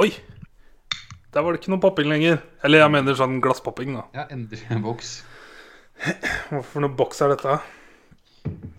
Oi! 0.00 0.08
Der 1.30 1.44
var 1.44 1.52
det 1.52 1.60
ikke 1.60 1.74
noe 1.74 1.82
popping 1.82 2.08
lenger. 2.10 2.38
Eller 2.64 2.80
jeg 2.80 2.92
mener 2.94 3.16
sånn 3.18 3.36
glasspopping, 3.44 3.92
da. 3.98 4.04
Ja, 4.16 4.24
endelig 4.32 4.62
en 4.72 4.80
boks. 4.84 5.10
Hva 6.48 6.62
for 6.64 6.80
noe 6.80 6.94
boks 6.96 7.20
er 7.26 7.34
dette? 7.34 7.58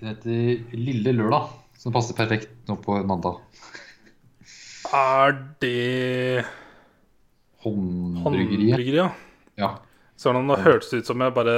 Det 0.02 0.08
heter 0.10 0.74
Lille 0.74 1.14
Lørdag, 1.14 1.52
som 1.78 1.94
passer 1.94 2.18
perfekt 2.18 2.50
nå 2.68 2.80
på 2.82 2.98
mandag. 3.06 3.38
Er 4.92 5.38
det 5.62 6.44
Håndbryggeriet. 7.62 8.74
håndbryggeri, 8.74 8.98
ja? 8.98 9.08
Ja. 9.62 9.72
Sånn, 10.18 10.42
Nå 10.50 10.58
hørtes 10.58 10.90
det 10.90 11.04
ut 11.04 11.12
som 11.12 11.22
jeg 11.22 11.34
bare 11.38 11.54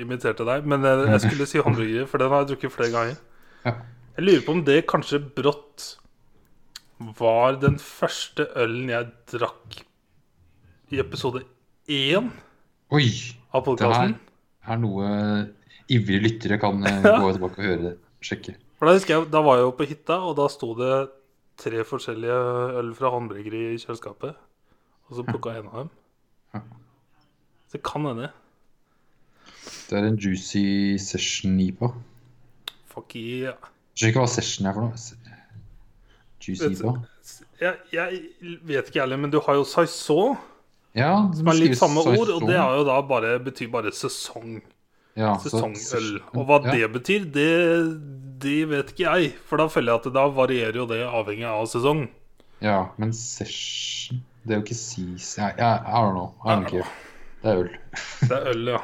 imiterte 0.00 0.48
deg, 0.48 0.64
men 0.68 0.84
jeg, 0.88 1.20
skulle 1.26 1.46
si 1.48 1.60
håndbryggeriet, 1.60 2.08
for 2.08 2.20
den 2.24 2.32
har 2.32 2.46
jeg 2.46 2.54
drukket 2.54 2.72
flere 2.78 2.94
ganger. 2.96 3.20
Ja. 3.68 3.76
Jeg 4.16 4.24
lurer 4.26 4.46
på 4.48 4.56
om 4.56 4.64
det 4.64 4.80
kanskje 4.88 5.20
brått 5.36 5.90
var 7.00 7.56
den 7.62 7.78
første 7.80 8.44
ølen 8.60 8.90
jeg 8.92 9.08
drakk 9.32 9.78
i 10.92 11.00
episode 11.00 11.44
én 11.88 12.28
Oi! 12.92 13.06
av 13.54 13.62
Det 13.64 13.70
her 13.70 13.70
podkasten. 13.70 14.16
er 14.68 14.80
noe 14.82 15.06
ivrige 15.90 16.22
lyttere 16.26 16.58
kan 16.62 16.82
eh, 16.86 17.00
gå 17.22 17.30
tilbake 17.34 17.58
og 17.58 17.64
høre 17.66 17.82
det. 17.88 17.94
Sjekke. 18.22 18.54
For 18.78 18.86
Da 18.86 18.94
husker 18.98 19.14
jeg, 19.16 19.30
da 19.32 19.40
var 19.42 19.58
jeg 19.58 19.64
jo 19.68 19.72
på 19.78 19.86
hytta, 19.90 20.18
og 20.28 20.36
da 20.38 20.46
sto 20.52 20.74
det 20.78 20.92
tre 21.60 21.82
forskjellige 21.84 22.36
øl 22.80 22.92
fra 22.96 23.10
håndbryggeri 23.14 23.62
i 23.74 23.80
kjøleskapet. 23.80 24.36
Og 25.10 25.16
så 25.18 25.24
plukka 25.26 25.54
jeg 25.56 25.64
en 25.64 25.72
av 25.72 25.80
dem. 25.82 25.90
Så 27.70 27.78
det 27.78 27.82
kan 27.86 28.06
hende. 28.06 28.30
Det 29.90 29.98
er 29.98 30.06
en 30.06 30.18
juicy 30.20 30.96
session 31.02 31.58
IPA. 31.60 31.90
Fuck 32.90 33.16
yeah. 33.18 33.56
Jeg 33.94 34.00
skjønner 34.00 34.12
ikke 34.14 34.22
hva 34.24 34.30
session 34.32 34.68
er 34.70 34.76
for 34.76 34.86
noe. 34.86 35.02
IPA? 36.48 36.94
Jeg, 37.60 37.76
jeg 37.92 38.20
vet 38.64 38.88
ikke 38.88 39.02
ærlig, 39.04 39.18
men 39.20 39.32
du 39.32 39.40
har 39.44 39.58
jo 39.58 39.66
saison, 39.68 40.38
Ja, 40.96 41.12
som 41.36 41.46
er 41.46 41.54
litt 41.54 41.78
samme 41.78 42.02
samme 42.02 42.18
ord, 42.18 42.30
og 42.34 42.46
det 42.48 42.56
er 42.58 42.78
jo 42.80 42.86
da 42.88 42.96
bare, 43.06 43.36
betyr 43.44 43.68
bare 43.70 43.92
sesong. 43.94 44.58
ja, 45.18 45.36
Sesongøl. 45.38 46.16
Og 46.34 46.46
hva 46.48 46.58
ja. 46.64 46.72
det 46.74 46.88
betyr, 46.96 47.28
det, 47.30 47.50
det 48.42 48.56
vet 48.70 48.90
ikke 48.94 49.04
jeg. 49.06 49.34
For 49.46 49.60
da 49.60 49.68
føler 49.70 49.92
jeg 49.92 50.02
at 50.02 50.16
da 50.16 50.24
varierer 50.34 50.80
jo 50.80 50.88
det 50.90 51.04
avhengig 51.06 51.46
av 51.46 51.68
sesong. 51.70 52.08
Ja, 52.60 52.90
men 53.00 53.14
session 53.16 54.20
Det 54.44 54.52
er 54.52 54.58
jo 54.58 54.64
ikke 54.66 54.76
sis... 54.76 55.34
Ja, 55.38 55.52
ja, 55.56 55.70
I 55.84 56.00
don't 56.02 56.16
know. 56.16 56.32
I 56.44 56.56
don't 56.56 56.68
care. 56.68 56.88
Det 57.40 57.52
er 57.52 57.62
øl. 57.62 57.70
Det 58.28 58.36
er 58.36 58.48
øl, 58.50 58.72
ja. 58.74 58.80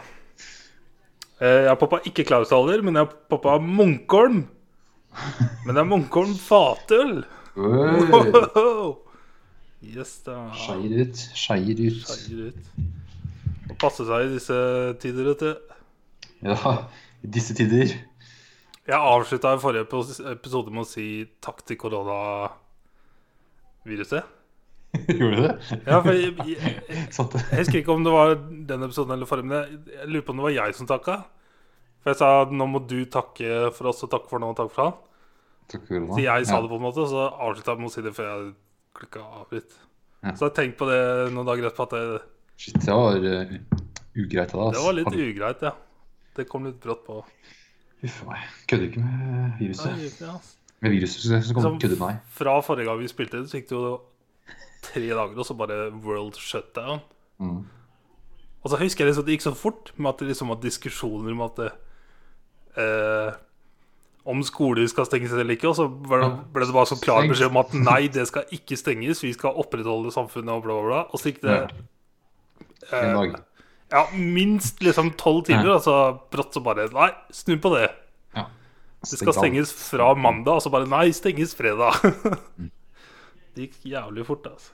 Jeg 1.40 1.64
Jeg 1.66 1.78
pappa 1.82 1.98
ikke 2.08 2.24
Klaustaler, 2.24 2.82
men 2.84 2.96
jeg 2.96 3.10
poppa 3.28 3.58
Munkholm. 3.60 4.46
Men 5.66 5.74
det 5.74 5.82
er 5.82 5.88
Munkholm 5.88 6.36
fatøl. 6.40 7.24
Oi, 7.56 8.94
Yes, 9.86 10.18
da. 10.26 10.50
Skeier 10.56 11.06
ut. 11.06 11.16
Skeier 11.36 11.78
ut. 11.86 12.00
Skeier 12.04 12.38
ut. 12.50 12.62
Må 13.68 13.74
passe 13.80 14.02
seg 14.08 14.20
i 14.26 14.34
disse 14.34 14.56
tider, 15.00 15.24
vet 15.30 15.40
du. 15.40 15.52
Ja, 16.44 16.56
i 17.24 17.26
disse 17.32 17.52
tider. 17.56 17.86
Jeg 18.86 18.98
avslutta 18.98 19.54
i 19.56 19.60
forrige 19.62 19.86
episode 20.34 20.70
med 20.70 20.82
å 20.84 20.88
si 20.88 21.06
takk 21.44 21.58
til 21.66 21.76
koronaviruset. 21.80 24.24
Gjorde 25.18 25.36
du 25.36 25.42
det? 25.46 25.54
Ja, 25.86 25.96
for 26.04 26.12
jeg, 26.12 26.32
jeg, 26.46 26.56
jeg 26.92 27.58
husker 27.62 27.78
ikke 27.80 27.94
om 27.96 28.04
det 28.06 28.14
var 28.14 28.28
den 28.36 28.86
episoden 28.86 29.14
eller 29.16 29.28
forrige, 29.28 29.48
men 29.48 29.56
jeg, 29.58 29.66
jeg 29.96 30.06
lurer 30.12 30.26
på 30.26 30.32
om 30.34 30.38
det 30.42 30.48
var 30.50 30.58
jeg 30.58 30.70
som 30.76 30.90
takka. 30.92 31.14
For 32.02 32.08
jeg 32.12 32.18
sa 32.20 32.28
nå 32.52 32.64
må 32.70 32.78
du 32.84 33.00
takke 33.10 33.48
for 33.76 33.84
oss 33.90 34.04
og 34.06 34.12
takke 34.12 34.28
for 34.30 34.38
nå, 34.42 34.46
og 34.52 34.58
takke 34.60 34.74
for 34.76 34.84
han. 34.90 34.96
Så 35.70 36.20
jeg 36.22 36.46
sa 36.46 36.60
det 36.62 36.70
på 36.70 36.78
en 36.78 36.84
måte, 36.84 37.02
og 37.02 37.10
så 37.10 37.26
avslutta 37.32 37.74
jeg 37.74 37.80
med 37.82 37.90
å 37.90 37.94
si 37.94 38.04
det 38.06 38.12
før 38.16 38.28
jeg 38.30 38.52
klikka 38.96 39.22
avbryt. 39.40 39.76
Ja. 40.22 40.32
Så 40.34 40.46
jeg 40.46 40.50
har 40.50 40.54
tenkt 40.60 40.76
på 40.80 40.88
det 40.90 41.00
noen 41.34 41.46
dager 41.48 41.68
etterpå 41.68 41.86
at 41.88 41.96
det, 41.96 42.20
Shit, 42.56 42.78
det 42.80 42.94
var 42.94 43.18
uh, 43.20 43.50
ugreit 44.16 44.54
av 44.54 44.60
deg. 44.62 44.76
det 44.78 44.84
var 44.86 44.94
litt 44.96 45.10
Hadde- 45.10 45.26
ugreit, 45.32 45.64
ja. 45.66 45.72
Det 46.36 46.46
kom 46.48 46.64
litt 46.68 46.78
brått 46.80 47.02
på. 47.04 47.18
Huff 48.02 48.22
a 48.24 48.28
meg. 48.30 48.46
Kødder 48.68 48.86
ikke 48.90 49.02
med 49.04 49.58
viruset. 49.60 49.92
Nei, 49.96 50.10
ja. 50.20 50.34
Med 50.84 50.92
viruset 50.92 51.22
så 51.24 51.40
så 51.40 51.54
kommer 51.56 51.70
Som 51.70 51.78
kødde 51.80 51.98
meg. 52.00 52.18
Fra 52.38 52.54
forrige 52.64 52.88
gang 52.88 53.00
vi 53.00 53.08
spilte 53.08 53.40
det, 53.40 53.48
så 53.50 53.60
gikk 53.60 53.68
det 53.70 53.76
jo 53.78 53.94
tre 54.86 55.06
dager, 55.08 55.36
og 55.36 55.48
så 55.48 55.56
bare 55.58 55.78
world 56.04 56.36
shutdown. 56.40 57.00
Mm. 57.40 57.64
Og 58.62 58.70
så 58.72 58.78
husker 58.80 59.04
jeg 59.04 59.10
liksom 59.12 59.24
at 59.24 59.28
det 59.28 59.36
gikk 59.36 59.46
så 59.46 59.54
fort 59.56 59.92
med 59.96 60.10
at 60.12 60.20
det 60.22 60.28
liksom 60.32 60.48
var 60.52 60.60
diskusjoner 60.62 61.32
om 61.36 61.42
at 61.46 61.60
det, 61.60 61.70
eh, 62.82 63.36
Om 64.26 64.40
skoler 64.42 64.88
skal 64.90 65.06
stenges 65.06 65.34
eller 65.34 65.54
ikke. 65.54 65.70
Og 65.70 65.76
så 65.78 65.86
ble 65.88 66.18
det, 66.24 66.70
bare 66.74 66.88
så 66.90 66.98
klar 66.98 67.28
beskjed 67.30 67.52
om 67.52 67.60
at 67.62 67.74
nei, 67.78 68.00
det 68.12 68.26
skal 68.30 68.48
ikke 68.54 68.78
stenges. 68.78 69.22
Vi 69.22 69.34
skal 69.36 69.54
opprettholde 69.62 70.10
samfunnet 70.14 70.50
og 70.56 70.64
bla, 70.64 70.78
bla, 70.80 70.86
bla. 70.88 71.02
Og 71.10 71.22
så 71.22 71.30
gikk 71.30 71.44
det 71.44 71.58
eh, 72.90 73.36
ja, 73.92 74.02
minst 74.12 74.82
liksom 74.82 75.12
tolv 75.20 75.44
timer. 75.46 75.76
Og 75.76 75.84
så 75.86 75.96
brått 76.32 76.56
så 76.56 76.62
bare 76.64 76.88
Nei, 76.94 77.10
snu 77.34 77.54
på 77.62 77.70
det. 77.76 77.90
Ja. 78.34 78.48
Det 79.06 79.20
skal 79.20 79.36
stenges 79.36 79.74
fra 79.78 80.10
mandag, 80.18 80.58
og 80.58 80.64
så 80.64 80.72
bare 80.74 80.90
Nei, 80.90 81.08
stenges 81.14 81.54
fredag. 81.58 82.00
det 83.54 83.68
gikk 83.68 83.92
jævlig 83.94 84.26
fort, 84.26 84.50
altså. 84.50 84.72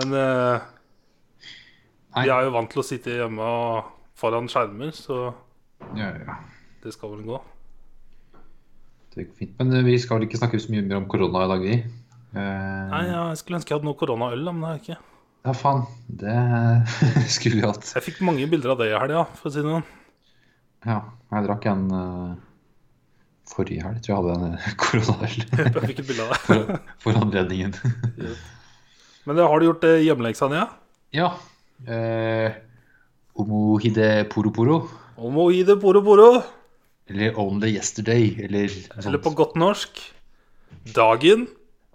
Men 0.00 0.14
eh, 0.16 0.70
vi 2.16 2.30
er 2.32 2.46
jo 2.46 2.54
vant 2.54 2.70
til 2.72 2.80
å 2.80 2.86
sitte 2.86 3.12
hjemme 3.12 3.44
og 3.44 3.92
foran 4.16 4.48
skjermer, 4.48 4.94
så 4.96 5.26
Ja, 5.98 6.08
ja. 6.16 6.38
Det 6.82 6.92
skal 6.94 7.12
vel 7.14 7.24
gå. 7.26 7.40
Det 9.12 9.26
gikk 9.26 9.32
fint. 9.38 9.56
Men 9.60 9.74
eh, 9.76 9.86
vi 9.86 9.98
skal 10.00 10.18
vel 10.18 10.26
ikke 10.26 10.40
snakke 10.40 10.60
så 10.62 10.72
mye 10.72 10.84
mer 10.86 11.02
om 11.02 11.08
korona 11.10 11.44
i 11.44 11.50
dag, 11.50 11.64
vi. 11.66 11.80
Uh... 12.32 12.38
Nei, 12.88 13.02
ja, 13.10 13.24
Jeg 13.30 13.42
skulle 13.42 13.58
ønske 13.60 13.72
jeg 13.72 13.78
hadde 13.78 13.88
noe 13.90 13.98
koronaøl, 14.00 14.46
men 14.48 14.62
det 14.62 14.68
har 14.68 14.78
jeg 14.78 14.84
ikke. 14.86 15.00
Ja, 15.42 15.52
faen. 15.58 15.82
Det 16.22 16.38
skulle 17.34 17.58
vi 17.58 17.66
hatt. 17.66 17.90
Jeg 17.98 18.06
fikk 18.06 18.22
mange 18.24 18.46
bilder 18.50 18.74
av 18.74 18.80
det 18.80 18.88
i 18.92 18.96
helga, 18.96 19.26
for 19.36 19.50
å 19.50 19.52
si 19.52 19.60
det 19.60 19.74
sånn. 19.76 19.84
Ja. 20.88 21.02
Jeg 21.32 21.46
drakk 21.46 21.68
en 21.70 21.84
uh, 21.92 22.32
forrige 23.52 23.84
helg. 23.84 24.00
Tror 24.02 24.14
jeg 24.14 24.24
hadde 24.24 24.48
en 24.48 24.74
koronaøl 24.82 25.38
Jeg 25.60 25.86
fikk 25.90 26.02
et 26.02 26.08
bilde 26.08 26.26
av 26.26 26.34
det. 26.34 26.40
for, 26.48 26.74
for 27.04 27.20
anledningen. 27.20 27.76
Men 29.22 29.38
det, 29.38 29.46
har 29.46 29.60
du 29.60 29.68
gjort 29.68 29.86
hjemmeleksa 30.02 30.48
di? 30.50 30.58
Ja? 30.58 30.66
ja. 31.14 31.30
Eh, 31.82 32.58
Omohide 33.38 34.26
poro-poro. 34.32 34.80
poroporo. 35.14 35.78
poro 35.84 36.02
poro. 36.08 36.32
Eller 37.10 37.38
Only 37.38 37.68
Yesterday. 37.76 38.36
Eller 38.44 38.68
sånt. 38.68 39.06
Eller 39.06 39.18
på 39.22 39.30
godt 39.36 39.56
norsk 39.58 39.90
Dagen 40.94 41.46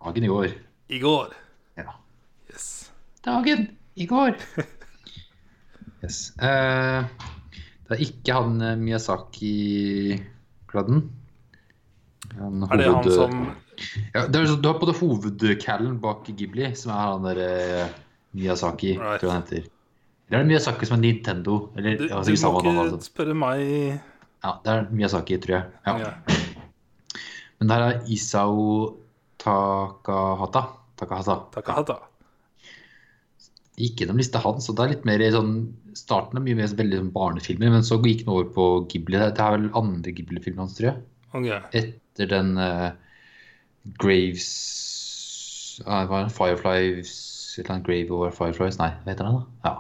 Dagen 0.04 0.24
i 0.24 0.28
går. 0.28 0.48
i 0.90 1.00
går. 1.02 1.34
Ja. 1.78 1.84
Yes. 2.52 2.92
Dagen 3.26 3.68
i 3.96 4.06
går. 4.06 4.36
yes. 6.04 6.34
Uh, 6.40 7.04
det 7.88 7.96
er 7.96 8.00
ikke 8.04 8.34
han 8.36 8.62
eh, 8.62 8.76
Miyazaki-kladden. 8.78 11.02
Er 12.38 12.78
det 12.78 12.86
han 12.92 13.12
som 13.12 13.48
ja, 14.14 14.28
det 14.28 14.36
er, 14.42 14.46
Du 14.60 14.68
har 14.68 14.80
på 14.82 14.86
det 14.90 14.98
hovedcallen 15.00 16.00
bak 16.02 16.26
Ghibli, 16.28 16.74
som 16.76 16.92
er 16.92 16.98
han 17.14 17.24
derre 17.26 17.50
Miyazaki, 18.38 18.92
Right. 18.98 19.20
tror 19.22 19.30
jeg 19.30 19.36
han 19.36 19.44
heter. 19.48 19.64
Eller 20.28 20.38
er 20.40 20.44
det 20.44 20.50
Miyazaki 20.52 20.86
som 20.90 20.98
er 20.98 21.02
Nintendo? 21.06 21.54
Eller, 21.78 21.92
Du, 21.98 22.04
du 22.08 22.12
må 22.14 22.20
ikke 22.28 23.02
spørre 23.06 23.34
meg 23.38 23.60
Ja, 24.46 24.54
det 24.64 24.74
er 24.74 24.90
Miyazaki, 24.94 25.40
tror 25.42 25.56
jeg. 25.58 25.72
Ja. 25.88 25.98
Ja. 26.04 26.12
Men 27.58 27.70
det 27.70 27.78
her 27.78 27.86
er 27.88 28.12
Isao 28.14 28.68
Takahata. 29.42 30.64
Takahata. 30.98 31.38
Takahata. 31.56 31.98
Gikk 33.78 34.02
gjennom 34.02 34.18
lista 34.18 34.42
hans, 34.42 34.70
og 34.70 34.78
det 34.78 34.86
er 34.86 34.94
litt 34.96 35.06
mer 35.10 35.22
i 35.22 35.34
sånn 35.34 35.58
Starten 35.98 36.38
er 36.38 36.44
mye 36.46 36.58
mer 36.60 36.70
veldig 36.78 36.98
sånn 37.00 37.14
barnefilmer, 37.14 37.72
men 37.74 37.86
så 37.86 37.98
gikk 38.04 38.20
den 38.22 38.34
over 38.34 38.50
på 38.54 38.66
Ghibli. 38.92 39.18
Det 39.18 39.42
er 39.42 39.56
vel 39.56 39.64
andre 39.78 40.12
Ghibli-filmen 40.14 40.62
hans, 40.62 40.76
tror 40.78 40.92
jeg. 40.92 41.00
Ok. 41.34 41.48
Etter 41.80 42.30
den 42.30 42.52
uh, 42.62 42.92
Graves 43.98 44.46
uh, 45.82 46.04
Hva 46.06 46.22
er 46.22 46.28
det? 46.28 46.36
Fireflies 46.36 47.16
Et 47.58 47.64
eller 47.64 47.74
annet 47.76 47.88
Grave 47.90 48.14
over 48.14 48.36
Fireflies? 48.36 48.78
Nei, 48.78 48.92
hva 49.02 49.14
heter 49.14 49.26
den, 49.26 49.40
da? 49.40 49.66
Ja. 49.66 49.74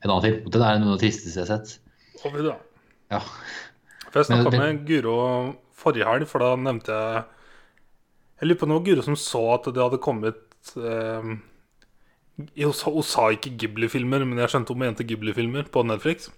En 0.00 0.14
annen 0.14 0.24
film. 0.24 0.50
Den 0.56 0.64
er 0.64 0.80
noe 0.80 0.94
av 0.94 0.96
det 0.96 1.04
tristeste 1.04 1.36
jeg 1.36 1.44
har 1.44 1.60
sett. 1.60 2.24
Over 2.24 2.48
da. 2.48 2.56
Ja. 3.12 3.20
For 4.14 4.22
jeg 4.22 4.30
snakka 4.30 4.54
med 4.54 4.84
Guro 4.86 5.14
forrige 5.74 6.06
helg, 6.06 6.28
for 6.30 6.38
da 6.38 6.52
nevnte 6.54 6.94
jeg 6.94 7.24
Jeg 8.38 8.46
lurer 8.46 8.60
på 8.60 8.68
var 8.70 8.84
Guro 8.86 9.02
som 9.02 9.16
så 9.18 9.42
at 9.56 9.66
det 9.74 9.82
hadde 9.82 9.98
kommet 10.04 10.70
eh, 10.78 11.34
hun 12.54 13.06
sa 13.06 13.28
ikke 13.30 13.52
Ghibli-filmer, 13.58 14.22
men 14.26 14.38
jeg 14.42 14.52
skjønte 14.52 14.74
hun 14.74 14.82
mente 14.82 15.06
Ghibli-filmer 15.06 15.66
på 15.70 15.82
Netflix. 15.86 16.30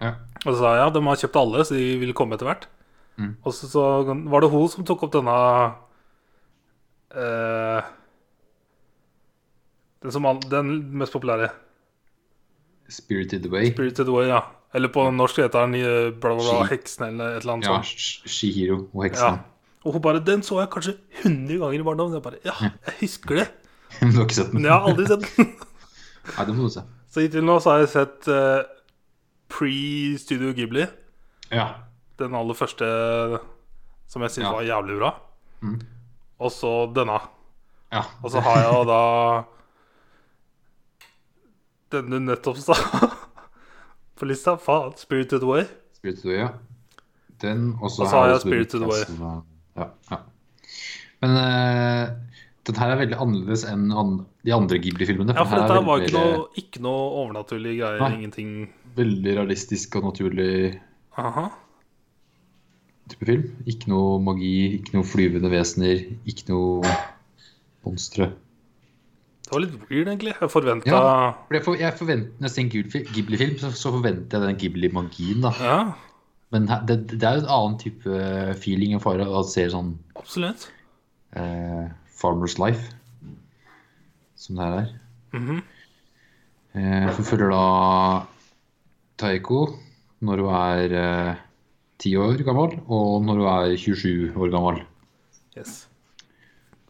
ja. 0.00 0.14
Og 0.44 0.52
så 0.52 0.56
sa 0.60 0.72
jeg 0.74 0.82
ja, 0.84 0.88
de 0.94 1.02
har 1.06 1.20
kjøpt 1.20 1.38
alle, 1.40 1.64
så 1.66 1.74
de 1.74 1.84
vil 1.98 2.14
komme 2.14 2.34
etter 2.38 2.46
hvert. 2.46 2.66
Mm. 3.16 3.36
Og 3.42 3.54
så, 3.54 3.68
så 3.70 3.84
var 4.30 4.42
det 4.42 4.50
hun 4.52 4.66
som 4.70 4.86
tok 4.86 5.06
opp 5.06 5.14
denne 5.14 5.36
eh, 7.14 7.86
den, 10.02 10.14
som, 10.14 10.28
den 10.50 10.74
mest 10.98 11.14
populære. 11.14 11.50
Spirited 12.90 13.46
Away. 13.46 13.72
Spirited 13.72 14.10
Away, 14.12 14.28
ja. 14.30 14.42
Eller 14.76 14.90
på 14.92 15.06
norsk 15.14 15.38
heter 15.40 15.64
den 15.66 15.76
eh, 15.80 16.10
bla, 16.12 16.34
bla, 16.36 16.56
Heksen 16.68 17.06
eller 17.08 17.36
et 17.38 17.44
eller 17.46 17.54
annet 17.56 17.68
Ja, 17.70 17.76
sånt. 17.80 18.28
Shihiro 18.28 18.82
og 18.92 19.06
Ja. 19.16 19.30
Og 19.86 19.94
hun 19.94 20.02
bare 20.02 20.20
Den 20.26 20.42
så 20.44 20.58
jeg 20.60 20.68
kanskje 20.74 20.96
100 21.22 21.58
ganger 21.62 21.78
i 21.80 21.86
barndommen. 21.86 22.16
Jeg 22.18 22.22
bare 22.26 22.40
Ja, 22.44 22.54
jeg 22.60 22.94
husker 23.00 23.40
det. 23.40 23.46
Men 24.02 24.10
du 24.12 24.18
har 24.18 24.26
ikke 24.26 24.36
sett 24.40 24.50
den? 24.52 24.60
Men 24.60 24.68
jeg 24.68 24.74
har 24.74 24.88
aldri 24.90 25.06
sett 25.08 25.26
den. 25.36 25.52
Nei, 26.36 26.44
det 26.48 26.54
må 26.58 26.66
du 26.66 26.72
se. 26.74 26.82
Så 27.14 27.22
hittil 27.24 27.44
nå 27.46 27.54
så 27.62 27.70
har 27.72 27.84
jeg 27.84 27.92
sett 27.94 28.26
uh, 28.28 28.66
pre-Studio 29.54 30.50
Ghibli. 30.58 30.84
Ja. 31.54 31.68
Den 32.18 32.34
aller 32.36 32.58
første 32.58 32.84
som 34.10 34.22
jeg 34.26 34.34
syns 34.34 34.44
Ja. 34.48 34.52
var 34.58 34.66
jævlig 34.66 34.98
bra. 35.00 35.12
Mm. 35.62 35.78
Og 36.42 36.50
så 36.52 36.72
denne. 36.92 37.20
ja. 37.94 38.02
Og 38.22 38.30
så 38.34 38.42
har 38.44 38.58
jeg 38.60 38.74
jo 38.74 38.82
da 38.90 39.00
den 41.94 42.10
du 42.10 42.18
nettopp 42.26 42.58
sa 42.60 42.74
på 44.18 44.28
lista. 44.28 44.56
Faen. 44.60 44.94
Spirited 45.00 45.44
Away. 45.46 45.66
Spirited 45.98 46.30
Away, 46.30 46.38
ja. 46.44 46.52
Den, 47.42 47.74
og 47.82 47.92
så 47.92 48.08
har 48.08 48.30
jeg 48.32 48.46
Spirited 48.46 48.86
Away. 48.86 49.04
Ja, 49.76 49.90
ja. 50.10 50.22
Men 51.24 51.36
uh, 51.40 52.14
den 52.66 52.78
her 52.80 52.92
er 52.92 53.00
veldig 53.00 53.18
annerledes 53.22 53.66
enn 53.68 53.90
an 53.94 54.16
de 54.46 54.54
andre 54.56 54.80
Ghibli-filmene. 54.82 55.36
Ja, 55.36 55.44
for 55.46 55.60
dette 55.60 55.84
var 55.86 56.02
ikke 56.02 56.16
noe, 56.16 56.48
ikke 56.58 56.82
noe 56.84 57.04
overnaturlige 57.22 57.78
greier. 57.82 58.02
Nei. 58.02 58.16
Ingenting 58.18 58.50
Veldig 58.96 59.34
realistisk 59.36 59.98
og 59.98 60.06
naturlig 60.08 60.78
Aha. 61.20 61.50
type 63.12 63.28
film. 63.28 63.50
Ikke 63.68 63.90
noe 63.92 64.16
magi, 64.24 64.54
ikke 64.78 64.96
noe 64.96 65.04
flyvende 65.04 65.50
vesener, 65.52 66.00
ikke 66.24 66.48
noe 66.48 66.96
monstre. 67.84 68.30
Det 69.46 69.52
var 69.54 69.60
litt 69.62 69.74
weird, 69.90 70.08
egentlig. 70.10 70.32
Jeg 70.40 70.50
forventa 70.50 70.90
Ja. 70.90 70.98
ja. 71.06 71.32
For 71.46 71.54
jeg, 71.54 71.62
for, 71.64 71.74
jeg 72.10 72.18
Når 72.40 72.48
jeg 72.48 72.50
ser 72.50 72.62
en 72.62 72.70
Ghibli- 72.72 73.06
Ghibli-film, 73.14 73.58
så, 73.62 73.70
så 73.78 73.92
forventer 73.94 74.40
jeg 74.40 74.48
den 74.48 74.58
Ghibli-magien. 74.58 75.40
da. 75.44 75.94
Men 76.50 76.66
det, 76.86 76.96
det 77.12 77.22
er 77.22 77.36
jo 77.38 77.44
en 77.44 77.52
annen 77.54 77.78
type 77.78 78.54
feeling 78.62 78.92
jeg 78.96 79.02
får 79.02 79.22
å 79.26 79.44
se 79.46 79.68
sånn 79.70 79.92
absolutt. 80.16 80.68
eh, 81.36 81.88
Farmers 82.16 82.58
Life, 82.58 82.90
som 84.36 84.56
det 84.56 84.64
her 84.64 84.78
er. 84.80 84.92
Mhm. 85.36 85.62
eh, 86.74 87.08
så 87.16 87.24
følger 87.26 87.50
da 87.50 88.26
Taiko 89.18 89.76
når 90.22 90.42
hun 90.42 90.54
er 90.54 90.96
eh, 91.00 91.36
10 91.98 92.16
år 92.20 92.42
gammel, 92.44 92.78
og 92.88 93.22
når 93.24 93.40
hun 93.42 93.48
er 93.52 93.76
27 93.76 94.34
år 94.36 94.50
gammel. 94.54 94.82
Yes. 95.56 95.86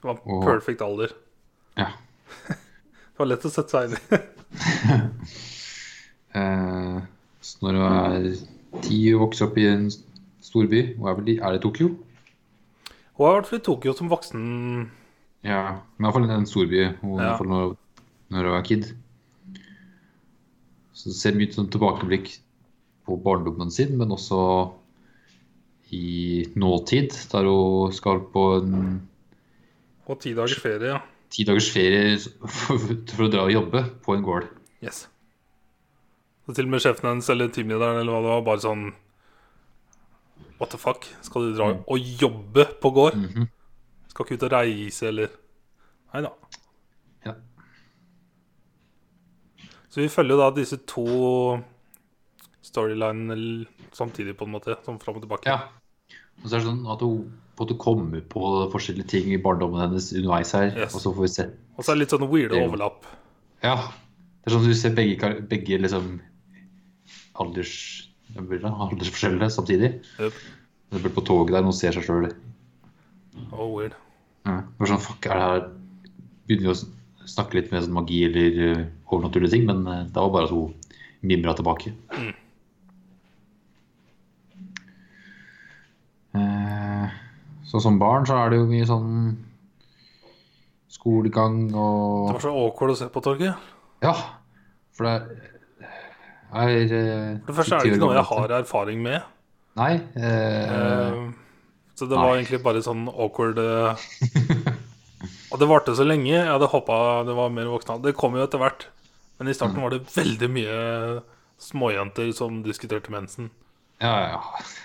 Det 0.00 0.04
var 0.04 0.16
perfekt 0.24 0.46
perfect 0.46 0.82
alder. 0.82 1.12
Ja. 1.78 1.90
Det 3.16 3.22
var 3.22 3.28
lett 3.30 3.44
å 3.48 3.50
sette 3.52 3.72
seg 3.72 3.88
inn 3.88 3.96
i. 3.96 4.22
Eh, 6.36 6.96
så 7.40 7.62
når 7.64 7.76
hun 7.78 7.84
er 7.96 8.24
ti 8.84 8.96
og 9.14 9.22
vokser 9.22 9.46
opp 9.46 9.54
i 9.56 9.62
en 9.70 9.86
storby, 10.44 10.82
er, 10.92 11.14
vel 11.16 11.30
i, 11.32 11.36
er 11.40 11.54
det 11.54 11.62
Tokyo? 11.64 11.94
Hun 13.16 13.22
har 13.24 13.38
vært 13.38 13.54
i 13.56 13.60
Tokyo 13.64 13.94
som 13.96 14.10
voksen. 14.12 14.42
Ja, 15.46 15.62
men 15.96 16.04
i 16.04 16.10
hvert 16.10 16.16
fall 16.18 16.34
en 16.34 16.44
storby, 16.50 16.82
i 16.82 16.90
Ja. 16.90 17.14
hvert 17.22 17.40
fall 17.40 17.48
når, 17.54 17.72
når 18.36 18.50
hun 18.50 18.58
er 18.58 18.68
kid. 18.68 18.90
Så 20.92 21.08
det 21.08 21.16
ser 21.16 21.40
mye 21.40 21.56
sånn 21.56 21.72
tilbakeblikk 21.72 22.34
på 23.08 23.16
barndommen 23.24 23.72
sin, 23.72 23.96
men 23.96 24.12
også 24.12 24.42
i 25.96 26.44
nåtid, 26.52 27.16
der 27.32 27.48
hun 27.48 27.96
skal 27.96 28.20
på 28.28 28.48
en 28.60 28.80
Og 30.04 30.20
ti 30.20 30.34
dagers 30.36 30.60
ferie, 30.60 30.98
ja. 30.98 31.00
Ti 31.32 31.44
dagers 31.48 31.68
ferie 31.72 32.16
for, 32.46 33.24
å 33.26 33.30
dra 33.32 33.46
og 33.46 33.52
jobbe 33.54 33.82
på 34.04 34.16
en 34.16 34.24
gård. 34.26 34.48
Yes. 34.84 35.06
Så 36.46 36.54
til 36.54 36.68
og 36.68 36.76
med 36.76 36.84
sjefen 36.84 37.10
hennes 37.10 37.28
eller 37.32 37.50
teamlederen 37.54 38.00
eller 38.00 38.14
hva 38.14 38.22
det 38.22 38.32
var, 38.34 38.46
bare 38.46 38.64
sånn 38.64 38.86
What 40.56 40.70
the 40.72 40.78
fuck? 40.80 41.04
Skal 41.26 41.50
du 41.50 41.56
dra 41.56 41.66
og 41.74 42.12
jobbe 42.22 42.64
på 42.80 42.92
gård? 42.96 43.16
Mhm. 43.18 43.48
Skal 44.08 44.24
ikke 44.24 44.38
ut 44.38 44.46
og 44.46 44.54
reise, 44.54 45.08
eller 45.10 45.34
Nei 46.14 46.22
da. 46.24 46.30
Ja. 47.26 47.34
Så 49.90 50.00
vi 50.00 50.08
følger 50.08 50.38
da 50.40 50.46
disse 50.56 50.78
to 50.88 51.04
storylinene 52.64 53.66
samtidig, 53.92 54.36
på 54.38 54.46
en 54.46 54.54
måte. 54.54 54.78
Sånn 54.86 55.00
fram 55.02 55.18
og 55.18 55.26
tilbake. 55.26 55.50
ja. 55.50 55.68
Og 56.42 56.48
så 56.50 56.56
er 56.56 56.60
det 56.60 56.68
sånn 56.68 56.86
at 56.92 57.02
hun 57.04 57.28
på 57.56 57.64
at 57.64 57.72
komme 57.78 57.80
kommer 57.80 58.20
på 58.20 58.70
forskjellige 58.72 59.08
ting 59.08 59.30
i 59.32 59.38
barndommen 59.40 59.80
hennes 59.80 60.10
underveis 60.12 60.52
her, 60.52 60.66
Yes. 60.76 60.94
og 60.94 61.00
så 61.00 61.12
får 61.14 61.22
vi 61.24 61.28
se 61.32 61.46
Og 61.76 61.84
så 61.84 61.92
er 61.92 61.94
det 61.96 62.00
litt 62.04 62.10
sånn 62.14 62.28
weirde 62.30 62.54
Det- 62.54 62.68
overlapp. 62.68 63.06
Ja. 63.62 63.76
Det 63.76 64.52
er 64.52 64.54
sånn 64.56 64.62
at 64.64 64.68
du 64.68 64.74
ser 64.74 64.94
begge, 64.94 65.30
begge 65.48 65.78
liksom 65.80 66.20
alders, 67.34 68.08
aldersforskjellene 68.36 69.50
samtidig. 69.50 70.02
Yep. 70.20 70.32
Det 70.92 71.02
blir 71.02 71.12
på 71.16 71.24
toget 71.26 71.52
der, 71.52 71.62
noen 71.62 71.74
ser 71.74 71.92
seg 71.92 72.04
sjøl. 72.04 72.28
Oh, 73.52 73.74
weird. 73.76 73.94
Ja. 74.46 74.62
Var 74.78 74.86
sånn, 74.86 75.02
fuck, 75.02 75.26
er 75.26 75.34
det 75.34 75.42
her 75.42 75.70
Begynner 76.46 76.62
vi 76.62 76.74
å 76.76 77.26
snakke 77.26 77.54
litt 77.58 77.72
med 77.72 77.82
sånn 77.82 77.92
magi 77.96 78.20
eller 78.22 78.76
uh, 78.78 78.84
overnaturlige 79.10 79.50
ting, 79.50 79.64
men 79.66 79.80
uh, 79.88 80.04
det 80.04 80.14
var 80.14 80.30
bare 80.30 80.44
at 80.44 80.50
hun 80.50 80.74
mimra 81.26 81.56
tilbake. 81.58 81.90
Mm. 82.14 82.34
Eh, 86.36 87.10
så 87.66 87.80
som 87.82 87.98
barn 87.98 88.26
så 88.28 88.36
er 88.44 88.52
det 88.52 88.58
jo 88.60 88.66
mye 88.70 88.86
sånn 88.88 89.12
skolegang 90.92 91.58
og 91.74 92.28
Det 92.30 92.36
var 92.38 92.44
så 92.46 92.52
awkward 92.62 92.94
å 92.94 92.98
se 92.98 93.08
på, 93.12 93.22
Torgeir. 93.24 93.56
Ja, 94.04 94.12
for 94.96 95.08
det 95.08 95.14
er, 95.16 95.24
er 96.54 96.70
eh, 96.70 97.32
For 97.42 97.50
det 97.52 97.56
første 97.58 97.78
er 97.78 97.82
det 97.84 97.92
ikke 97.96 98.04
noe 98.04 98.16
jeg 98.18 98.28
har 98.30 98.54
erfaring 98.60 99.02
med. 99.04 99.26
Nei. 99.76 99.92
Eh, 100.16 101.18
så 101.96 102.06
det 102.08 102.16
nei. 102.16 102.22
var 102.24 102.36
egentlig 102.38 102.62
bare 102.64 102.82
sånn 102.84 103.06
awkward 103.12 103.58
eh, 103.60 104.06
Og 105.52 105.60
det 105.60 105.68
varte 105.70 105.94
så 105.96 106.04
lenge. 106.04 106.32
Jeg 106.34 106.48
hadde 106.48 106.68
håpa 106.68 106.96
det 107.26 107.34
var 107.38 107.52
mer 107.54 107.68
voksne. 107.70 108.00
Det 108.04 108.12
kom 108.18 108.34
jo 108.36 108.42
etter 108.44 108.60
hvert. 108.60 108.88
Men 109.38 109.48
i 109.48 109.52
Mm. 109.52 109.56
starten 109.58 109.82
var 109.84 109.92
det 109.94 110.00
veldig 110.12 110.48
mye 110.52 110.76
småjenter 111.62 112.32
som 112.36 112.62
diskuterte 112.64 113.12
mensen. 113.12 113.50
Ja, 114.00 114.14
ja. 114.28 114.40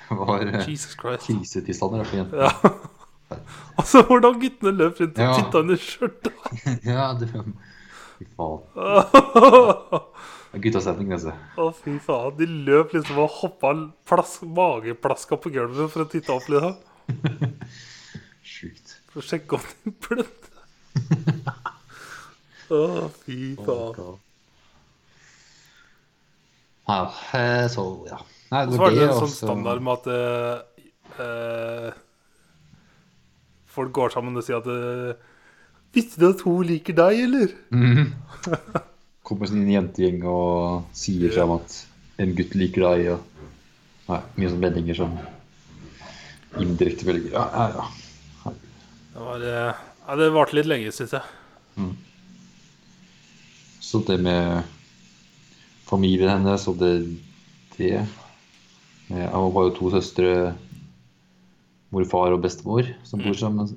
Det 0.10 0.18
var 0.22 0.42
eh, 0.46 0.70
Jesus 0.70 0.96
Christ. 1.00 1.28
krisetilstander. 1.28 2.06
Ja. 2.14 2.52
altså, 3.80 4.02
hvordan 4.08 4.40
guttene 4.42 4.72
løp 4.76 5.00
rundt 5.02 5.20
og 5.20 5.24
Ja. 5.26 5.34
titta 5.40 5.60
under 5.66 5.76
skjørtet. 5.80 6.34
Ja, 6.94 7.12
det 7.20 7.30
Fy 8.22 8.26
faen. 8.38 8.60
Å, 8.78 10.02
Guttastemning, 10.62 11.10
det. 11.16 11.34
fy 11.80 11.96
faen. 12.04 12.36
De 12.38 12.46
løp 12.68 12.92
liksom 12.94 13.18
og 13.24 13.30
hoppa 13.40 13.72
plask, 14.06 14.44
mageplaska 14.44 15.38
på 15.42 15.50
gulvet 15.56 15.90
for 15.94 16.04
å 16.04 16.10
titte 16.12 16.36
opp 16.36 16.50
litt. 16.52 16.76
Sjukt. 18.46 18.98
For 19.10 19.24
å 19.24 19.26
sjekke 19.26 19.58
om 19.58 19.64
de 19.86 19.94
blødde. 20.06 21.56
Å, 22.72 22.82
fy 23.24 23.40
faen. 23.64 24.20
Ja, 26.92 27.00
eh, 27.40 27.66
så 27.72 27.84
ja. 28.12 28.20
Nei, 28.52 28.66
Og 28.68 28.76
så 28.76 28.82
var 28.82 28.96
det 28.96 29.04
en 29.06 29.14
sånn 29.16 29.28
også... 29.30 29.46
standard 29.46 29.84
med 29.86 29.94
at 30.00 30.08
eh, 30.12 30.86
eh, 31.24 32.00
folk 33.72 33.94
går 33.96 34.12
sammen 34.12 34.36
og 34.36 34.44
sier 34.44 34.60
at 34.60 34.68
uh, 34.68 35.30
Visste 35.96 36.20
du 36.20 36.30
at 36.30 36.44
hun 36.48 36.64
liker 36.68 36.96
deg, 36.96 37.22
eller? 37.28 37.54
Mhm. 37.72 38.12
Kommer 39.28 39.48
sin 39.48 39.62
en 39.64 39.72
jentegjeng 39.72 40.24
og 40.28 40.88
sier 40.98 41.32
frem 41.32 41.54
at 41.56 41.76
en 42.20 42.34
gutt 42.36 42.56
liker 42.60 42.84
deg, 42.90 43.12
og 43.14 43.28
Nei, 44.12 44.20
mye 44.36 44.50
sånne 44.52 44.66
vendinger 44.66 44.98
som 44.98 45.14
indirekte 46.60 47.08
velger 47.08 47.36
Ja, 47.38 47.46
ja, 47.56 47.68
ja. 47.78 48.54
Det 49.14 49.24
var 49.24 49.44
ja, 49.46 50.16
Det 50.20 50.28
varte 50.36 50.58
litt 50.58 50.68
lenge, 50.68 50.92
syns 50.96 51.14
jeg. 51.16 51.24
Så 53.80 54.02
det 54.08 54.18
med 54.24 54.66
familien 55.88 56.34
hennes 56.34 56.68
og 56.68 56.80
det 56.82 56.92
det 57.78 58.02
eh, 59.12 59.28
Hun 59.32 59.52
har 59.54 59.68
jo 59.70 59.76
to 59.76 59.92
søstre, 59.94 60.54
morfar 61.92 62.32
og 62.36 62.42
bestemor, 62.44 62.88
som 63.04 63.20
bor 63.24 63.36
sammen 63.38 63.68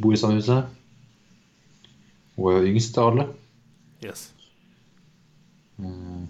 bor 0.00 0.12
i 0.12 0.16
samme 0.16 0.40
huset. 0.40 0.66
Hun 2.36 2.50
er 2.52 2.58
jo 2.58 2.72
yngst 2.72 2.98
av 2.98 3.12
alle. 3.12 3.28
Yes. 4.04 4.30
Eh, 5.80 6.26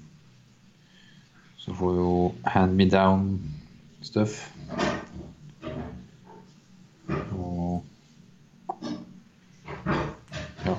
Så 1.59 1.75
får 1.77 1.97
jo 1.99 2.13
hand 2.49 2.77
me 2.77 2.87
down 2.89 3.41
stuff. 4.01 4.39
Og 7.37 7.85
ja. 10.65 10.77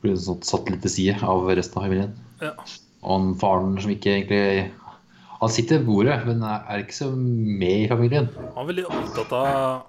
Blir 0.00 0.14
sånn 0.16 0.44
satt 0.46 0.70
litt 0.70 0.84
til 0.86 0.94
side 0.94 1.18
av 1.26 1.50
resten 1.50 1.80
av 1.80 1.88
familien. 1.88 2.14
Ja. 2.40 2.54
Han 3.02 3.34
faren 3.40 3.78
som 3.80 3.90
ikke 3.90 4.12
egentlig 4.12 4.70
Han 5.40 5.48
sitter 5.48 5.78
ved 5.78 5.86
bordet, 5.86 6.18
men 6.26 6.42
er 6.44 6.82
ikke 6.82 6.92
så 6.98 7.06
med 7.16 7.86
i 7.86 7.88
familien. 7.88 8.26
Han 8.54 8.58
er 8.60 8.68
veldig 8.74 8.84
opptatt 8.90 9.32
av 9.32 9.86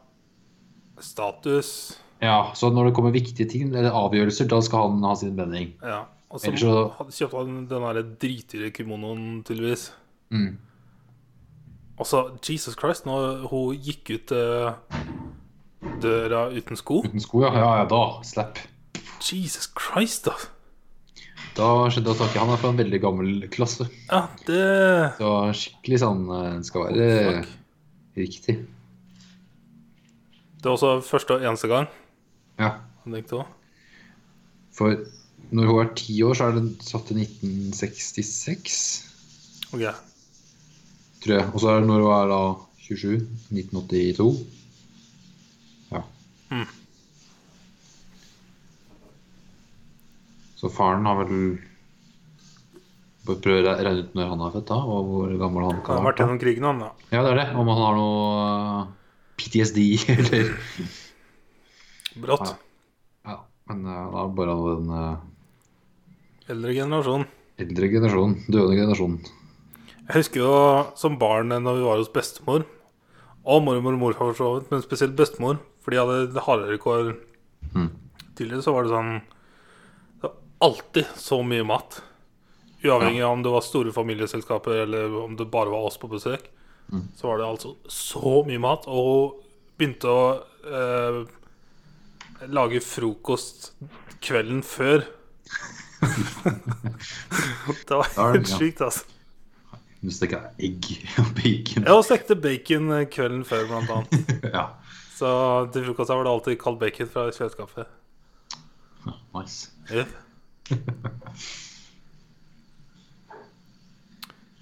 status. 1.03 1.97
Ja, 2.21 2.51
Så 2.55 2.69
når 2.71 2.85
det 2.87 2.93
kommer 2.95 3.11
viktige 3.11 3.49
ting, 3.49 3.73
eller 3.75 3.91
avgjørelser, 3.91 4.47
da 4.47 4.61
skal 4.61 4.85
han 4.91 5.03
ha 5.03 5.15
sin 5.15 5.35
mening. 5.35 5.73
Ja. 5.83 6.03
Og 6.31 6.39
så 6.39 6.47
Ellers 6.47 6.61
så- 6.61 6.91
kjøpte 6.95 7.17
kjøpt 7.17 7.37
han 7.37 7.67
den 7.67 7.81
der 7.81 8.01
dritdyre 8.21 8.71
kimonoen, 8.71 9.43
tydeligvis. 9.43 9.91
Mm. 10.29 10.57
Altså, 11.99 12.37
Jesus 12.49 12.75
Christ, 12.79 13.05
når 13.05 13.47
hun 13.49 13.75
gikk 13.75 14.09
ut 14.15 14.31
eh, 14.31 14.73
døra 16.01 16.49
uten 16.55 16.77
sko 16.77 17.01
Uten 17.03 17.19
sko, 17.19 17.41
ja. 17.43 17.51
Ja, 17.53 17.75
ja, 17.81 17.85
da. 17.85 18.21
Slapp. 18.23 18.57
Jesus 19.21 19.67
Christ, 19.77 20.25
da. 20.25 20.31
Da 21.57 21.67
skjedde 21.91 22.13
det 22.13 22.27
at 22.27 22.37
Han 22.39 22.53
er 22.53 22.59
fra 22.61 22.71
en 22.71 22.79
veldig 22.79 22.99
gammel 23.03 23.31
klasse. 23.51 23.87
Ja, 24.07 24.21
det 24.47 24.61
Så 25.17 25.31
skikkelig 25.59 25.99
sånn 26.03 26.21
Den 26.29 26.61
Det 26.61 26.69
skal 26.69 26.85
være 26.87 27.09
oh, 27.41 27.55
riktig. 28.19 28.55
Det 30.61 30.69
var 30.69 30.77
også 30.77 30.93
første 31.03 31.35
og 31.35 31.43
eneste 31.47 31.67
gang. 31.71 31.87
Ja. 32.61 32.75
For 34.77 34.99
når 35.51 35.67
hun 35.67 35.79
er 35.81 35.93
ti 35.97 36.15
år, 36.23 36.35
så 36.37 36.47
er 36.47 36.59
den 36.59 36.67
satt 36.85 37.09
til 37.09 37.17
1966, 37.23 38.75
Ok. 39.73 39.81
tror 41.23 41.33
jeg. 41.33 41.47
Og 41.49 41.63
så 41.63 41.71
er 41.71 41.81
det 41.81 41.89
når 41.89 42.05
hun 42.05 42.13
er 42.15 42.29
da 42.31 42.41
27, 42.85 43.17
1982. 43.49 44.29
Ja. 45.91 46.03
Mm. 46.51 46.67
Så 50.61 50.69
faren 50.69 51.07
har 51.09 51.17
vel 51.23 51.57
Prøv 53.25 53.59
å 53.61 53.73
regne 53.77 54.01
ut 54.01 54.15
når 54.17 54.29
han 54.31 54.41
er 54.47 54.53
født, 54.55 54.65
da, 54.71 54.77
og 54.81 55.05
hvor 55.07 55.33
gammel 55.39 55.65
han 55.67 55.81
kan 55.85 55.99
ha 55.99 56.05
vært 56.07 56.19
gjennom 56.23 56.39
krigen, 56.41 56.65
han, 56.65 56.79
da. 56.81 56.87
Ja, 57.13 57.21
det 57.21 57.29
er 57.31 57.37
det. 57.37 57.45
Om 57.61 57.69
han 57.69 57.79
har 57.79 57.93
noe 57.99 58.39
uh, 58.41 58.87
PTSD 59.37 59.77
eller 60.15 60.49
Brått. 62.21 62.55
Ja, 63.29 63.37
men 63.69 63.85
uh, 63.85 63.99
da 64.11 64.23
er 64.25 64.33
bare 64.39 64.55
den 64.65 64.89
uh, 64.89 65.21
Eldre 66.51 66.73
generasjon. 66.75 67.27
eldre 67.61 67.91
generasjonen, 67.93 68.33
døende 68.51 68.79
generasjonen. 68.81 69.19
Jeg 70.01 70.17
husker 70.17 70.41
jo 70.41 70.53
som 70.99 71.15
barn 71.21 71.53
når 71.53 71.77
vi 71.77 71.85
var 71.85 72.01
hos 72.01 72.09
bestemor, 72.11 72.65
og 73.45 73.61
mormor 73.63 73.95
og 73.95 74.01
morfar 74.01 74.31
for 74.33 74.39
så 74.41 74.49
vidt, 74.57 74.71
men 74.73 74.81
spesielt 74.83 75.13
bestemor, 75.17 75.61
for 75.85 75.93
de 75.93 76.01
hadde 76.01 76.47
hardere 76.49 76.81
kår 76.81 77.13
Mm. 77.71 77.87
tidligere, 78.35 78.65
så 78.65 78.73
var 78.75 78.83
det 78.83 78.91
sånn 78.91 79.13
alltid 80.61 81.05
så 81.17 81.41
mye 81.43 81.65
mat. 81.67 82.01
Uavhengig 82.83 83.21
av 83.21 83.35
om 83.35 83.43
det 83.43 83.53
var 83.53 83.61
store 83.65 83.93
familieselskaper 83.93 84.83
eller 84.85 85.15
om 85.23 85.35
det 85.37 85.45
bare 85.53 85.69
var 85.69 85.89
oss 85.89 85.99
på 86.01 86.09
besøk. 86.11 86.47
Mm. 86.91 87.07
Så 87.15 87.27
var 87.27 87.37
det 87.37 87.45
altså 87.47 87.75
så 87.89 88.41
mye 88.47 88.61
mat. 88.61 88.87
Og 88.89 89.41
begynte 89.77 90.09
å 90.09 90.23
eh, 90.65 91.21
lage 92.49 92.81
frokost 92.85 93.71
kvelden 94.21 94.61
før. 94.65 95.05
det 97.87 97.97
var 97.97 98.13
helt 98.33 98.49
sjukt, 98.49 98.81
altså. 98.81 99.05
Du 100.01 100.09
steker 100.09 100.47
egg 100.57 100.87
og 101.21 101.27
bacon. 101.37 101.85
Jeg 101.85 102.05
stekte 102.07 102.37
bacon 102.41 102.89
eh, 102.97 103.05
kvelden 103.13 103.45
før, 103.45 103.67
blant 103.69 103.97
annet. 103.97 104.35
Ja. 104.57 104.65
Så 105.13 105.29
til 105.69 105.85
frokost 105.85 106.09
var 106.09 106.25
det 106.25 106.31
alltid 106.33 106.57
kald 106.63 106.79
bacon 106.81 107.09
fra 107.13 107.27
kjøleskapet. 107.29 107.85
Nice. 109.35 109.69
Yep. 109.93 110.09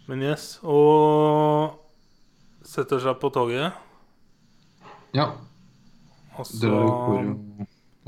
Men 0.10 0.22
yes, 0.26 0.60
og 0.64 1.76
setter 2.66 3.00
seg 3.04 3.20
på 3.22 3.30
toget, 3.34 3.74
Ja, 5.14 5.26
og 6.38 6.46
det 6.62 6.70
går 6.70 7.24
jo 7.26 7.34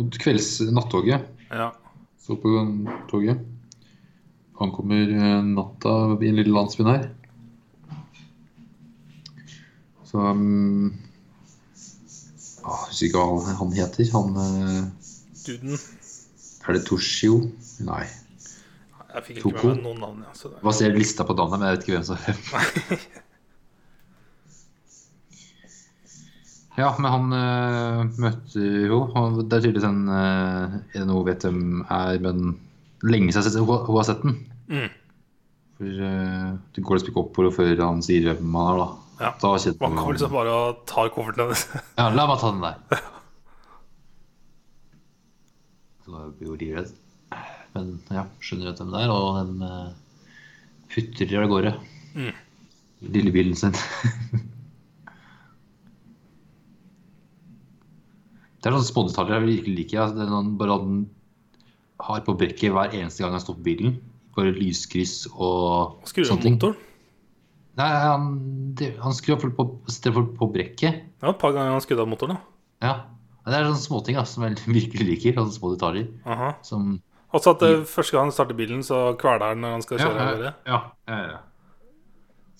og 0.01 0.17
Kvelds 0.21 0.60
nattoget. 0.74 1.25
Ja. 1.51 1.69
Så 2.21 2.38
på 2.39 2.51
toget. 3.10 3.41
Ankommer 4.62 5.10
eh, 5.10 5.41
natta 5.45 5.95
i 6.21 6.29
en 6.29 6.38
lille 6.38 6.53
landsby 6.53 6.86
her. 6.86 7.07
Så 10.05 10.17
um, 10.19 10.91
Jeg 12.62 12.77
husker 12.88 13.07
ikke 13.07 13.25
hva 13.25 13.55
han 13.57 13.74
heter. 13.74 14.10
Han 14.13 14.38
uh, 14.38 14.81
Duden. 15.45 15.77
Er 16.67 16.77
det 16.77 16.83
Toshio? 16.86 17.39
Nei. 17.88 18.04
Jeg 19.12 19.26
fikk 19.26 19.42
ikke 19.42 19.50
Toko? 19.50 19.68
med 19.68 19.76
meg 19.76 19.84
noen 19.90 20.00
navn. 20.06 20.24
Ja, 20.24 20.32
så 20.38 20.52
det. 20.54 20.62
Hva 20.64 20.74
ser 20.76 20.96
lista 20.96 21.26
på 21.28 21.36
men 21.36 21.66
jeg 21.66 21.76
vet 21.76 21.84
ikke 21.86 21.98
hvem 21.98 22.08
som 22.08 22.16
er 22.16 22.22
hvem. 22.32 23.04
Ja, 26.80 26.94
men 26.98 27.12
han 27.12 27.34
øh, 27.36 28.06
møter 28.24 28.88
jo 28.88 29.02
han, 29.12 29.42
Det 29.44 29.58
er 29.58 29.64
tydeligvis 29.66 29.84
en 29.90 30.08
øh, 30.08 31.10
hun 31.10 31.26
vet 31.28 31.44
hvem 31.44 31.82
er, 31.84 32.20
men 32.24 32.60
lenge 33.04 33.34
siden 33.36 33.66
hun, 33.66 33.86
hun 33.86 34.00
har 34.00 34.08
sett 34.08 34.24
den. 34.24 34.38
Mm. 34.72 34.90
For 35.78 35.84
øh, 36.08 36.52
det 36.76 36.84
går 36.84 36.96
liksom 36.96 37.12
ikke 37.12 37.24
opp 37.26 37.36
for 37.36 37.44
henne 37.44 37.58
før 37.58 37.84
han 37.84 38.02
sier 38.06 38.32
hvem 38.32 38.56
han 38.56 38.72
er, 38.72 38.78
da. 38.86 38.88
Ja. 39.22 39.32
Da 39.42 39.48
Man 39.82 39.98
kommer 39.98 40.16
liksom 40.16 40.32
bare 40.34 40.54
og 40.56 40.86
tar 40.90 41.12
kofferten 41.14 41.44
hennes. 41.44 41.68
Ja, 41.98 42.08
la 42.10 42.26
meg 42.30 42.40
ta 42.42 42.48
den 42.56 42.64
der. 42.64 42.76
Så 46.02 46.16
da 46.16 46.30
blir 46.40 46.50
hun 46.50 46.58
livredd. 46.58 46.96
Men 47.75 47.86
ja, 48.12 48.24
skjønner 48.44 48.72
at 48.74 48.80
de 48.82 48.86
det 48.92 49.01
er, 49.06 49.10
og 49.13 49.38
de 49.48 49.56
uh, 49.63 49.90
putrer 50.92 51.44
av 51.44 51.50
gårde. 51.51 51.72
Mm. 52.18 52.34
Lillebilen 53.16 53.58
sin. 53.58 53.75
det 58.60 58.66
er 58.68 58.75
sånne 58.75 58.90
smådetaljer 58.92 59.36
jeg 59.38 59.48
virkelig 59.48 59.75
liker. 59.80 59.98
Altså, 60.04 60.16
det 60.20 60.24
er 60.28 60.34
noen, 60.34 60.58
bare 60.60 60.78
den 60.84 60.98
har 62.01 62.24
på 62.25 62.38
brekket 62.38 62.74
hver 62.74 62.96
eneste 62.98 63.24
gang 63.24 63.34
han 63.38 63.44
stopper 63.44 63.66
bilen. 63.66 63.92
Bare 64.36 64.54
lyskryss 64.56 65.25
og 65.32 66.01
Skrur 66.10 66.25
sånne 66.28 66.56
motoren. 66.56 66.78
Nei, 67.80 67.88
han, 68.04 68.24
det, 68.75 68.92
han 69.00 69.16
skrur 69.16 69.40
på, 69.40 69.48
på, 69.56 70.24
på 70.38 70.48
brekket. 70.51 70.94
Ja, 71.24 71.32
et 71.32 71.40
par 71.40 71.56
ganger 71.56 71.78
han 71.78 71.84
skrudde 71.84 72.04
av 72.04 72.12
motoren. 72.12 72.36
da. 72.36 72.42
Ja. 72.84 72.94
Det 73.42 73.58
er 73.58 73.66
sånne 73.66 73.82
småting 73.82 74.20
som 74.30 74.44
jeg 74.46 74.60
virkelig 74.80 75.08
liker. 75.08 75.40
Sånne 75.40 75.56
små 75.56 75.74
detaljer. 75.75 76.12
Aha. 76.30 76.51
Som 76.68 77.00
Også 77.32 77.54
at 77.56 77.64
eh, 77.68 77.84
første 77.88 78.16
gang 78.16 78.28
han 78.28 78.36
starter 78.36 78.58
bilen, 78.58 78.84
så 78.84 79.14
kveler 79.20 79.54
han 79.54 79.64
når 79.64 79.78
han 79.78 79.86
skal 79.86 80.02
kjøre 80.02 80.26
Ja, 80.28 80.52
ja, 80.68 80.82
ja, 81.08 81.22
ja. 81.32 81.40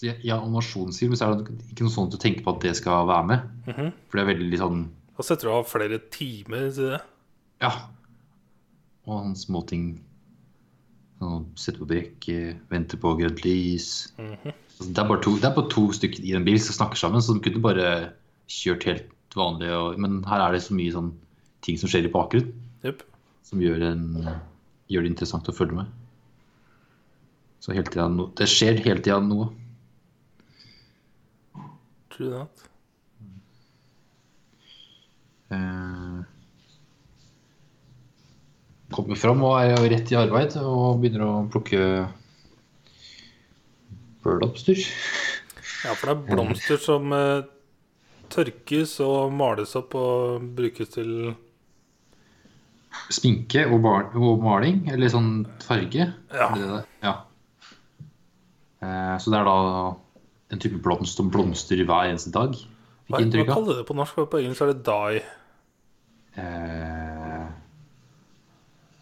I 0.02 0.14
i 0.26 0.32
animasjonsfilm 0.34 1.14
så 1.14 1.28
er 1.28 1.42
det 1.42 1.58
ikke 1.70 1.86
noe 1.86 1.94
sånt 1.94 2.16
å 2.18 2.20
tenke 2.22 2.42
på 2.46 2.56
at 2.56 2.64
det 2.64 2.74
skal 2.80 3.06
være 3.10 3.28
med. 3.30 3.50
Mhm. 3.68 3.92
For 4.10 4.18
det 4.18 4.24
er 4.24 4.32
veldig 4.34 4.62
sånn 4.62 4.80
Da 5.18 5.26
setter 5.28 5.48
du 5.50 5.54
av 5.54 5.68
flere 5.70 6.00
timer 6.10 6.72
til 6.74 6.96
det. 6.96 7.02
Ja. 7.62 7.72
Og 9.06 9.20
sånne 9.20 9.38
småting. 9.38 9.86
Sånn, 11.22 11.46
Sette 11.54 11.78
på 11.78 11.86
brekket, 11.92 12.64
vente 12.72 12.98
på 12.98 13.14
grønt 13.20 13.44
lys. 13.46 14.14
Mhm. 14.18 14.56
Altså, 14.82 14.90
det, 14.90 14.98
er 14.98 15.10
bare 15.12 15.22
to, 15.22 15.36
det 15.38 15.46
er 15.46 15.54
bare 15.54 15.70
to 15.70 15.84
stykker 15.94 16.24
i 16.26 16.34
en 16.34 16.48
bil 16.48 16.58
som 16.58 16.80
snakker 16.80 16.98
sammen, 16.98 17.22
så 17.22 17.36
de 17.38 17.44
kunne 17.46 17.62
bare 17.62 17.90
kjørt 18.50 18.88
helt 18.90 19.36
vanlig. 19.38 19.70
Og, 19.70 20.00
men 20.02 20.24
her 20.26 20.42
er 20.42 20.56
det 20.56 20.64
så 20.66 20.74
mye 20.74 20.96
sånn 20.96 21.12
ting 21.62 21.78
som 21.78 21.92
skjer 21.92 22.08
i 22.08 22.14
bakgrunnen, 22.14 22.56
yep. 22.82 23.04
som 23.46 23.62
gjør, 23.62 23.86
en, 23.92 24.08
gjør 24.92 25.06
det 25.06 25.14
interessant 25.14 25.50
å 25.50 25.56
følge 25.56 25.82
med. 25.82 25.92
Så 27.62 27.76
hele 27.76 27.88
tida 27.88 28.08
no, 28.10 28.28
det 28.38 28.50
skjer 28.50 28.82
hele 28.86 29.04
tida 29.04 29.20
noe. 29.24 29.52
True 32.12 32.34
that. 32.36 32.68
det? 35.52 35.62
kommer 38.92 39.16
fram 39.16 39.44
og 39.48 39.58
er 39.62 39.78
rett 39.92 40.12
i 40.12 40.18
arbeid 40.20 40.58
og 40.60 41.00
begynner 41.02 41.24
å 41.26 41.36
plukke 41.52 41.84
blomster. 44.26 44.82
Ja, 45.82 45.96
for 45.96 46.12
det 46.12 46.14
er 46.14 46.26
blomster 46.28 46.82
som 46.82 47.14
eh, 47.16 47.48
tørkes 48.32 48.98
og 49.04 49.32
males 49.34 49.74
opp 49.80 49.96
og 49.98 50.44
brukes 50.58 50.94
til 50.94 51.34
Sminke 53.12 53.66
og, 53.72 53.86
og 54.16 54.42
maling, 54.44 54.82
eller 54.92 55.12
sånn 55.12 55.32
farge. 55.64 56.10
Ja. 56.34 56.48
Det 56.56 56.84
ja. 57.06 57.14
Eh, 58.82 59.16
så 59.22 59.32
det 59.32 59.40
er 59.40 59.48
da 59.48 59.56
en 60.52 60.60
type 60.60 60.80
blomst 60.84 61.20
som 61.20 61.30
blomstrer 61.32 61.86
hver 61.88 62.10
eneste 62.12 62.32
dag. 62.36 62.52
Fikk 62.56 63.12
Hva, 63.12 63.18
hva 63.18 63.22
inntrykk 63.26 63.50
av. 63.50 63.56
kaller 63.56 63.80
det 63.82 63.86
på 63.88 63.96
norsk? 63.96 64.20
På 64.32 64.40
engelsk 64.42 64.64
er 64.66 64.72
det 64.74 64.84
die. 64.88 65.22
Eh, 66.42 67.48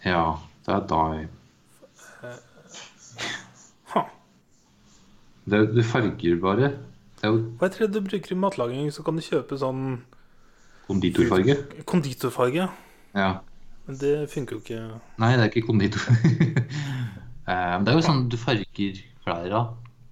ja, 0.09 0.23
det 0.65 0.75
er 0.75 0.85
die 0.93 1.27
Ha. 3.93 4.03
det, 5.49 5.59
du 5.73 5.81
farger 5.85 6.39
bare. 6.41 6.71
Det 7.19 7.25
er 7.27 7.33
jo 7.33 7.41
Hva 7.59 7.67
heter 7.69 7.87
det 7.87 7.93
du 7.97 8.07
bruker 8.09 8.31
i 8.35 8.39
matlaging? 8.39 8.89
Så 8.93 9.03
kan 9.05 9.17
du 9.17 9.21
kjøpe 9.25 9.57
sånn 9.59 9.99
konditorfarge. 10.87 11.55
konditorfarge. 11.89 12.69
Ja. 13.17 13.31
Men 13.89 13.97
det 13.97 14.29
funker 14.29 14.53
jo 14.55 14.61
ikke. 14.61 14.79
Nei, 15.17 15.31
det 15.33 15.41
er 15.41 15.49
ikke 15.49 15.67
konditor. 15.67 16.05
Eh, 17.49 17.55
Men 17.73 17.81
det 17.81 17.89
er 17.89 17.95
jo 17.97 18.01
sånn 18.05 18.27
du 18.29 18.35
farger 18.37 18.97
klær 19.25 19.53
av. 19.57 19.69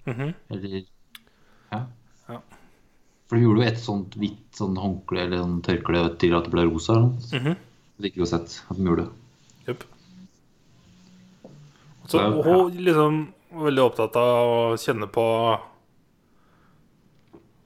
-hmm. 0.08 0.32
Eller 0.50 0.72
Ja. 1.70 1.86
Ja. 2.28 2.38
For 3.28 3.36
de 3.36 3.42
gjorde 3.44 3.62
jo 3.62 3.68
et 3.68 3.78
sånt 3.78 4.16
hvitt 4.18 4.58
sånn 4.58 4.74
håndkle 4.74 5.20
eller 5.22 5.38
sånn 5.38 5.62
tørkle 5.62 6.18
til 6.18 6.34
at 6.34 6.44
det 6.44 6.50
ble 6.50 6.64
rosa. 6.66 6.92
eller 6.92 7.06
noe. 7.06 7.40
Mhm. 7.40 7.56
Det 8.00 8.10
ikke 8.10 8.18
jo 8.24 8.26
sett 8.26 8.64
at 8.70 8.76
de 8.76 8.82
gjorde 8.82 9.04
det. 9.04 9.12
Jupp. 9.68 9.84
Så 12.08 12.18
hun 12.18 12.76
liksom 12.76 13.32
var 13.52 13.64
veldig 13.64 13.84
opptatt 13.84 14.16
av 14.16 14.48
å 14.48 14.76
kjenne 14.76 15.06
på 15.06 15.26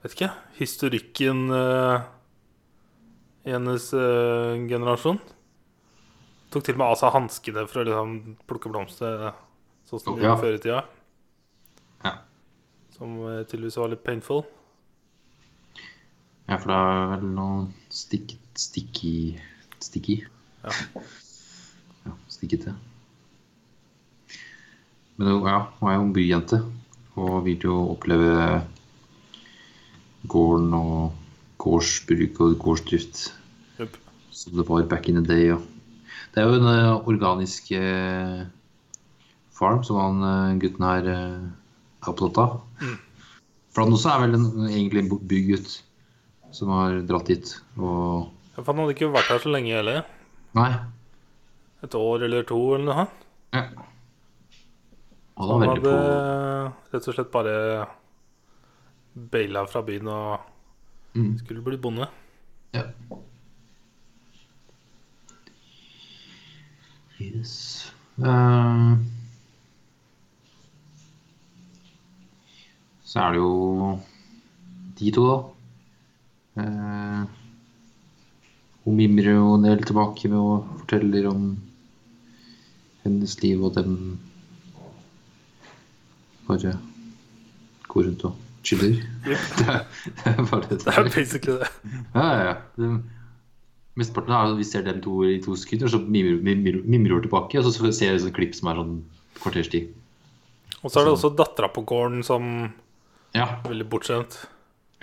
Vet 0.02 0.12
ikke. 0.12 0.32
Historikken 0.58 1.50
eh, 1.50 2.00
i 3.44 3.52
hennes 3.52 3.94
uh, 3.94 4.58
generasjon. 4.68 5.18
Tok 6.52 6.64
til 6.66 6.74
og 6.76 6.80
med 6.82 6.86
av 6.92 6.98
seg 7.00 7.14
hanskene 7.14 7.62
for 7.70 7.80
å 7.80 7.86
liksom 7.88 8.16
plukke 8.50 8.70
blomster, 8.72 9.30
sånn 9.88 10.00
som 10.02 10.16
de 10.18 10.22
Ja. 10.22 10.32
gjorde 10.34 10.42
før 10.42 10.54
i 10.58 10.60
tida. 10.60 10.80
Ja. 12.04 12.12
Som 12.98 13.14
eh, 13.28 13.44
tydeligvis 13.48 13.78
var 13.80 13.88
litt 13.88 14.04
painful. 14.04 14.42
Ja, 16.48 16.58
for 16.58 16.68
det 16.68 16.76
er 16.76 17.16
vel 17.16 17.28
noe 17.38 17.68
stikk, 17.88 18.36
sticky 18.58 19.38
Sticky? 19.82 20.20
Ja. 20.62 20.70
Ja, 22.06 22.12
stikkete. 22.30 22.74
Men 25.18 25.40
ja, 25.46 25.56
hun 25.80 25.88
er 25.90 25.96
jo 25.96 26.02
en 26.04 26.12
byjente 26.14 26.58
og 27.16 27.44
vil 27.46 27.58
jo 27.66 27.74
oppleve 27.96 28.62
gården 30.30 30.72
og 30.78 31.12
gårdsbruk 31.58 32.40
og 32.40 32.54
gårdsdrift 32.62 33.32
Yep. 33.80 33.96
som 34.30 34.56
det 34.56 34.68
var 34.68 34.82
back 34.86 35.08
in 35.08 35.16
the 35.18 35.22
day. 35.26 35.50
Og. 35.50 35.62
Det 36.32 36.40
er 36.42 36.48
jo 36.48 36.58
en 36.60 36.68
eh, 36.70 37.08
organisk 37.12 37.70
eh, 37.76 38.44
farm 39.52 39.82
som 39.84 39.98
han 40.00 40.22
eh, 40.28 40.54
gutten 40.62 40.86
her 40.86 41.08
er 41.12 41.34
opptatt 42.08 42.38
av. 42.40 42.54
For 43.72 43.84
han 43.84 43.92
også 43.96 44.12
er 44.14 44.22
vel 44.24 44.36
en, 44.38 44.46
egentlig 44.68 45.02
en 45.04 45.10
bygutt 45.28 45.74
som 46.52 46.72
har 46.74 46.98
dratt 47.08 47.28
dit 47.32 47.52
og 47.80 48.28
Ja, 48.52 48.60
For 48.60 48.72
han 48.74 48.82
hadde 48.82 48.92
ikke 48.96 49.12
vært 49.14 49.30
her 49.32 49.40
så 49.40 49.52
lenge 49.52 49.72
heller. 49.72 50.02
Nei. 50.56 50.70
Et 51.84 51.94
år 51.96 52.24
eller 52.26 52.44
to 52.48 52.58
eller 52.76 52.84
noe. 52.90 53.04
Ja. 53.56 53.62
Og 55.40 55.48
Han 55.54 55.64
hadde 55.64 55.84
på 55.86 55.94
rett 56.92 57.08
og 57.08 57.16
slett 57.16 57.30
bare 57.32 57.54
baila 59.32 59.64
fra 59.68 59.84
byen 59.84 60.08
og 60.12 60.48
Mm. 61.12 61.34
skulle 61.42 61.60
bli 61.60 61.76
bonde. 61.76 62.06
Ja. 62.72 62.86
Yes. 67.22 67.52
Uh, 68.18 68.98
så 73.06 73.20
er 73.22 73.34
det 73.34 73.40
jo 73.42 73.98
de 74.98 75.12
to, 75.14 75.26
da. 75.28 75.38
Uh, 76.62 77.22
hun 78.84 78.98
mimrer 78.98 79.36
jo 79.36 79.54
en 79.54 79.66
del 79.68 79.84
tilbake 79.86 80.28
med 80.32 80.40
og 80.42 80.68
forteller 80.82 81.28
om 81.30 81.46
hennes 83.04 83.34
liv, 83.42 83.62
og 83.62 83.74
dem 83.76 83.96
bare 86.48 86.76
går 87.88 88.08
rundt 88.08 88.24
og 88.24 88.36
chiller. 88.64 88.98
det, 89.24 89.38
er, 89.68 89.82
det 90.24 90.34
er 90.34 90.46
bare 90.50 90.62
det. 90.68 90.80
Det 90.84 90.94
er 90.96 91.10
basically 91.14 91.58
det. 91.58 91.68
Ja, 92.14 92.28
ja, 92.28 92.54
ja. 92.78 92.96
Mesteparten 93.98 94.32
er 94.32 94.52
at 94.52 94.56
vi 94.56 94.64
ser 94.64 94.82
dem 94.86 95.00
to 95.04 95.18
i 95.28 95.34
to 95.44 95.52
sekunder, 95.58 95.90
så 95.92 95.98
mimrer 96.00 96.80
hun 96.80 97.22
tilbake, 97.26 97.58
og 97.60 97.66
så 97.66 97.92
ser 97.92 98.14
jeg 98.14 98.22
et 98.22 98.34
klipp 98.36 98.54
som 98.56 98.70
er 98.72 98.78
sånn 98.80 98.94
kvarterstid. 99.36 99.90
Og 100.82 100.90
så 100.90 101.00
er 101.02 101.04
det 101.10 101.12
også 101.18 101.30
dattera 101.36 101.68
på 101.68 101.84
gården 101.86 102.24
som 102.24 102.72
Ja. 103.34 103.44
er 103.64 103.68
veldig 103.68 103.88
bortskjemt. 103.88 104.46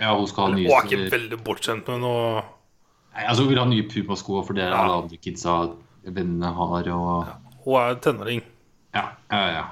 ja, 0.00 0.14
hun 0.16 0.26
skal 0.26 0.42
ha 0.44 0.50
Hun 0.50 0.66
er 0.66 0.82
ikke 0.86 1.10
veldig 1.10 1.38
bortskjemt 1.44 1.86
med 1.88 2.00
noe 2.00 2.42
Nei, 3.14 3.24
altså, 3.26 3.42
Hun 3.42 3.48
vil 3.48 3.58
ha 3.58 3.64
nye 3.66 3.82
Puma-sko, 3.88 4.42
for 4.46 4.52
det 4.54 4.62
Ja. 4.68 4.74
alle 4.84 5.02
andre 5.02 5.16
kidsa 5.16 5.74
vennene 6.04 6.54
har. 6.54 6.88
og... 6.88 7.26
Hun 7.64 7.74
er 7.80 7.94
tenåring. 7.96 8.42
Ja, 8.94 9.10
ja, 9.30 9.46
ja. 9.50 9.64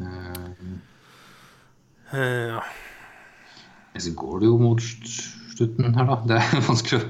Uh, 0.00 0.06
uh, 2.12 2.18
Ja. 2.54 2.62
Så 3.94 4.10
går 4.18 4.40
det 4.42 4.48
jo 4.50 4.58
mot 4.58 4.80
slutten 4.82 5.94
her, 5.94 6.06
da. 6.08 6.16
Det 6.26 6.38
er 6.40 6.64
vanskelig 6.70 7.00
å 7.02 7.08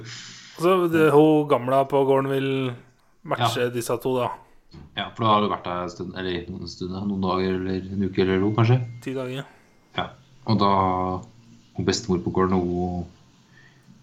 Altså, 0.54 0.74
det, 0.92 1.08
hun 1.10 1.48
gamla 1.50 1.80
på 1.90 2.04
gården 2.06 2.28
vil 2.30 2.48
matche 3.26 3.64
disse 3.74 3.96
to, 4.04 4.12
da. 4.20 4.28
Ja, 4.94 5.08
for 5.16 5.24
da 5.24 5.30
har 5.32 5.40
du 5.42 5.48
vært 5.50 5.64
der 5.66 5.80
en 5.82 5.90
stund, 5.90 6.12
eller 6.18 6.44
noen 6.50 6.68
stund, 6.70 6.92
noen 6.94 7.24
dager 7.24 7.56
eller 7.56 7.88
en 7.96 8.04
uke 8.06 8.22
eller 8.22 8.38
noe, 8.42 8.54
kanskje. 8.54 8.76
Ti 9.02 9.14
dager. 9.16 9.48
Ja. 9.98 10.04
Og 10.46 10.60
da 10.62 10.70
hun 11.74 11.88
bestemor 11.88 12.20
på 12.22 12.30
gården 12.36 12.54
hun 12.60 13.08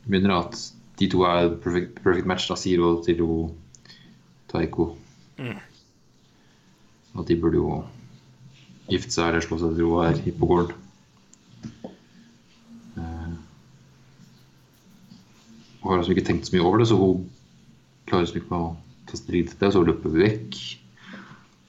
begynner 0.10 0.34
at 0.42 0.60
de 1.00 1.08
to 1.14 1.24
er 1.30 1.54
perfect, 1.64 2.02
perfect 2.04 2.28
match, 2.28 2.50
da 2.52 2.58
sier 2.60 2.84
hun 2.84 3.00
til 3.08 3.24
hun 3.24 3.54
Taiko 4.52 4.90
Mm. 5.40 5.56
at 7.18 7.26
de 7.32 7.36
burde 7.40 7.58
jo 7.58 7.80
gifte 8.92 9.16
seg 9.16 9.30
eller 9.32 9.42
slå 9.48 9.56
seg 9.64 9.72
til 9.80 9.88
hun 9.88 10.04
er 10.06 10.20
på 10.36 10.50
gården. 10.52 10.76
Eh, 13.00 13.32
Hun 13.32 13.40
har 15.90 15.98
liksom 16.02 16.14
ikke 16.16 16.28
tenkt 16.28 16.48
så 16.50 16.56
mye 16.56 16.66
over 16.68 16.82
det, 16.82 16.88
så 16.92 16.98
hun 17.00 17.24
klarer 18.10 18.26
liksom 18.26 18.42
ikke 18.42 18.58
å 18.60 18.70
ta 19.10 19.18
strid 19.18 19.50
til 19.50 19.58
det, 19.62 19.68
og 19.72 19.74
så 19.78 19.84
løper 19.88 20.14
hun 20.14 20.22
vekk. 20.22 20.60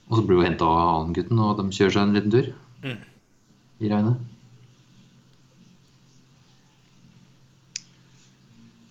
Og 0.09 0.17
så 0.19 0.25
blir 0.27 0.37
hun 0.41 0.45
henta 0.51 0.67
av 0.67 0.81
annen 0.99 1.15
gutten, 1.17 1.39
og 1.41 1.57
de 1.57 1.65
kjører 1.73 1.95
seg 1.95 2.03
en 2.07 2.13
liten 2.17 2.33
tur 2.35 2.51
Mm. 2.83 2.97
i 3.79 3.89
regnet. 3.89 4.17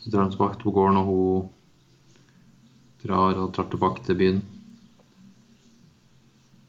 Så 0.02 0.10
drar 0.10 0.24
de 0.26 0.34
tilbake 0.34 0.58
på 0.62 0.72
gården, 0.74 0.96
og 0.98 1.06
hun 1.06 1.50
drar 3.04 3.38
og 3.44 3.52
drar 3.54 3.68
tilbake 3.70 4.02
til 4.06 4.18
byen. 4.18 4.40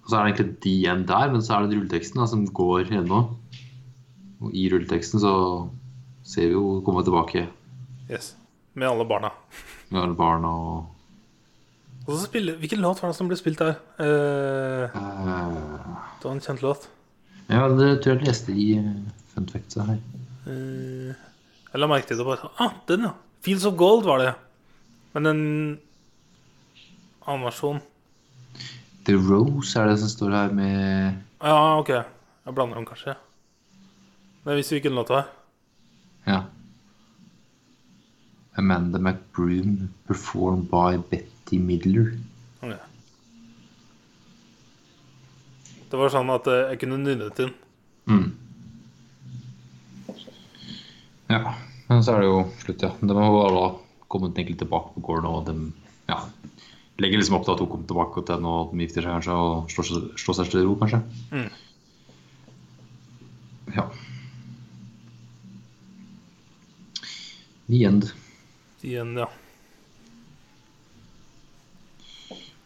Og 0.03 0.11
så 0.11 0.17
er 0.19 0.25
det 0.27 0.33
egentlig 0.33 0.59
de 0.65 0.73
igjen 0.81 1.05
der, 1.07 1.31
men 1.31 1.41
så 1.41 1.55
er 1.55 1.65
det 1.67 1.77
rulleteksten 1.79 2.19
da, 2.21 2.27
som 2.27 2.43
går 2.45 2.91
ennå. 2.91 3.21
Og 4.43 4.51
i 4.53 4.67
rulleteksten 4.69 5.21
så 5.23 5.33
ser 6.27 6.49
vi 6.51 6.57
jo 6.57 6.81
komme 6.85 7.03
tilbake 7.07 7.47
Yes. 8.11 8.33
Med 8.73 8.87
alle 8.89 9.05
barna. 9.05 9.29
med 9.89 10.01
alle 10.01 10.15
barna 10.17 10.47
og 10.49 10.89
Og 12.07 12.17
så 12.17 12.25
spiller, 12.25 12.55
Hvilken 12.57 12.81
låt 12.81 13.01
var 13.01 13.09
det 13.11 13.15
som 13.17 13.27
ble 13.29 13.37
spilt 13.37 13.59
der? 13.61 13.75
Eh, 13.99 14.89
eh, 14.89 15.57
det 16.19 16.25
var 16.25 16.31
en 16.33 16.41
kjent 16.41 16.61
låt. 16.65 16.87
Ja, 17.49 17.67
det 17.69 18.01
tror 18.03 18.17
jeg 18.17 18.27
leste 18.27 18.51
i 18.51 18.73
eh, 18.77 18.89
Fun 19.33 19.47
Facts 19.47 19.75
her. 19.79 19.99
Eh, 20.47 21.13
jeg 21.73 21.79
la 21.79 21.87
merke 21.87 22.07
til 22.09 22.17
det 22.19 22.25
bare 22.27 22.49
Ah, 22.59 22.73
den, 22.87 23.01
ja. 23.07 23.13
Fields 23.43 23.65
of 23.65 23.75
Gold 23.79 24.03
var 24.05 24.19
det. 24.19 24.33
Men 25.13 25.25
en 25.29 25.43
annen 27.27 27.45
versjon. 27.45 27.79
The 29.05 29.13
Rose 29.19 29.75
er 29.79 29.87
det 29.91 29.99
som 29.99 30.09
står 30.11 30.31
her 30.35 30.51
med 30.55 31.21
Ja, 31.43 31.79
OK. 31.79 31.89
Jeg 31.89 32.55
blander 32.55 32.75
dem 32.79 32.85
kanskje. 32.87 33.15
Men 34.43 34.53
jeg 34.53 34.61
visste 34.63 34.75
hvilken 34.77 34.95
låt 34.95 35.07
det 35.11 35.15
var. 35.21 35.27
Ja. 36.27 36.41
Amanda 38.57 38.99
McBroom 38.99 39.87
performed 40.07 40.67
by 40.71 40.97
Betty 41.09 41.57
Midler. 41.59 42.11
Ok. 42.61 42.75
Det 45.93 45.99
var 46.01 46.09
sånn 46.13 46.29
at 46.33 46.47
eh, 46.49 46.63
jeg 46.73 46.79
kunne 46.83 46.99
nynnet 47.03 47.39
inn. 47.43 47.51
Mm. 48.09 48.29
Ja, 51.33 51.41
men 51.89 52.01
så 52.05 52.13
er 52.15 52.23
det 52.23 52.29
jo 52.29 52.39
slutt, 52.61 52.81
ja. 52.85 52.91
De 53.01 53.13
har 53.17 53.29
jo 53.29 53.41
alle 53.47 53.65
kommet 54.13 54.37
egentlig 54.37 54.59
tilbake 54.61 54.93
på 54.95 55.03
gården, 55.05 55.29
og 55.29 55.45
de 55.49 55.55
ja, 56.11 56.19
legger 57.01 57.17
liksom 57.21 57.37
opp 57.39 57.45
til 57.47 57.55
at 57.55 57.61
hun 57.63 57.69
kommer 57.71 57.89
tilbake 57.89 58.23
til 58.27 58.35
henne, 58.37 58.53
og 58.53 58.73
de 58.73 58.85
gifter 58.85 59.05
seg 59.05 59.15
kanskje 59.15 59.37
og 59.37 59.71
slår, 59.73 59.87
seg- 59.89 60.09
slår 60.21 60.37
seg 60.39 60.51
til 60.53 60.65
ro, 60.67 60.75
kanskje. 60.81 60.99
Mm. 61.33 61.49
Ja. 63.77 63.85
The 67.69 67.85
end. 67.89 68.11
Igjen, 68.83 69.13
ja. 69.15 69.29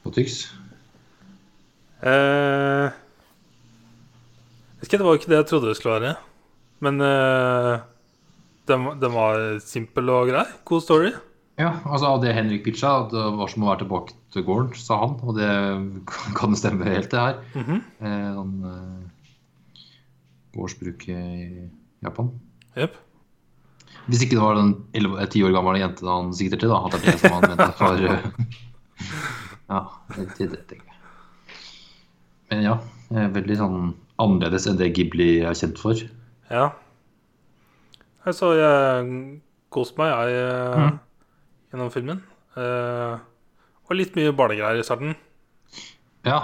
På 0.01 0.13
tyks? 0.15 0.47
Eh, 2.01 2.87
ikke, 4.81 4.97
det 4.97 5.05
var 5.05 5.17
ikke 5.19 5.29
det 5.33 5.39
jeg 5.41 5.49
trodde 5.51 5.69
det 5.69 5.77
skulle 5.77 5.97
være. 5.99 6.15
Men 6.85 7.01
eh, 7.05 7.73
den, 8.69 8.87
den 9.01 9.13
var 9.13 9.41
simpel 9.61 10.09
og 10.13 10.31
grei. 10.31 10.45
God 10.65 10.85
story. 10.85 11.13
Ja, 11.57 11.71
altså 11.89 12.11
av 12.13 12.21
det 12.21 12.35
Henrik 12.37 12.65
pitcha, 12.67 12.91
det 13.09 13.23
var 13.37 13.49
som 13.49 13.65
å 13.65 13.71
være 13.71 13.81
tilbake 13.83 14.13
til 14.33 14.45
gården, 14.45 14.73
sa 14.77 14.99
han. 15.03 15.15
Og 15.25 15.37
det 15.37 15.49
kan 16.39 16.57
stemme 16.57 16.85
helt, 16.89 17.11
det 17.13 17.23
her. 17.27 17.41
Mhm. 17.57 17.81
eh, 18.01 18.29
han, 18.37 18.55
eh, 18.73 19.83
gårdsbruk 20.57 21.07
i 21.13 21.21
Japan. 22.05 22.33
Jepp. 22.77 22.97
Hvis 24.07 24.21
ikke 24.23 24.37
det 24.37 24.43
var 24.43 24.55
den 24.55 24.73
11 24.95 25.25
ti 25.33 25.41
år 25.43 25.51
gamle 25.55 25.79
jenta 25.81 26.07
han 26.07 26.29
sikter 26.35 26.59
til, 26.61 26.71
da. 26.71 26.77
At 26.87 26.95
det 26.95 27.01
er 27.01 27.11
det 27.11 27.19
som 27.21 27.35
han 27.35 27.49
mente 27.51 27.69
var 27.79 28.03
eh, 28.07 28.27
Ja, 29.73 29.81
det, 30.15 30.27
det, 30.39 30.61
tenker 30.69 30.85
jeg. 30.87 30.99
Men 32.51 32.61
ja, 32.63 32.75
veldig 33.35 33.57
sånn 33.59 33.79
annerledes 34.23 34.67
enn 34.71 34.77
det 34.79 34.93
Ghibli 34.95 35.41
er 35.43 35.57
kjent 35.59 35.79
for. 35.81 35.99
Ja. 36.49 36.69
Nei, 38.23 38.33
Så 38.35 38.53
jeg 38.55 39.09
koste 39.75 39.99
meg, 39.99 40.13
jeg, 40.13 40.45
eh, 40.47 40.77
Mhm. 40.77 40.99
gjennom 41.73 41.91
filmen. 41.91 42.21
Eh, 42.57 43.17
og 43.87 43.95
litt 43.99 44.15
mye 44.15 44.31
barnegreier 44.35 44.79
i 44.79 44.85
starten. 44.87 45.13
Ja. 46.25 46.39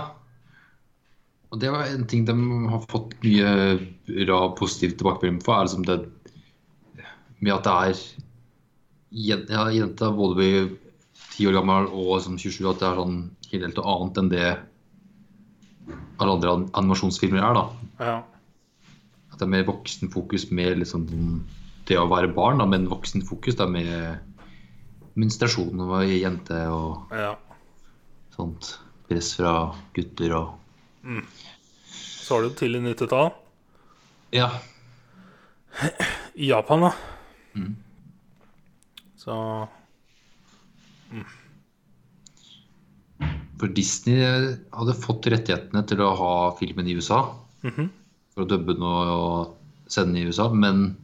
Og 1.51 1.59
det 1.61 1.71
var 1.71 1.87
en 1.87 2.05
ting 2.07 2.25
de 2.27 2.33
har 2.69 2.83
fått 2.91 3.15
mye 3.23 3.79
bra 4.25 4.41
positivt 4.57 4.97
tilbakemelding 4.99 5.41
på, 5.43 5.53
er 5.55 5.63
liksom 5.67 5.85
det 5.87 5.97
med 7.43 7.55
at 7.55 7.67
det 7.67 7.73
er 7.73 8.03
ja, 9.13 9.67
jenta 9.75 10.11
både 10.15 10.39
blir 10.39 10.69
10 11.33 11.49
år 11.49 11.57
gammel 11.59 11.89
og 11.91 12.21
som 12.23 12.37
27, 12.39 12.61
at 12.69 12.81
det 12.81 12.87
er 12.89 12.99
sånn 12.99 13.17
helt 13.53 13.81
annet 13.83 14.21
enn 14.21 14.31
det 14.31 14.45
alle 16.21 16.35
andre 16.37 16.53
animasjonsfilmer 16.77 17.43
er. 17.43 17.57
da. 17.57 17.65
Ja. 17.99 18.17
At 19.31 19.39
det 19.39 19.47
er 19.47 19.53
mer 19.55 19.67
voksenfokus 19.67 20.47
med 20.53 20.79
liksom 20.83 21.07
det 21.87 21.97
å 21.99 22.07
være 22.07 22.31
barn, 22.33 22.61
da, 22.61 22.67
men 22.69 22.87
voksenfokus 22.91 23.57
da, 23.59 23.67
med 23.67 24.21
menstruasjon 25.19 25.83
og 25.83 25.97
jente 26.07 26.59
og 26.73 27.13
ja. 27.13 27.33
sånt. 28.35 28.77
Press 29.03 29.33
fra 29.35 29.73
gutter 29.93 30.31
og 30.37 30.53
Så 31.91 32.37
har 32.37 32.45
du 32.45 32.53
tidlig 32.55 32.79
90-tall. 32.85 33.33
Ja. 34.33 34.47
I 36.39 36.47
Japan, 36.53 36.87
da. 36.87 36.93
Mm. 37.53 37.75
Så 39.23 39.35
For 43.59 43.71
Disney 43.71 44.19
hadde 44.73 44.95
fått 44.99 45.29
rettighetene 45.31 45.83
til 45.87 46.01
å 46.03 46.13
ha 46.19 46.33
filmen 46.57 46.89
i 46.89 46.97
USA. 46.97 47.21
Mhm. 47.63 47.89
For 48.33 48.43
å 48.43 48.49
dubbe 48.49 48.75
den 48.75 48.83
og 48.83 49.53
sende 49.87 50.15
den 50.15 50.23
i 50.23 50.27
USA. 50.27 50.49
Men 50.49 50.97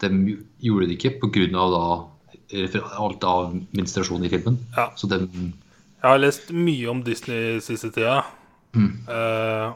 de 0.00 0.36
gjorde 0.64 0.88
det 0.88 0.98
ikke 0.98 1.20
pga. 1.20 2.10
alt 2.98 3.24
av 3.24 3.46
administrasjonen 3.50 4.26
i 4.26 4.28
filmen. 4.30 4.58
Ja. 4.76 4.90
Så 4.96 5.08
de 5.08 5.18
Jeg 5.26 6.10
har 6.10 6.18
lest 6.18 6.50
mye 6.52 6.88
om 6.90 7.02
Disney 7.02 7.60
siste 7.60 7.90
tida. 7.90 8.24
Mm. 8.74 9.06
Uh, 9.08 9.74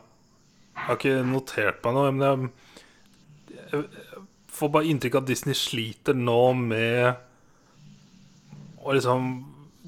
jeg 0.77 0.87
har 0.87 0.97
ikke 0.97 1.25
notert 1.27 1.81
meg 1.85 1.95
noe, 1.95 2.11
men 2.13 2.51
jeg, 3.51 3.83
jeg 3.83 4.10
får 4.61 4.73
bare 4.75 4.91
inntrykk 4.91 5.17
av 5.19 5.25
at 5.25 5.31
Disney 5.33 5.57
sliter 5.59 6.17
nå 6.17 6.41
med 6.61 7.11
å 8.81 8.95
liksom 8.97 9.31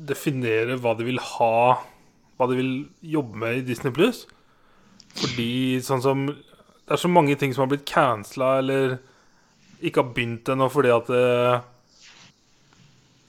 definere 0.08 0.78
hva 0.80 0.94
de 0.98 1.06
vil 1.06 1.20
ha 1.36 1.80
Hva 2.38 2.48
de 2.50 2.56
vil 2.58 2.72
jobbe 3.06 3.38
med 3.38 3.60
i 3.60 3.66
Disney 3.66 3.92
Pluss. 3.94 4.24
Fordi 5.14 5.78
sånn 5.84 6.02
som 6.02 6.24
Det 6.26 6.96
er 6.96 7.00
så 7.00 7.10
mange 7.12 7.36
ting 7.38 7.52
som 7.54 7.66
har 7.66 7.72
blitt 7.74 7.86
cancela 7.88 8.56
eller 8.62 8.96
ikke 9.82 10.02
har 10.02 10.12
begynt 10.14 10.48
ennå 10.52 10.68
fordi 10.70 10.90
at 10.94 11.08
det, 11.10 11.62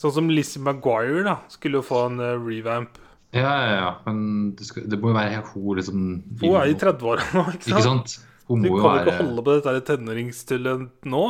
Sånn 0.04 0.14
som 0.18 0.28
Lizzie 0.30 0.62
McGuire 0.62 1.24
da 1.26 1.38
skulle 1.52 1.80
jo 1.80 1.88
få 1.88 2.02
en 2.10 2.20
eh, 2.20 2.36
revamp. 2.36 3.00
Ja, 3.34 3.54
ja, 3.64 3.76
ja. 3.78 3.92
Men 4.06 4.18
det, 4.58 4.68
skal, 4.68 4.86
det 4.92 5.00
må 5.00 5.14
jo 5.14 5.16
være 5.16 5.40
hun 5.54 5.80
liksom 5.80 6.02
Hun 6.42 6.58
er 6.60 6.70
i 6.70 6.76
30-åra 6.78 7.30
nå, 7.34 7.46
ikke 7.56 7.70
sant? 7.70 7.72
Ikke 7.72 7.86
sant? 7.88 8.18
Hun 8.50 8.62
Du 8.64 8.70
jo 8.70 8.80
kan 8.82 8.98
jo 9.00 9.04
ikke 9.06 9.18
holde 9.24 9.44
på 9.46 9.56
dette 9.58 9.86
tenåringstullet 9.88 11.06
nå. 11.10 11.24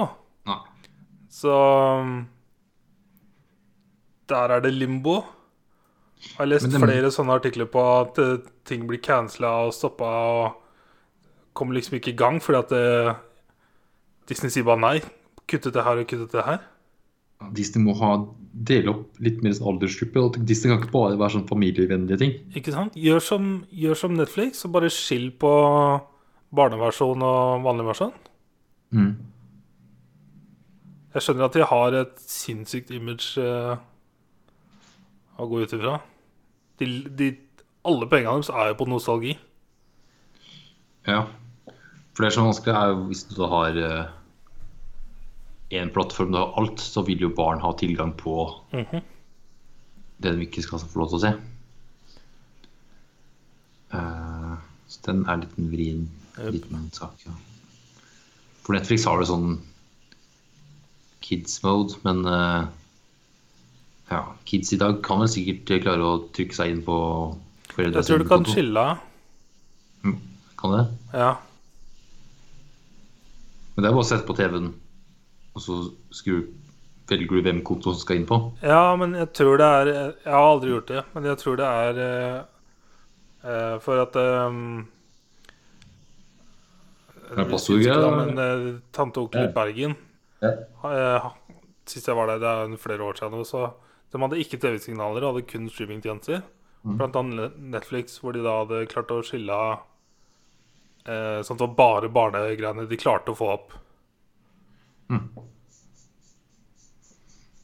Nei. 0.49 0.59
Så 1.33 1.53
um, 1.53 2.13
Der 4.29 4.49
er 4.55 4.63
det 4.63 4.73
limbo. 4.73 5.19
Jeg 6.23 6.37
har 6.37 6.45
lest 6.47 6.69
det- 6.71 6.79
flere 6.81 7.11
sånne 7.11 7.35
artikler 7.35 7.67
på 7.67 7.81
at 8.01 8.19
eh, 8.23 8.37
ting 8.65 8.87
blir 8.87 9.01
cancela 9.03 9.65
og 9.67 9.73
stoppa 9.75 10.05
og 10.07 10.53
kommer 11.53 11.75
liksom 11.75 11.97
ikke 11.99 12.13
i 12.13 12.17
gang 12.17 12.39
fordi 12.41 12.59
at 12.59 12.69
det... 12.69 13.15
Disney 14.31 14.49
sier 14.49 14.63
bare 14.63 14.79
nei. 14.79 14.99
Kutt 15.51 15.67
ut 15.67 15.73
det 15.75 15.83
her 15.83 15.99
og 15.99 16.07
kutt 16.07 16.23
ut 16.23 16.31
det 16.31 16.45
her. 16.47 16.61
Disney 17.51 17.83
må 17.83 17.93
ha 17.99 18.13
dele 18.53 18.93
opp 18.93 19.19
litt 19.19 19.41
mer 19.43 19.51
sånn 19.51 19.73
aldersgruppe. 19.73 20.39
Disney 20.47 20.71
kan 20.71 20.79
ikke 20.79 20.93
bare 20.93 21.17
være 21.19 21.35
sånn 21.35 21.47
familievennlige 21.49 22.17
ting. 22.21 22.31
Ikke 22.55 22.71
sant? 22.71 22.95
Gjør 22.95 23.19
som, 23.19 23.49
gjør 23.69 23.99
som 23.99 24.15
Netflix, 24.15 24.63
og 24.63 24.71
bare 24.77 24.89
skill 24.93 25.27
på 25.35 25.51
barneversjon 26.53 27.23
og 27.25 27.63
vanlig 27.65 27.85
versjon. 27.87 28.13
Mm. 28.93 29.13
Jeg 31.13 31.21
skjønner 31.25 31.45
at 31.47 31.53
de 31.57 31.65
har 31.69 31.95
et 31.99 32.15
sinnssykt 32.25 32.89
image 32.93 33.41
eh, 33.41 33.77
å 35.37 35.47
gå 35.49 35.61
ut 35.63 35.73
ifra. 35.77 35.99
De, 36.81 36.87
de, 37.19 37.27
alle 37.85 38.07
pengene 38.09 38.39
deres 38.39 38.49
er 38.53 38.71
jo 38.71 38.77
på 38.81 38.87
nostalgi. 38.89 39.35
Ja. 41.09 41.23
For 42.13 42.25
det 42.25 42.33
som 42.33 42.43
er 42.45 42.51
vanskelig, 42.51 42.75
er 42.77 42.93
jo 42.93 43.07
hvis 43.09 43.23
du 43.33 43.41
har 43.49 43.79
én 45.73 45.89
plattform 45.93 46.31
du 46.33 46.37
har 46.37 46.53
alt, 46.61 46.81
så 46.81 47.01
vil 47.05 47.21
jo 47.25 47.31
barn 47.33 47.61
ha 47.65 47.71
tilgang 47.77 48.13
på 48.17 48.35
Mhm. 48.73 49.01
det 50.21 50.31
de 50.37 50.45
ikke 50.45 50.61
skal 50.61 50.79
få 50.79 50.99
lov 51.01 51.09
til 51.09 51.17
å 51.17 51.23
se. 51.23 51.31
Eh, 53.93 54.32
så 54.93 55.01
den 55.09 55.23
er 55.25 55.41
litt 55.41 55.57
en 55.57 55.71
vrien 55.71 56.05
liten 56.37 56.89
sak, 56.93 57.25
ja. 57.25 57.33
For 58.63 58.77
Netflix 58.77 59.05
har 59.09 59.19
det 59.19 59.27
sånn 59.29 59.57
kids 61.23 61.57
mode, 61.63 61.97
men 62.05 62.23
uh, 62.27 62.67
ja, 64.11 64.21
kids 64.47 64.73
i 64.75 64.79
dag 64.79 65.01
kan 65.05 65.23
vel 65.23 65.31
sikkert 65.31 65.83
klare 65.83 66.05
å 66.05 66.21
trykke 66.35 66.55
seg 66.55 66.71
inn 66.73 66.83
på 66.85 66.97
foreldre 67.73 68.03
Jeg 68.03 68.09
tror 68.09 68.23
du 68.23 68.29
kan 68.29 68.47
skille 68.47 68.85
av. 68.93 69.01
Kan 70.59 70.75
det? 70.77 70.83
Ja. 71.17 71.31
Men 73.73 73.83
det 73.83 73.89
er 73.89 73.95
bare 73.95 74.05
å 74.05 74.07
sette 74.07 74.27
på 74.27 74.35
TV-en, 74.37 74.69
og 75.57 75.63
så 75.63 75.79
skru, 76.13 76.43
velger 77.09 77.39
du 77.39 77.47
hvem 77.49 77.61
konto 77.67 77.95
skal 77.99 78.21
inn 78.21 78.29
på. 78.29 78.39
ja, 78.63 78.93
men 78.99 79.17
jeg 79.17 79.31
tror 79.35 79.59
det 79.59 79.67
er 79.67 79.91
Jeg 79.91 80.31
har 80.31 80.49
aldri 80.53 80.71
gjort 80.71 80.91
det, 80.91 81.03
men 81.15 81.27
jeg 81.27 81.41
tror 81.41 81.59
det 81.59 81.71
er 81.83 82.03
eh, 83.43 83.77
for 83.83 84.01
at 84.03 84.15
um, 84.15 84.87
Er 87.33 87.45
passordgreier, 87.49 88.33
eh, 88.33 88.67
tante 88.93 89.19
og 89.19 89.27
onkel 89.29 89.47
i 89.49 89.53
Bergen 89.55 89.95
Ja. 90.43 90.51
uh, 90.83 91.31
Sist 91.85 92.07
jeg 92.07 92.15
var 92.15 92.27
der, 92.31 92.39
det 92.39 92.51
er 92.73 92.77
flere 92.79 93.03
år 93.03 93.17
siden 93.19 93.43
så 93.45 93.73
de 94.13 94.21
hadde 94.21 94.37
ikke 94.37 94.59
TV-signaler, 94.61 95.25
hadde 95.25 95.41
kun 95.49 95.65
streamingtjenester. 95.73 96.43
Mm. 96.85 96.97
Blant 96.99 97.15
annet 97.17 97.55
Netflix, 97.57 98.19
hvor 98.21 98.35
de 98.35 98.43
da 98.45 98.59
hadde 98.59 98.83
klart 98.91 99.09
å 99.09 99.23
skille 99.25 99.55
eh, 101.07 101.39
Sånn 101.41 101.57
at 101.57 101.61
det 101.63 101.67
var 101.71 101.79
bare 101.79 102.11
barnegreiene 102.13 102.85
de 102.87 102.99
klarte 103.01 103.33
å 103.33 103.39
få 103.39 103.47
opp. 103.55 103.73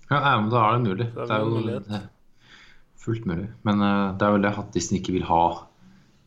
Ja, 0.09 0.17
ja, 0.17 0.39
men 0.41 0.49
da 0.49 0.63
er 0.65 0.77
det 0.79 0.87
mulig. 0.89 1.07
Det 1.13 1.21
er 1.21 1.27
Det 1.29 1.35
er 1.35 1.43
jo 1.43 1.53
mulighet. 1.53 2.09
fullt 2.97 3.25
mulig. 3.29 3.49
Men 3.63 3.81
uh, 3.85 4.17
det 4.17 4.25
er 4.25 4.31
vel 4.35 4.41
det 4.47 4.53
at 4.57 4.73
Disney 4.73 4.99
ikke 5.03 5.13
vil 5.19 5.27
ha 5.29 5.43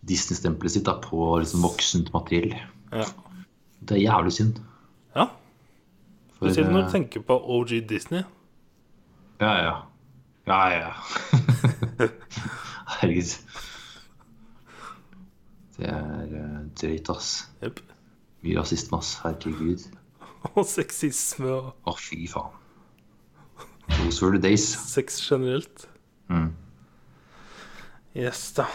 Disney-stempelet 0.08 0.74
sitt 0.74 0.86
da, 0.88 0.96
på 1.02 1.38
liksom 1.38 1.62
voksent 1.62 2.12
materiell. 2.14 2.56
Ja. 2.92 3.06
Det 3.82 3.96
er 3.96 4.02
jævlig 4.04 4.32
synd. 4.38 4.60
ja. 5.16 5.28
Spesielt 6.36 6.72
når 6.72 6.80
du 6.80 6.86
eh, 6.86 6.92
tenker 6.92 7.22
på 7.26 7.36
OG 7.38 7.76
Disney. 7.88 8.22
Ja, 9.40 9.52
ja. 9.62 9.74
Ja, 10.46 10.60
ja. 10.74 10.92
Herregud. 12.98 13.30
Det 15.76 15.86
er 15.88 16.32
uh, 16.34 16.58
drøyt, 16.80 17.10
ass. 17.10 17.48
Yep. 17.62 17.80
Mye 18.42 18.58
rasisme, 18.58 18.98
ass. 18.98 19.14
Herregud. 19.22 19.86
Og 20.56 20.66
sexisme 20.66 21.46
og 21.46 21.70
Å, 21.86 21.94
fy 21.98 22.26
faen. 22.30 22.58
Those 23.92 24.24
were 24.24 24.34
the 24.34 24.42
days. 24.42 24.64
sex 24.66 25.20
generelt. 25.30 25.86
Mm. 26.28 26.52
Yes, 28.16 28.52
da. 28.56 28.66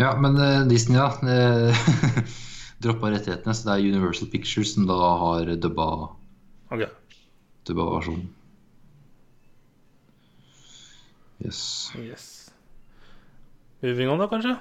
Ja, 0.00 0.14
men 0.16 0.38
eh, 0.40 0.62
Disney, 0.68 0.96
ja. 0.96 1.10
Uh, 1.20 1.76
Droppa 2.82 3.10
rettighetene, 3.12 3.52
så 3.52 3.68
det 3.68 3.74
er 3.76 3.90
Universal 3.92 4.30
Pictures 4.32 4.72
som 4.72 4.86
da 4.88 4.96
har 4.96 5.50
dubba, 5.60 5.86
Ok. 6.72 6.86
dubba 7.68 7.84
versjonen. 7.98 8.30
Yes. 11.44 11.60
Yes. 12.00 12.24
Moving 13.82 14.08
on, 14.12 14.20
da, 14.20 14.28
kanskje? 14.28 14.56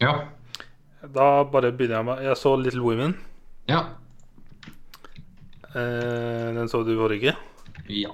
Ja. 0.00 0.14
Da 1.14 1.28
bare 1.48 1.72
begynner 1.72 2.00
jeg 2.00 2.06
med 2.08 2.24
Jeg 2.26 2.36
så 2.36 2.56
Little 2.56 2.84
Women. 2.84 3.14
Ja. 3.68 3.84
Eh, 5.74 6.48
den 6.56 6.68
så 6.68 6.82
du 6.84 6.94
forrige. 6.98 7.36
Ja. 7.88 8.12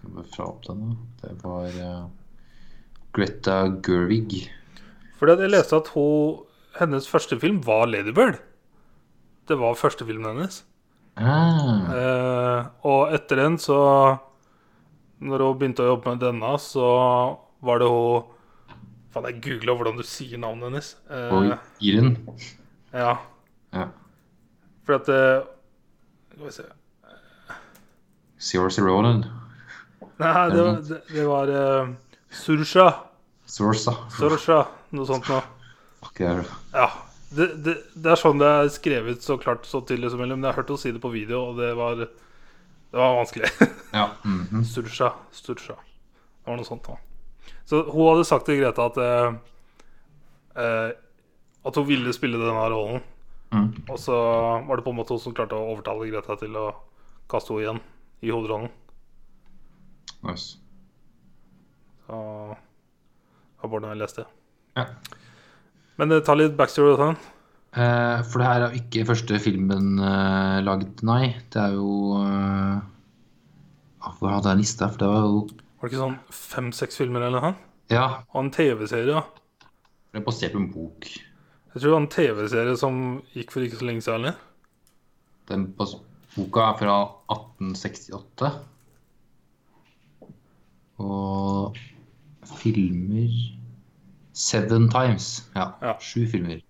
Skal 0.00 0.14
bare 0.16 0.30
fra 0.32 0.48
opp 0.48 0.64
den, 0.66 0.84
da. 0.88 1.28
Det 1.28 1.36
var 1.44 1.80
uh, 1.84 2.06
Greta 3.16 3.58
Gerwig. 3.84 4.46
Fordi 5.18 5.34
at 5.34 5.42
jeg 5.42 5.50
leste 5.52 5.76
at 5.78 5.90
hun, 5.94 6.44
hennes 6.78 7.08
første 7.10 7.38
film 7.42 7.58
var 7.66 7.88
Ladybird. 7.90 8.38
Det 9.48 9.56
var 9.58 9.78
første 9.80 10.06
filmen 10.06 10.36
hennes. 10.36 10.62
Ah. 11.18 11.88
Eh, 11.90 12.66
og 12.86 13.14
etter 13.16 13.40
den, 13.42 13.56
så 13.58 13.78
Når 15.18 15.42
hun 15.42 15.56
begynte 15.58 15.82
å 15.82 15.88
jobbe 15.96 16.12
med 16.12 16.20
denne, 16.22 16.52
så 16.62 16.88
var 17.66 17.80
det 17.82 17.88
hun 17.90 18.28
Faen, 19.10 19.24
jeg 19.26 19.40
googla 19.42 19.74
hvordan 19.74 19.96
du 19.98 20.04
sier 20.06 20.38
navnet 20.38 20.68
hennes. 20.68 20.90
Eh, 21.10 21.32
Og 21.34 21.82
Iren. 21.82 22.12
ja. 22.92 23.16
Ja. 23.74 23.88
Fordi 24.86 24.98
at 25.00 25.08
eh, 25.16 25.48
Skal 26.36 26.44
vi 26.44 26.52
se 26.54 26.68
Saoirse 28.38 28.84
Ronan. 28.86 29.24
Nei, 30.18 30.48
det 30.52 30.62
var, 30.62 30.76
det, 30.86 30.98
det 31.10 31.24
var 31.26 31.50
uh, 31.50 31.88
Sursha. 32.30 32.84
Source, 33.48 33.88
da. 33.88 33.96
Sorosha, 34.12 34.58
noe 34.92 35.08
sånt 35.08 35.28
noe. 35.30 35.42
Er- 36.20 36.44
Ja. 36.74 36.88
Det, 37.28 37.46
det, 37.60 37.74
det 37.92 38.08
er 38.12 38.16
sånn 38.16 38.38
det 38.40 38.48
er 38.48 38.70
skrevet 38.72 39.20
så 39.24 39.36
klart 39.40 39.66
så 39.68 39.82
tydelig 39.84 40.10
som 40.12 40.20
mulig. 40.20 40.36
Men 40.36 40.46
jeg 40.46 40.54
har 40.54 40.62
hørt 40.62 40.70
henne 40.72 40.80
si 40.80 40.92
det 40.94 41.02
på 41.02 41.10
video, 41.12 41.42
og 41.50 41.58
det 41.60 41.74
var, 41.76 41.98
det 42.00 42.96
var 42.96 43.18
vanskelig. 43.20 43.50
Ja. 43.92 44.10
Mm 44.24 44.46
-hmm. 44.50 44.64
Sursa. 44.64 45.12
Stursa. 45.32 45.74
Det 45.74 46.46
var 46.50 46.56
noe 46.56 46.64
sånt. 46.64 46.84
da 46.86 46.96
Så 47.64 47.82
hun 47.90 48.08
hadde 48.08 48.24
sagt 48.24 48.44
til 48.46 48.60
Greta 48.60 48.84
at 48.86 48.96
eh, 48.96 49.34
eh, 50.56 50.90
At 51.64 51.74
hun 51.76 51.86
ville 51.86 52.12
spille 52.12 52.38
denne 52.38 52.68
rollen. 52.68 53.02
Mm. 53.52 53.82
Og 53.88 53.98
så 53.98 54.12
var 54.66 54.76
det 54.76 54.84
på 54.84 54.90
en 54.90 54.96
måte 54.96 55.12
hun 55.12 55.20
som 55.20 55.34
klarte 55.34 55.56
å 55.56 55.72
overtale 55.72 56.10
Greta 56.10 56.36
til 56.36 56.56
å 56.56 56.74
kaste 57.28 57.52
henne 57.52 57.62
igjen 57.62 57.80
i 58.22 58.30
hovedrollen. 58.30 58.70
Nice. 60.22 60.58
Så 62.06 62.56
det 63.62 63.70
hvordan 63.72 63.90
jeg 63.94 64.02
leste. 64.02 64.24
Ja. 64.78 64.86
Men 65.98 66.12
eh, 66.14 66.22
ta 66.24 66.34
litt 66.38 66.56
backstory. 66.58 66.94
og 66.94 67.02
sånn 67.02 67.18
Eh, 67.76 68.22
for 68.24 68.40
det 68.40 68.46
her 68.48 68.62
er 68.64 68.76
ikke 68.78 69.04
første 69.10 69.36
filmen 69.44 69.98
eh, 70.00 70.58
laget, 70.64 71.02
nei. 71.04 71.34
Det 71.52 71.60
er 71.60 71.74
jo 71.76 72.16
eh, 72.16 72.78
ah, 74.00 74.14
Hvor 74.16 74.32
hadde 74.32 74.54
jeg 74.54 74.62
lista? 74.62 74.88
For 74.88 75.02
det 75.02 75.10
var 75.10 75.26
jo 75.26 75.42
Var 75.44 75.82
det 75.84 75.90
ikke 75.92 76.00
sånn 76.00 76.16
fem-seks 76.32 76.96
filmer 76.96 77.26
eller 77.26 77.44
noe? 77.44 77.52
Ja, 77.92 78.06
Og 78.32 78.40
en 78.40 78.50
TV-serie. 78.56 79.20
det 79.20 80.20
er 80.20 80.24
basert 80.24 80.56
på 80.56 80.62
en 80.62 80.70
bok. 80.72 81.06
Jeg 81.08 81.74
tror 81.76 81.84
det 81.84 81.92
var 81.92 82.00
en 82.02 82.10
TV-serie 82.16 82.74
som 82.80 82.98
gikk 83.36 83.52
for 83.52 83.64
ikke 83.64 83.78
så 83.80 83.86
lenge 83.88 84.04
siden. 84.04 84.40
Den 85.52 85.68
boka 85.76 86.64
er 86.70 86.80
fra 86.80 86.96
1868. 87.36 88.50
Og 91.04 91.76
filmer 92.58 93.28
Seven 94.32 94.88
Times. 94.90 95.44
Ja, 95.54 95.72
Ja. 95.82 95.96
sju 96.00 96.26
filmer. 96.30 96.60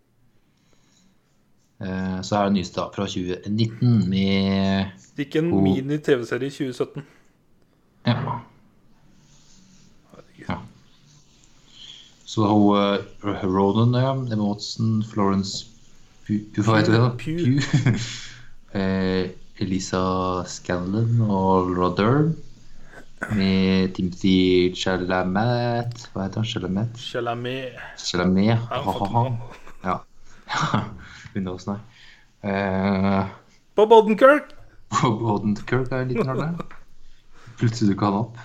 Eh, 1.80 2.20
så 2.22 2.36
er 2.36 2.44
det 2.48 2.52
nyeste 2.56 2.80
da, 2.80 2.88
fra 2.94 3.04
2019 3.06 4.08
med 4.10 4.90
Det 5.16 5.26
gikk 5.28 5.36
en 5.42 5.52
Oh. 5.52 5.62
mini-TV-serie 5.62 6.46
i 6.46 6.50
2017. 6.50 7.04
Ja. 8.06 8.40
ja. 10.48 10.56
Så 12.26 12.44
hun 12.46 12.76
uh, 12.76 13.44
Ronan, 13.44 13.94
ja, 14.02 14.12
Emma 14.34 14.44
Watson, 14.50 15.02
Florence 15.04 15.66
Pugh 16.26 16.64
hva 16.64 16.80
heter 16.80 17.00
hun? 17.00 17.18
Pugh. 17.18 17.62
Eh, 18.74 19.30
Elisa 19.64 20.44
Scanlon 20.44 21.22
og 21.24 21.70
Laura 21.72 21.94
Dern. 21.96 22.34
Med 23.34 23.94
Timothy 23.96 24.72
Chalamet 24.78 25.96
Hva 26.14 26.22
heter 26.28 26.40
han? 26.42 26.46
Chalamet? 26.46 26.98
Chalamet. 27.02 27.78
Chalamet. 27.98 28.60
Ja, 29.82 29.96
Begynner 31.32 31.56
å 31.56 31.60
snakke. 31.60 31.82
Bob 33.76 33.92
Odenkirk! 33.92 34.54
Bob 34.94 35.22
Odenkirk 35.34 35.90
er 35.92 36.04
en 36.04 36.12
liten 36.12 36.30
rolle. 36.30 36.48
Plutselig 37.58 37.92
dukka 37.92 38.08
han 38.08 38.16
opp. 38.22 38.38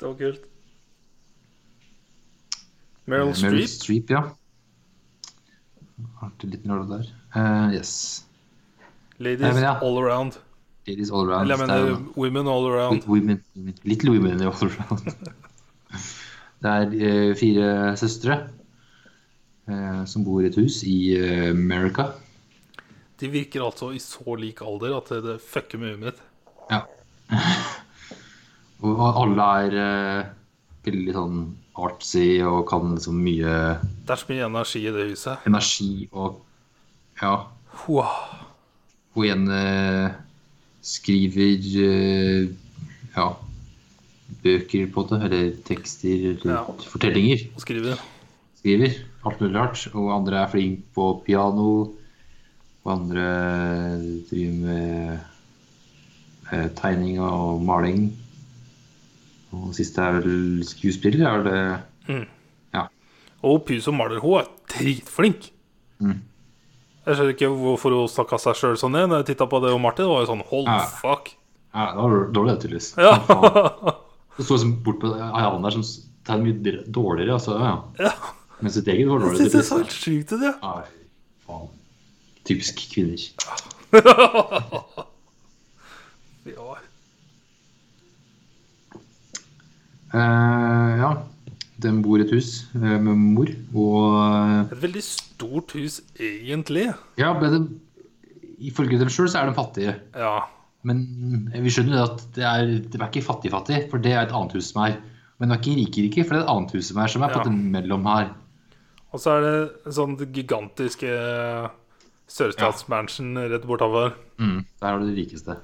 Det 0.00 0.08
var 0.08 0.16
kult. 0.18 0.42
Meryl 3.06 3.30
Eh, 3.30 3.42
Meryl 3.44 3.68
Streep. 3.70 4.10
Ja. 4.10 4.24
Artig 6.24 6.50
liten 6.56 6.72
rolle 6.74 6.98
der. 6.98 7.12
Uh, 7.36 7.68
yes. 7.76 8.24
Ladies 9.22 9.54
Nei, 9.54 9.62
ja. 9.62 9.76
all 9.80 9.98
around. 10.02 10.40
Is 10.86 11.10
all 11.10 11.26
around. 11.26 11.42
Eller 11.50 11.56
jeg 11.56 11.66
er 11.66 11.84
mener 11.90 12.12
women 12.16 12.46
all 12.46 12.66
around. 12.70 13.06
Women, 13.10 13.40
little 13.84 14.10
women 14.14 14.40
all 14.40 14.54
around. 14.68 15.02
Det 16.62 16.70
er 16.72 16.94
eh, 17.06 17.32
fire 17.36 17.96
søstre 18.00 18.36
eh, 19.68 20.04
som 20.08 20.24
bor 20.24 20.40
i 20.40 20.46
et 20.48 20.56
hus 20.56 20.80
i 20.88 21.16
eh, 21.18 21.50
America. 21.50 22.06
De 23.20 23.28
virker 23.32 23.64
altså 23.66 23.90
i 23.92 24.00
så 24.00 24.36
lik 24.40 24.62
alder 24.64 24.96
at 24.96 25.10
det, 25.24 25.36
fucker 25.44 25.78
med 25.82 25.94
huet 25.96 26.00
mitt. 26.06 26.22
Ja. 26.70 26.80
Og 28.86 29.02
alle 29.04 29.50
er 29.66 30.26
veldig 30.86 31.14
sånn 31.16 31.38
artsy 31.76 32.40
og 32.46 32.62
kan 32.70 32.94
liksom 32.94 33.18
mye 33.20 33.52
Det 34.06 34.14
er 34.14 34.20
så 34.20 34.28
mye 34.30 34.46
energi 34.46 34.82
i 34.86 34.92
det 34.94 35.10
huset. 35.10 35.46
energi 35.48 36.08
og 36.12 36.42
Ja. 37.20 37.34
Wow. 37.88 38.12
Og 39.16 39.26
en 39.26 39.48
eh, 39.50 40.12
skriver 40.86 41.66
eh, 41.82 42.48
ja, 43.16 43.26
bøker 44.44 44.86
på 44.94 45.06
det, 45.10 45.20
eller 45.26 45.48
tekster, 45.66 46.28
eller 46.32 46.52
Ja. 46.52 46.60
fortellinger. 46.92 47.46
Skriver. 47.58 48.02
Skriver 48.60 48.94
alt 49.26 49.40
mulig 49.40 49.54
rart. 49.58 49.86
Og 49.94 50.12
andre 50.14 50.42
er 50.44 50.52
flink 50.52 50.84
på 50.94 51.08
piano. 51.26 51.68
Og 52.86 52.92
andre 52.92 53.26
driver 54.30 54.52
med 54.62 55.18
eh, 56.52 56.68
tegning 56.78 57.18
og 57.20 57.62
maling. 57.66 58.12
Og 59.56 59.72
siste 59.74 60.02
er 60.02 60.20
vel 60.20 60.62
skuespiller, 60.66 61.26
er 61.26 61.42
det 61.46 62.14
mm. 62.14 62.24
Ja. 62.74 62.86
Og 63.42 63.64
hun 63.68 63.80
som 63.80 63.94
maler, 63.98 64.20
hun 64.20 64.38
er 64.40 64.50
dritflink. 64.70 65.50
Mm. 65.98 66.20
Jeg 67.06 67.14
skjønner 67.14 67.34
ikke 67.36 67.48
hvorfor 67.54 67.90
hun 67.94 68.08
snakka 68.10 68.36
seg 68.42 68.54
sjøl 68.58 68.76
sånn 68.80 68.92
ned. 68.96 69.06
Når 69.10 69.16
jeg 69.22 69.28
titta 69.30 69.46
på 69.50 69.56
det 69.62 69.70
og 69.74 69.80
Martin, 69.82 70.08
var 70.10 70.18
jo 70.24 70.30
sånn 70.32 70.44
hold 70.50 70.66
Ja. 70.66 70.72
fuck. 71.02 71.24
Ja, 71.76 71.82
det 71.92 72.00
var 72.02 72.10
dårlig, 72.34 72.54
tydeligvis. 72.64 72.88
Ja. 72.98 73.12
Det 74.36 74.42
sto 74.44 74.52
liksom 74.56 74.72
bort 74.84 74.98
på 75.00 75.06
Ayan 75.14 75.62
der 75.64 75.70
som 75.76 75.84
tegner 76.26 76.44
mye 76.50 76.82
dårligere, 76.92 77.32
altså. 77.38 77.52
Ja. 77.62 77.74
ja. 78.00 78.12
Men 78.60 78.70
sitt 78.74 78.88
eget 78.88 79.08
var 79.08 79.18
dårlig. 79.22 79.38
Jeg 79.38 79.50
synes 79.50 79.52
syns 79.52 79.52
det 79.52 79.60
er 79.62 79.70
så 79.70 79.78
helt 79.82 79.96
sjukt 79.96 80.32
ut, 80.32 80.42
ja. 80.42 80.52
Nei, 80.64 80.84
faen. 81.46 81.68
Typisk 82.46 82.74
kvinner. 82.92 83.20
ja. 86.56 86.74
Uh, 90.14 90.90
ja. 91.00 91.10
Den 91.86 92.02
bor 92.04 92.18
i 92.18 92.24
et 92.26 92.32
hus 92.34 92.64
eh, 92.74 92.96
med 92.98 93.14
mor 93.20 93.50
og 93.78 94.72
Et 94.72 94.82
veldig 94.82 95.02
stort 95.06 95.72
hus, 95.78 96.00
egentlig. 96.18 96.88
Ja, 97.20 97.32
men 97.38 97.66
ifølge 98.58 98.98
dem 98.98 99.10
sjøl 99.12 99.28
så 99.30 99.42
er 99.44 99.50
de 99.50 99.56
fattige. 99.56 99.96
Ja. 100.16 100.36
Men 100.86 101.02
vi 101.52 101.70
skjønner 101.74 101.98
jo 101.98 102.06
at 102.08 102.24
det 102.36 102.44
er, 102.46 102.72
det 102.86 102.98
er 103.00 103.06
ikke 103.10 103.24
fattig-fattig, 103.26 103.84
for 103.90 104.02
det 104.02 104.12
er 104.14 104.24
et 104.26 104.34
annet 104.34 104.54
hus 104.56 104.70
som 104.72 104.84
er. 104.86 104.98
Men 105.38 105.50
det 105.50 105.56
er 105.56 105.62
ikke 105.62 105.78
rike-rike, 105.82 106.24
for 106.24 106.34
det 106.36 106.40
er 106.40 106.46
et 106.46 106.52
annet 106.54 106.74
hus 106.78 106.90
som 106.92 107.00
er, 107.02 107.10
som 107.12 107.24
er 107.26 107.32
på 107.34 107.40
Ja. 107.40 107.44
på 107.44 107.50
måte 107.52 107.72
mellom 107.74 108.06
her. 108.08 108.30
Og 109.12 109.20
så 109.22 109.34
er 109.36 109.44
det 109.46 109.94
sånn 109.96 110.16
det 110.20 110.30
gigantiske 110.36 111.10
sørstatsmansion 112.30 113.36
rett 113.50 113.66
bortover. 113.68 114.14
Mm. 114.40 114.64
Der 114.80 114.88
har 114.88 114.98
du 115.00 115.06
det 115.10 115.16
rikeste. 115.20 115.56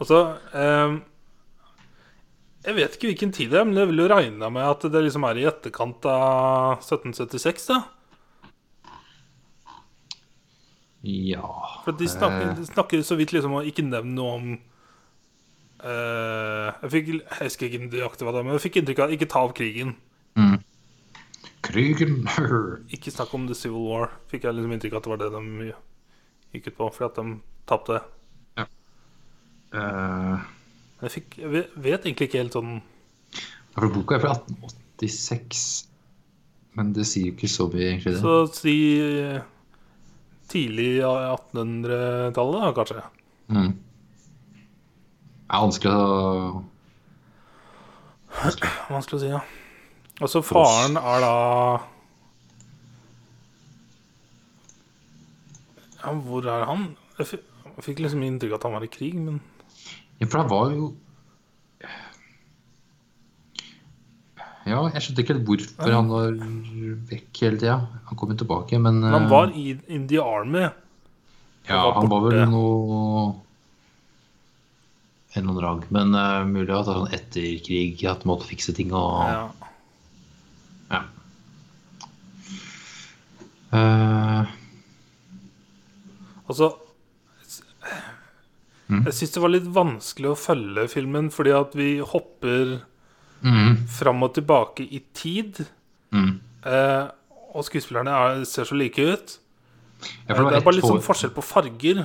Og 0.00 0.08
så 0.08 0.18
eh, 0.56 0.96
Jeg 2.62 2.76
vet 2.78 2.94
ikke 2.94 3.08
hvilken 3.10 3.32
tid 3.34 3.50
det 3.50 3.58
er, 3.58 3.64
men 3.66 3.76
jeg 3.80 3.88
vil 3.90 4.04
jo 4.04 4.10
regne 4.12 4.50
med 4.54 4.62
at 4.70 4.84
det 4.92 5.00
liksom 5.02 5.24
er 5.26 5.40
i 5.40 5.46
etterkant 5.50 6.04
av 6.06 6.76
1776, 6.78 7.66
da. 7.72 7.80
Ja 11.02 11.48
For 11.84 11.92
de 11.98 12.06
snakker, 12.08 12.52
Eh. 12.52 12.54
de 12.60 12.66
snakker 12.68 13.02
så 13.02 13.16
vidt 13.18 13.32
liksom 13.34 13.56
og 13.58 13.66
ikke 13.66 13.82
nevne 13.82 14.14
noe 14.14 14.34
om 14.36 14.44
uh, 15.82 16.68
jeg, 16.84 16.90
fikk, 16.94 17.08
jeg 17.18 17.40
husker 17.40 17.66
ikke 17.66 17.80
nøyaktig 17.88 18.22
hva 18.22 18.30
det 18.30 18.38
var, 18.38 18.46
men 18.46 18.54
jeg 18.54 18.62
fikk 18.68 18.78
inntrykk 18.82 19.02
av 19.02 19.14
ikke 19.16 19.26
ta 19.32 19.42
av 19.42 19.54
krigen. 19.58 19.96
mm. 20.38 20.60
Krigen 21.62 22.22
Ikke 22.94 23.10
snakk 23.14 23.34
om 23.34 23.46
the 23.46 23.54
civil 23.54 23.84
war. 23.86 24.08
Fikk 24.30 24.44
jeg 24.46 24.54
liksom 24.54 24.72
inntrykk 24.76 24.94
av 24.94 25.02
at 25.02 25.04
det 25.06 25.12
var 25.12 25.20
det 25.22 25.30
de 25.34 25.72
gikk 26.54 26.66
ut 26.72 26.78
på, 26.78 26.88
fordi 26.94 27.06
at 27.10 27.18
de 27.18 27.26
tapte. 27.70 28.00
Eh, 29.72 30.38
Men 30.42 30.61
jeg, 31.02 31.10
fikk, 31.16 31.38
jeg 31.42 31.50
vet, 31.52 32.04
egentlig 32.04 32.28
ikke 32.28 32.42
helt 32.42 32.56
sånn 32.56 32.74
ja, 32.78 33.78
for 33.78 33.88
Boka 33.94 34.18
er 34.18 34.22
fra 34.22 34.34
1886, 34.36 35.62
men 36.78 36.92
det 36.96 37.06
sier 37.08 37.30
jo 37.30 37.36
ikke 37.36 37.48
så 37.50 37.66
mye, 37.72 37.86
egentlig. 37.88 38.12
det. 38.14 38.20
Så 38.22 38.34
si 38.54 38.76
tidlig 40.52 40.90
1800-tallet, 41.00 42.74
kanskje. 42.76 43.02
Mm. 43.52 43.72
Det 45.52 45.56
er 45.56 45.64
vanskelig 45.66 45.96
å 45.96 46.62
Vanskelig 48.88 49.18
å 49.18 49.20
si, 49.20 49.28
ja. 49.32 49.40
Og 50.22 50.30
så 50.30 50.40
faren 50.44 50.96
er 50.96 51.24
da 51.24 51.32
Ja, 56.02 56.12
hvor 56.24 56.46
er 56.48 56.64
han? 56.66 56.86
Jeg 57.18 57.42
fikk 57.84 58.00
liksom 58.02 58.24
inntrykk 58.26 58.56
av 58.56 58.58
at 58.58 58.64
han 58.66 58.74
var 58.76 58.86
i 58.86 58.90
krig, 58.90 59.18
men 59.20 59.38
Ja, 60.22 60.28
for 60.30 60.38
det 60.38 60.52
var 60.52 60.70
jo 60.70 60.92
Ja, 64.62 64.84
jeg 64.94 65.02
skjønte 65.02 65.22
ikke 65.24 65.34
helt 65.34 65.48
hvorfor 65.48 65.90
han 65.90 66.10
var 66.12 66.36
vekk 67.10 67.40
hele 67.42 67.58
tida. 67.58 67.80
Han 68.06 68.18
kom 68.18 68.30
jo 68.30 68.36
tilbake, 68.44 68.78
men 68.78 69.00
han 69.02 69.24
eh, 69.24 69.32
var 69.32 69.50
i 69.58 69.72
in 69.90 70.04
the 70.06 70.20
army. 70.22 70.68
Ja, 71.66 71.80
var 71.88 71.96
han 71.96 72.10
var 72.12 72.22
vel 72.28 72.44
noe 72.52 73.24
En 75.32 75.48
eller 75.48 75.50
annen 75.50 75.64
rang. 75.64 75.82
Men 75.96 76.14
uh, 76.14 76.46
mulig 76.46 76.70
at 76.76 76.86
det 76.86 76.92
er 76.92 77.00
sånn 77.00 77.16
etter 77.18 77.50
krig 77.66 78.06
at 78.06 78.22
de 78.22 78.30
måtte 78.30 78.46
fikse 78.46 78.74
ting 78.76 78.94
og 78.94 79.18
Ja. 79.26 79.42
Ja. 80.92 81.02
Uh... 83.72 84.46
Altså 86.46 86.70
Mm. 88.92 89.02
Jeg 89.08 89.16
syns 89.18 89.34
det 89.34 89.42
var 89.44 89.52
litt 89.54 89.68
vanskelig 89.72 90.30
å 90.32 90.38
følge 90.38 90.86
filmen 90.92 91.30
fordi 91.32 91.52
at 91.56 91.76
vi 91.78 91.90
hopper 92.12 92.78
mm, 93.40 93.84
fram 93.98 94.24
og 94.26 94.34
tilbake 94.38 94.84
i 94.86 95.02
tid. 95.16 95.64
mm. 96.14 96.32
Eh, 96.62 97.04
og 97.52 97.64
skuespillerne 97.66 98.12
er, 98.16 98.44
ser 98.48 98.64
så 98.64 98.76
like 98.78 99.02
ut. 99.02 99.32
Ja, 100.24 100.34
det, 100.38 100.44
det 100.46 100.56
er 100.56 100.64
bare 100.64 100.76
litt 100.78 100.86
hår- 100.86 100.94
sånn 100.94 101.02
forskjell 101.04 101.32
på 101.36 101.42
farger. 101.44 101.98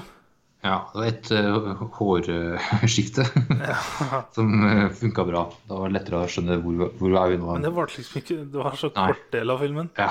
Ja, 0.65 0.79
det 0.91 0.97
var 0.99 1.05
et 1.07 1.29
uh, 1.31 1.83
hårskifte 1.99 3.23
som 4.35 4.49
uh, 4.65 4.87
funka 4.97 5.23
bra. 5.29 5.43
Da 5.69 5.77
var 5.77 5.91
det 5.91 5.99
lettere 5.99 6.23
å 6.25 6.31
skjønne 6.33 6.57
hvor, 6.63 6.89
hvor 6.99 7.15
er 7.21 7.31
vi 7.31 7.37
nå. 7.39 7.51
Men 7.53 7.63
det 7.67 7.71
var 7.77 7.87
liksom 7.93 8.19
ikke 8.19 8.37
Det 8.51 8.63
var 8.65 8.75
så 8.81 8.89
Nei. 8.95 9.05
kort 9.13 9.27
del 9.37 9.53
av 9.53 9.61
filmen. 9.63 9.91
Ja. 10.01 10.09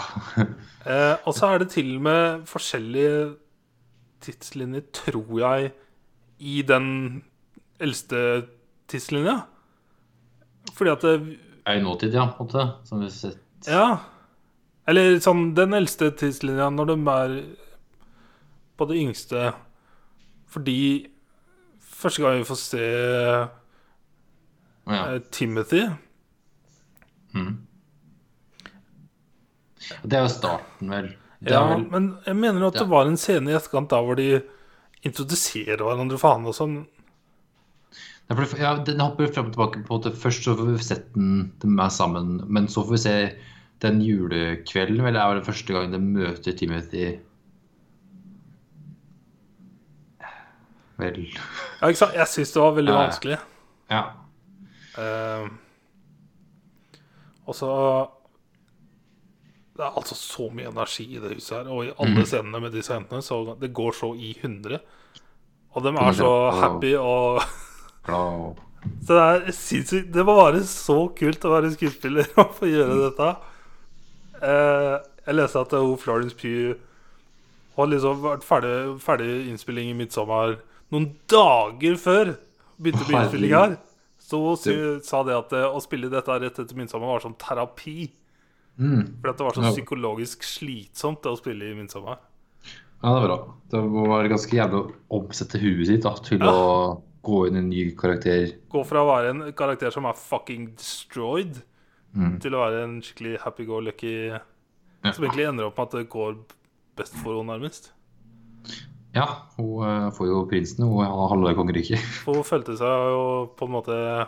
Eh, 0.86 1.16
og 1.26 1.34
så 1.34 1.48
er 1.50 1.64
det 1.64 1.72
til 1.74 1.88
og 1.96 2.02
med 2.06 2.44
forskjellige 2.46 3.14
tidslinjer, 4.22 4.84
tror 4.94 5.32
jeg, 5.42 5.72
i 6.38 6.62
den 6.66 7.22
eldste 7.80 8.46
tidslinja. 8.88 9.40
Fordi 10.76 10.90
at 10.92 11.00
det, 11.06 11.38
Er 11.66 11.78
i 11.80 11.82
nåtid, 11.82 12.14
ja, 12.14 12.26
på 12.36 12.44
en 12.44 12.48
måte. 12.50 12.64
Som 12.86 13.00
vi 13.00 13.08
har 13.08 13.10
sett. 13.14 13.38
Ja. 13.66 13.98
Eller 14.86 15.16
sånn 15.18 15.48
den 15.56 15.74
eldste 15.74 16.12
tidslinja 16.14 16.68
når 16.70 16.92
de 16.92 16.96
er 17.10 17.36
på 18.78 18.86
det 18.90 18.98
yngste. 19.02 19.48
Fordi 20.52 20.78
første 21.80 22.22
gang 22.22 22.38
vi 22.38 22.44
får 22.50 22.60
se 22.60 22.84
Ja. 24.86 25.14
eh, 25.14 25.18
Timothy 25.34 25.82
Det 30.04 30.16
er 30.16 30.22
jo 30.24 30.28
starten, 30.32 30.90
vel. 30.90 31.08
Ja, 31.46 31.60
vel 31.74 31.84
men 31.90 32.06
jeg 32.26 32.36
mener 32.36 32.66
at 32.68 32.78
det 32.80 32.88
var 32.90 33.06
en 33.06 33.18
scene 33.20 33.50
i 33.52 33.54
etterkant 33.58 33.90
da 33.92 34.00
hvor 34.02 34.16
de 34.18 34.40
introduserer 35.04 35.82
hverandre 35.84 36.18
for 36.18 36.36
han 36.36 36.46
også. 36.46 36.68
Ja, 38.28 38.34
for 38.34 38.42
det- 38.42 38.58
ja, 38.58 38.74
Den 38.84 39.00
hopper 39.00 39.28
frem 39.32 39.46
og 39.46 39.52
tilbake. 39.52 39.84
på 39.86 39.98
måte. 39.98 40.12
Først 40.16 40.42
så 40.42 40.56
får 40.56 40.66
vi 40.76 40.82
sett 40.82 41.12
den, 41.14 41.52
er 41.78 41.88
sammen, 41.88 42.42
men 42.48 42.66
så 42.66 42.82
får 42.84 42.90
vi 42.90 42.98
se 42.98 43.36
den 43.80 44.00
julekvelden. 44.00 45.02
Vel, 45.02 45.16
er 45.16 45.28
vel 45.28 45.40
den 45.42 45.54
første 45.54 45.72
gang 45.72 45.92
de 45.92 45.98
møter 45.98 46.56
Timothy 46.56 47.18
Vel 50.98 51.26
Ja, 51.82 51.88
ikke 51.88 51.98
sant? 51.98 52.14
Jeg 52.14 52.26
syns 52.26 52.52
det 52.52 52.62
var 52.62 52.72
veldig 52.72 52.92
ja. 52.94 53.00
vanskelig. 53.06 53.38
Ja. 53.90 54.02
Uh, 54.96 55.48
og 57.46 57.54
så 57.54 57.68
Det 59.76 59.84
er 59.84 59.96
altså 60.00 60.16
så 60.16 60.46
mye 60.56 60.70
energi 60.70 61.04
i 61.16 61.20
det 61.20 61.34
huset 61.34 61.58
her, 61.58 61.66
og 61.68 61.84
i 61.84 61.92
alle 61.92 62.22
mm. 62.22 62.28
scenene 62.28 62.60
med 62.64 62.72
disse 62.72 62.94
jentene. 62.94 63.24
Så 63.24 63.42
det 63.60 63.74
går 63.76 63.96
så 63.98 64.14
i 64.16 64.32
hundre. 64.42 64.80
Og 65.76 65.84
de 65.84 65.92
er 65.92 66.16
så 66.16 66.30
happy 66.56 66.94
og 66.96 67.42
Så 69.04 69.16
det 69.16 69.22
er 69.22 69.52
sinnssykt 69.52 70.12
Det 70.14 70.22
må 70.24 70.36
være 70.38 70.62
så 70.64 70.94
kult 71.18 71.44
å 71.44 71.50
være 71.52 71.72
skuespiller 71.74 72.28
og 72.40 72.54
få 72.56 72.70
gjøre 72.70 72.96
dette. 73.02 73.30
Eh, 74.40 74.94
jeg 75.26 75.36
leste 75.36 75.64
at 75.64 75.74
hun 75.76 75.98
Florence 76.00 76.36
Pugh 76.38 76.76
har 77.76 77.90
liksom 77.90 78.22
vært 78.22 78.44
ferdig, 78.46 78.76
ferdig 79.04 79.30
innspilling 79.50 79.90
i 79.90 79.96
'Midtsommer' 79.98 80.56
noen 80.94 81.10
dager 81.28 81.98
før 82.00 82.36
begynte 82.78 83.04
å 83.04 83.08
bli 83.08 83.18
innspilling 83.18 83.52
her. 83.56 83.74
Så 84.22 84.40
hun 84.40 85.00
sa 85.04 85.22
det 85.26 85.36
at 85.36 85.52
eh, 85.52 85.66
å 85.66 85.82
spille 85.84 86.08
dette 86.12 86.38
rett 86.40 86.62
etter 86.62 86.78
'Midtsommer' 86.78 87.10
var 87.10 87.24
som 87.24 87.36
terapi. 87.36 88.08
Mm. 88.78 89.20
For 89.22 89.32
det 89.32 89.40
var 89.46 89.54
så 89.56 89.72
psykologisk 89.72 90.42
slitsomt 90.44 91.22
det 91.22 91.30
å 91.32 91.38
spille 91.38 91.64
i 91.70 91.74
'Midtsommer'. 91.74 92.18
Ja, 93.02 93.12
det 93.14 93.22
er 93.22 93.26
bra. 93.28 93.54
Det 93.70 93.80
var 93.92 94.28
ganske 94.28 94.56
jævlig 94.56 94.80
å 94.82 94.92
omsette 95.20 95.58
huet 95.60 95.86
sitt 95.86 96.02
da, 96.02 96.14
til 96.14 96.38
Ja. 96.40 96.50
å 96.52 97.02
gå 97.24 97.46
inn 97.48 97.56
i 97.56 97.58
en 97.58 97.68
ny 97.70 97.90
karakter. 97.96 98.52
Gå 98.70 98.84
fra 98.86 99.00
å 99.00 99.06
være 99.08 99.30
en 99.30 99.52
karakter 99.52 99.90
som 99.92 100.04
er 100.06 100.12
fucking 100.12 100.74
destroyed, 100.76 101.62
Mm. 102.14 102.38
til 102.40 102.52
å 102.52 102.62
være 102.64 102.84
en 102.84 103.00
skikkelig 103.02 103.38
happy-go-lucky 103.40 104.40
Ja. 105.04 105.12
Som 105.12 105.24
egentlig 105.24 105.46
ender 105.48 105.64
opp 105.66 105.76
med 105.78 105.86
at 105.86 105.90
det 105.92 106.08
går 106.08 106.36
best 106.96 107.14
for 107.22 107.36
henne, 107.42 107.46
nærmest. 107.60 107.90
Ja, 109.14 109.26
hun 109.56 109.82
eh, 109.84 110.10
får 110.10 110.26
jo 110.26 110.46
prinsen. 110.46 110.84
Har 110.88 111.28
halve 111.28 111.54
kongeriket. 111.54 111.98
Hun 112.26 112.42
følte 112.42 112.76
seg 112.76 112.86
jo 112.88 113.50
på 113.56 113.66
en 113.66 113.72
måte 113.72 114.26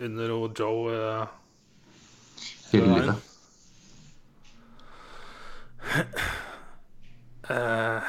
under 0.00 0.28
Joe 0.58 0.90
eh, 0.92 1.26
Hele 2.76 3.00
livet. 3.00 3.16
eh, 7.50 8.00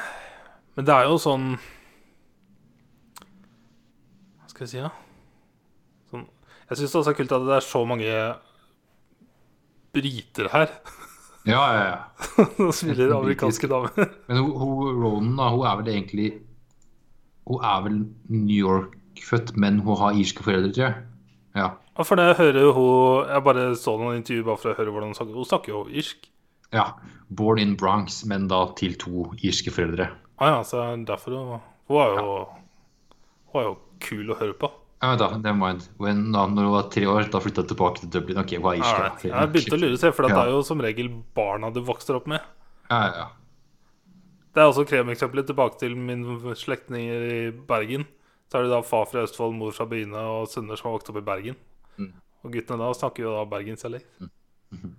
Men 0.76 0.86
det 0.88 0.94
er 0.94 1.08
jo 1.08 1.18
sånn 1.22 1.46
Hva 4.38 4.50
skal 4.50 4.64
vi 4.66 4.70
si, 4.72 4.82
da? 4.82 4.90
Sånn, 6.10 6.26
jeg 6.68 6.80
syns 6.80 6.92
det 6.94 7.00
også 7.02 7.12
er 7.14 7.18
kult 7.20 7.34
at 7.38 7.46
det 7.48 7.56
er 7.58 7.66
så 7.68 7.82
mange 7.88 8.12
briter 9.94 10.50
her 10.52 10.68
Ja, 11.48 11.62
ja, 11.72 11.84
ja. 11.88 11.98
som 12.58 12.72
spiller 12.76 13.14
amerikanske 13.16 13.70
damer. 13.70 14.10
Men 14.28 14.42
hun, 14.42 14.50
hun, 14.60 14.98
Ronan, 15.00 15.36
da, 15.38 15.46
hun 15.54 15.64
er 15.70 15.78
vel 15.80 15.92
egentlig 15.94 16.26
Hun 17.48 17.62
er 17.64 17.78
vel 17.86 18.00
New 18.28 18.58
York-født, 18.58 19.54
men 19.56 19.78
hun 19.86 19.96
har 20.02 20.18
irske 20.20 20.44
foreldre, 20.44 20.68
tror 20.76 20.84
jeg. 20.84 20.96
Ja. 21.56 21.70
Ja, 21.98 22.04
for 22.06 22.14
det 22.20 22.36
hører 22.38 22.60
jo 22.62 22.72
hun 22.76 23.26
Jeg 23.28 23.42
bare 23.42 23.62
så 23.76 23.96
noen 23.98 24.20
intervjuer 24.20 24.44
bare 24.46 24.60
for 24.62 24.70
å 24.72 24.76
høre 24.78 24.92
hvordan 24.94 25.10
hun 25.10 25.18
snakker. 25.18 25.34
Hun 25.34 25.48
snakker 25.50 25.72
jo 25.74 25.84
irsk. 25.90 26.28
ja. 26.72 26.92
Born 27.28 27.58
in 27.60 27.74
Bronx, 27.76 28.22
men 28.24 28.46
da 28.48 28.62
til 28.78 28.94
to 28.96 29.26
irske 29.44 29.68
foreldre. 29.74 30.06
Ah, 30.38 30.54
ja, 30.54 30.60
så 30.64 30.84
derfor 31.04 31.34
hun, 31.36 31.60
hun 31.90 31.98
er 32.00 32.14
jo 32.22 32.36
Hun 33.52 33.60
er 33.60 33.66
jo 33.66 33.74
kul 34.00 34.30
å 34.30 34.36
høre 34.38 34.54
på. 34.54 34.70
Ja, 35.02 35.14
da, 35.16 35.28
never 35.36 35.54
mind. 35.58 35.88
When, 35.98 36.32
da 36.32 36.46
når 36.50 36.62
hun 36.68 36.72
var 36.74 36.88
tre 36.90 37.04
år, 37.06 37.28
da 37.30 37.38
flytta 37.42 37.62
hun 37.62 37.68
tilbake 37.70 38.00
til 38.02 38.10
Dublin. 38.14 38.38
Ok, 38.40 38.54
hun 38.58 38.66
er 38.72 38.78
irsk. 38.80 38.94
Alright. 38.94 39.24
ja. 39.28 39.40
Jeg 39.44 39.52
begynte 39.54 39.76
å 39.76 39.80
lure 39.82 39.98
seg, 40.00 40.14
for 40.14 40.26
det 40.26 40.32
Ja. 40.34 40.42
er 40.44 40.50
jo 40.54 40.62
som 40.66 40.80
regel 40.80 41.08
barna 41.34 41.70
du 41.74 41.80
vokser 41.86 42.16
opp 42.18 42.26
med. 42.26 42.40
Ja, 42.90 42.98
ja, 43.06 43.12
ja. 43.18 43.28
Det 44.54 44.62
er 44.62 44.70
også 44.72 44.86
kremeksempelet 44.88 45.46
tilbake 45.46 45.78
til 45.78 45.94
min 45.94 46.24
slektninger 46.56 47.26
i 47.30 47.50
Bergen. 47.50 48.06
Så 48.50 48.58
er 48.58 48.62
det 48.66 48.70
da 48.72 48.80
far 48.82 49.04
fra 49.06 49.22
Østfold, 49.22 49.54
mor 49.54 49.70
fra 49.76 49.84
byene 49.86 50.16
og 50.18 50.48
sønner 50.48 50.76
som 50.80 50.88
har 50.90 50.96
vokst 50.98 51.10
opp 51.12 51.20
i 51.20 51.26
Bergen. 51.26 51.56
Mm. 51.98 52.12
Og 52.44 52.52
guttene 52.54 52.78
da 52.84 52.92
snakker 52.94 53.24
jo 53.26 53.34
da 53.34 53.44
bergensdialekt. 53.50 54.10
Mm. 54.22 54.94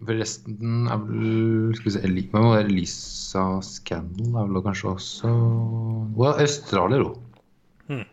Forresten 0.00 0.86
er 0.90 1.00
vel 1.04 1.74
Skal 1.76 1.88
vi 1.90 1.94
se 1.96 2.02
Eli- 2.08 2.28
meg, 2.32 2.44
var 2.46 2.62
det? 2.62 2.72
Lisa 2.72 3.42
Scandal 3.64 4.38
er 4.40 4.48
vel 4.48 4.62
kanskje 4.64 4.92
også 4.94 5.28
Hun 5.34 6.26
er 6.30 6.40
australier, 6.46 7.04
hun. 7.04 7.26
Hmm. 7.90 8.06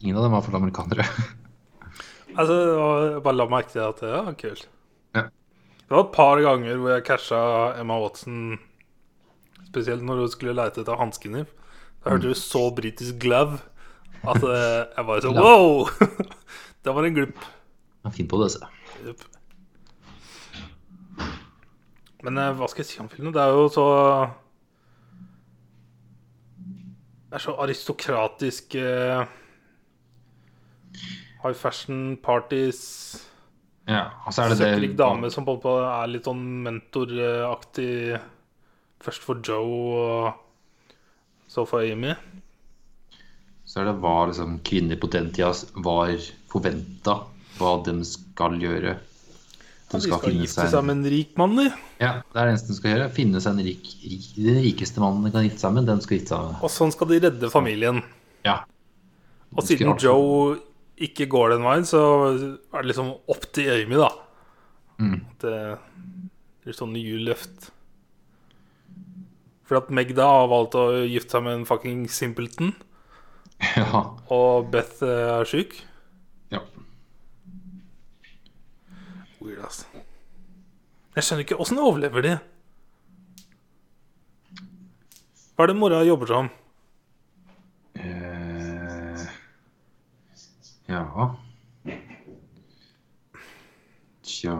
Ingen 0.00 0.16
av 0.20 0.22
dem 0.28 0.32
var 0.36 0.42
for 0.46 0.58
amerikanere. 0.60 1.06
Altså, 2.38 2.54
jeg 2.54 3.22
bare 3.24 3.34
la 3.34 3.44
merke 3.50 3.72
til 3.72 3.80
at 3.82 3.98
ja, 4.04 4.18
kult. 4.38 4.68
Ja. 5.16 5.22
Det 5.26 5.90
var 5.90 6.04
et 6.04 6.12
par 6.14 6.38
ganger 6.44 6.76
hvor 6.78 6.92
jeg 6.92 7.02
casha 7.08 7.38
Emma 7.80 7.96
Watson, 7.98 8.52
spesielt 9.66 10.04
når 10.06 10.20
hun 10.20 10.28
skulle 10.30 10.54
leite 10.54 10.84
etter 10.84 11.00
hanskene. 11.00 11.40
Da 12.04 12.12
hørte 12.12 12.30
du 12.30 12.38
så 12.38 12.62
britisk 12.76 13.18
glove 13.24 13.58
at 14.26 14.42
eh, 14.42 14.82
jeg 14.96 15.06
bare 15.06 15.22
så 15.22 15.32
wow! 15.36 15.86
det 16.84 16.94
var 16.94 17.06
en 17.06 17.14
glipp. 17.14 17.38
Jeg 18.02 18.10
er 18.10 18.16
fin 18.16 18.28
på 18.28 18.40
det, 18.42 18.50
se. 18.54 18.66
Men 22.26 22.38
eh, 22.38 22.54
hva 22.58 22.68
skal 22.70 22.82
jeg 22.82 22.90
si 22.90 23.00
om 23.02 23.10
filmen? 23.10 23.34
Det 23.34 23.42
er 23.42 23.54
jo 23.54 23.68
så 23.72 23.86
Det 27.28 27.36
er 27.36 27.44
så 27.44 27.54
aristokratisk 27.60 28.74
uh, 28.80 29.28
High 31.44 31.54
fashion 31.54 32.16
parties 32.24 32.80
Ja, 33.86 34.08
altså 34.26 34.42
er 34.42 34.54
det 34.54 34.58
Søkerik 34.58 34.96
det 34.96 34.98
dame 34.98 35.30
som 35.30 35.46
på 35.46 35.54
en 35.54 35.60
måte 35.60 35.76
er 35.92 36.10
litt 36.10 36.26
sånn 36.28 36.42
mentoraktig. 36.64 38.18
Først 39.00 39.22
for 39.24 39.40
Joe 39.40 39.78
og 40.02 41.48
så 41.48 41.64
for 41.64 41.80
Amy. 41.80 42.12
Så 43.78 43.84
er 43.84 43.92
det 43.92 44.00
hva 44.02 44.12
liksom, 44.26 44.56
kvinner 44.66 44.98
på 44.98 45.06
den 45.14 45.28
tida 45.30 45.52
var 45.86 46.08
forventa 46.50 47.12
hva 47.60 47.76
de 47.86 47.92
skal 48.02 48.56
gjøre. 48.58 48.96
De 48.98 49.92
De 49.92 50.00
skal 50.02 50.18
skal 50.18 50.24
finne 50.24 50.42
gifte 50.42 50.64
seg 50.72 50.82
med 50.88 50.96
en 50.96 51.10
rik 51.12 51.36
mann, 51.38 51.54
de. 51.54 51.66
Ja, 52.02 52.08
det 52.26 52.40
er 52.40 52.48
det 52.48 52.54
eneste 52.56 52.72
de 52.72 52.78
skal 52.80 52.90
gjøre. 52.90 53.04
Finne 53.14 53.42
seg 53.44 53.54
en 53.54 53.68
rik, 53.68 53.92
Den 54.34 54.58
rikeste 54.64 55.04
mannen 55.04 55.28
de 55.28 55.30
kan 55.36 55.46
gifte 55.46 55.62
seg 55.62 55.76
med, 55.76 55.86
den 55.86 56.02
skal 56.02 56.18
gifte 56.18 56.32
seg 56.34 56.48
med. 56.48 56.56
Og 56.66 56.72
sånn 56.74 56.94
skal 56.96 57.10
de 57.12 57.20
redde 57.28 57.52
familien. 57.52 58.02
Ja. 58.48 58.56
Og 59.54 59.62
De 59.62 59.68
skal 59.68 59.78
siden 59.78 60.02
Joe 60.02 60.58
ikke 61.06 61.28
går 61.30 61.54
den 61.54 61.68
veien, 61.68 61.86
så 61.86 62.02
er 62.34 62.82
det 62.82 62.90
liksom 62.90 63.14
opp 63.30 63.46
til 63.54 63.70
Amy, 63.76 64.02
da. 64.02 64.10
Mm. 64.98 65.16
Det 65.46 65.54
blir 66.66 66.80
sånn 66.82 66.96
nye 66.98 67.22
løft. 67.30 67.70
For 69.70 69.78
at 69.78 69.94
Meg 69.94 70.16
da 70.18 70.26
har 70.40 70.50
valgt 70.50 70.74
å 70.74 70.88
gifte 71.06 71.38
seg 71.38 71.46
med 71.46 71.60
en 71.60 71.66
fucking 71.70 72.04
simpleton, 72.10 72.74
Ja. 73.78 74.02
og 74.30 74.68
Beth 74.70 75.02
eh, 75.02 75.38
er 75.38 75.44
sjuk. 75.48 75.74
ja. 76.54 76.60
Weird, 79.42 79.62
ass. 79.66 79.84
Jeg 81.16 81.24
skjønner 81.26 81.44
ikke 81.46 81.58
åssen 81.62 81.78
overlever 81.82 82.22
de? 82.24 82.32
Hva 85.58 85.66
er 85.66 85.72
det 85.72 85.76
mora 85.78 86.04
jobber 86.06 86.30
som? 86.30 86.48
Eh, 87.98 89.24
ja 90.88 91.02
Tja 94.22 94.54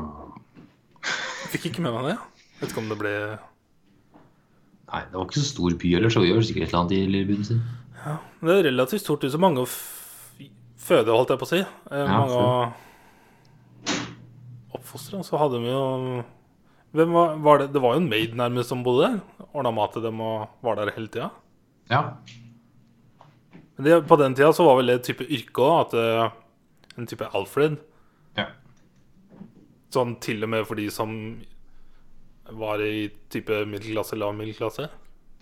Fikk 1.52 1.68
ikke 1.70 1.84
med 1.84 1.94
meg 1.94 2.08
det. 2.10 2.16
Vet 2.58 2.72
ikke 2.72 2.82
om 2.82 2.90
det 2.90 2.98
ble 2.98 3.12
Nei, 4.88 5.02
det 5.04 5.14
var 5.14 5.26
ikke 5.28 5.38
så 5.38 5.44
stor 5.52 5.74
by 5.78 5.90
heller, 5.94 6.10
så 6.10 6.22
vi 6.24 6.30
gjør 6.32 6.42
sikkert 6.48 6.64
et 6.66 6.70
eller 6.72 6.80
annet 6.82 6.94
i 6.96 7.00
lillebyen 7.12 7.44
sin. 7.44 7.58
Ja, 8.04 8.16
det 8.46 8.54
er 8.58 8.66
relativt 8.70 9.02
stort 9.02 9.24
hus, 9.26 9.34
og 9.34 9.40
mange 9.42 9.62
å 9.64 9.68
føde, 9.68 11.10
holdt 11.12 11.32
jeg 11.34 11.40
på 11.40 11.46
å 11.48 11.50
si. 11.50 11.60
Eh, 11.62 11.98
Ja, 11.98 12.06
mange 12.06 12.36
å 12.38 12.72
oppfostre. 14.78 15.20
Så 15.26 15.38
hadde 15.40 15.60
vi 15.62 15.70
jo 15.72 16.24
Hvem 16.96 17.10
var, 17.12 17.34
var 17.44 17.58
det? 17.60 17.66
Det 17.74 17.80
var 17.84 17.94
jo 17.96 18.00
en 18.00 18.08
maid 18.08 18.32
nærmest 18.38 18.70
som 18.72 18.80
bodde 18.82 19.10
der. 19.10 19.18
Ordna 19.52 19.70
mat 19.76 19.92
til 19.92 20.02
dem 20.06 20.20
og 20.24 20.46
var 20.64 20.78
der 20.78 20.88
hele 20.96 21.10
tida. 21.12 21.26
Ja. 21.92 22.00
Men 23.76 23.84
det, 23.84 23.98
på 24.08 24.16
den 24.18 24.34
tida 24.38 24.54
så 24.56 24.64
var 24.64 24.78
vel 24.78 24.88
det 24.88 24.94
et 25.02 25.04
type 25.10 25.26
yrke 25.28 25.66
òg, 25.66 25.74
at 25.82 25.98
eh, 26.00 26.30
En 26.98 27.06
type 27.06 27.28
Alfred. 27.36 27.76
ja. 28.38 28.46
Sånn 29.92 30.16
til 30.20 30.42
og 30.44 30.50
med 30.52 30.66
for 30.68 30.76
de 30.76 30.88
som 30.92 31.12
var 32.58 32.80
i 32.84 33.06
type 33.32 33.60
middelklasse, 33.68 34.16
lav 34.20 34.34
middelklasse. 34.36 34.88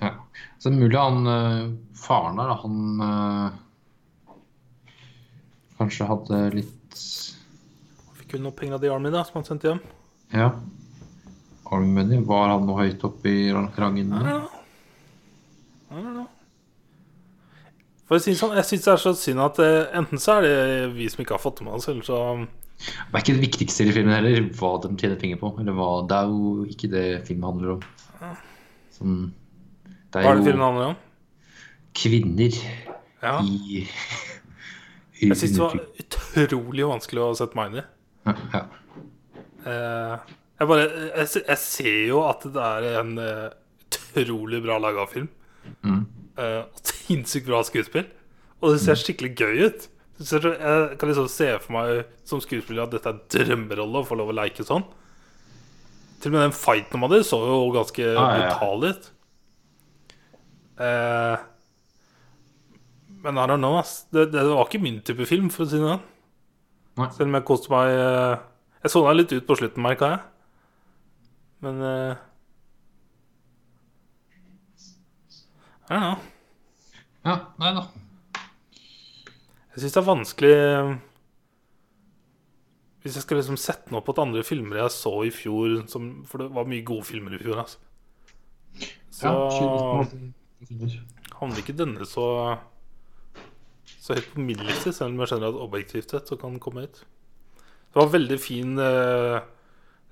Ja. 0.02 0.12
Så 0.58 0.68
det 0.68 0.76
er 0.76 0.82
mulig 0.82 1.00
han 1.00 1.30
eh, 1.32 1.62
faren 1.96 2.40
der, 2.40 2.54
han 2.62 3.04
eh, 3.06 4.34
kanskje 5.78 6.08
hadde 6.08 6.42
litt 6.56 7.00
Fikk 8.16 8.36
jo 8.36 8.42
noe 8.46 8.56
penger 8.56 8.78
av 8.78 8.82
The 8.82 8.90
Army 8.92 9.12
da, 9.14 9.22
som 9.26 9.38
han 9.38 9.46
sendte 9.46 9.70
hjem. 9.70 9.82
Ja. 10.34 10.50
Army 11.70 11.92
Money, 11.94 12.22
var 12.26 12.50
han 12.50 12.66
noe 12.66 12.86
høyt 12.86 13.04
oppe 13.06 13.30
i 13.30 13.50
rangen? 13.54 14.14
Ja. 14.26 14.40
For 18.06 18.18
jeg 18.18 18.36
syns 18.38 18.84
det 18.86 18.92
er 18.92 19.02
så 19.02 19.12
synd 19.18 19.42
at 19.42 19.58
eh, 19.62 19.88
enten 19.98 20.20
så 20.22 20.38
er 20.38 20.46
det 20.46 20.92
vi 20.94 21.08
som 21.10 21.22
ikke 21.22 21.34
har 21.34 21.42
fått 21.42 21.60
det 21.60 21.66
med 21.66 21.78
oss, 21.78 21.88
eller 21.90 22.06
så 22.06 22.20
Det 22.36 23.14
er 23.14 23.22
ikke 23.22 23.34
det 23.34 23.46
viktigste 23.46 23.86
i 23.86 23.94
filmen 23.94 24.14
heller, 24.14 24.46
hva 24.58 24.76
de 24.82 24.92
tjener 24.94 25.18
penger 25.18 25.40
på. 25.40 25.50
Eller 25.62 25.74
hva, 25.74 25.90
det 26.06 26.18
er 26.18 26.30
jo 26.30 26.66
ikke 26.70 26.90
det 26.92 27.06
filmen 27.26 27.48
handler 27.50 27.74
om. 27.76 27.86
Sånn, 28.94 29.16
Hva 30.14 30.22
er 30.30 30.38
det 30.38 30.46
filmen 30.46 30.64
handler 30.64 30.92
om? 30.92 30.96
kvinner 31.96 32.56
Ja. 33.22 33.38
i 33.40 33.86
Jeg 35.20 35.36
syns 35.40 35.54
det 35.56 35.62
var 35.62 35.78
utrolig 36.44 36.84
vanskelig 36.84 37.22
å 37.24 37.30
sette 37.38 37.56
meg 37.56 37.70
inn 37.72 37.78
i. 37.80 37.84
ja, 38.26 38.34
ja. 38.52 38.64
Eh, 39.66 40.34
jeg 40.60 40.68
bare 40.70 40.84
jeg, 40.84 41.40
jeg 41.40 41.58
ser 41.58 41.96
jo 42.10 42.20
at 42.28 42.44
det 42.52 42.66
er 42.66 43.00
en 43.00 43.14
eh, 43.18 43.48
utrolig 43.88 44.60
bra 44.64 44.76
laga 44.80 45.06
film. 45.08 45.30
Mm. 45.82 46.02
Eh, 46.36 46.60
sinnssykt 46.90 47.48
bra 47.48 47.62
skuespill. 47.66 48.06
Og 48.60 48.76
det 48.76 48.82
ser 48.84 49.00
skikkelig 49.00 49.32
gøy 49.40 49.64
ut. 49.66 49.88
Så- 50.20 50.40
jeg 50.40 50.98
kan 51.00 51.08
liksom 51.10 51.28
se 51.28 51.48
for 51.64 51.72
meg 51.76 52.04
som 52.24 52.40
skuespiller 52.40 52.84
at 52.86 52.94
dette 52.94 53.10
er 53.12 53.24
drømmerolle 53.32 54.04
å 54.04 54.06
få 54.08 54.16
lov 54.20 54.32
å 54.32 54.36
leke 54.36 54.64
sånn. 54.64 54.84
Til 56.20 56.30
og 56.32 56.36
med 56.36 56.46
den 56.46 56.56
fighten 56.56 57.00
de 57.00 57.04
hadde, 57.08 57.24
så 57.28 57.40
jo 57.44 57.58
ganske 57.74 58.04
ja. 58.04 58.28
brutal 58.36 58.86
ut. 58.92 59.10
Eh, 60.78 61.36
men 63.26 63.38
I 63.38 63.46
don't 63.48 63.58
know, 63.62 63.78
ass. 63.80 64.04
Det, 64.12 64.28
det 64.32 64.44
var 64.46 64.66
ikke 64.68 64.82
min 64.82 65.00
type 65.06 65.26
film, 65.26 65.48
for 65.50 65.64
å 65.64 65.70
si 65.70 65.80
det 65.80 65.88
sånn. 65.88 66.04
Selv 67.16 67.28
om 67.28 67.36
jeg 67.36 67.44
koste 67.44 67.68
meg 67.72 67.90
eh, 67.92 68.38
Jeg 68.84 68.92
sovna 68.92 69.12
litt 69.16 69.32
ut 69.34 69.44
på 69.48 69.56
slutten, 69.58 69.82
merka 69.84 70.12
jeg. 70.14 70.22
Men 71.64 71.82
eh, 71.84 72.22
I 75.86 75.92
don't 75.94 76.02
know. 76.02 76.16
ja, 77.26 77.36
nei 77.62 77.72
da. 77.76 77.82
Jeg 79.74 79.82
syns 79.82 79.92
det 79.94 80.00
er 80.00 80.06
vanskelig 80.06 80.52
eh, 80.56 80.94
Hvis 83.04 83.18
jeg 83.18 83.26
skal 83.26 83.38
liksom 83.38 83.58
sette 83.60 83.92
noe 83.94 84.02
på 84.06 84.14
et 84.16 84.22
andre 84.24 84.42
filmer 84.46 84.80
jeg 84.80 84.94
så 84.96 85.12
i 85.28 85.32
fjor 85.34 85.76
som, 85.92 86.08
For 86.26 86.42
det 86.42 86.48
var 86.56 86.66
mye 86.70 86.86
gode 86.86 87.06
filmer 87.06 87.36
i 87.36 87.42
fjor, 87.42 87.60
altså. 87.62 87.82
Så 89.14 89.30
Ja, 89.30 90.08
havner 91.36 91.60
ikke 91.62 91.76
denne 91.76 92.06
så 92.08 92.26
Så 93.86 94.14
høyt 94.16 94.32
på 94.34 94.42
min 94.42 94.62
liste, 94.66 94.92
selv 94.94 95.12
om 95.14 95.20
jeg 95.22 95.30
skjønner 95.32 95.52
at 95.52 95.60
objektivt 95.62 96.10
sett 96.14 96.28
så 96.30 96.36
kan 96.38 96.54
den 96.54 96.62
komme 96.62 96.84
hit. 96.86 97.00
Det 97.90 97.98
var 97.98 98.06
en 98.06 98.14
veldig 98.14 98.38
fin 98.38 98.76
uh, 98.78 99.40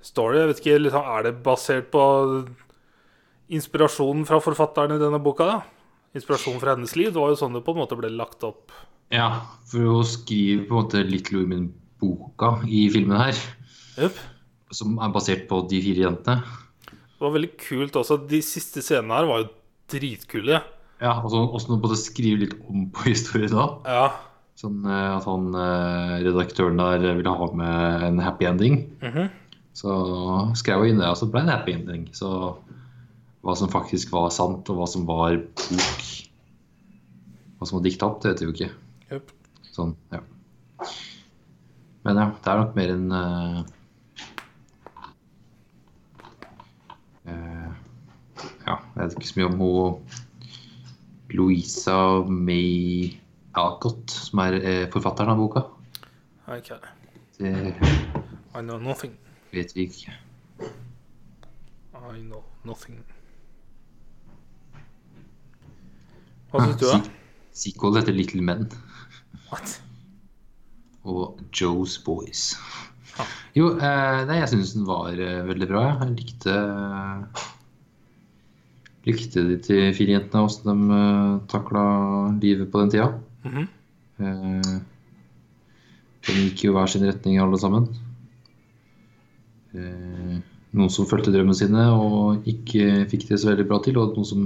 story. 0.03 0.39
Jeg 0.41 0.49
vet 0.51 0.61
ikke, 0.63 0.79
liksom, 0.83 1.05
Er 1.15 1.23
det 1.27 1.33
basert 1.43 1.87
på 1.93 2.01
inspirasjonen 3.55 4.25
fra 4.27 4.39
forfatteren 4.43 4.95
i 4.95 5.01
denne 5.01 5.19
boka? 5.23 5.47
da? 5.47 5.57
Inspirasjonen 6.17 6.61
fra 6.63 6.75
hennes 6.75 6.95
liv? 6.97 7.11
Det 7.13 7.21
var 7.21 7.31
jo 7.33 7.39
sånn 7.39 7.55
det 7.55 7.63
på 7.65 7.75
en 7.75 7.81
måte 7.83 7.97
ble 7.99 8.09
lagt 8.15 8.43
opp. 8.47 8.73
Ja, 9.13 9.29
for 9.69 9.99
å 9.99 10.03
skrive 10.07 10.65
på 10.65 10.73
en 10.75 10.85
måte 10.85 11.03
Little 11.05 11.43
Women-boka 11.43 12.55
i 12.67 12.87
filmen 12.93 13.19
her, 13.21 13.41
Yep. 13.95 14.17
som 14.75 14.97
er 14.99 15.11
basert 15.13 15.45
på 15.47 15.61
de 15.69 15.79
fire 15.83 16.07
jentene. 16.07 16.41
Det 16.89 17.21
var 17.23 17.31
veldig 17.37 17.53
kult 17.61 17.95
også. 18.01 18.17
De 18.27 18.41
siste 18.43 18.81
scenene 18.83 19.15
her 19.21 19.29
var 19.29 19.43
jo 19.43 19.51
dritkule. 19.91 20.61
Ja, 21.03 21.17
og 21.19 21.29
så 21.33 21.41
også 21.43 21.77
både 21.81 21.97
skrive 21.99 22.45
litt 22.45 22.55
om 22.69 22.87
på 22.95 23.09
historien 23.11 23.53
da. 23.53 23.67
Ja. 23.85 24.05
Sånn 24.55 24.85
eh, 24.87 25.09
at 25.17 25.25
han 25.27 25.49
eh, 25.59 26.13
redaktøren 26.29 26.79
der 26.79 27.03
ville 27.17 27.33
ha 27.39 27.49
med 27.59 28.05
en 28.09 28.21
happy 28.23 28.47
ending. 28.49 28.85
Mhm. 29.03 29.33
Så 29.75 29.91
skrev 30.55 30.85
jeg 30.85 30.93
inn 30.93 31.01
det, 31.01 31.09
og 31.11 31.17
så 31.19 31.27
ble 31.27 31.41
det 31.43 31.49
en 31.49 31.57
happy 31.57 31.73
ending. 31.75 32.05
Så 32.15 32.29
hva 33.45 33.53
som 33.59 33.69
faktisk 33.69 34.13
var 34.15 34.29
sant, 34.31 34.69
og 34.71 34.79
hva 34.79 34.87
som 34.89 35.03
var 35.05 35.35
bok 35.37 36.05
Hva 37.59 37.67
som 37.67 37.77
var 37.77 37.83
dikta 37.85 38.07
opp, 38.07 38.21
det 38.23 38.31
vet 38.31 38.41
vi 38.41 38.47
jo 38.47 38.53
ikke. 38.55 38.71
Yep. 39.11 39.33
Sånn, 39.75 39.91
ja. 40.15 40.21
Men 42.07 42.19
ja, 42.21 42.25
det 42.39 42.51
er 42.51 42.61
nok 42.61 42.73
mer 42.77 42.91
en 42.93 43.05
uh, 43.11 43.59
eh, 47.25 47.54
Ja, 48.65 48.79
jeg 48.95 49.01
vet 49.03 49.15
ikke 49.19 49.29
så 49.29 49.39
mye 49.39 49.49
om 49.51 49.59
hun 49.61 49.99
Louisa 51.35 51.97
May 52.29 53.11
Alcott, 53.57 54.11
som 54.11 54.41
er 54.45 54.57
eh, 54.59 54.85
forfatteren 54.93 55.33
av 55.35 55.41
boka. 55.41 55.65
Ok. 56.51 56.71
Det 57.39 57.51
I 57.75 58.61
know 58.63 58.79
nothing. 58.79 59.13
vet 59.53 59.73
vi 59.75 59.85
ikke. 59.89 60.13
I 61.95 62.21
know 62.21 62.43
nothing. 62.67 63.01
Hva 66.51 66.63
syns 66.65 66.79
du, 66.79 66.85
da? 66.89 66.99
Sequel 67.55 67.97
heter 67.99 68.15
Little 68.15 68.43
Men 68.45 68.67
What? 69.49 69.79
og 71.05 71.41
Joe's 71.53 71.99
Boys. 72.01 72.55
Ah. 73.21 73.27
Jo, 73.55 73.69
eh, 73.77 74.21
nei, 74.27 74.39
jeg 74.41 74.49
syns 74.55 74.73
den 74.75 74.87
var 74.87 75.13
eh, 75.13 75.43
veldig 75.47 75.67
bra. 75.69 75.83
Jeg 76.01 76.15
likte 76.17 76.55
Likte 79.05 79.43
de 79.45 79.59
til 79.61 79.93
fire 79.93 80.17
jentene, 80.17 80.45
åssen 80.47 80.69
de 80.71 80.97
uh, 80.97 81.37
takla 81.51 81.85
livet 82.41 82.71
på 82.71 82.81
den 82.81 82.91
tida. 82.93 83.11
Mm 83.45 83.51
-hmm. 83.53 83.67
uh, 84.19 84.81
de 86.25 86.33
gikk 86.33 86.63
jo 86.65 86.73
hver 86.73 86.87
sin 86.87 87.05
retning, 87.05 87.37
alle 87.39 87.59
sammen. 87.59 87.87
Uh, 89.75 90.41
noen 90.71 90.89
som 90.89 91.07
fulgte 91.07 91.31
drømmene 91.31 91.55
sine 91.55 91.87
og 91.91 92.47
ikke 92.47 93.05
fikk 93.11 93.27
det 93.29 93.39
så 93.39 93.49
veldig 93.49 93.67
bra 93.67 93.79
til, 93.83 93.97
og 93.97 94.15
noen 94.15 94.25
som 94.25 94.41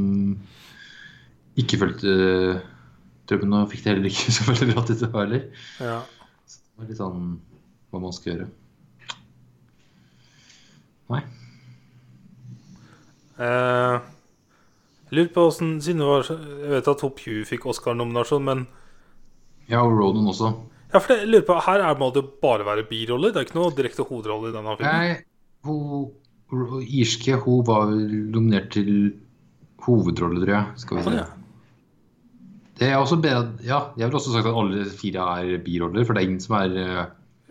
ikke 1.58 1.80
fulgte 1.82 2.62
drømmene 3.30 3.64
og 3.64 3.72
fikk 3.72 3.84
det 3.84 3.94
heller 3.94 4.10
ikke 4.10 4.32
så 4.38 4.48
veldig 4.52 4.74
bra 4.74 4.86
til 4.86 5.00
det 5.00 5.12
heller. 5.14 5.44
Ja. 5.80 6.00
Så 6.46 6.60
det 6.60 6.82
var 6.82 6.90
litt 6.90 7.02
sånn 7.02 7.40
hva 7.90 8.02
man 8.04 8.16
skal 8.16 8.34
gjøre. 8.34 8.50
Nei. 11.10 11.24
Eh, 13.40 13.96
jeg 13.96 14.19
lurer 15.12 15.32
på 15.34 15.46
åssen 15.50 15.78
Siden 15.82 16.02
det 16.04 16.08
var 16.10 16.28
Jeg 16.30 16.70
vet 16.76 16.88
at 16.94 17.02
Hopp 17.06 17.20
Hugh 17.26 17.46
fikk 17.50 17.66
Oscar-nominasjon, 17.72 18.44
men 18.46 18.68
Ja, 19.70 19.84
og 19.86 19.94
Ronan 20.00 20.28
også. 20.32 20.54
Ja, 20.94 20.98
for 21.00 21.12
det, 21.14 21.20
jeg 21.24 21.30
lurer 21.34 21.46
på 21.50 21.58
Her 21.68 21.84
er, 21.86 21.98
må 22.00 22.12
det 22.16 22.24
bare 22.42 22.66
være 22.66 22.88
biroller. 22.90 23.32
Det 23.34 23.38
er 23.42 23.46
ikke 23.50 23.60
noe 23.60 23.74
direkte 23.78 24.06
hovedrolle 24.10 24.50
i 24.50 24.56
denne 24.56 24.78
filmen. 24.80 24.96
Nei, 24.96 25.18
hun 25.68 26.82
irske 26.90 27.36
hun 27.44 27.60
var 27.68 27.92
nominert 27.94 28.72
til 28.74 28.90
hovedrolle, 29.86 30.42
tror 30.42 30.56
jeg. 30.56 30.80
Skal 30.82 30.98
vi 30.98 31.04
se. 31.06 31.14
ja. 31.20 31.28
Det 32.80 32.88
er 32.88 32.96
også 32.96 33.18
bedre, 33.20 33.58
ja, 33.68 33.78
jeg 34.00 34.08
vil 34.08 34.16
også 34.16 34.32
sagt 34.32 34.48
at 34.48 34.56
alle 34.56 34.86
fire 34.96 35.24
er 35.44 35.58
biroller, 35.66 36.06
for 36.08 36.16
det 36.16 36.22
er 36.24 36.28
ingen 36.30 36.40
som 36.40 36.56
er 36.62 36.78
eh, 36.80 37.08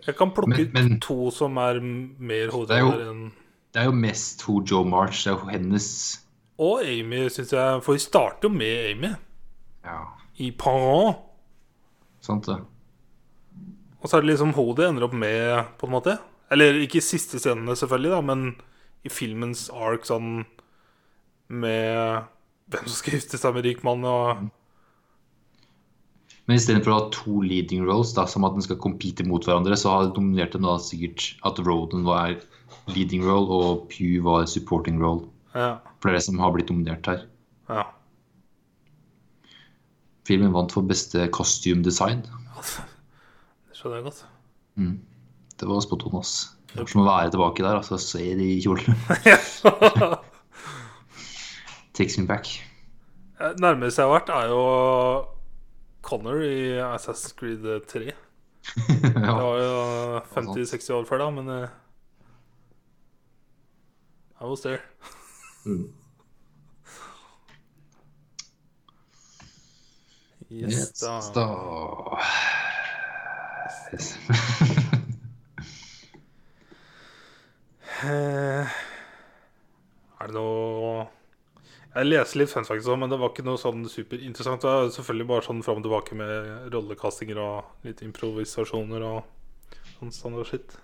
Jeg 0.07 0.15
kan 0.17 0.31
plukke 0.33 0.65
Men- 0.73 0.95
ut 0.95 1.01
to 1.05 1.29
som 1.31 1.57
er 1.61 1.77
mer 1.83 2.47
er 2.47 2.51
hovedroller 2.55 3.03
enn 3.11 3.27
Det 3.73 3.77
er 3.83 3.85
jo 3.85 3.91
mest 3.93 4.41
hun 4.47 4.65
Joe 4.65 4.83
March, 4.89 5.21
det 5.23 5.29
er 5.29 5.37
jo 5.37 5.51
hennes 5.51 5.89
Og 6.59 6.83
Amy, 6.83 7.25
syns 7.31 7.53
jeg. 7.55 7.83
For 7.85 7.95
vi 7.95 8.03
starter 8.03 8.49
jo 8.49 8.53
med 8.53 8.91
Amy 8.91 9.13
Ja, 9.87 10.01
i 10.43 10.51
Parent. 10.51 11.23
sant 12.21 12.49
det. 12.49 12.59
Og 13.99 14.07
så 14.07 14.17
er 14.17 14.23
det 14.23 14.33
liksom 14.33 14.53
hodet 14.55 14.83
det 14.83 14.89
ender 14.89 15.07
opp 15.07 15.15
med, 15.15 15.71
på 15.79 15.87
en 15.87 15.93
måte. 15.93 16.17
Eller 16.51 16.79
ikke 16.83 16.99
i 16.99 17.05
siste 17.05 17.39
scenene, 17.39 17.75
selvfølgelig, 17.77 18.11
da, 18.11 18.21
men 18.25 18.43
i 19.07 19.11
filmens 19.11 19.67
ark 19.71 20.07
sånn 20.07 20.45
med 21.49 22.23
hvem 22.69 22.87
som 22.87 22.97
skal 22.97 23.15
gifte 23.17 23.39
seg 23.41 23.55
med 23.55 23.65
rik 23.65 23.83
mann 23.87 24.03
og 24.05 24.47
Men 26.49 26.57
istedenfor 26.57 26.91
å 26.91 26.95
ha 26.97 27.09
to 27.13 27.41
leading 27.45 27.83
roles, 27.85 28.11
da, 28.17 28.25
som 28.25 28.45
at 28.47 28.55
den 28.55 28.65
skal 28.65 28.79
compete 28.81 29.21
mot 29.27 29.45
hverandre, 29.45 29.75
så 29.77 29.91
har 29.93 30.07
dominerte 30.15 30.57
den 30.57 30.65
da 30.65 30.79
sikkert 30.81 31.35
at 31.45 31.59
Roden 31.61 32.07
var 32.07 32.39
leading 32.89 33.21
role 33.21 33.53
og 33.53 33.83
Pew 33.91 34.23
var 34.25 34.47
supporting 34.49 34.97
role. 34.97 35.27
Ja. 35.55 35.69
For 35.99 36.09
det 36.09 36.13
er 36.13 36.19
det 36.19 36.25
som 36.27 36.39
har 36.43 36.53
blitt 36.55 36.69
dominert 36.69 37.09
her. 37.09 37.25
ja. 37.69 37.87
Filmen 40.29 40.53
vant 40.53 40.69
for 40.69 40.85
beste 40.85 41.23
costume 41.33 41.81
design. 41.81 42.19
Det 42.59 43.73
skjønner 43.73 43.97
jeg 43.97 44.05
godt. 44.05 44.19
Det 45.57 45.67
var 45.67 45.81
spot 45.81 46.05
on, 46.05 46.19
ass. 46.19 46.33
Det 46.69 46.83
er 46.83 46.91
som 46.91 47.01
å 47.01 47.07
være 47.07 47.31
tilbake 47.33 47.65
der, 47.65 47.79
altså. 47.79 47.97
Se 47.97 48.21
de 48.37 48.49
kjolene. 48.61 48.93
Takes 51.97 52.19
me 52.21 52.27
back. 52.29 52.51
Nærmeste 53.57 54.03
jeg 54.03 54.07
har 54.07 54.13
vært, 54.19 54.29
er 54.35 54.53
jo 54.53 54.61
Connor 56.05 56.43
i 56.45 56.77
Assassin's 56.77 57.33
Creed 57.39 57.65
3. 57.89 58.13
Det 59.01 59.33
var 59.33 59.57
jo 59.63 60.21
50-60 60.35 60.93
år 60.93 61.07
før 61.09 61.23
da, 61.23 61.29
men 61.39 61.49
eh, 61.55 61.69
I 64.39 64.45
was 64.45 64.61
there. 64.61 64.83
Mm. 65.69 65.87
Yes, 70.49 70.71
Yes, 70.73 70.99
da. 71.01 71.19
da. 71.35 72.19
Yes. 73.93 74.17
Eh, 78.03 78.67
Er 80.19 80.27
det 80.29 80.35
noe 80.35 81.07
Jeg 81.95 82.05
leser 82.07 82.39
litt 82.39 82.51
fun 82.51 82.65
facts 82.67 82.87
òg, 82.87 82.99
men 83.01 83.09
det 83.11 83.17
var 83.19 83.31
ikke 83.33 83.43
noe 83.47 83.57
sånn 83.59 83.81
superinteressant. 83.89 84.61
Det 84.61 84.69
er 84.71 84.91
selvfølgelig 84.93 85.27
bare 85.31 85.45
sånn 85.47 85.63
fram 85.65 85.79
og 85.81 85.85
tilbake 85.87 86.15
med 86.15 86.69
rollekastinger 86.73 87.39
og 87.41 87.87
litt 87.87 88.03
improvisasjoner 88.05 89.03
og 89.07 89.23
sånn 89.97 90.13
standard 90.13 90.47
shit. 90.51 90.77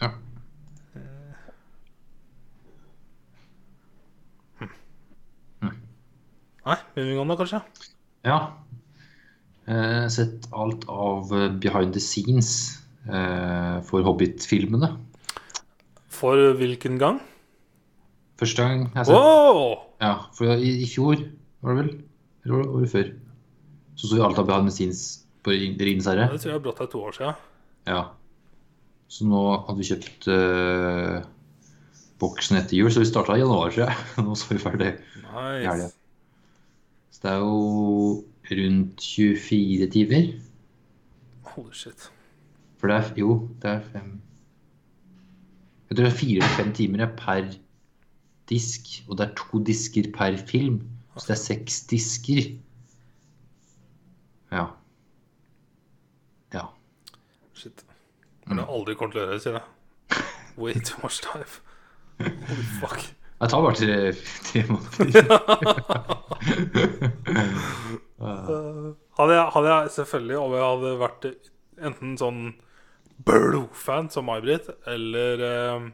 ja. 0.00 0.12
Nei, 6.68 6.78
on 7.18 7.30
da, 7.32 7.36
kanskje? 7.38 7.62
ja. 8.28 8.38
Eh, 9.68 10.06
sett 10.08 10.46
alt 10.56 10.86
av 10.88 11.28
eh, 11.36 11.50
behind 11.60 11.92
the 11.92 12.00
scenes 12.00 12.78
eh, 13.04 13.80
for 13.84 14.00
Hobbit-filmene. 14.06 14.94
For 16.08 16.40
hvilken 16.56 16.96
gang? 17.00 17.18
Første 18.40 18.64
gang 18.64 18.86
jeg 18.86 18.96
har 18.96 19.08
sett 19.10 19.18
Wow! 19.18 19.60
Ja, 20.00 20.14
for 20.36 20.54
i, 20.56 20.70
i 20.84 20.88
fjor 20.88 21.20
var 21.60 21.74
det 21.74 21.82
vel? 21.82 21.90
Eller 22.46 22.70
året 22.78 22.92
før? 22.94 23.10
Så 23.98 24.08
så 24.08 24.16
vi 24.16 24.24
alt 24.24 24.40
av 24.40 24.48
behind 24.48 24.70
the 24.70 24.74
scenes 24.76 25.02
på 25.44 25.52
Ringenes 25.52 26.08
herre. 26.08 26.30
Det 26.32 26.40
tror 26.44 26.54
jeg 26.54 26.64
brått 26.64 26.80
er 26.84 26.90
to 26.92 27.04
år 27.04 27.16
siden. 27.18 27.44
Ja. 27.90 28.02
Så 29.12 29.28
nå 29.28 29.42
hadde 29.66 29.78
vi 29.82 29.88
kjøpt 29.88 30.28
eh, 30.32 31.28
boksen 32.22 32.60
etter 32.60 32.78
jul, 32.78 32.88
så 32.92 33.04
vi 33.04 33.10
starta 33.10 33.36
i 33.36 33.42
januar, 33.42 33.72
tror 33.74 33.84
jeg. 33.88 34.08
Nå 34.24 34.36
så 34.38 34.52
vi 34.54 34.62
ferdig 34.62 34.94
i 34.94 35.66
helga. 35.68 35.92
Så 37.18 37.26
det 37.26 37.30
er 37.32 37.38
jo 37.42 38.24
rundt 38.50 39.00
24 39.02 39.90
timer. 39.90 40.28
Holy 41.42 41.72
shit. 41.72 42.12
For 42.78 42.86
det 42.86 42.96
er 42.96 43.14
Jo, 43.18 43.48
det 43.62 43.70
er 43.70 43.80
fem 43.80 44.20
Jeg 45.88 45.96
tror 45.96 46.04
det 46.04 46.12
er 46.12 46.16
fire 46.16 46.36
eller 46.36 46.54
fem 46.56 46.72
timer 46.72 47.06
per 47.16 47.50
disk. 48.48 48.80
Og 49.08 49.18
det 49.18 49.26
er 49.26 49.34
to 49.34 49.58
disker 49.64 50.12
per 50.14 50.36
film. 50.46 50.80
Så 51.16 51.24
det 51.26 51.30
er 51.30 51.42
seks 51.42 51.80
disker. 51.90 52.42
Ja. 54.52 54.66
Ja. 56.54 56.66
Shit. 57.54 57.84
Men 58.46 58.58
jeg 58.58 58.68
aldri 58.70 58.94
kommet 58.94 59.18
til 59.18 59.24
å 59.24 59.26
gjøre 59.26 59.34
det, 59.34 59.42
sier 59.42 59.58
jeg. 59.58 60.22
Way 60.58 60.74
too 60.84 61.02
much 61.02 61.18
time. 61.26 61.50
Holy 62.20 62.68
fuck. 62.78 63.17
Det 63.38 63.48
tar 63.50 63.62
bare 63.62 63.78
tre, 63.78 64.12
tre 64.48 64.64
måneder. 64.66 65.22
Hadde 69.18 69.34
jeg, 69.34 69.44
hadde 69.54 69.68
jeg 69.70 69.90
selvfølgelig, 69.94 70.38
om 70.38 70.54
jeg 70.54 70.64
hadde 70.64 70.90
vært 70.98 71.26
enten 71.88 72.16
sånn 72.18 72.40
Burlo-fan 73.26 74.10
som 74.14 74.26
May-Britt, 74.26 74.66
eller 74.90 75.42
eh, 75.46 75.86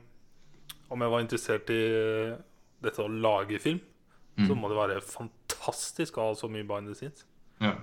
om 0.93 1.05
jeg 1.05 1.13
var 1.13 1.25
interessert 1.25 1.73
i 1.73 1.83
dette 2.85 3.05
å 3.05 3.09
lage 3.09 3.61
film, 3.61 3.81
så 4.41 4.57
må 4.59 4.69
det 4.69 4.77
være 4.79 5.03
fantastisk 5.07 6.19
å 6.19 6.31
ha 6.31 6.33
så 6.37 6.49
mye 6.51 6.67
behind 6.67 6.91
the 6.91 6.97
scenes. 6.99 7.25
Ja. 7.63 7.77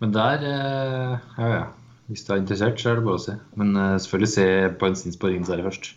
Men 0.00 0.16
der 0.16 0.42
eh, 0.48 1.14
Ja, 1.38 1.52
ja. 1.52 1.66
Hvis 2.10 2.24
du 2.26 2.32
er 2.34 2.40
interessert, 2.40 2.80
så 2.80 2.90
er 2.90 2.98
det 2.98 3.04
bare 3.06 3.20
å 3.20 3.22
se. 3.22 3.36
Men 3.54 3.76
eh, 3.78 3.98
selvfølgelig 4.02 4.30
se 4.32 4.46
på 4.80 4.88
en 4.88 4.96
sins 4.98 5.18
på 5.20 5.30
Ringenes 5.30 5.52
herre 5.52 5.68
først. 5.68 5.92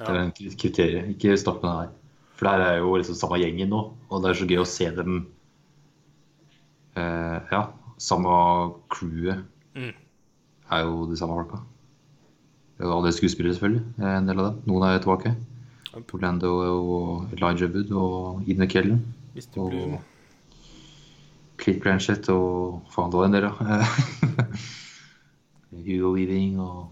Det 0.00 0.08
er 0.16 0.20
et 0.48 0.56
kriterium. 0.58 1.10
Ikke 1.14 1.36
start 1.38 1.62
med 1.62 1.70
det 1.70 1.78
her. 1.80 1.90
For 2.40 2.48
der 2.48 2.62
er 2.70 2.78
jo 2.80 2.94
liksom 2.96 3.14
samme 3.20 3.36
gjengen 3.42 3.68
nå, 3.68 3.80
og 4.08 4.22
det 4.24 4.30
er 4.30 4.38
så 4.40 4.46
gøy 4.48 4.60
å 4.62 4.68
se 4.68 4.86
dem 4.96 5.18
eh, 6.96 7.40
Ja, 7.52 7.66
samme 8.00 8.32
crewet 8.88 9.44
Mm. 9.76 9.92
er 10.72 10.80
jo 10.86 11.04
de 11.06 11.16
samme 11.20 11.36
folka. 11.36 11.60
Det 12.78 12.86
er 12.86 12.90
jo 12.90 13.10
skuespillere, 13.12 13.54
selvfølgelig. 13.54 13.82
eh, 14.00 14.16
En 14.16 14.26
del 14.26 14.40
av 14.40 14.46
dem. 14.54 14.62
Noen 14.66 14.82
er 14.88 14.98
tilbake. 14.98 15.36
Yep. 15.94 16.14
Orlando 16.14 16.50
og 16.62 17.32
Elijah 17.34 17.68
Wood 17.74 17.92
og 17.92 18.48
Ine 18.48 18.66
Kellen. 18.66 19.04
Og 19.56 20.00
Cliff 21.58 21.80
Blanchett 21.82 22.28
og 22.30 22.82
faen, 22.90 23.10
det 23.10 23.18
var 23.18 23.24
en 23.26 23.32
del, 23.32 23.42
da. 23.42 23.84
Hugo 25.86 26.12
Weaving 26.14 26.58
og 26.60 26.88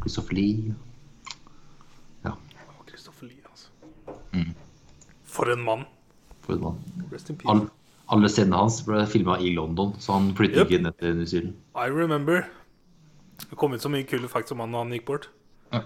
Christopher 0.00 0.34
Lee. 0.34 0.74
Ja, 2.24 2.32
Å, 2.34 2.86
Christopher 2.88 3.28
Lee, 3.28 3.40
altså. 3.48 3.70
Mm. 4.34 4.54
For 5.38 5.50
en 5.54 5.62
mann. 5.64 5.86
for 6.42 6.56
en 6.58 6.62
mann. 6.66 6.78
All, 7.52 7.64
alle 8.10 8.28
scenene 8.32 8.58
hans 8.58 8.80
ble 8.86 9.04
filma 9.06 9.36
i 9.44 9.52
London, 9.54 9.92
så 10.02 10.16
han 10.18 10.30
flyttet 10.38 10.64
Yep. 10.64 10.70
ikke 10.72 10.82
ned 10.86 10.96
til 10.98 11.14
New 11.20 11.26
Zealand. 11.30 11.54
I 11.76 11.86
remember. 11.94 12.42
Det 13.50 13.56
kom 13.60 13.72
ut 13.76 13.80
så 13.84 13.88
mye 13.92 14.02
kule 14.08 14.28
facts 14.28 14.50
om 14.52 14.60
han 14.64 14.72
da 14.74 14.78
han 14.82 14.90
gikk 14.96 15.04
bort. 15.06 15.28
Ja. 15.72 15.82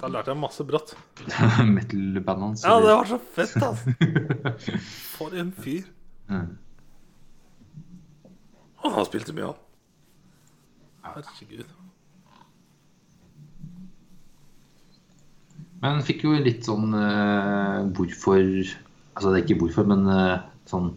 Da 0.00 0.06
lærte 0.12 0.30
jeg 0.30 0.38
masse 0.38 0.62
brått. 0.68 0.92
Metal-bandet 1.66 2.44
hans. 2.46 2.62
Ja, 2.64 2.76
det 2.84 2.92
var 2.94 3.08
så 3.10 3.18
fett, 3.34 3.56
altså. 3.58 3.94
For 5.16 5.34
en 5.34 5.50
fyr. 5.56 5.88
Mm. 6.30 6.52
Han 8.84 8.92
har 8.94 9.04
spilt 9.08 9.32
mye, 9.34 9.50
han. 9.50 9.58
Herregud. 11.10 11.66
Men 15.80 16.02
fikk 16.04 16.26
jo 16.26 16.36
litt 16.36 16.66
sånn 16.68 16.92
uh, 16.92 17.86
hvorfor 17.96 18.40
Altså, 18.40 19.32
det 19.32 19.38
er 19.38 19.44
ikke 19.44 19.60
hvorfor, 19.62 19.86
men 19.90 20.04
uh, 20.08 20.42
sånn 20.68 20.92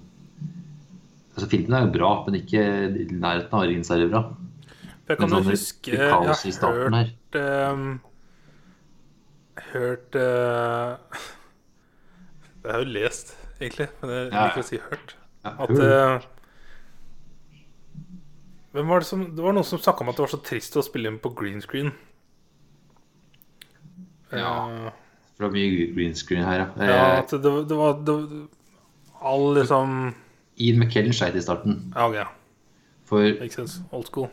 Altså, 1.34 1.48
filmen 1.50 1.74
er 1.78 1.86
jo 1.88 1.94
bra, 1.96 2.10
men 2.28 2.38
ikke 2.38 2.62
i 2.62 3.06
nærheten 3.10 3.56
av 3.58 3.64
Ringenes 3.66 3.90
herre 3.90 4.10
bra. 4.12 4.20
For 5.04 5.16
jeg 5.16 5.22
kan 5.24 5.32
sånn 5.34 5.48
huske 5.48 5.96
Jeg 5.96 6.12
har 6.12 6.28
hørt 6.30 6.94
her. 6.94 7.10
hørt 9.72 10.20
uh, 10.20 11.24
Jeg 12.62 12.70
er 12.76 12.84
jo 12.84 12.92
lest, 13.00 13.34
egentlig, 13.58 13.90
men 14.04 14.14
jeg 14.14 14.30
liker 14.30 14.62
ja. 14.62 14.68
å 14.68 14.70
si 14.70 14.82
hørt. 14.84 15.18
At 15.44 15.74
Hvem 18.74 18.90
var 18.90 19.04
det 19.04 19.08
som 19.10 19.26
Det 19.36 19.44
var 19.44 19.54
noen 19.58 19.68
som 19.68 19.82
snakka 19.82 20.06
om 20.06 20.14
at 20.14 20.18
det 20.18 20.24
var 20.24 20.32
så 20.32 20.42
trist 20.46 20.78
å 20.80 20.86
spille 20.86 21.12
inn 21.12 21.20
på 21.22 21.34
green 21.38 21.62
screen. 21.66 21.92
Ja. 24.40 24.54
Eh, 24.70 24.92
For 25.34 25.46
det 25.46 25.50
var 25.50 25.56
mye 25.56 25.88
green 25.96 26.16
screen 26.16 26.46
her, 26.46 26.64
ja. 26.64 26.68
ja 26.78 27.00
Eh, 27.14 27.18
at 27.24 27.32
det, 27.32 27.54
det 27.70 27.78
var 27.80 27.98
det, 28.06 28.18
All 29.24 29.54
liksom 29.56 30.14
Ian 30.60 30.80
McKellen 30.80 31.14
sleit 31.16 31.36
i 31.36 31.42
starten. 31.42 31.94
Ja, 31.96 32.08
okay. 32.08 32.26
For, 33.10 33.24
Makes 33.40 33.56
sense. 33.56 33.84
Old 33.92 34.10
school. 34.10 34.30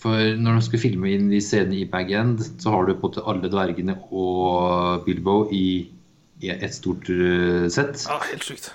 for 0.00 0.16
når 0.40 0.56
du 0.56 0.64
skulle 0.64 0.80
filme 0.80 1.10
inn 1.12 1.28
de 1.28 1.40
scenene 1.44 1.82
i 1.82 1.88
Bag 1.88 2.10
End, 2.16 2.40
så 2.40 2.72
har 2.72 2.86
du 2.88 2.94
på 2.94 2.96
en 2.96 3.02
måte 3.10 3.24
alle 3.28 3.50
dvergene 3.52 3.98
og 4.10 5.04
Bilbo 5.04 5.42
i, 5.52 5.90
i 6.40 6.52
et 6.54 6.72
stort 6.74 7.10
eh, 7.12 7.66
sett. 7.68 8.06
Ja, 8.08 8.16
helt 8.30 8.46
sykt. 8.46 8.70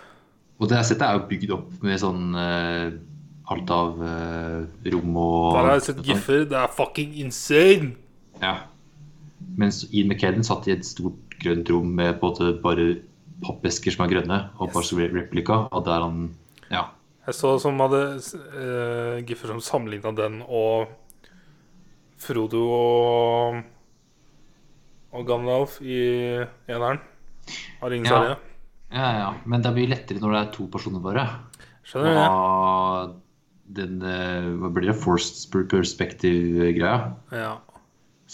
Og 0.62 0.70
det 0.70 0.84
settet 0.86 1.08
er 1.08 1.18
jo 1.18 1.26
bygd 1.30 1.54
opp 1.56 1.72
med 1.84 2.00
sånn 2.00 2.38
uh, 2.38 2.94
alt 3.52 3.72
av 3.74 3.98
uh, 4.00 4.62
rom 4.94 5.18
og 5.20 5.50
Der 5.58 5.68
har 5.68 5.74
jeg 5.74 5.88
sett 5.90 6.06
giffer. 6.08 6.46
Det 6.48 6.62
er 6.62 6.72
fucking 6.78 7.18
insane! 7.26 7.92
Ja. 8.42 8.56
Mens 9.58 9.84
Ian 9.92 10.10
McKellen 10.12 10.44
satt 10.44 10.68
i 10.68 10.74
et 10.76 10.86
stort 10.88 11.38
grønt 11.42 11.70
rom 11.72 11.94
med 11.96 12.18
på 12.20 12.28
en 12.28 12.34
måte 12.34 12.62
bare 12.64 12.88
pappesker 13.46 13.92
som 13.94 14.06
er 14.06 14.14
grønne, 14.14 14.38
og 14.60 14.72
bare 14.74 14.88
så 14.88 14.98
replika, 15.00 15.66
og 15.72 15.86
der 15.86 16.02
han 16.06 16.30
Ja. 16.72 16.86
Jeg 17.26 17.34
så 17.36 17.56
som 17.60 17.80
hadde 17.82 18.02
uh, 18.22 19.22
giffer 19.26 19.48
som 19.50 19.62
sammenligna 19.62 20.12
den 20.16 20.42
og 20.46 20.88
Frodo 22.22 22.62
og 22.72 23.64
Og 25.16 25.26
Gandalf 25.28 25.80
i 25.82 25.98
eneren 26.68 27.00
av 27.82 27.90
Ringens 27.90 28.10
Ja. 28.12 28.20
herre. 28.20 28.38
Ja, 28.92 29.12
ja. 29.20 29.30
Men 29.46 29.62
det 29.62 29.70
er 29.72 29.76
mye 29.76 29.90
lettere 29.90 30.20
når 30.22 30.32
det 30.36 30.42
er 30.42 30.52
to 30.54 30.68
personer 30.68 31.00
bare. 31.04 31.24
Skjønner 31.86 32.18
du? 32.20 33.22
Den 33.76 34.02
eh, 34.06 34.50
Hva 34.62 34.70
blir 34.74 34.92
det? 34.92 34.98
Forced 35.02 35.50
perspective-greia. 35.72 37.16
Ja. 37.32 37.56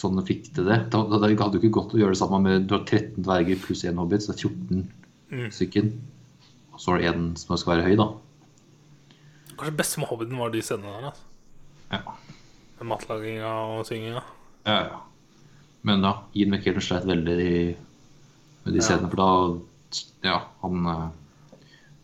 Sånn 0.01 0.17
fikk 0.25 0.47
de 0.55 0.63
det. 0.65 0.77
Da, 0.89 1.03
det 1.05 1.37
hadde 1.37 1.59
jo 1.59 1.61
ikke 1.61 1.75
gått 1.77 1.93
å 1.93 1.99
gjøre 2.01 2.15
det 2.15 2.21
samme 2.21 2.39
med 2.41 2.63
Du 2.67 2.73
har 2.77 2.85
13 2.87 3.21
dverger 3.25 3.59
pluss 3.61 3.83
1 3.85 3.99
hobbit, 4.01 4.23
så 4.25 4.33
det 4.33 4.39
er 4.39 4.47
14 4.49 4.87
Mm. 5.31 5.47
stykken. 5.53 5.91
Og 6.73 6.79
så 6.81 6.91
er 6.95 6.97
det 7.03 7.11
én 7.13 7.37
som 7.39 7.55
skal 7.57 7.77
være 7.77 7.85
høy, 7.87 7.95
da. 7.99 8.07
Kanskje 9.55 9.75
best 9.77 9.97
med 10.01 10.09
Hobbiten 10.09 10.37
var 10.39 10.49
de 10.51 10.61
scenene 10.65 10.91
der. 10.91 11.05
Altså. 11.11 11.23
Ja. 11.91 11.99
Med 12.79 12.87
matlaginga 12.89 13.51
og 13.77 13.85
synginga. 13.87 14.23
Ja, 14.65 14.75
ja. 14.89 14.99
Men 15.87 16.03
ja, 16.05 16.11
Ian 16.35 16.51
McKellen 16.51 16.81
sleit 16.83 17.05
veldig 17.09 17.75
med 18.65 18.73
de 18.73 18.79
Ja. 18.79 18.83
scenene, 18.85 19.09
for 19.09 19.15
da 19.21 19.59
Ja, 20.23 20.37
han 20.61 20.85
eh, 20.87 21.09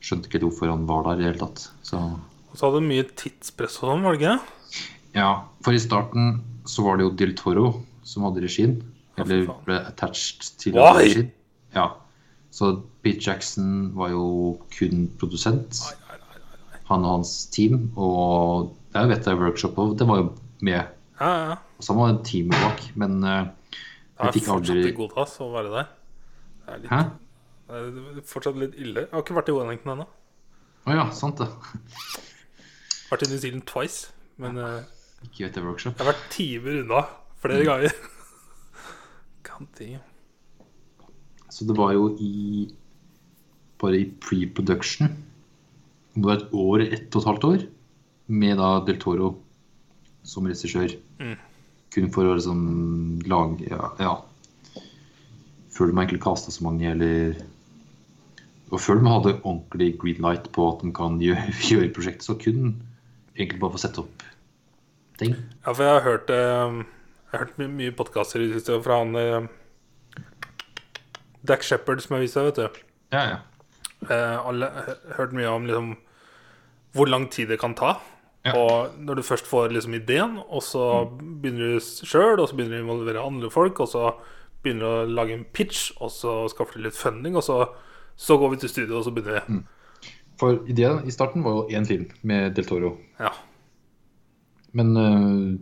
skjønte 0.02 0.28
ikke 0.28 0.42
hvorfor 0.44 0.70
han 0.70 0.86
var 0.88 1.04
der 1.04 1.12
i 1.14 1.16
det 1.24 1.26
hele 1.32 1.40
tatt. 1.48 1.68
Så 1.84 1.98
Og 1.98 2.56
så 2.58 2.66
hadde 2.68 2.82
du 2.82 2.88
mye 2.88 3.04
tidspress 3.16 3.78
og 3.84 3.90
sånn, 3.92 4.04
var 4.04 4.16
det 4.16 4.22
ikke? 4.22 4.40
ja. 5.16 5.44
For 5.64 5.72
i 5.74 5.80
starten 5.80 6.42
så 6.68 6.84
var 6.86 6.98
det 7.00 7.08
jo 7.08 7.14
Del 7.20 7.34
Toro 7.40 7.68
som 8.08 8.26
hadde 8.28 8.44
regien. 8.46 8.78
Eller 9.18 9.48
ble 9.66 9.80
attached 9.88 10.52
til 10.62 10.76
regien. 10.78 11.32
Ja. 11.76 11.90
Så 12.54 12.72
Pete 13.04 13.24
Jackson 13.24 13.94
var 13.98 14.12
jo 14.14 14.58
kun 14.74 15.08
produsent. 15.20 15.80
Nei, 15.82 15.96
nei, 16.10 16.20
nei, 16.22 16.42
nei, 16.44 16.60
nei. 16.74 16.82
Han 16.92 17.06
og 17.08 17.16
hans 17.18 17.34
team. 17.54 17.88
Og 17.98 18.72
det 18.94 19.02
er 19.02 19.10
vet 19.12 19.30
jeg 19.30 19.40
workshop 19.42 19.80
og 19.82 19.96
det 20.00 20.08
var 20.10 20.22
jo 20.22 20.28
med. 20.66 20.94
Ja, 21.20 21.32
ja. 21.50 21.56
Så 21.84 21.94
var 21.98 22.14
det 22.14 22.26
teamet 22.30 22.58
bak, 22.62 22.84
men 22.98 23.20
eh, 23.24 23.46
Det 23.48 23.78
jeg 24.18 24.28
er 24.30 24.36
fikk 24.38 24.48
fortsatt 24.48 24.74
aldri 24.74 24.92
ikke 24.92 25.00
godtas 25.04 25.36
å 25.46 25.50
være 25.54 25.72
der. 25.74 25.90
Det 26.68 26.74
er 26.74 26.80
litt, 26.84 26.92
Hæ? 26.92 27.00
det 27.68 27.82
er 28.22 28.26
fortsatt 28.32 28.58
litt 28.62 28.78
ille. 28.82 29.04
Jeg 29.06 29.14
har 29.14 29.26
ikke 29.26 29.38
vært 29.38 29.52
i 29.52 29.58
Wellington 29.58 29.94
ennå. 29.94 30.08
Å 30.88 30.96
ja, 30.98 31.06
sant 31.14 31.42
det. 31.42 31.50
Vært 33.12 33.26
i 33.26 33.30
New 33.32 33.42
Zealand 33.44 33.66
twice. 33.70 34.14
Men 34.42 34.58
eh, 34.62 34.80
Jeg 35.38 35.54
workshop. 35.62 35.98
jeg 35.98 36.06
har 36.06 36.14
vært 36.14 36.28
timer 36.34 36.80
unna 36.82 37.02
flere 37.42 37.66
ganger. 37.66 37.96
God 39.48 39.68
damn. 39.78 40.06
Så 41.50 41.66
det 41.66 41.78
var 41.78 41.94
jo 41.98 42.12
i 42.22 42.68
Bare 43.78 44.00
i 44.00 44.08
pre-production. 44.10 45.12
Det 46.16 46.24
var 46.26 46.40
et 46.40 46.54
år, 46.54 46.82
ett 46.82 47.14
og 47.14 47.22
et 47.22 47.28
halvt 47.30 47.44
år, 47.46 47.66
med 48.26 48.58
da 48.58 48.70
Del 48.88 48.98
Toro 48.98 49.28
som 50.26 50.48
regissør. 50.50 50.96
Mm. 51.22 51.36
Kun 51.94 52.10
for 52.16 52.26
å 52.26 52.34
liksom 52.40 52.64
lage 53.30 53.70
Ja. 53.70 53.92
ja. 54.02 54.16
Før 55.70 55.92
de 55.92 55.94
egentlig 55.94 56.24
kasta 56.26 56.50
så 56.52 56.66
mange, 56.66 56.90
eller 56.90 57.38
Og 58.72 58.82
før 58.82 58.98
de 58.98 59.08
hadde 59.08 59.36
ordentlig 59.44 59.94
green 60.02 60.26
light 60.26 60.50
på 60.52 60.66
at 60.74 60.82
de 60.82 60.90
kan 60.92 61.22
gjøre, 61.22 61.54
gjøre 61.70 61.94
prosjektet, 61.94 62.26
så 62.26 62.34
de 62.34 62.74
egentlig 63.38 63.62
bare 63.62 63.78
få 63.78 63.84
sette 63.86 64.02
opp 64.02 64.17
ting. 65.20 65.36
Ja, 65.66 65.74
for 65.74 65.84
jeg 65.84 65.94
har 65.94 66.06
hørt, 66.06 66.30
eh, 66.30 66.82
jeg 67.28 67.34
har 67.34 67.46
hørt 67.46 67.62
mye, 67.62 67.72
mye 67.80 67.96
podkaster 67.98 68.44
i 68.44 68.50
det 68.50 68.60
siste 68.60 68.80
fra 68.86 69.00
han 69.02 69.16
eh, 69.16 69.48
Dack 71.48 71.64
Shepherd, 71.64 72.04
som 72.04 72.18
jeg 72.18 72.28
viste 72.28 72.44
deg, 72.44 72.52
vet 72.52 72.60
du. 72.60 72.84
Ja, 73.16 73.24
ja. 73.32 73.40
Eh, 74.10 74.48
alle 74.48 74.70
har 74.76 75.00
hørt 75.18 75.34
mye 75.34 75.50
om 75.50 75.66
liksom, 75.70 75.96
hvor 76.94 77.10
lang 77.10 77.28
tid 77.34 77.50
det 77.54 77.60
kan 77.62 77.76
ta. 77.78 77.98
Ja. 78.48 78.54
Og 78.56 79.00
når 79.04 79.20
du 79.20 79.26
først 79.28 79.48
får 79.50 79.74
liksom 79.76 79.96
ideen, 79.98 80.38
og 80.48 80.64
så 80.64 81.08
begynner 81.12 81.76
du 81.76 81.80
sjøl, 81.82 82.40
og 82.40 82.48
så 82.48 82.56
begynner 82.56 82.78
du 82.78 82.84
å 82.84 82.86
involvere 82.86 83.26
andre 83.26 83.52
folk, 83.52 83.82
og 83.84 83.90
så 83.92 84.12
begynner 84.64 84.86
du 84.86 84.92
å 84.92 85.18
lage 85.18 85.36
en 85.36 85.48
pitch, 85.54 85.90
og 86.00 86.14
så 86.14 86.40
skaffer 86.52 86.80
du 86.80 86.88
litt 86.88 86.98
funding, 86.98 87.36
og 87.36 87.44
så, 87.44 87.64
så 88.16 88.38
går 88.40 88.56
vi 88.56 88.62
til 88.64 88.72
studio, 88.72 89.00
og 89.00 89.08
så 89.08 89.14
begynner 89.16 89.44
vi. 89.48 89.60
For 90.38 90.62
ideen 90.70 91.02
i 91.10 91.14
starten 91.14 91.44
var 91.46 91.58
jo 91.58 91.78
én 91.78 91.88
film 91.90 92.08
med 92.28 92.54
Del 92.56 92.68
Toro. 92.70 92.94
Ja. 93.20 93.34
Men 94.78 94.94
eh, 95.02 95.58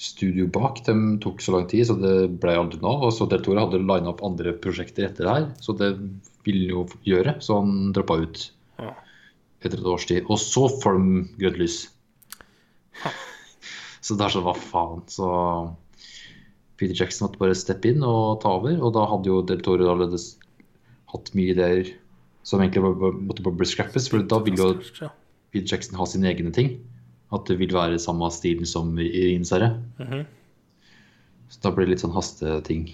studio 0.00 0.46
bak 0.48 0.80
dem 0.86 1.18
tok 1.20 1.42
så 1.44 1.52
lang 1.58 1.66
tid, 1.68 1.84
så 1.90 1.96
det 2.00 2.14
ble 2.40 2.54
aldri 2.56 2.80
noe. 2.80 3.04
Og 3.08 3.12
så 3.16 3.26
Del 3.28 3.42
Toro 3.44 3.60
hadde 3.66 3.82
lina 3.82 4.12
opp 4.14 4.22
andre 4.24 4.54
prosjekter 4.64 5.08
etter 5.10 5.26
det 5.28 5.34
her, 5.36 5.48
så 5.60 5.74
det 5.76 5.90
ville 6.46 6.70
jo 6.72 6.86
gjøre. 7.04 7.36
Så 7.44 7.58
han 7.60 7.92
droppa 7.96 8.16
ut 8.22 8.46
Ja. 8.80 8.94
etter 9.60 9.76
et 9.82 9.90
års 9.92 10.06
tid. 10.08 10.24
Og 10.32 10.38
så 10.40 10.64
får 10.80 10.96
de 10.96 11.24
grønt 11.42 11.58
lys. 11.60 11.80
Så 14.00 14.16
det 14.16 14.24
er 14.24 14.32
sånn, 14.32 14.46
hva 14.46 14.54
faen. 14.56 15.02
Så 15.12 15.26
Peter 16.80 16.96
Jackson 16.96 17.26
måtte 17.26 17.40
bare 17.42 17.56
steppe 17.58 17.90
inn 17.92 18.00
og 18.06 18.38
ta 18.40 18.54
over. 18.56 18.78
Og 18.80 18.94
da 18.96 19.02
hadde 19.10 19.28
jo 19.28 19.42
Del 19.44 19.60
Toro 19.64 19.90
allerede 19.92 20.16
hatt 21.12 21.28
mye 21.36 21.52
ideer 21.52 21.90
som 22.48 22.62
egentlig 22.64 22.80
måtte 23.28 23.44
bare 23.44 23.58
bli 23.60 23.68
scrappes. 23.68 24.08
For 24.08 24.24
da 24.24 24.38
ville 24.46 24.56
jo 24.56 24.78
Peter 25.52 25.66
Jackson 25.74 25.98
ha 26.00 26.06
sine 26.08 26.30
egne 26.32 26.52
ting. 26.56 26.78
At 27.30 27.46
det 27.46 27.58
vil 27.60 27.74
være 27.74 28.00
samme 28.02 28.26
stilen 28.34 28.66
som 28.66 28.90
i 28.98 29.08
Ringens 29.08 29.52
herre. 29.54 29.74
Mhm. 30.00 30.26
Så 31.50 31.58
da 31.64 31.72
blir 31.74 31.86
det 31.88 31.96
litt 31.96 32.02
sånn 32.04 32.14
hasteting 32.14 32.84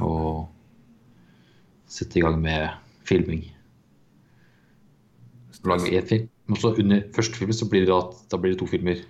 Å, 0.00 0.48
sette 1.86 2.16
i 2.16 2.22
gang 2.24 2.38
med 2.40 2.70
filming. 3.04 3.42
Lage 5.66 5.90
én 5.90 6.06
film. 6.06 6.28
Men 6.46 6.60
så 6.62 6.70
under 6.78 7.02
første 7.12 7.36
film 7.36 7.52
så 7.52 7.68
blir 7.68 7.84
det 7.88 7.94
at 7.94 8.18
da 8.30 8.38
blir 8.38 8.54
det 8.54 8.60
to 8.60 8.68
filmer. 8.70 9.02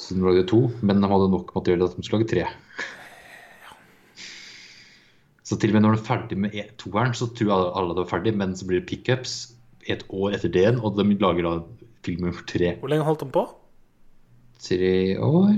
Så 0.00 0.14
de 0.14 0.22
lagde 0.24 0.46
to, 0.48 0.70
men 0.80 1.02
de 1.02 1.10
hadde 1.10 1.30
nok 1.32 1.50
materiale 1.56 1.88
til 1.88 1.90
at 1.90 1.96
de 1.98 2.06
skulle 2.06 2.22
lage 2.22 2.30
tre. 2.30 2.46
Så 5.44 5.58
til 5.58 5.72
og 5.72 5.76
med 5.76 5.82
når 5.82 5.96
de 5.96 6.00
er 6.00 6.06
ferdig 6.06 6.38
med 6.38 6.54
e- 6.54 6.68
toeren, 6.78 7.12
så 7.18 7.26
tror 7.34 7.50
alle 7.56 7.70
alle 7.80 7.96
det 7.96 8.04
var 8.04 8.12
ferdig, 8.12 8.32
men 8.38 8.54
så 8.56 8.68
blir 8.68 8.80
det 8.80 8.88
pickups 8.88 9.56
et 9.90 10.04
år 10.08 10.36
etter 10.36 10.52
det 10.52 10.62
igjen, 10.62 10.78
og 10.78 10.94
de 10.96 11.16
lager 11.18 11.42
da 11.48 11.54
film 12.06 12.24
nummer 12.26 12.44
tre. 12.48 12.74
Hvor 12.80 12.90
lenge 12.92 13.06
holdt 13.08 13.24
de 13.24 13.30
på? 13.34 13.44
Tre 14.60 14.92
år? 15.24 15.54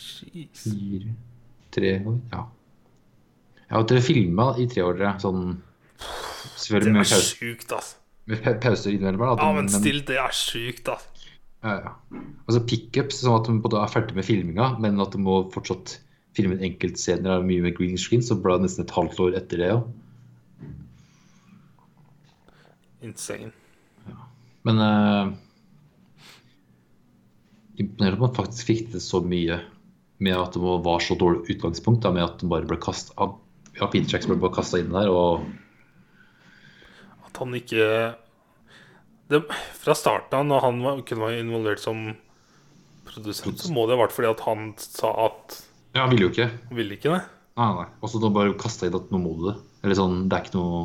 Jeez. 0.00 0.64
Fire 0.64 1.14
Tre 1.74 1.92
år? 2.02 2.16
Ja. 2.32 2.44
Ja, 3.70 3.82
dere 3.86 4.02
filma 4.02 4.48
i 4.58 4.66
tre 4.70 4.82
år, 4.82 4.96
dere. 4.98 5.12
Sånn 5.22 5.44
Det 6.00 6.08
Selvfølgelig 6.64 7.02
er 7.04 7.24
sjukt, 7.26 7.72
ass. 7.76 7.92
med 8.26 8.46
pauser 8.62 8.94
innimellom. 8.96 9.38
Ja, 9.38 9.50
men 9.54 9.68
still, 9.70 10.00
det 10.08 10.16
er 10.18 10.34
sjukt, 10.34 10.88
ass. 10.90 11.06
Ja, 11.62 11.76
ja. 11.84 11.92
Altså 12.48 12.62
pickups, 12.66 13.20
sånn 13.20 13.36
at 13.36 13.46
de 13.50 13.58
både 13.62 13.78
er 13.82 13.90
ferdig 13.92 14.16
med 14.16 14.24
filminga, 14.26 14.70
men 14.80 14.98
at 15.02 15.12
de 15.12 15.20
må 15.22 15.42
fortsatt 15.52 15.98
filme 16.36 16.56
en 16.56 16.64
enkeltscener 16.70 17.36
av 17.38 17.44
mye 17.46 17.62
med 17.64 17.76
green 17.76 17.98
screen, 18.00 18.22
så 18.24 18.36
ble 18.40 18.56
det 18.58 18.66
nesten 18.68 18.86
et 18.86 18.94
halvt 18.96 19.20
år 19.26 19.36
etter 19.38 19.60
det, 19.60 19.70
ja. 19.74 19.80
Insane. 23.02 23.52
Men 24.68 24.78
eh, 24.84 25.30
Imponerende 27.80 28.18
at 28.18 28.24
man 28.26 28.34
faktisk 28.36 28.66
fikk 28.68 28.90
til 28.92 29.00
så 29.02 29.20
mye 29.24 29.60
med 30.20 30.36
at 30.36 30.52
det 30.56 30.60
var 30.84 31.00
så 31.00 31.16
dårlig 31.16 31.54
utgangspunkt, 31.54 32.02
da, 32.04 32.10
med 32.12 32.26
at 32.26 32.42
bare 32.50 32.68
ble 32.68 32.76
kastet 32.82 33.16
Ja, 33.78 33.86
Peter 33.88 34.10
Jackson 34.12 34.34
ble 34.34 34.40
bare 34.42 34.56
kasta 34.58 34.80
inn 34.82 34.90
der, 34.92 35.08
og 35.08 35.46
At 37.24 37.38
han 37.40 37.54
ikke 37.56 37.86
det, 39.30 39.40
Fra 39.80 39.94
starten 39.96 40.36
av, 40.42 40.44
når 40.50 40.64
han 40.66 40.82
var, 40.84 41.00
kunne 41.08 41.24
være 41.30 41.40
involvert 41.44 41.80
som 41.80 42.02
produsent, 43.08 43.58
så 43.62 43.72
må 43.72 43.86
det 43.88 43.96
ha 43.96 44.02
vært 44.04 44.12
fordi 44.14 44.28
at 44.34 44.42
han 44.44 44.66
sa 44.82 45.10
at 45.30 45.56
Ja, 45.94 46.04
han 46.04 46.12
ville 46.12 46.28
jo 46.28 46.32
ikke. 46.34 46.50
ville 46.76 46.94
ikke 46.98 47.14
det. 47.16 47.22
Nei, 47.58 47.70
nei. 47.80 47.86
Og 48.02 48.10
så 48.12 48.20
da 48.22 48.28
bare 48.34 48.52
kasta 48.60 48.86
inn 48.90 48.94
at 48.98 49.08
nå 49.10 49.18
må 49.22 49.32
du 49.38 49.46
det. 49.48 49.56
Eller 49.82 49.96
sånn, 49.98 50.20
det 50.30 50.36
er 50.36 50.44
ikke 50.46 50.58
noe 50.60 50.82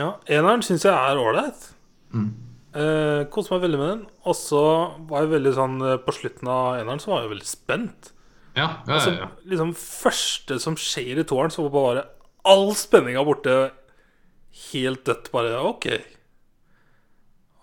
Ja, 0.00 0.08
Eneren 0.32 0.64
syns 0.66 0.82
jeg 0.88 0.92
er 0.96 1.20
ålreit. 1.20 1.68
Mm. 2.16 2.30
Eh, 2.72 3.26
koste 3.28 3.52
meg 3.52 3.66
veldig 3.66 3.78
med 3.80 3.90
den. 3.90 4.02
Og 4.24 4.36
så 4.38 4.62
var 5.10 5.26
jeg 5.26 5.32
veldig 5.34 5.50
sånn 5.52 5.74
eh, 5.84 5.98
På 6.00 6.14
slutten 6.16 6.48
av 6.48 6.78
eneren 6.78 7.02
så 7.02 7.12
var 7.12 7.26
jeg 7.26 7.34
veldig 7.34 7.48
spent. 7.48 8.12
Ja, 8.56 8.68
ja, 8.86 8.94
Altså, 8.96 9.12
ja. 9.12 9.26
ja. 9.26 9.28
liksom 9.52 9.74
Første 9.76 10.58
som 10.60 10.78
skjer 10.80 11.20
i 11.20 11.26
toeren, 11.28 11.52
så 11.52 11.66
var 11.66 11.76
bare 11.76 12.06
all 12.48 12.72
spenninga 12.76 13.24
borte. 13.28 13.56
Helt 14.70 15.04
dødt. 15.08 15.30
Bare 15.34 15.60
OK. 15.68 15.88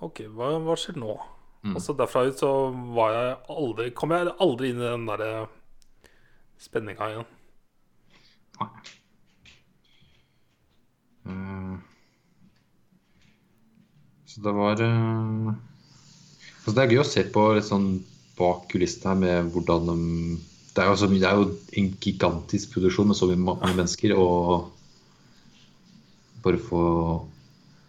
OK, 0.05 0.23
hva, 0.31 0.53
hva 0.63 0.77
skjer 0.79 0.97
nå? 1.01 1.17
Mm. 1.65 1.73
Og 1.75 1.81
så 1.83 1.93
derfra 1.97 2.23
ut 2.29 2.39
så 2.39 2.53
var 2.95 3.11
jeg 3.17 3.31
aldri 3.51 3.89
kom 3.91 4.13
jeg 4.15 4.31
aldri 4.39 4.69
inn 4.71 4.79
i 4.79 4.87
den 4.87 5.09
derre 5.09 5.31
spenninga 6.61 7.09
igjen. 7.11 7.27
Eh, 11.27 11.75
Så 14.29 14.43
det 14.45 14.53
var 14.53 14.81
uh... 14.85 15.49
altså 16.61 16.75
Det 16.75 16.83
er 16.83 16.93
gøy 16.93 17.01
å 17.01 17.09
se 17.09 17.25
på 17.33 17.47
litt 17.57 17.67
sånn 17.67 17.89
bak 18.39 18.67
kulissene 18.71 19.11
her 19.11 19.19
med 19.23 19.51
hvordan 19.55 19.89
de 19.89 19.97
det 20.79 20.85
er, 20.85 21.09
mye, 21.11 21.19
det 21.19 21.27
er 21.27 21.39
jo 21.39 21.47
en 21.81 21.87
gigantisk 21.99 22.75
produksjon 22.75 23.09
med 23.09 23.17
så 23.17 23.27
mange 23.33 23.71
mennesker, 23.73 24.13
og 24.15 24.69
bare 26.45 26.61
få 26.61 26.83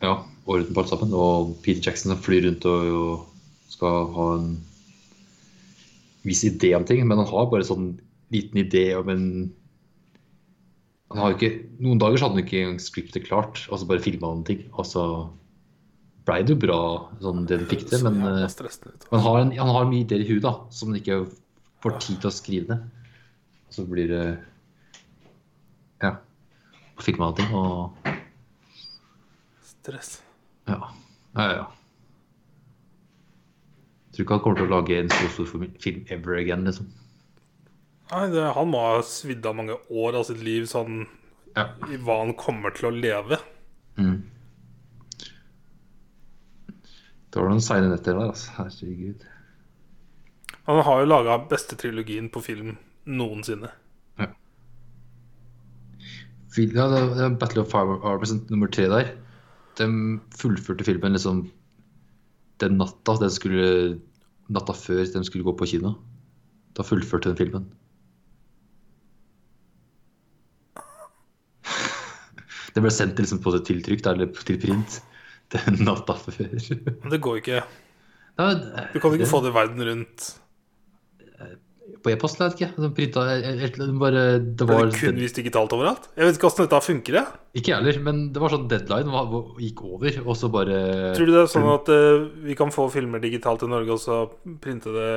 ja, 0.02 0.16
orden 0.48 0.74
på 0.74 0.82
alt 0.82 0.90
sammen. 0.90 1.12
Og 1.14 1.52
Peter 1.62 1.84
Jackson 1.84 2.10
som 2.10 2.22
flyr 2.24 2.48
rundt 2.48 2.66
og, 2.66 2.88
og 2.96 3.70
skal 3.70 4.08
ha 4.16 4.26
en 4.40 4.50
viss 6.26 6.42
idé 6.48 6.72
om 6.74 6.88
ting, 6.88 7.04
men 7.06 7.20
han 7.20 7.30
har 7.30 7.50
bare 7.52 7.68
sånn 7.68 7.92
liten 8.34 8.64
idé 8.64 8.88
om 8.98 9.12
en 9.12 9.26
han 11.10 11.18
har 11.18 11.34
ikke, 11.34 11.64
Noen 11.82 11.98
dager 11.98 12.20
så 12.20 12.28
hadde 12.28 12.38
han 12.38 12.44
ikke 12.44 12.58
engang 12.60 12.82
skriptet 12.82 13.24
klart, 13.26 13.64
og 13.66 13.80
så 13.80 13.86
bare 13.86 14.02
filma 14.02 14.28
han 14.30 14.44
ting. 14.46 14.60
Og 14.78 14.86
så 14.86 15.04
blei 16.26 16.42
det 16.44 16.54
jo 16.54 16.60
bra 16.62 16.78
sånn 17.22 17.46
det 17.48 17.58
han 17.62 17.68
fikk 17.70 17.86
til, 17.90 18.02
men 18.06 18.20
eh, 18.28 18.46
han 19.10 19.22
har, 19.24 19.38
en, 19.40 19.52
han 19.56 19.72
har 19.74 19.88
mye 19.88 20.04
ideer 20.04 20.22
i 20.24 20.28
huet 20.28 20.42
da, 20.44 20.52
som 20.74 20.90
han 20.92 21.00
ikke 21.00 21.20
får 21.82 21.96
tid 22.04 22.20
til 22.20 22.28
å 22.30 22.34
skrive 22.34 22.74
ned. 22.74 22.88
Og 23.70 23.76
så 23.78 23.84
blir 23.88 24.08
det 24.10 24.24
Ja. 26.02 26.14
Fikk 27.00 27.18
meg 27.20 27.36
ting, 27.38 27.52
og 27.56 27.94
Stress. 29.64 30.18
ja. 30.68 30.80
Ja, 31.36 31.44
ja, 31.46 31.52
ja. 31.60 31.66
Tror 34.10 34.24
ikke 34.24 34.34
han 34.36 34.42
kommer 34.44 34.58
til 34.58 34.66
å 34.66 34.74
lage 34.74 34.96
en 34.98 35.12
så 35.14 35.28
stor 35.46 35.64
film 35.80 36.00
ever 36.10 36.36
again, 36.40 36.64
liksom. 36.66 36.88
Nei, 38.10 38.24
det, 38.32 38.42
han 38.56 38.68
må 38.72 38.80
ha 38.82 38.96
svidd 39.06 39.46
av 39.46 39.54
mange 39.54 39.76
år 39.88 40.18
av 40.18 40.24
sitt 40.26 40.42
liv 40.42 40.66
sånn 40.70 41.04
Ja. 41.56 41.68
i 41.90 41.96
hva 41.98 42.18
han 42.24 42.34
kommer 42.38 42.70
til 42.74 42.88
å 42.90 42.94
leve. 42.94 43.38
Mm. 43.98 44.18
Det 47.30 47.38
var 47.38 47.48
noen 47.52 47.62
seine 47.62 47.90
netter 47.92 48.16
der, 48.18 48.30
altså. 48.32 48.50
Herregud. 48.56 49.20
Han 50.66 50.80
har 50.86 51.00
jo 51.02 51.06
laga 51.10 51.36
beste 51.50 51.76
trilogien 51.78 52.28
på 52.30 52.42
film 52.42 52.76
noensinne. 53.06 53.70
Fil- 56.50 56.74
Ja, 56.74 56.88
det 56.90 57.00
er 57.22 57.36
Battle 57.38 57.62
of 57.62 57.70
Five 57.70 58.00
Arms 58.02 58.32
nummer 58.50 58.66
tre 58.74 58.88
der. 58.90 59.12
De 59.78 59.86
fullførte 60.34 60.84
filmen 60.84 61.12
liksom 61.14 61.44
den 62.60 62.74
natta 62.76 63.14
den 63.20 63.30
skulle, 63.30 64.00
natta 64.50 64.72
før 64.76 65.04
de 65.06 65.22
skulle 65.24 65.44
gå 65.46 65.54
på 65.56 65.66
kino. 65.70 65.94
Da 66.74 66.82
fullførte 66.82 67.30
den 67.30 67.38
filmen. 67.38 67.68
Det 72.74 72.82
ble 72.82 72.90
sendt 72.94 73.18
liksom 73.18 73.38
på 73.42 73.54
tiltrykk, 73.66 74.04
eller 74.06 74.26
til 74.46 74.58
print 74.62 75.00
den 75.66 75.80
natta 75.86 76.16
før. 76.20 76.52
Men 77.02 77.10
det 77.14 77.20
går 77.22 77.40
ikke. 77.42 77.64
Da, 78.38 78.52
Du 78.94 79.00
kan 79.02 79.16
ikke 79.16 79.28
få 79.28 79.42
det 79.44 79.52
verden 79.56 79.84
rundt. 79.88 80.30
På 82.00 82.12
e-post, 82.12 82.38
vet 82.40 82.54
ikke. 82.56 82.68
Altså, 82.70 82.90
printa 82.96 83.24
bare 84.00 84.22
Det 84.38 84.56
Det 84.62 84.68
var 84.68 84.86
det 84.86 84.96
kun 84.96 85.18
vist 85.20 85.36
digitalt 85.36 85.72
overalt. 85.76 86.08
Jeg 86.16 86.28
vet 86.28 86.38
ikke 86.38 86.48
åssen 86.48 86.64
dette 86.64 86.80
funker. 86.86 87.18
Jeg. 87.18 87.40
Ikke 87.60 87.72
jeg 87.72 87.80
heller, 87.80 88.00
men 88.06 88.22
det 88.32 88.40
var 88.40 88.54
sånn 88.54 88.68
deadline 88.70 89.10
var, 89.12 89.34
gikk 89.60 89.82
over, 89.84 90.20
og 90.24 90.38
så 90.38 90.50
bare 90.52 90.78
Tror 91.18 91.28
du 91.28 91.34
det 91.34 91.42
er 91.42 91.50
sånn 91.50 91.68
at 91.74 91.90
uh, 91.92 92.28
vi 92.46 92.56
kan 92.56 92.72
få 92.72 92.86
filmer 92.94 93.20
digitalt 93.22 93.66
i 93.66 93.70
Norge, 93.70 93.96
og 93.96 94.00
så 94.00 94.22
printe 94.62 94.94
det 94.94 95.10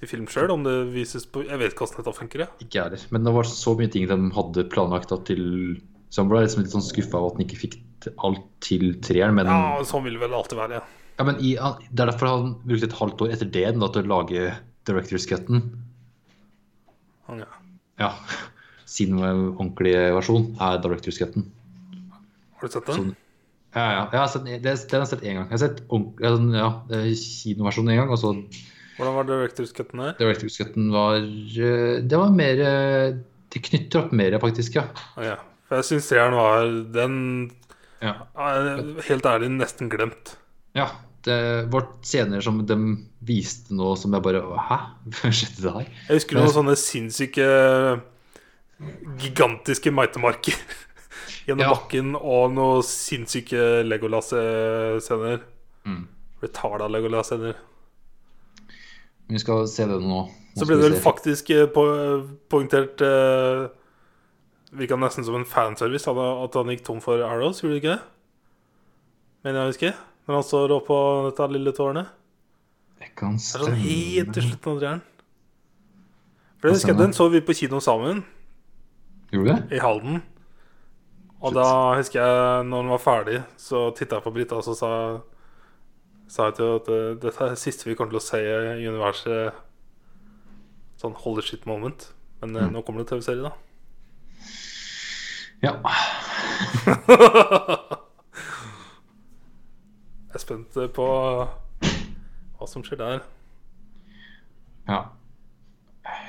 til 0.00 0.10
film 0.14 0.26
sjøl? 0.32 0.54
Om 0.56 0.64
det 0.64 0.76
vises 0.96 1.28
på 1.28 1.44
Jeg 1.44 1.60
vet 1.60 1.74
ikke 1.74 1.86
åssen 1.86 2.00
dette 2.00 2.16
funker. 2.16 2.46
Jeg. 2.46 2.64
Ikke 2.64 2.80
jeg 2.80 2.88
heller. 2.88 3.06
Men 3.14 3.28
det 3.28 3.36
var 3.36 3.52
så 3.52 3.76
mye 3.78 3.92
ting 3.92 4.08
de 4.10 4.18
hadde 4.34 4.66
planlagt 4.72 5.14
til 5.28 5.44
Så 6.08 6.24
han 6.24 6.32
ble 6.32 6.42
liksom 6.42 6.64
litt 6.64 6.74
sånn 6.74 6.88
skuffa 6.88 7.20
over 7.20 7.34
at 7.34 7.38
han 7.38 7.46
ikke 7.46 7.62
fikk 7.66 7.78
alt 8.18 8.42
til 8.64 8.94
treeren. 9.04 9.34
Men, 9.36 9.46
Ja, 9.50 9.82
sånn 9.84 10.04
vil 10.06 10.14
det 10.16 10.22
vel 10.24 10.34
alltid 10.38 10.58
være. 10.58 10.80
ja, 11.18 11.24
men 11.28 11.36
i, 11.44 11.54
det 11.54 12.00
er 12.04 12.10
derfor 12.12 12.26
han 12.32 12.54
brukte 12.64 12.88
et 12.88 12.98
halvt 13.00 13.20
år 13.26 13.32
etter 13.36 13.50
det 13.52 13.66
da, 13.78 13.88
til 13.92 14.02
å 14.06 14.12
lage 14.14 14.54
Directors 14.88 15.26
Cutten. 15.28 15.64
Ja. 17.30 17.46
Ja. 18.00 18.10
Sin 18.90 19.18
ordentlige 19.20 20.08
versjon 20.16 20.48
er 20.60 20.80
Directors 20.82 21.18
Cutten. 21.20 21.44
Har 22.58 22.66
du 22.68 22.72
sett 22.74 22.86
den? 22.88 22.96
Sånn. 22.96 23.12
Ja, 23.76 23.84
ja. 23.94 24.00
Jeg 24.10 24.18
har 24.18 24.30
sett, 24.32 24.44
det, 24.48 24.56
det 24.64 24.90
har 24.96 25.04
jeg 25.04 25.10
sett 25.12 25.22
én 25.22 25.36
gang. 25.38 25.44
Jeg 25.46 25.54
har 25.54 25.62
sett 25.62 25.82
ordentlig- 25.86 26.24
ja, 26.58 26.70
sånn, 26.80 26.96
er 26.98 27.04
kinoversjonen 27.14 27.92
én 27.94 28.00
gang, 28.02 28.10
og 28.10 28.18
så 28.18 28.32
Hvordan 29.00 29.14
var 29.16 29.24
Directors 29.30 29.70
Cutten 29.72 30.00
her? 30.02 30.16
Directors 30.18 30.56
Cutten 30.58 30.90
var 30.92 31.14
eh, 31.22 32.00
Det 32.04 32.18
var 32.18 32.30
mer 32.34 32.58
eh, 32.60 33.14
Det 33.48 33.62
knytter 33.64 34.02
opp 34.02 34.10
mer, 34.12 34.34
faktisk, 34.42 34.74
ja. 34.76 34.82
Ja. 35.16 35.36
For 35.70 35.78
jeg 35.78 35.86
syns 35.88 36.08
treeren 36.10 36.34
var 36.36 36.66
Den 36.92 37.14
Ja. 38.00 38.14
er 38.40 38.82
helt 39.08 39.26
ærlig 39.28 39.50
nesten 39.58 39.90
glemt. 39.92 40.34
Ja, 40.76 40.86
det 41.26 41.36
var 41.72 41.88
scener 42.06 42.40
som 42.40 42.62
de 42.66 42.76
viste 43.28 43.74
nå 43.76 43.90
som 44.00 44.14
jeg 44.16 44.24
bare 44.24 44.40
Hæ? 44.40 44.78
Hva 45.18 45.32
skjedde 45.34 45.64
det 45.66 45.72
her? 45.74 45.88
Jeg 46.08 46.20
husker 46.22 46.38
noen 46.38 46.54
sånne 46.54 46.76
sinnssyke 46.80 47.48
gigantiske 49.20 49.92
meitemarker 49.92 50.56
gjennom 51.46 51.64
Ja. 51.66 51.72
bakken, 51.74 52.14
og 52.16 52.54
noen 52.56 52.84
sinnssyke 52.86 53.82
Legolas-scener. 53.84 55.42
Mm. 55.84 56.06
Retarda 56.40 56.88
Legolas-scener. 56.88 57.58
Vi 59.30 59.38
skal 59.38 59.66
se 59.70 59.84
det 59.86 60.00
nå. 60.00 60.22
Nå 60.30 60.58
Så 60.58 60.66
ble 60.66 60.78
det 60.80 60.88
vel 60.88 60.96
faktisk 61.04 61.52
po 61.74 61.84
poengtert 62.50 63.02
uh, 63.04 63.68
Virka 64.72 64.96
nesten 64.96 65.24
som 65.26 65.34
en 65.34 65.44
fanservice 65.44 66.06
at 66.08 66.14
han- 66.16 66.44
at 66.44 66.54
han 66.54 66.66
gikk 66.66 66.84
tom 66.84 67.00
for 67.00 67.22
arrows, 67.22 67.60
gjorde 67.62 67.74
det 67.74 67.82
ikke 67.82 67.96
det? 67.96 68.02
Mener 69.44 69.58
jeg 69.60 69.66
å 69.66 69.72
huske. 69.72 69.94
Når 70.28 70.34
han 70.34 70.42
står 70.42 70.68
oppå 70.80 70.96
dette 71.30 71.50
lille 71.52 71.72
tårnet. 71.72 72.06
Det 73.00 73.14
kan 73.16 73.36
Det 73.36 73.54
er 73.54 73.64
sånn 73.64 73.74
helt 73.74 74.32
til 74.34 74.42
slutten 74.42 74.72
av 74.72 74.80
treeren. 74.80 75.02
For 76.60 76.68
det 76.68 76.74
husker 76.76 76.88
jeg. 76.92 76.98
Den 76.98 77.12
så 77.12 77.30
vi 77.30 77.40
på 77.40 77.54
kino 77.56 77.80
sammen. 77.80 78.24
Gjorde 79.32 79.56
det? 79.68 79.72
i 79.76 79.78
Halden. 79.80 80.22
Og 81.42 81.52
Shit. 81.52 81.54
da 81.54 81.94
husker 81.96 82.20
jeg, 82.20 82.66
når 82.68 82.82
den 82.82 82.90
var 82.90 82.98
ferdig, 82.98 83.44
så 83.56 83.94
titta 83.96 84.16
jeg 84.16 84.24
på 84.24 84.32
Brita, 84.34 84.56
og 84.56 84.62
så 84.64 84.74
sa, 84.76 85.20
sa 86.28 86.44
jeg 86.50 86.54
til 86.56 86.64
henne 86.66 86.80
at 86.82 86.88
eh, 86.88 87.14
dette 87.14 87.40
er 87.40 87.48
det 87.48 87.58
siste 87.58 87.84
vi 87.86 87.94
kommer 87.94 88.10
til 88.10 88.20
å 88.20 88.22
se 88.22 88.38
i 88.38 88.86
universet. 88.86 89.52
Sånn 91.00 91.14
holy 91.14 91.40
shit 91.42 91.64
moment. 91.66 92.12
Men 92.42 92.56
eh, 92.56 92.68
Mm. 92.68 92.72
nå 92.74 92.84
kommer 92.84 92.98
det 93.04 93.08
TV-serie, 93.08 93.42
da. 93.42 93.52
Ja. 95.62 95.74
Jeg 100.30 100.38
er 100.38 100.42
spent 100.44 100.76
på 100.94 101.06
hva 102.60 102.66
som 102.70 102.84
skjer 102.86 103.00
der. 103.00 103.22
ja. 104.90 105.00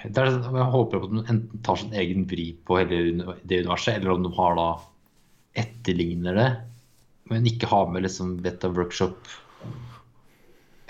Er, 0.03 0.09
sånn- 0.33 0.57
jeg 0.57 0.71
håper 0.73 0.97
at 0.97 1.11
de 1.13 1.21
enten 1.29 1.61
tar 1.65 1.77
sin 1.79 1.93
egen 1.97 2.23
vri 2.29 2.47
på 2.65 2.77
hele 2.79 2.97
det 3.45 3.61
universet, 3.61 3.95
eller 3.99 4.11
om 4.15 4.23
de 4.25 4.31
har 4.35 4.55
da 4.57 4.65
etterligner 5.61 6.33
det, 6.37 6.47
men 7.31 7.45
ikke 7.49 7.69
har 7.69 7.87
med 7.93 8.03
liksom 8.05 8.35
Beta 8.43 8.69
Workshop 8.73 9.29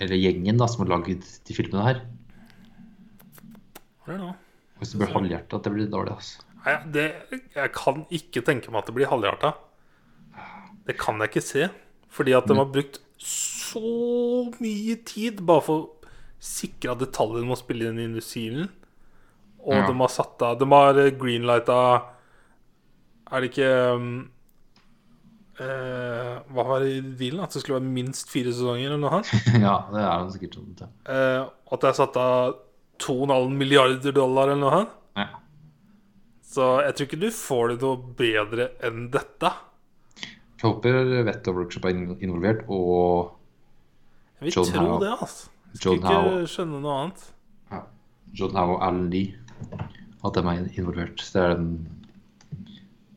eller 0.02 0.16
gjengen 0.18 0.58
da 0.58 0.66
som 0.68 0.82
har 0.82 0.90
laget 0.96 1.28
de 1.46 1.54
filmene 1.56 1.84
her. 1.86 2.00
Er? 4.08 4.24
Hvis 4.80 4.92
det 4.94 4.98
blir 5.04 5.12
halvhjertet, 5.14 5.54
at 5.60 5.68
det 5.68 5.72
blir 5.76 5.92
dårlig. 5.92 6.16
altså. 6.16 6.42
Nei, 6.62 6.74
det, 6.94 7.06
jeg 7.56 7.72
kan 7.74 8.04
ikke 8.14 8.42
tenke 8.46 8.70
meg 8.70 8.82
at 8.84 8.90
det 8.90 8.94
blir 8.94 9.10
halvhjarta. 9.10 9.54
Det 10.86 10.94
kan 10.98 11.18
jeg 11.22 11.32
ikke 11.32 11.42
se. 11.46 11.68
Fordi 12.12 12.34
at 12.36 12.46
de 12.50 12.54
har 12.58 12.68
brukt 12.70 13.00
så 13.22 13.80
mye 14.60 14.96
tid 15.08 15.40
bare 15.46 15.62
for 15.64 15.82
å 15.82 16.12
sikre 16.42 16.92
at 16.94 17.02
detaljene 17.02 17.48
må 17.48 17.56
spille 17.58 17.88
inn 17.90 18.00
i 18.02 18.06
industrien. 18.10 18.68
Og 19.62 19.74
Ja. 19.78 19.86
de 19.86 19.94
har 19.94 20.10
satt 20.10 20.42
av 20.42 20.56
De 20.58 20.66
har 20.66 20.96
greenlighta 21.14 21.76
Er 23.30 23.40
det 23.44 23.50
ikke 23.52 23.68
um, 23.94 24.08
eh, 25.60 26.40
Hva 26.50 26.64
var 26.66 26.82
det 26.82 26.88
i 26.96 27.00
dealen? 27.20 27.44
At 27.44 27.54
det 27.54 27.62
skulle 27.62 27.78
være 27.78 27.92
minst 27.94 28.30
fire 28.32 28.50
sesonger? 28.50 28.90
Eller 28.90 28.98
noe 28.98 29.22
ja, 29.66 29.76
det 29.92 30.02
er 30.02 30.24
det 30.26 30.34
sikkert 30.34 30.58
sånn. 30.58 30.90
Eh, 31.06 31.44
at 31.46 31.80
det 31.86 31.92
er 31.92 31.98
satt 32.00 32.18
av 32.20 32.56
2,5 33.02 33.54
milliarder 33.58 34.12
dollar 34.18 34.50
eller 34.50 34.62
noe 34.64 34.74
sånt? 34.80 34.98
Ja. 35.22 35.28
Så 36.52 36.64
jeg 36.84 36.94
tror 36.98 37.06
ikke 37.08 37.20
du 37.22 37.28
får 37.32 37.68
det 37.72 37.76
noe 37.82 37.96
bedre 38.18 38.66
enn 38.84 39.06
dette. 39.14 39.52
Jeg 40.22 40.66
håper 40.68 40.98
Vett 41.26 41.48
og 41.50 41.56
Workshop 41.58 41.86
er 41.88 41.96
involvert, 42.22 42.60
og 42.68 43.32
Jeg 44.38 44.46
vil 44.50 44.52
John 44.58 44.68
tro 44.68 44.82
Howe. 44.84 44.98
det, 45.02 45.12
altså. 45.24 45.48
John 45.82 45.96
ikke 45.96 46.12
Howe. 46.12 46.42
skjønne 46.52 46.80
noe 46.84 46.98
annet. 47.00 47.22
ja, 47.72 47.80
John 48.36 48.54
Howe 48.58 48.76
og 48.76 48.82
Alan 48.86 49.08
Lee. 49.10 49.38
At 50.24 50.34
de 50.36 50.40
er 50.52 50.68
involvert. 50.78 51.16
Det 51.32 51.40
er 51.42 51.54
den 51.56 51.72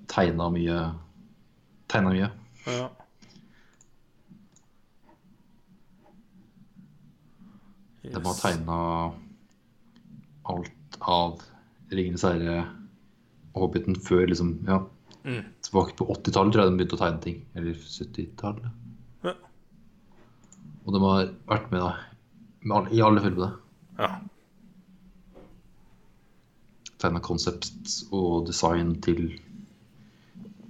tegna 0.07 0.47
mye 0.49 0.79
Tegna 1.91 2.09
mye. 2.15 2.31
Ja. 2.65 2.87
De 8.01 8.13
har 8.13 8.21
Yes. 8.21 8.41
tegna 8.41 9.13
alt 10.45 10.97
av 11.01 11.41
Ringenes 11.91 12.21
herre 12.25 12.65
Hobbiten 13.55 13.95
før 14.03 14.27
liksom 14.29 14.57
Ja, 14.67 14.81
Mm. 15.25 15.41
tilbake 15.65 15.95
på 15.97 16.05
80-tallet 16.13 16.53
tror 16.53 16.61
jeg 16.63 16.69
de 16.71 16.77
begynte 16.77 16.97
å 16.97 17.01
tegne 17.01 17.21
ting. 17.23 17.37
Eller 17.55 17.73
70-tallet. 17.73 18.67
Ja. 19.25 19.33
Og 20.85 20.93
de 20.93 20.99
har 21.01 21.31
vært 21.49 21.71
med 21.71 21.81
da 21.81 21.95
med 22.61 22.77
alle, 22.77 22.89
i 22.93 23.01
alle 23.01 23.21
filmene. 23.21 23.51
ja. 23.99 24.11
Tegna 27.01 27.19
konsept 27.19 27.89
og 28.15 28.45
design 28.47 28.93
til 29.03 29.39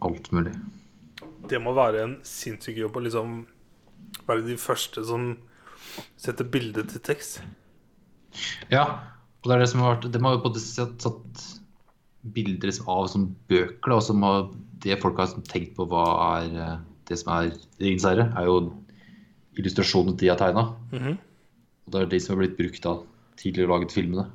alt 0.03 0.31
mulig. 0.33 0.55
Det 1.49 1.59
må 1.61 1.73
være 1.77 2.01
en 2.03 2.15
sinnssyk 2.25 2.79
jobb 2.81 2.97
å 2.97 3.03
liksom 3.05 3.35
være 4.27 4.45
de 4.47 4.55
første 4.57 5.03
som 5.05 5.35
setter 6.17 6.47
bilde 6.49 6.83
til 6.89 7.03
tekst. 7.05 7.41
Ja, 8.73 8.85
og 9.43 9.51
det 9.51 9.55
er 9.55 9.59
det 9.63 9.69
som 9.71 9.83
har 9.85 9.95
vært 9.95 10.09
De 10.11 10.19
har 10.25 10.33
jo 10.35 10.41
både 10.43 10.59
satt, 10.63 10.97
satt 11.05 11.43
bilder 12.33 12.71
av 12.89 13.07
som 13.11 13.27
bøker, 13.49 13.91
da, 13.91 13.99
som 14.01 14.23
har, 14.25 14.49
det 14.83 14.97
folk 15.01 15.19
har 15.21 15.33
tenkt 15.49 15.75
på 15.77 15.87
hva 15.91 16.05
er 16.39 16.57
eh, 16.63 16.75
det 17.09 17.19
som 17.21 17.31
er 17.35 17.51
Ringens 17.81 18.07
herre, 18.07 18.29
er 18.33 18.49
jo 18.49 18.57
illustrasjonene 19.59 20.17
de 20.19 20.31
har 20.31 20.39
tegna. 20.41 20.67
Mhm. 20.91 21.17
Og 21.85 21.93
det 21.93 22.01
er 22.01 22.11
de 22.11 22.19
som 22.19 22.33
har 22.33 22.41
blitt 22.41 22.57
brukt 22.57 22.85
av 22.89 23.03
tidligere 23.37 23.69
laget 23.69 23.93
filmene. 23.93 24.25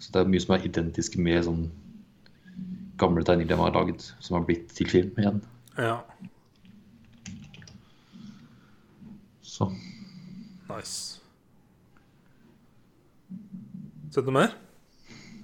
Så 0.00 0.12
det 0.12 0.22
er 0.22 0.30
mye 0.32 0.40
som 0.40 0.54
er 0.56 0.64
identisk 0.64 1.18
med 1.20 1.44
sånn 1.44 1.64
gamle 3.00 3.24
tegninger 3.26 3.52
de 3.52 3.58
har 3.60 3.74
laget, 3.74 4.06
som 4.20 4.38
har 4.38 4.46
blitt 4.48 4.70
til 4.72 4.88
film 4.88 5.20
igjen. 5.20 5.42
Ja. 5.76 5.98
Så 9.42 9.68
Nice. 10.64 11.20
Sett 14.14 14.24
noe 14.24 14.34
mer? 14.34 14.54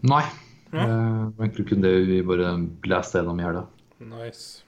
Nei. 0.06 0.22
Ja. 0.72 0.84
Eh, 0.86 1.30
egentlig 1.42 1.68
kun 1.68 1.80
det 1.82 2.06
vi 2.06 2.20
bare 2.22 2.52
blæste 2.84 3.18
gjennom 3.18 3.40
i 3.40 3.44
helga. 3.46 3.64
Nice. 4.00 4.62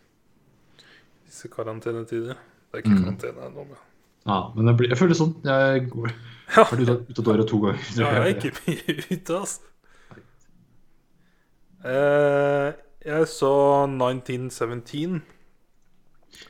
Disse 1.26 1.48
karantenetider. 1.48 2.34
Det 2.72 2.74
er 2.74 2.82
ikke 2.82 2.94
Mm. 2.96 3.04
karantene 3.04 3.46
ennå, 3.48 3.66
men 3.68 3.76
Ja, 4.26 4.52
men 4.54 4.66
jeg, 4.66 4.76
blir, 4.78 4.88
jeg 4.88 4.98
føler 4.98 5.14
sånn. 5.18 5.34
Jeg 5.44 5.88
går, 5.90 6.12
Ja. 6.56 6.64
har 6.64 6.76
vært 6.76 6.82
ute, 6.82 6.96
ute 7.10 7.18
av 7.18 7.24
døra 7.26 7.46
to 7.48 7.58
ganger. 7.60 7.78
Ja, 7.98 8.10
jeg 8.12 8.22
er 8.22 8.34
ikke 8.36 8.52
mye 8.66 8.96
ute, 9.16 9.38
altså. 9.38 9.60
Uh, 11.84 12.72
jeg 13.04 13.26
så 13.26 13.52
1917. 13.90 15.22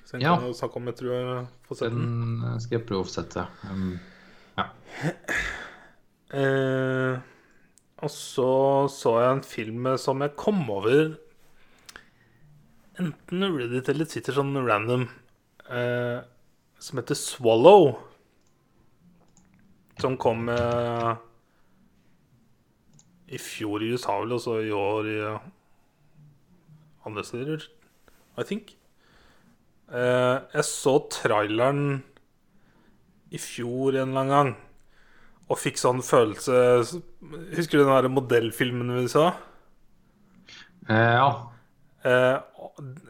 Så 0.04 0.12
jeg 0.18 0.22
Ja. 0.22 0.36
kan 0.36 0.46
jo 0.46 0.52
snakke 0.52 0.76
om, 0.76 0.84
jeg 0.86 0.96
tror 0.96 1.12
jeg 1.12 1.46
får 1.68 1.76
sett 1.78 1.90
den. 1.90 2.02
Den 2.42 2.52
eh, 2.52 2.58
skal 2.60 2.78
jeg 2.78 2.86
prøve 2.86 3.04
å 3.04 3.08
sette. 3.08 3.46
Um, 3.70 4.00
Eh, 6.32 7.18
og 8.02 8.10
så 8.10 8.52
så 8.90 9.16
jeg 9.22 9.36
en 9.36 9.44
film 9.46 9.86
som 10.00 10.24
jeg 10.24 10.34
kom 10.38 10.62
over 10.70 11.14
Enten 13.00 13.44
Reddit 13.56 13.88
eller 13.88 14.04
Twitter, 14.04 14.34
sånn 14.36 14.52
random, 14.66 15.06
eh, 15.72 16.20
som 16.76 16.98
heter 17.00 17.16
Swallow. 17.16 17.94
Som 20.02 20.18
kom 20.20 20.50
eh, 20.52 21.14
i 23.32 23.40
fjor 23.40 23.82
i 23.82 23.88
USA, 23.94 24.18
vel, 24.20 24.36
og 24.36 24.44
så 24.44 24.58
i 24.60 24.74
år 24.76 25.08
i 25.08 25.16
eh, 25.24 25.48
andre 27.08 27.24
steder, 27.24 27.64
I 28.36 28.44
think. 28.44 28.74
Eh, 29.88 30.36
jeg 30.52 30.68
så 30.68 30.98
traileren 31.12 32.02
i 33.32 33.40
fjor 33.40 33.96
en 33.96 34.12
eller 34.12 34.20
annen 34.20 34.36
gang. 34.36 34.54
Og 35.50 35.58
fikk 35.58 35.80
sånn 35.80 35.98
følelse 36.04 36.54
Husker 37.56 37.78
du 37.78 37.82
den 37.82 37.90
der 37.90 38.12
modellfilmen 38.12 38.92
vi 38.96 39.08
så? 39.10 39.30
eh, 40.88 41.16
ja. 41.18 41.30
Eh, 42.04 42.38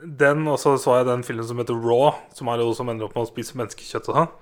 den, 0.04 0.46
og 0.50 0.58
så 0.60 0.74
så 0.80 0.98
jeg 0.98 1.08
den 1.08 1.24
filmen 1.24 1.46
som 1.48 1.60
heter 1.60 1.78
Raw, 1.78 2.18
som 2.36 2.50
er 2.52 2.60
jo 2.60 2.72
som 2.76 2.90
ender 2.92 3.06
opp 3.06 3.14
med 3.16 3.24
å 3.24 3.30
spise 3.30 3.56
menneskekjøtt 3.58 4.10
og 4.10 4.18
sånn. 4.18 4.32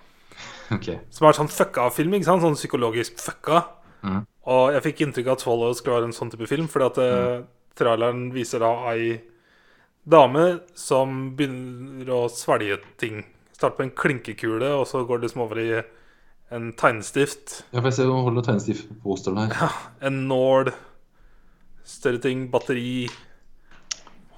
Okay. 0.77 1.01
Som 1.15 1.27
er 1.27 1.37
sånn 1.37 1.51
fucka 1.51 1.89
film, 1.95 2.15
ikke 2.17 2.29
sant? 2.29 2.45
Sånn 2.45 2.59
psykologisk 2.59 3.19
fucka. 3.21 3.65
Mm. 4.07 4.23
Og 4.51 4.75
jeg 4.75 4.85
fikk 4.87 5.03
inntrykk 5.05 5.29
av 5.29 5.37
at 5.37 5.45
Swallow 5.45 5.75
skulle 5.77 5.99
være 5.99 6.11
en 6.11 6.17
sånn 6.17 6.33
type 6.33 6.49
film, 6.51 6.71
fordi 6.71 6.89
at 6.89 7.01
mm. 7.01 7.49
traileren 7.79 8.23
viser 8.35 8.65
da 8.65 8.73
ei 8.93 9.19
dame 10.11 10.47
som 10.79 11.35
begynner 11.37 12.11
å 12.15 12.25
svelge 12.33 12.81
ting. 13.01 13.23
Starter 13.53 13.77
på 13.77 13.87
en 13.87 13.97
klinkekule, 14.03 14.73
og 14.79 14.87
så 14.89 15.05
går 15.05 15.21
det 15.21 15.29
liksom 15.29 15.45
over 15.45 15.61
i 15.63 15.71
en 16.51 16.73
tegnestift. 16.79 17.61
Ja, 17.71 17.79
for 17.79 17.91
jeg 17.91 17.99
ser 18.01 18.11
hun 18.11 18.25
holder 18.27 18.45
tegnestift 18.47 18.89
på 18.89 18.99
posteren 19.05 19.39
her. 19.53 19.77
En 20.07 20.25
nål, 20.31 20.73
større 21.87 22.21
ting, 22.23 22.49
batteri 22.51 23.09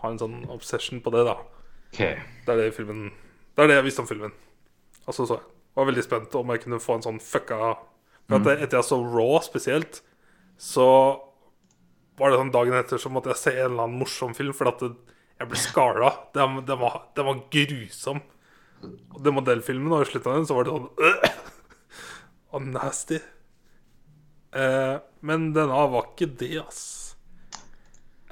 Har 0.03 0.13
en 0.13 0.21
sånn 0.21 0.39
obsession 0.53 1.01
på 1.03 1.13
det, 1.15 1.25
da. 1.29 1.37
OK. 1.93 2.01
Det 2.03 2.53
er 2.53 2.59
det 2.59 2.73
filmen 2.77 3.11
Det 3.55 3.65
er 3.65 3.71
det 3.71 3.77
jeg 3.79 3.87
visste 3.89 4.05
om 4.05 4.09
filmen. 4.09 4.33
Og 5.07 5.15
så 5.15 5.27
så 5.27 5.39
jeg. 5.39 5.49
Var 5.73 5.89
veldig 5.89 6.05
spent 6.05 6.35
om 6.37 6.51
jeg 6.53 6.63
kunne 6.67 6.83
få 6.85 6.99
en 6.99 7.05
sånn 7.07 7.21
fucka 7.23 7.59
For 8.29 8.37
at 8.39 8.49
etter 8.59 8.79
jeg 8.79 8.89
så 8.89 8.99
Raw 9.01 9.39
spesielt, 9.45 10.03
så 10.61 10.89
var 12.21 12.31
det 12.31 12.41
sånn 12.43 12.53
dagen 12.53 12.77
etter 12.77 13.01
så 13.01 13.11
måtte 13.13 13.33
jeg 13.33 13.41
se 13.41 13.55
en 13.57 13.71
eller 13.71 13.87
annen 13.87 14.03
morsom 14.03 14.35
film, 14.37 14.53
for 14.57 14.69
at 14.71 14.85
det, 14.85 14.93
jeg 15.41 15.49
ble 15.51 15.59
skala. 15.59 16.11
Den, 16.37 16.61
den, 16.69 16.79
var, 16.79 17.01
var 17.17 17.41
grusom. 17.53 18.21
Og 18.85 19.19
den 19.25 19.37
modellfilmen, 19.37 19.95
og 19.97 20.05
i 20.05 20.11
slutten 20.11 20.31
av 20.31 20.39
den 20.39 20.49
så 20.49 20.59
var 20.59 20.69
det 20.69 20.75
sånn 20.77 21.09
øh, 21.09 21.32
Og 22.53 22.67
nasty. 22.69 23.19
Eh, 24.53 24.97
men 25.25 25.51
denne 25.57 25.87
var 25.93 26.11
ikke 26.11 26.29
det, 26.41 26.53
ass. 26.61 26.83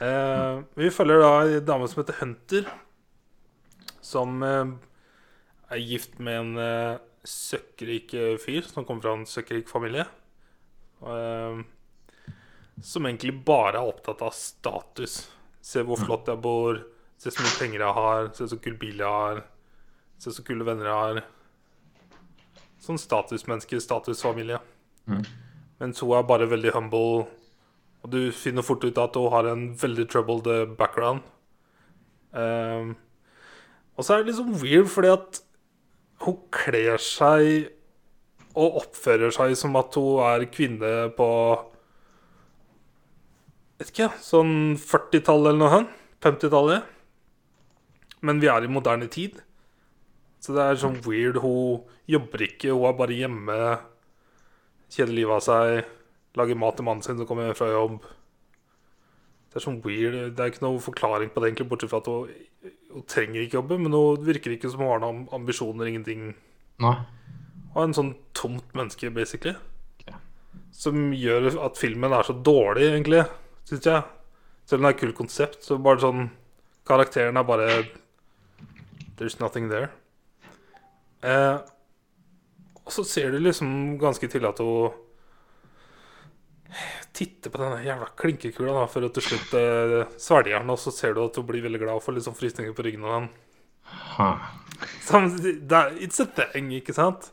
Eh, 0.01 0.61
vi 0.77 0.93
følger 0.93 1.21
da 1.23 1.33
ei 1.45 1.61
dame 1.65 1.89
som 1.89 2.03
heter 2.03 2.21
Hunter, 2.21 2.69
som 4.05 4.41
eh, 4.45 4.73
er 5.73 5.83
gift 5.85 6.19
med 6.21 6.41
en 6.41 6.61
eh, 6.61 7.03
søkkrik 7.25 8.15
eh, 8.17 8.37
fyr 8.41 8.65
som 8.69 8.85
kommer 8.89 9.05
fra 9.05 9.17
en 9.19 9.29
søkkrik 9.29 9.69
familie. 9.71 10.07
Eh, 11.01 11.61
som 12.81 13.07
egentlig 13.07 13.37
bare 13.45 13.81
er 13.81 13.89
opptatt 13.89 14.25
av 14.25 14.33
status. 14.37 15.23
Se 15.61 15.85
hvor 15.85 16.01
flott 16.01 16.29
jeg 16.33 16.41
bor, 16.41 16.81
se 17.21 17.33
så 17.33 17.45
mye 17.45 17.59
penger 17.61 17.85
jeg 17.85 17.97
har, 18.01 18.31
se 18.37 18.49
så 18.49 18.57
kul 18.61 18.79
bil 18.81 19.03
jeg 19.03 19.21
har, 19.25 19.45
se 20.21 20.33
så 20.33 20.45
kule 20.45 20.65
venner 20.65 20.89
jeg 20.89 21.01
har. 21.05 21.23
Sånn 22.81 23.01
statusmenneske, 23.01 23.81
statusfamilie. 23.83 24.61
Mm. 25.11 25.25
Mens 25.81 26.01
hun 26.01 26.15
er 26.17 26.27
bare 26.29 26.49
veldig 26.49 26.73
humble. 26.77 27.27
Og 28.01 28.13
du 28.13 28.21
finner 28.33 28.65
fort 28.65 28.85
ut 28.85 28.99
at 29.01 29.17
hun 29.17 29.33
har 29.35 29.49
en 29.51 29.69
veldig 29.81 30.07
troubled 30.09 30.49
eh, 30.49 30.67
background. 30.79 31.25
Um, 32.33 32.95
og 33.97 34.07
så 34.07 34.15
er 34.15 34.23
det 34.23 34.31
liksom 34.31 34.55
weird 34.63 34.87
fordi 34.89 35.11
at 35.13 35.41
hun 36.25 36.37
kler 36.55 37.01
seg 37.03 37.73
og 38.55 38.81
oppfører 38.85 39.33
seg 39.35 39.57
som 39.59 39.75
at 39.81 39.97
hun 39.99 40.23
er 40.25 40.47
kvinne 40.53 41.11
på 41.17 41.29
Vet 43.81 43.95
ikke, 43.95 44.11
sånn 44.21 44.75
40-tallet 44.77 45.55
eller 45.55 45.57
noe 45.57 45.73
sånt. 45.73 45.93
50-tallet. 46.21 46.89
Men 48.29 48.43
vi 48.43 48.51
er 48.53 48.67
i 48.67 48.69
moderne 48.69 49.07
tid. 49.09 49.39
Så 50.45 50.53
det 50.53 50.67
er 50.67 50.77
sånn 50.83 50.99
weird. 51.07 51.39
Hun 51.41 51.87
jobber 52.11 52.45
ikke, 52.47 52.75
hun 52.75 52.89
er 52.89 52.97
bare 52.99 53.17
hjemme. 53.17 53.59
Kjeder 54.91 55.15
livet 55.15 55.37
av 55.39 55.45
seg. 55.47 55.93
Lager 56.39 56.59
mat 56.59 56.77
til 56.79 56.87
mannen 56.87 57.05
sin 57.05 57.19
som 57.19 57.29
kommer 57.29 57.49
hjem 57.49 57.59
fra 57.59 57.71
jobb. 57.73 58.01
Det 59.51 59.59
er 59.59 59.65
sånn 59.65 59.81
weird. 59.83 60.19
Det 60.37 60.45
er 60.45 60.53
ikke 60.53 60.63
noe 60.63 60.83
forklaring 60.83 61.33
på 61.35 61.43
det, 61.43 61.51
egentlig, 61.51 61.69
bortsett 61.73 61.91
fra 61.91 61.99
at 62.03 62.11
hun, 62.11 62.29
hun 62.93 63.07
trenger 63.11 63.43
ikke 63.43 63.59
jobbe. 63.59 63.81
Men 63.83 63.97
hun 63.97 64.27
virker 64.27 64.55
ikke 64.55 64.71
som 64.71 64.85
hun 64.85 64.93
har 64.93 65.03
noen 65.03 65.25
ambisjoner, 65.35 65.91
ingenting. 65.91 66.29
Nei. 66.83 66.95
Hun 67.73 67.81
er 67.83 67.89
en 67.89 67.97
sånn 67.99 68.13
tomt 68.39 68.77
menneske, 68.79 69.11
basically. 69.15 69.57
Ok. 69.99 70.15
Som 70.75 71.11
gjør 71.15 71.51
at 71.67 71.79
filmen 71.79 72.15
er 72.15 72.27
så 72.27 72.37
dårlig, 72.47 72.93
egentlig, 72.93 73.25
syns 73.67 73.91
jeg. 73.91 74.07
Selv 74.71 74.79
om 74.79 74.87
det 74.87 74.93
er 74.93 74.97
et 74.97 75.03
kult 75.03 75.19
konsept, 75.19 75.65
så 75.67 75.81
bare 75.83 76.03
sånn 76.03 76.29
Karakteren 76.87 77.39
er 77.39 77.45
bare 77.47 77.67
There's 79.19 79.37
nothing 79.39 79.69
there. 79.71 79.91
Eh, 81.23 81.59
og 82.91 82.97
så 82.99 83.05
ser 83.07 83.31
du 83.31 83.39
liksom 83.39 83.71
ganske 84.03 84.27
til 84.27 84.47
at 84.49 84.59
hun 84.59 84.91
titter 87.15 87.53
på 87.53 87.61
den 87.63 87.85
jævla 87.87 88.09
klinkekula 88.19 88.75
da, 88.75 88.87
før 88.91 89.07
hun 89.07 89.15
til 89.15 89.27
slutt 89.29 89.55
eh, 89.59 89.95
svelger 90.19 90.59
den, 90.59 90.73
og 90.75 90.79
så 90.83 90.93
ser 90.95 91.15
du 91.15 91.23
at 91.25 91.39
hun 91.39 91.47
blir 91.47 91.63
veldig 91.67 91.81
glad 91.83 91.99
og 91.99 92.03
får 92.03 92.17
litt 92.17 92.27
sånn 92.27 92.39
frysninger 92.39 92.75
på 92.75 92.87
ryggen 92.87 93.07
av 93.07 93.17
den. 93.17 93.29
Det 95.71 95.81
It's 96.03 96.23
a 96.23 96.27
thing, 96.27 96.71
ikke 96.79 96.95
sant? 96.97 97.31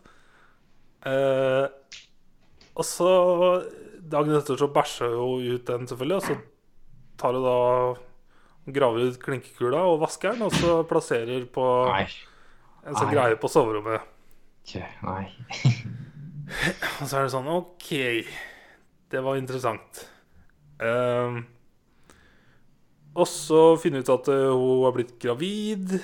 Eh, 1.08 1.66
og 2.78 2.86
så 2.86 3.12
Dagen 4.08 4.38
etter 4.38 4.60
så 4.60 4.70
bæsjer 4.72 5.18
hun 5.18 5.44
ut 5.44 5.66
den, 5.68 5.88
selvfølgelig. 5.90 6.18
Og 6.18 6.24
så 6.30 7.18
tar 7.20 7.36
hun 7.36 7.44
da 7.44 7.58
Graver 8.78 9.10
ut 9.10 9.18
klinkekula 9.24 9.82
og 9.90 10.02
vasker 10.04 10.36
den, 10.36 10.46
og 10.48 10.54
så 10.56 10.82
plasserer 10.88 11.48
på 11.52 11.66
en 11.96 12.96
sånn 13.00 13.12
greie 13.12 13.38
på 13.40 13.50
soverommet. 13.52 14.06
Nei. 14.76 15.26
Og 17.02 17.08
så 17.08 17.18
er 17.18 17.26
det 17.26 17.34
sånn 17.34 17.50
OK, 17.52 17.92
det 19.12 19.24
var 19.24 19.40
interessant. 19.40 20.04
Um, 20.80 21.42
og 23.18 23.26
så 23.26 23.62
finner 23.82 24.04
vi 24.04 24.06
ut 24.06 24.14
at 24.14 24.28
eh, 24.30 24.52
hun 24.54 24.84
har 24.86 24.94
blitt 24.94 25.16
gravid. 25.22 25.96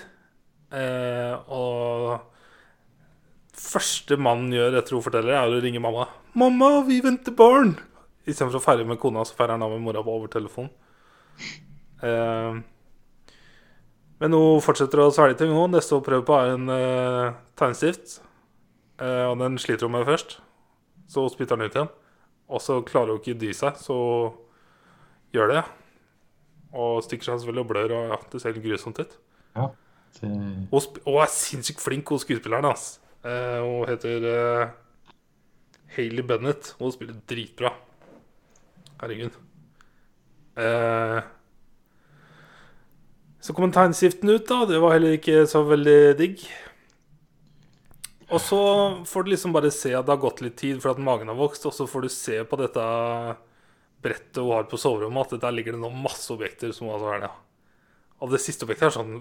Uh, 0.74 1.36
og 1.53 3.51
første 3.53 4.18
mannen 4.18 4.55
gjør 4.55 4.80
etter 4.80 4.97
hun 4.97 5.03
forteller, 5.05 5.36
er 5.38 5.53
å 5.53 5.61
ringe 5.61 5.82
mamma. 5.84 6.07
'Mamma, 6.34 6.72
vi 6.88 6.97
venter 7.05 7.36
barn!' 7.38 7.76
Istedenfor 8.26 8.57
å 8.57 8.64
feire 8.64 8.88
med 8.88 8.97
kona, 8.97 9.22
så 9.28 9.38
feirer 9.38 9.53
han 9.53 9.66
av 9.66 9.76
med 9.76 9.84
mora 9.86 10.01
på 10.01 10.16
over 10.16 10.32
telefon. 10.34 10.72
Ehm, 12.01 12.64
men 14.24 14.38
hun 14.38 14.64
fortsetter 14.64 15.03
å 15.03 15.11
svelge 15.14 15.41
ting. 15.41 15.51
Neste 15.70 15.99
hun 15.99 16.05
prøver 16.05 16.26
på, 16.26 16.38
er 16.39 16.55
en 16.55 16.72
uh, 16.72 17.36
tegnestift. 17.59 18.22
Eh, 19.02 19.26
og 19.30 19.38
den 19.41 19.58
sliter 19.62 19.88
hun 19.88 19.96
med 19.98 20.06
først. 20.06 20.39
Så 21.10 21.26
spytter 21.34 21.58
den 21.58 21.70
ut 21.70 21.78
igjen. 21.78 21.91
Og 22.50 22.62
så 22.62 22.82
klarer 22.86 23.16
hun 23.16 23.22
ikke 23.22 23.39
dy 23.39 23.52
seg, 23.56 23.78
så 23.82 23.98
gjør 25.34 25.54
det. 25.54 25.64
Og 26.74 27.04
stikker 27.06 27.30
seg 27.30 27.39
selvfølgelig 27.39 27.64
og 27.64 27.72
blør, 27.72 27.96
og 27.98 28.14
ja, 28.14 28.20
det 28.32 28.41
ser 28.41 28.54
helt 28.54 28.66
grusomt 28.66 29.02
ut. 29.02 29.18
Ja. 29.56 29.70
Det, 30.14 30.30
sp 30.78 31.00
hun 31.06 31.22
er 31.22 31.32
sinnssykt 31.34 31.82
flink, 31.82 32.10
hun 32.10 32.22
skuespilleren. 32.22 32.70
ass. 32.70 33.00
Eh, 33.26 33.60
hun 33.64 33.88
heter 33.89 34.28
eh, 34.30 34.74
Hailey 35.96 36.26
Bennett. 36.28 36.76
Hun 36.80 36.91
spiller 36.94 37.18
dritbra. 37.30 37.74
Herregud. 39.02 39.39
Eh, 40.58 41.22
så 43.44 43.54
kom 43.54 43.68
en 43.68 43.76
tegnestiften 43.76 44.30
ut, 44.30 44.46
da. 44.48 44.64
Det 44.70 44.80
var 44.80 44.96
heller 44.96 45.18
ikke 45.18 45.46
så 45.50 45.64
veldig 45.68 46.18
digg. 46.20 46.46
Og 48.34 48.42
så 48.42 48.60
får 49.06 49.24
du 49.28 49.30
liksom 49.34 49.54
bare 49.54 49.70
se 49.74 49.92
at 49.94 50.08
det 50.08 50.14
har 50.16 50.22
gått 50.24 50.42
litt 50.42 50.56
tid 50.58 50.80
for 50.82 50.94
at 50.96 51.02
magen 51.04 51.30
har 51.30 51.38
vokst, 51.38 51.68
og 51.70 51.74
så 51.76 51.86
får 51.90 52.06
du 52.08 52.10
se 52.14 52.40
på 52.50 52.58
dette 52.58 52.84
brettet 54.04 54.40
hun 54.42 54.52
har 54.56 54.66
på 54.68 54.80
soverommet, 54.82 55.36
at 55.38 55.44
der 55.46 55.54
ligger 55.56 55.76
det 55.78 55.82
nå 55.84 55.92
masse 55.94 56.32
objekter 56.34 56.74
som 56.76 56.90
hun 56.90 56.96
har 56.96 57.04
så 57.04 57.28
ja. 57.28 57.32
Og 58.24 58.32
det 58.34 58.42
siste 58.42 58.66
objektet 58.66 58.90
er 58.90 58.96
sånn 58.96 59.14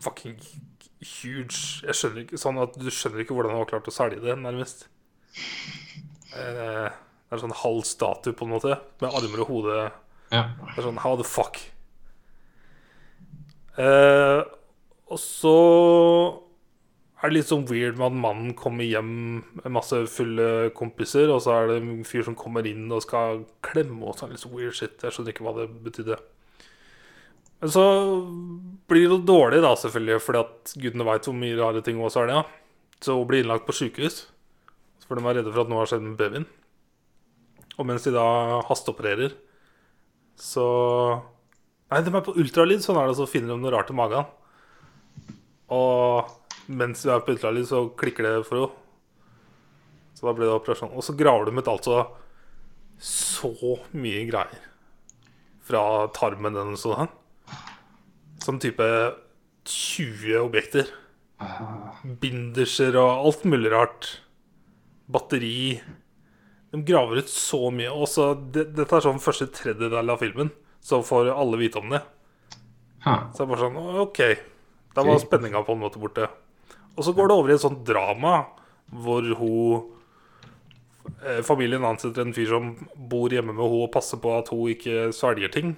fucking 0.00 0.36
huge 1.00 1.80
Jeg 1.86 1.96
skjønner 1.96 2.22
ikke 2.26 2.38
Sånn 2.40 2.58
at 2.60 2.74
du 2.76 2.88
skjønner 2.92 3.22
ikke 3.24 3.32
hvordan 3.36 3.54
hun 3.54 3.62
har 3.62 3.68
klart 3.72 3.88
å 3.88 3.94
selge 3.94 4.20
det, 4.22 4.36
nærmest. 4.40 4.86
Eh, 6.36 6.88
Det 6.90 7.36
er 7.36 7.42
sånn 7.44 7.54
halv 7.62 7.84
statue, 7.86 8.34
på 8.34 8.46
en 8.46 8.52
måte, 8.54 8.76
med 9.00 9.12
armer 9.14 9.44
og 9.44 9.50
hode. 9.52 9.76
ja. 10.32 10.44
Det 10.74 10.78
er 10.78 10.86
sånn 10.88 10.98
How 11.02 11.16
the 11.20 11.26
fuck? 11.26 11.58
Eh, 13.80 14.40
og 15.10 15.18
så 15.22 15.54
er 17.20 17.28
det 17.28 17.36
litt 17.36 17.50
sånn 17.50 17.66
weird 17.68 17.98
med 18.00 18.06
at 18.06 18.16
mannen 18.16 18.52
kommer 18.56 18.86
hjem 18.86 19.10
med 19.60 19.72
masse 19.74 19.98
fulle 20.08 20.70
kompiser, 20.76 21.28
og 21.28 21.42
så 21.44 21.52
er 21.58 21.66
det 21.68 21.78
en 21.82 22.04
fyr 22.08 22.24
som 22.24 22.36
kommer 22.38 22.64
inn 22.68 22.86
og 22.88 23.02
skal 23.04 23.42
klemme 23.66 24.08
og 24.08 24.16
sånn. 24.16 24.32
Litt 24.32 24.40
sånn 24.40 24.54
weird 24.56 24.76
shit. 24.78 24.96
Jeg 25.04 25.12
skjønner 25.12 25.34
ikke 25.34 25.44
hva 25.44 25.52
det 25.58 25.66
betydde. 25.84 26.16
Men 27.60 27.72
så 27.74 27.84
blir 28.88 29.12
det 29.12 29.20
dårlig, 29.28 29.60
da, 29.60 29.74
selvfølgelig, 29.76 30.22
fordi 30.24 30.40
at 30.46 30.72
gudene 30.80 31.06
veit 31.10 31.28
hvor 31.28 31.36
mye 31.36 31.58
rare 31.58 31.84
ting 31.84 32.00
også 32.00 32.22
er 32.22 32.30
det. 32.30 32.38
Ja. 32.38 32.46
Så 33.04 33.18
hun 33.18 33.28
blir 33.28 33.44
innlagt 33.44 33.68
på 33.68 33.76
sjukehus. 33.76 34.22
For 35.04 35.18
de 35.18 35.26
er 35.26 35.40
redde 35.40 35.52
for 35.52 35.64
at 35.64 35.70
noe 35.72 35.82
har 35.82 35.92
skjedd 35.92 36.06
med 36.06 36.16
babyen. 36.16 36.48
Og 37.76 37.88
mens 37.88 38.04
de 38.06 38.14
da 38.16 38.24
hasteopererer, 38.68 39.36
så 40.40 40.66
Nei, 41.90 42.04
de 42.06 42.10
er 42.14 42.22
på 42.22 42.36
ultralyd, 42.38 42.84
sånn 42.84 43.00
er 43.00 43.08
det, 43.10 43.16
så 43.18 43.26
finner 43.26 43.56
de 43.56 43.64
noe 43.64 43.72
rart 43.74 43.88
i 43.90 43.94
magen. 43.98 44.28
Og 45.74 46.28
mens 46.70 47.02
du 47.02 47.10
er 47.10 47.22
på 47.24 47.34
ultralyd, 47.34 47.66
så 47.68 47.84
klikker 47.98 48.26
det 48.26 48.34
for 48.46 48.62
henne. 48.62 48.76
Så 50.14 50.26
da 50.28 50.34
blir 50.36 50.50
det 50.50 50.56
operasjon. 50.56 50.92
Og 50.94 51.04
så 51.06 51.14
graver 51.16 51.48
de 51.48 51.58
ut 51.58 51.70
altså 51.70 52.02
så 53.00 53.78
mye 53.96 54.26
greier 54.28 54.66
fra 55.64 55.82
tarmen 56.12 56.56
den 56.56 56.74
og 56.74 56.80
sånn. 56.80 57.10
Som 58.44 58.58
type 58.60 58.86
20 59.68 60.42
objekter. 60.42 60.90
Binderser 62.20 62.98
og 63.00 63.24
alt 63.30 63.46
mulig 63.48 63.72
rart. 63.72 64.10
Batteri. 65.10 65.80
De 66.70 66.82
graver 66.86 67.22
ut 67.24 67.32
så 67.32 67.70
mye. 67.74 67.90
Og 67.92 68.08
så, 68.10 68.32
det, 68.34 68.70
dette 68.76 68.98
er 68.98 69.06
sånn 69.06 69.22
første 69.22 69.48
tredjedel 69.54 70.12
av 70.12 70.20
filmen, 70.20 70.52
så 70.84 71.00
får 71.04 71.32
alle 71.32 71.60
vite 71.60 71.80
om 71.80 71.96
det. 71.96 72.02
Ha. 73.06 73.16
Så 73.32 73.40
det 73.40 73.46
er 73.46 73.50
bare 73.54 73.64
sånn 73.64 74.00
OK. 74.04 74.22
Da 74.96 75.06
var 75.06 75.20
spenninga 75.22 75.64
på 75.64 75.76
en 75.76 75.84
måte 75.84 76.02
borte. 76.02 76.28
Og 76.96 77.06
så 77.06 77.14
går 77.16 77.30
det 77.30 77.36
over 77.36 77.52
i 77.52 77.56
et 77.56 77.62
sånt 77.62 77.84
drama 77.86 78.34
hvor 78.90 79.26
hun 79.38 79.84
eh, 81.22 81.40
Familien 81.46 81.86
ansetter 81.86 82.26
en 82.26 82.34
fyr 82.34 82.50
som 82.50 82.72
bor 82.94 83.30
hjemme 83.30 83.54
med 83.54 83.62
henne 83.62 83.84
og 83.86 83.92
passer 83.94 84.20
på 84.22 84.34
at 84.36 84.50
hun 84.50 84.72
ikke 84.74 85.10
svelger 85.14 85.52
ting. 85.54 85.76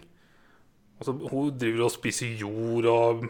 Altså, 0.98 1.14
hun 1.18 1.52
driver 1.58 1.88
og 1.88 1.94
spiser 1.94 2.36
jord 2.40 2.90
og 2.90 3.24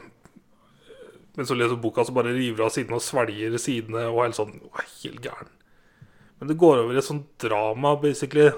Mens 1.32 1.48
hun 1.48 1.56
leser 1.56 1.78
boka, 1.80 2.04
så 2.04 2.12
bare 2.12 2.34
river 2.36 2.60
hun 2.60 2.66
av 2.66 2.74
sidene 2.74 2.98
og 2.98 3.04
svelger 3.04 3.54
sidene 3.56 4.02
og 4.10 4.18
er 4.20 4.26
helt 4.26 4.36
sånn 4.36 4.50
Hun 4.58 4.82
er 4.82 4.90
helt 4.98 5.22
gæren. 5.24 5.52
Men 6.42 6.50
det 6.50 6.58
går 6.60 6.82
over 6.82 6.92
i 6.92 6.98
et 7.00 7.06
sånt 7.06 7.28
drama, 7.40 7.94
basically. 8.02 8.50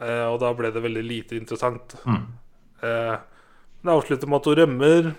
Eh, 0.00 0.26
og 0.30 0.38
da 0.40 0.52
ble 0.56 0.70
det 0.72 0.82
veldig 0.84 1.02
lite 1.02 1.36
interessant. 1.36 1.96
Mm. 2.06 2.24
Eh, 2.86 3.16
det 3.82 3.92
avslutter 3.92 4.30
med 4.30 4.38
at 4.38 4.48
hun 4.48 4.58
rømmer. 4.60 5.10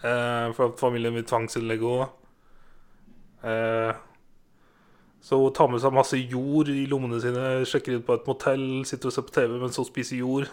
Eh, 0.00 0.52
for 0.56 0.70
at 0.70 0.80
familien 0.80 1.14
vil 1.14 1.26
tvangsinnlegge 1.28 1.90
henne. 1.92 2.08
Eh, 3.44 3.94
så 5.20 5.36
hun 5.36 5.52
tar 5.52 5.68
med 5.68 5.82
seg 5.82 5.92
masse 5.92 6.16
jord 6.16 6.70
i 6.72 6.86
lommene 6.88 7.20
sine, 7.20 7.66
sjekker 7.68 7.98
inn 7.98 8.04
på 8.06 8.16
et 8.16 8.28
motell, 8.28 8.64
sitter 8.88 9.10
og 9.10 9.14
ser 9.16 9.26
på 9.28 9.34
TV 9.36 9.58
mens 9.60 9.76
hun 9.76 9.88
spiser 9.88 10.22
jord. 10.22 10.48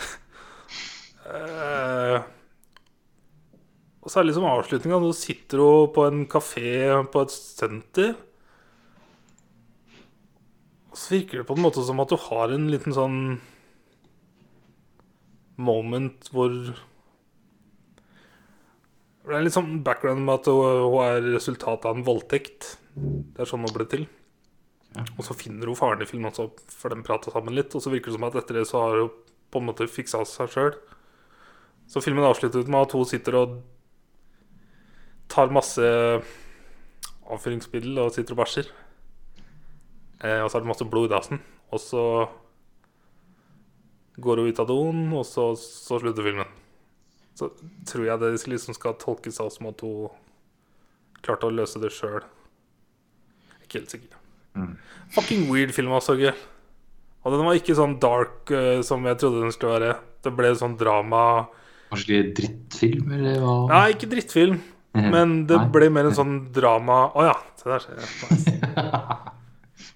eh, 1.34 2.22
og 4.00 4.08
så 4.08 4.20
det 4.20 4.30
liksom 4.30 4.48
avslutninga. 4.48 5.00
Nå 5.00 5.12
sitter 5.16 5.60
hun 5.60 5.92
på 5.92 6.06
en 6.08 6.24
kafé 6.28 6.72
på 7.12 7.24
et 7.24 7.32
senter. 7.32 8.14
Og 10.92 11.00
så 11.00 11.16
virker 11.16 11.40
det 11.40 11.48
på 11.48 11.56
en 11.56 11.64
måte 11.64 11.84
som 11.84 12.00
at 12.00 12.12
du 12.12 12.16
har 12.28 12.52
en 12.52 12.68
liten 12.72 12.96
sånn 12.96 13.20
moment 15.60 16.28
hvor 16.34 16.52
Det 19.24 19.32
er 19.32 19.44
litt 19.46 19.56
sånn 19.56 19.78
background 19.84 20.20
med 20.26 20.42
at 20.42 20.48
hun 20.52 20.98
er 21.00 21.30
resultatet 21.32 21.86
av 21.88 21.96
en 21.96 22.04
voldtekt. 22.04 22.74
Det 22.94 23.40
er 23.40 23.48
sånn 23.48 23.64
hun 23.64 23.72
ble 23.72 23.86
til. 23.88 24.04
Og 25.16 25.22
så 25.26 25.34
finner 25.34 25.70
hun 25.70 25.78
faren 25.78 26.02
i 26.04 26.08
filmen 26.08 26.28
også, 26.28 26.50
for 26.70 26.92
de 26.92 27.06
prater 27.06 27.32
sammen 27.32 27.56
litt. 27.56 27.72
Og 27.74 27.82
så 27.82 27.92
virker 27.92 28.12
det 28.12 28.18
som 28.18 28.26
at 28.28 28.36
etter 28.38 28.60
det 28.60 28.66
så 28.68 28.82
har 28.82 28.98
hun 29.00 29.14
på 29.50 29.62
en 29.62 29.68
måte 29.70 29.88
fiksa 29.88 30.22
seg 30.28 30.52
sjøl. 30.52 30.76
Så 31.90 32.02
filmen 32.04 32.26
avslutter 32.26 32.68
med 32.68 32.84
at 32.84 32.94
hun 32.96 33.08
sitter 33.08 33.38
og 33.40 33.58
tar 35.32 35.52
masse 35.52 35.84
avføringsmiddel 37.24 38.02
og 38.04 38.12
sitter 38.14 38.36
og 38.36 38.42
bæsjer. 38.42 38.68
Eh, 40.24 40.40
og 40.44 40.50
så 40.50 40.58
er 40.58 40.64
det 40.64 40.70
masse 40.70 40.88
blod 40.88 41.08
i 41.08 41.14
dassen. 41.14 41.40
Og 41.72 41.80
så 41.80 42.04
går 44.20 44.42
hun 44.42 44.52
ut 44.52 44.60
av 44.62 44.68
doen, 44.68 45.00
og 45.16 45.24
så, 45.26 45.48
så 45.58 45.98
slutter 45.98 46.28
filmen. 46.28 46.52
Så 47.34 47.50
tror 47.88 48.06
jeg 48.06 48.20
det 48.22 48.32
liksom 48.46 48.76
skal 48.76 48.94
tolkes 49.00 49.40
av 49.42 49.50
som 49.50 49.66
at 49.70 49.80
hun 49.82 50.08
klarte 51.24 51.48
å 51.48 51.54
løse 51.54 51.80
det 51.82 51.90
sjøl. 51.94 52.22
Ikke 53.64 53.80
helt 53.80 53.94
sikker. 53.94 54.18
Mm. 54.54 54.74
Fucking 55.16 55.48
weird 55.50 55.72
film, 55.74 55.90
altså. 55.96 56.14
Og 57.24 57.32
den 57.32 57.46
var 57.46 57.56
ikke 57.58 57.74
sånn 57.74 57.96
dark 58.02 58.52
uh, 58.54 58.78
som 58.86 59.02
jeg 59.08 59.18
trodde 59.18 59.42
den 59.42 59.54
skulle 59.54 59.78
være. 59.80 59.96
Det 60.24 60.32
ble 60.36 60.52
sånn 60.56 60.76
drama 60.80 61.24
Kanskje 61.90 62.06
ikke 62.20 62.36
drittfilm, 62.38 63.10
eller 63.16 63.42
hva? 63.42 63.54
Nei, 63.70 63.82
ikke 63.94 64.08
drittfilm, 64.10 64.56
men 64.96 65.34
det 65.46 65.58
Nei. 65.60 65.66
ble 65.74 65.88
mer 65.92 66.08
en 66.08 66.16
sånn 66.16 66.32
drama 66.54 66.96
Å 67.14 67.26
ja, 67.26 67.34
se 67.60 67.68
der 67.70 67.82
ser 67.84 68.00
jeg. 68.00 68.08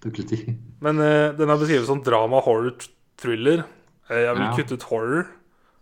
Nice. 0.05 0.43
Men 0.85 1.01
uh, 1.03 1.33
den 1.35 1.51
er 1.51 1.59
beskrevet 1.59 1.89
som 1.89 1.99
drama, 2.07 2.39
horror, 2.45 2.77
thriller. 3.19 3.65
Eh, 4.07 4.21
jeg 4.29 4.37
vil 4.37 4.45
Ja. 4.45 4.53
kutte 4.55 4.77
ut 4.79 4.85
horror. 4.93 5.25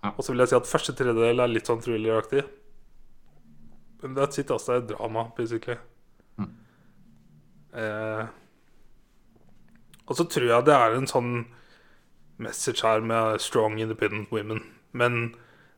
Ja. 0.06 0.12
Og 0.14 0.22
så 0.24 0.32
vil 0.32 0.44
jeg 0.44 0.52
si 0.52 0.56
at 0.58 0.68
første 0.70 0.94
tredjedel 0.96 1.42
er 1.42 1.50
litt 1.50 1.68
sånn 1.68 1.82
thrilleraktig. 1.82 2.44
Men 4.02 4.14
that's 4.18 4.38
it, 4.38 4.50
altså. 4.54 4.76
Det 4.76 4.82
er 4.84 4.96
drama, 4.96 5.26
basically. 5.36 5.78
Mm. 6.38 6.50
Eh, 7.76 8.26
og 10.06 10.14
så 10.18 10.26
tror 10.30 10.46
jeg 10.52 10.66
det 10.68 10.76
er 10.76 10.94
en 10.94 11.08
sånn 11.10 11.32
message 12.38 12.84
her 12.84 13.00
med 13.02 13.40
strong 13.42 13.78
independent 13.82 14.30
women. 14.30 14.62
Men 14.92 15.34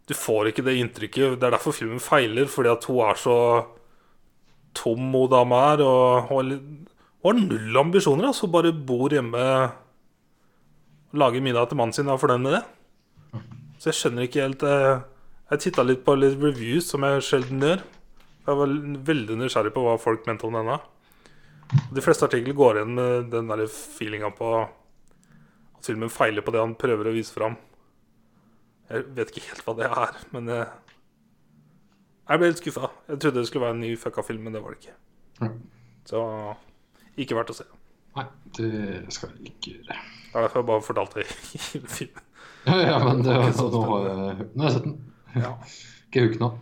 du 0.08 0.14
får 0.16 0.50
ikke 0.50 0.64
det 0.66 0.76
inntrykket. 0.82 1.38
Det 1.38 1.46
er 1.48 1.54
derfor 1.56 1.76
filmen 1.76 2.02
feiler, 2.02 2.48
fordi 2.50 2.72
at 2.72 2.84
hun 2.90 3.00
er 3.06 3.18
så 3.20 3.36
tom, 4.76 5.08
hun 5.14 5.30
dama 5.32 5.62
er. 5.72 5.82
Og 5.86 6.28
hun 6.28 6.36
har 6.36 6.48
litt- 6.50 6.88
hun 7.22 7.32
har 7.38 7.46
null 7.48 7.76
ambisjoner. 7.76 8.26
Altså. 8.28 8.46
Hun 8.46 8.52
bare 8.52 8.72
bor 8.72 9.08
hjemme 9.08 9.34
og 9.38 11.16
lager 11.18 11.40
middag 11.40 11.68
til 11.70 11.76
mannen 11.80 11.92
sin 11.92 12.08
og 12.08 12.14
er 12.18 12.26
fornøyd 12.26 12.42
med 12.42 12.52
det. 12.58 12.64
Så 13.78 13.90
jeg 13.92 13.98
skjønner 13.98 14.26
ikke 14.26 14.42
helt 14.42 14.64
Jeg, 14.66 14.98
Jeg 15.52 15.62
titta 15.64 15.84
litt 15.86 16.02
på 16.04 16.16
litt 16.18 16.36
reviews, 16.42 16.90
som 16.90 17.06
jeg 17.06 17.24
sjelden 17.24 17.62
gjør. 17.64 17.84
Jeg 18.48 18.58
var 18.58 18.72
veldig 19.08 19.36
nysgjerrig 19.38 19.72
på 19.74 19.84
hva 19.84 19.94
folk 20.00 20.26
mente 20.28 20.44
om 20.48 20.56
denne. 20.56 20.76
De 21.92 22.04
fleste 22.04 22.24
artikler 22.24 22.56
går 22.56 22.78
igjen 22.80 22.94
med 22.96 23.30
den 23.32 23.48
der 23.50 23.64
feelinga 23.68 24.30
på 24.36 24.50
at 24.64 25.88
filmen 25.88 26.12
feiler 26.12 26.44
på 26.44 26.52
det 26.54 26.62
han 26.62 26.76
prøver 26.80 27.10
å 27.10 27.14
vise 27.16 27.32
fram. 27.34 27.56
Jeg 28.88 29.04
vet 29.16 29.32
ikke 29.32 29.46
helt 29.50 29.66
hva 29.66 29.74
det 29.76 29.88
er, 29.88 30.20
men 30.32 30.48
jeg, 30.48 30.68
jeg 32.30 32.40
ble 32.40 32.48
litt 32.52 32.62
skuffa. 32.62 32.88
Jeg 33.10 33.20
trodde 33.20 33.40
det 33.42 33.48
skulle 33.50 33.66
være 33.66 33.76
en 33.76 33.84
ny 33.84 33.92
fucka 34.00 34.24
film, 34.24 34.48
men 34.48 34.56
det 34.56 34.64
var 34.64 34.74
det 34.74 34.80
ikke. 34.80 34.96
Så 36.08 36.22
ikke 37.20 37.36
verdt 37.36 37.52
å 37.52 37.58
se. 37.60 37.68
Nei, 38.18 38.24
det 38.58 38.70
skal 39.14 39.34
jeg 39.36 39.52
ikke 39.52 39.74
gjøre. 39.76 39.98
Det 40.28 40.34
er 40.34 40.44
derfor 40.44 40.60
jeg 40.60 40.68
bare 40.70 40.84
fortalte 40.84 41.22
i 41.24 41.28
filmen. 41.88 42.24
Ja, 42.66 42.80
ja, 42.90 42.98
men 43.04 43.22
det, 43.24 43.36
Ikke 43.38 43.54
så 43.56 43.68
nå, 43.72 43.84
har 43.88 44.08
jeg, 44.08 44.34
nå 44.54 44.64
har 44.64 44.68
jeg 44.68 44.76
sett 44.76 44.88
den. 44.88 44.98
Ja. 45.38 45.54
Ikke 46.08 46.26
huk 46.26 46.38
nå. 46.42 46.52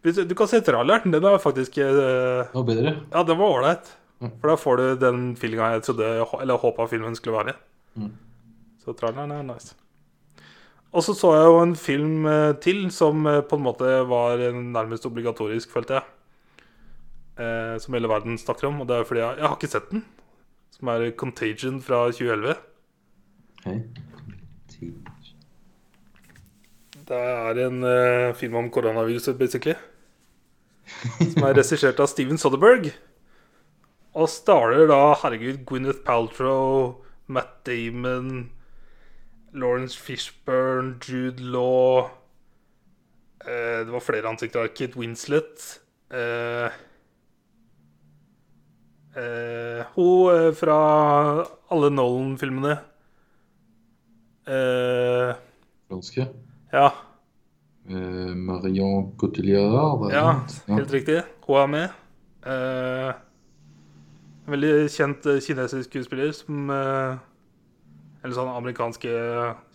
Du 0.00 0.34
kan 0.38 0.48
se 0.48 0.62
traileren. 0.64 1.12
Den 1.12 1.26
er 1.28 1.42
faktisk 1.42 1.76
uh, 1.84 2.48
Noe 2.54 2.64
bedre. 2.64 2.94
Ja, 3.12 3.24
den 3.26 3.36
var 3.40 3.58
ålreit. 3.58 3.90
For 4.20 4.52
da 4.52 4.56
får 4.60 4.80
du 4.80 4.86
den 5.00 5.20
feelinga 5.40 5.70
jeg 5.76 5.84
trodde 5.86 6.08
Eller 6.42 6.60
håpa 6.60 6.86
filmen 6.90 7.16
skulle 7.16 7.38
være. 7.38 7.54
Mm. 7.96 8.10
Så 8.80 8.96
traileren 8.96 9.32
er 9.36 9.46
nice. 9.48 9.76
Og 10.90 11.04
så 11.06 11.14
så 11.14 11.34
jeg 11.36 11.46
jo 11.46 11.58
en 11.62 11.76
film 11.78 12.24
eh, 12.26 12.52
til 12.62 12.88
som 12.90 13.26
eh, 13.30 13.42
på 13.46 13.56
en 13.56 13.62
måte 13.62 13.90
var 14.10 14.40
eh, 14.42 14.56
nærmest 14.56 15.06
obligatorisk, 15.06 15.70
følte 15.70 16.00
jeg. 16.00 16.08
Eh, 17.38 17.76
som 17.78 17.94
hele 17.94 18.10
verden 18.10 18.40
snakker 18.40 18.66
om. 18.68 18.80
Og 18.82 18.88
det 18.90 18.96
er 18.98 19.06
fordi 19.06 19.22
jeg, 19.22 19.38
jeg 19.38 19.46
har 19.46 19.54
ikke 19.56 19.70
sett 19.70 19.92
den. 19.92 20.02
Som 20.80 20.88
er 20.88 21.10
Contagion 21.12 21.82
fra 21.84 22.06
2011. 22.08 22.54
Okay. 23.60 23.80
Det 27.10 27.18
er 27.18 27.58
en 27.66 27.82
uh, 27.84 28.34
film 28.38 28.54
om 28.56 28.70
koronaviruset, 28.72 29.36
basically. 29.36 29.74
Som 31.34 31.44
er 31.44 31.58
regissert 31.58 32.00
av 32.00 32.08
Steven 32.08 32.40
Soderberg. 32.40 32.88
Og 34.16 34.30
starter 34.32 34.88
da, 34.88 35.12
herregud, 35.20 35.60
Gwyneth 35.68 36.00
Paltrow, 36.06 37.02
Matt 37.28 37.60
Damon, 37.68 38.48
Lawrence 39.52 40.00
Fishburne, 40.00 40.96
Jude 41.04 41.44
Law 41.44 42.08
uh, 43.44 43.84
Det 43.84 43.92
var 43.92 44.06
flere 44.06 44.32
ansikter. 44.32 44.72
Kit 44.72 44.96
Winslet. 44.96 45.76
Eh, 46.10 46.80
eh, 49.16 49.84
hun 49.94 50.34
eh, 50.34 50.50
fra 50.54 50.78
alle 51.70 51.90
Nolan-filmene. 51.90 52.76
Eh, 54.46 55.32
Franske. 55.88 56.28
ja. 56.72 56.90
Uh, 57.90 58.36
Marion 58.36 59.16
Cotillard. 59.18 60.12
Ja, 60.12 60.44
helt 60.68 60.92
riktig. 60.92 61.22
Hun 61.46 61.56
er 61.56 61.66
med. 61.66 61.96
Uh, 62.46 63.14
en 64.46 64.54
veldig 64.54 64.90
kjent 64.92 65.26
kinesisk 65.42 65.90
skuespiller 65.90 66.30
som 66.32 66.70
Eller 66.70 68.34
sånn 68.36 68.52
amerikanske 68.52 69.10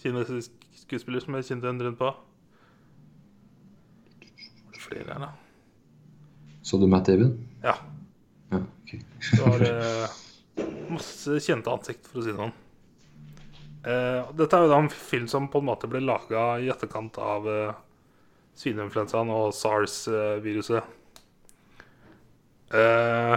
kinesisk 0.01 0.65
skuespiller 0.85 1.23
som 1.23 1.35
jeg 1.37 1.47
kjente 1.49 1.69
en 1.69 1.81
rundt 1.81 1.99
på. 1.99 2.13
Flere 4.85 5.11
her, 5.11 5.27
da? 5.27 5.31
Så 6.65 6.77
du 6.81 6.87
Matt 6.89 7.09
Even? 7.09 7.35
Ja. 7.63 7.75
Det 9.31 9.41
var 9.41 9.65
eh, 9.67 10.19
masse 10.93 11.39
kjente 11.43 11.71
ansikt, 11.73 12.07
for 12.09 12.21
å 12.21 12.25
si 12.25 12.33
det 12.33 12.39
sånn. 12.39 12.53
Eh, 13.85 14.31
dette 14.37 14.57
er 14.57 14.65
jo 14.65 14.71
da 14.71 14.79
en 14.81 14.89
film 14.89 15.27
som 15.29 15.49
på 15.51 15.61
en 15.61 15.67
måte 15.69 15.89
ble 15.89 16.01
laga 16.01 16.55
i 16.61 16.71
etterkant 16.73 17.19
av 17.21 17.49
eh, 17.49 17.75
svineinfluensaen 18.57 19.29
og 19.33 19.51
SARS-viruset. 19.53 20.95
Eh, 22.75 23.35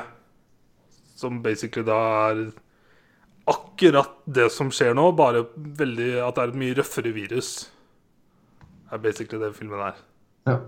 som 1.19 1.43
basically 1.45 1.85
da 1.87 1.99
er 2.31 2.43
akkurat 3.49 4.21
det 4.25 4.49
som 4.55 4.71
skjer 4.73 4.95
nå, 4.97 5.11
bare 5.19 5.45
veldig 5.57 6.11
at 6.25 6.37
det 6.37 6.45
er 6.45 6.53
et 6.53 6.61
mye 6.63 6.77
røffere 6.79 7.13
virus. 7.17 7.71
er 8.93 8.99
basically 9.05 9.41
det 9.43 9.57
filmen 9.57 9.81
er. 9.85 9.97
Ja. 10.49 10.61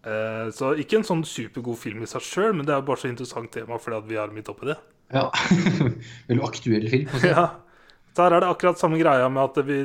Eh, 0.00 0.46
så 0.56 0.72
ikke 0.80 1.00
en 1.00 1.04
sånn 1.04 1.26
supergod 1.28 1.76
film 1.80 2.04
i 2.04 2.08
seg 2.08 2.24
sjøl, 2.24 2.54
men 2.56 2.68
det 2.68 2.72
er 2.76 2.84
bare 2.86 3.02
så 3.02 3.10
interessant 3.10 3.52
tema 3.52 3.76
fordi 3.80 3.98
at 3.98 4.08
vi 4.08 4.20
er 4.22 4.32
midt 4.34 4.48
oppi 4.52 4.70
det. 4.70 4.78
ja. 5.12 5.26
Veldig 6.30 6.46
aktuell 6.46 6.88
film. 6.92 7.10
Også. 7.12 7.32
Ja. 7.34 7.46
Så 8.10 8.24
her 8.24 8.36
er 8.36 8.44
det 8.44 8.50
akkurat 8.50 8.80
samme 8.80 8.98
greia 9.00 9.28
med 9.30 9.42
at 9.44 9.66
vi 9.68 9.80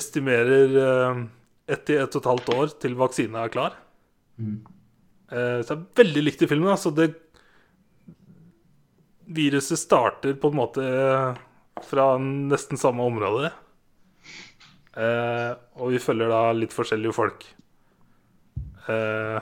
estimerer 0.00 0.76
eh, 0.84 1.24
ett 1.70 1.86
til 1.86 2.00
ett 2.02 2.14
og 2.14 2.22
et 2.22 2.30
halvt 2.30 2.52
år 2.54 2.76
til 2.82 2.94
vaksinen 2.98 3.40
er 3.42 3.52
klar. 3.52 3.74
Mm. 4.40 4.60
Eh, 5.30 5.58
så 5.62 5.74
det 5.74 5.76
er 5.76 6.04
veldig 6.04 6.24
likt 6.24 6.46
i 6.46 6.50
filmen. 6.50 6.72
Altså 6.72 6.94
det 6.94 7.12
Viruset 9.30 9.78
starter 9.78 10.34
på 10.42 10.50
en 10.50 10.58
måte 10.58 10.84
fra 11.86 12.06
nesten 12.18 12.80
samme 12.80 13.04
område. 13.06 13.52
Eh, 14.98 15.52
og 15.78 15.92
vi 15.92 16.00
følger 16.02 16.32
da 16.32 16.40
litt 16.56 16.74
forskjellige 16.74 17.14
folk. 17.14 17.46
Eh, 18.90 19.40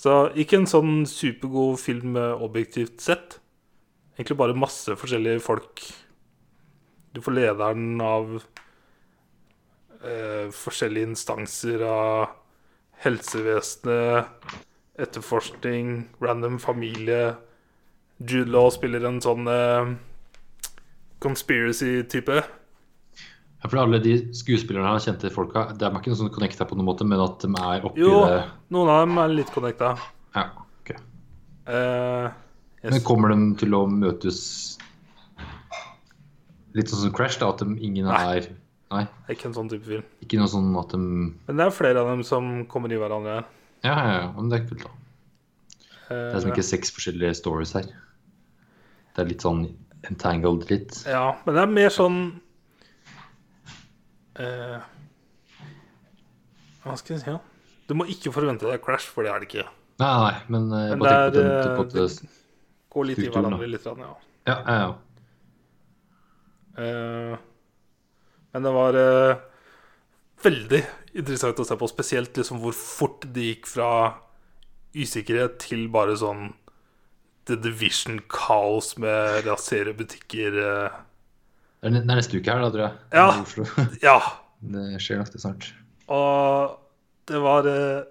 så 0.00 0.14
ikke 0.38 0.60
en 0.60 0.68
sånn 0.70 0.94
supergod 1.08 1.80
film 1.82 2.16
eh, 2.16 2.44
objektivt 2.44 3.02
sett. 3.04 3.38
Egentlig 4.16 4.38
bare 4.40 4.56
masse 4.56 4.96
forskjellige 5.00 5.42
folk. 5.44 5.82
Du 7.12 7.20
får 7.24 7.36
lederen 7.36 8.00
av 8.04 8.36
eh, 10.04 10.48
forskjellige 10.54 11.10
instanser 11.10 11.84
av 11.84 12.36
helsevesenet, 13.04 14.28
etterforskning, 15.00 16.10
random 16.20 16.58
familie. 16.60 17.34
Jude 18.20 18.52
Law 18.52 18.68
spiller 18.72 19.06
en 19.08 19.20
sånn 19.24 19.48
eh, 19.48 19.94
conspiracy-type. 21.24 22.42
Ja, 23.60 23.68
for 23.68 23.82
alle 23.82 24.00
de 24.00 24.14
skuespillerne 24.36 24.88
her, 24.88 25.02
kjente 25.04 25.30
folka, 25.34 25.66
de 25.76 25.84
er 25.84 25.96
ikke 25.98 26.12
noe 26.12 26.20
sånn 26.22 26.32
connecta 26.32 26.64
på 26.68 26.78
noen 26.78 26.88
måte, 26.88 27.04
men 27.08 27.20
at 27.20 27.42
de 27.44 27.50
er 27.52 27.84
oppi 27.84 28.00
Jo, 28.00 28.22
det 28.24 28.38
noen 28.72 28.92
av 28.92 29.02
dem 29.04 29.20
er 29.20 29.34
litt 29.34 29.52
connecta. 29.52 29.92
Ja, 30.36 30.46
ok. 30.80 30.94
Uh, 31.68 32.30
yes. 32.80 32.94
Men 32.94 33.04
kommer 33.04 33.34
de 33.34 33.50
til 33.60 33.76
å 33.76 33.82
møtes 33.90 34.40
litt 36.78 36.88
sånn 36.88 37.04
som 37.04 37.14
Crash, 37.14 37.36
da? 37.42 37.50
At 37.52 37.60
de, 37.60 37.76
ingen 37.84 38.08
Nei. 38.08 38.24
er 38.38 38.50
Nei. 38.90 39.04
Det 39.06 39.28
er 39.28 39.36
ikke 39.36 39.50
en 39.52 39.54
sånn 39.54 39.68
type 39.70 39.86
film. 39.86 40.06
Ikke 40.24 40.38
noe 40.40 40.50
sånn 40.50 40.70
at 40.80 40.90
de 40.96 40.98
Men 40.98 41.60
det 41.60 41.66
er 41.66 41.74
flere 41.74 42.02
av 42.02 42.08
dem 42.10 42.24
som 42.26 42.48
kommer 42.70 42.90
i 42.90 42.98
hverandre 42.98 43.36
her. 43.36 43.44
Ja, 43.86 43.92
ja, 43.94 44.14
ja. 44.16 44.24
Men 44.34 44.48
det 44.50 44.58
er 44.58 44.64
kult, 44.66 44.82
da. 44.82 44.96
Det 46.10 46.16
er 46.18 46.40
som 46.42 46.50
Eh, 46.50 46.56
ikke 46.56 46.66
seks 46.66 46.90
forskjellige 46.96 47.36
stories 47.38 47.76
her. 47.78 47.86
Det 49.14 49.22
er 49.22 49.28
litt 49.30 49.44
sånn 49.46 49.68
entangled 50.08 50.66
litt. 50.72 51.04
Ja, 51.06 51.36
men 51.44 51.54
det 51.54 51.62
er 51.62 51.70
mer 51.76 51.94
sånn 51.94 52.18
eh, 54.38 54.78
Hva 56.84 56.96
skal 57.00 57.16
jeg 57.16 57.24
si? 57.24 57.30
Ja? 57.30 57.38
Du 57.90 57.96
må 57.98 58.06
ikke 58.06 58.32
forvente 58.34 58.68
deg 58.68 58.82
Crash, 58.84 59.10
for 59.10 59.26
det 59.26 59.32
er 59.32 59.42
det 59.42 59.50
ikke. 59.50 59.66
Nei, 60.00 60.10
nei, 60.24 60.34
men 60.48 60.70
jeg 60.72 60.94
Men 60.94 61.02
bare 61.02 61.16
tenk 61.18 61.34
på 61.34 61.40
den 61.40 61.48
det, 61.50 62.10
til 62.14 62.28
på 62.30 62.36
Gå 62.90 63.06
litt 63.06 63.22
i 63.22 63.28
hverandre 63.30 63.68
litt. 63.70 63.86
Ja. 63.86 64.10
Ja, 64.48 64.56
ja, 64.56 64.76
ja. 64.80 64.90
Uh, 66.80 67.34
men 68.54 68.64
det 68.66 68.72
var 68.74 68.96
uh, 68.96 69.42
veldig 70.42 70.80
interessant 71.20 71.60
å 71.60 71.66
se 71.66 71.76
på, 71.78 71.90
spesielt 71.90 72.38
liksom 72.40 72.62
hvor 72.62 72.74
fort 72.76 73.26
det 73.34 73.46
gikk 73.50 73.68
fra 73.70 73.90
usikkerhet 74.96 75.58
til 75.62 75.86
bare 75.92 76.16
sånn 76.18 76.48
The 77.46 77.58
Division-kaos 77.58 78.96
med 79.02 79.46
rasere 79.46 79.94
butikker. 79.96 80.58
eh. 80.64 80.98
Det 81.80 81.90
er 81.96 82.04
neste 82.04 82.36
uke 82.36 82.52
her, 82.52 82.60
da, 82.60 82.70
tror 82.74 82.84
jeg. 82.84 82.94
Ja. 83.16 83.26
I 83.32 83.44
Oslo. 83.44 83.64
Ja, 84.04 84.18
Det 84.60 85.00
skjer 85.00 85.20
nok 85.22 85.30
det 85.32 85.40
snart. 85.40 85.70
og 86.12 86.76
det 87.30 87.38
var 87.40 87.66
eh, 87.70 88.02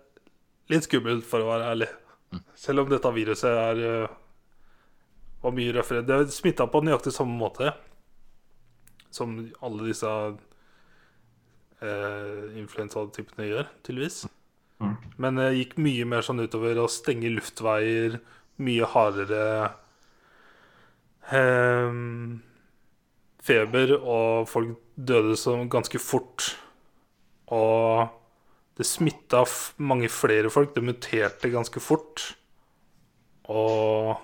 litt 0.72 0.86
skummelt, 0.88 1.26
for 1.28 1.44
å 1.44 1.50
være 1.52 1.70
ærlig. 1.74 1.90
Selv 2.58 2.86
om 2.86 2.90
dette 2.92 3.12
viruset 3.12 3.52
er 3.52 3.82
eh, 3.84 4.18
var 5.44 5.56
mye 5.56 5.74
røffere. 5.76 6.06
Det 6.08 6.32
smitta 6.34 6.68
på 6.72 6.82
nøyaktig 6.86 7.14
samme 7.16 7.36
måte 7.40 7.74
som 9.14 9.34
alle 9.66 9.88
disse 9.90 10.10
eh, 11.82 12.44
influensatypene 12.62 13.48
gjør, 13.50 13.70
tydeligvis. 13.86 14.24
Mm. 14.80 14.96
Men 15.20 15.40
det 15.42 15.50
gikk 15.58 15.78
mye 15.82 16.06
mer 16.08 16.24
sånn 16.26 16.40
utover 16.44 16.80
å 16.80 16.88
stenge 16.92 17.32
luftveier, 17.34 18.20
mye 18.64 18.88
hardere 18.94 19.44
ehm, 21.32 22.40
feber, 23.44 23.96
og 24.00 24.48
folk 24.50 24.78
døde 24.96 25.36
så 25.40 25.56
ganske 25.72 26.00
fort. 26.02 26.52
Og 27.56 28.10
det 28.78 28.88
smitta 28.88 29.44
mange 29.78 30.10
flere 30.12 30.52
folk. 30.54 30.74
Det 30.76 30.84
muterte 30.86 31.52
ganske 31.52 31.82
fort. 31.84 32.24
Og 33.50 34.16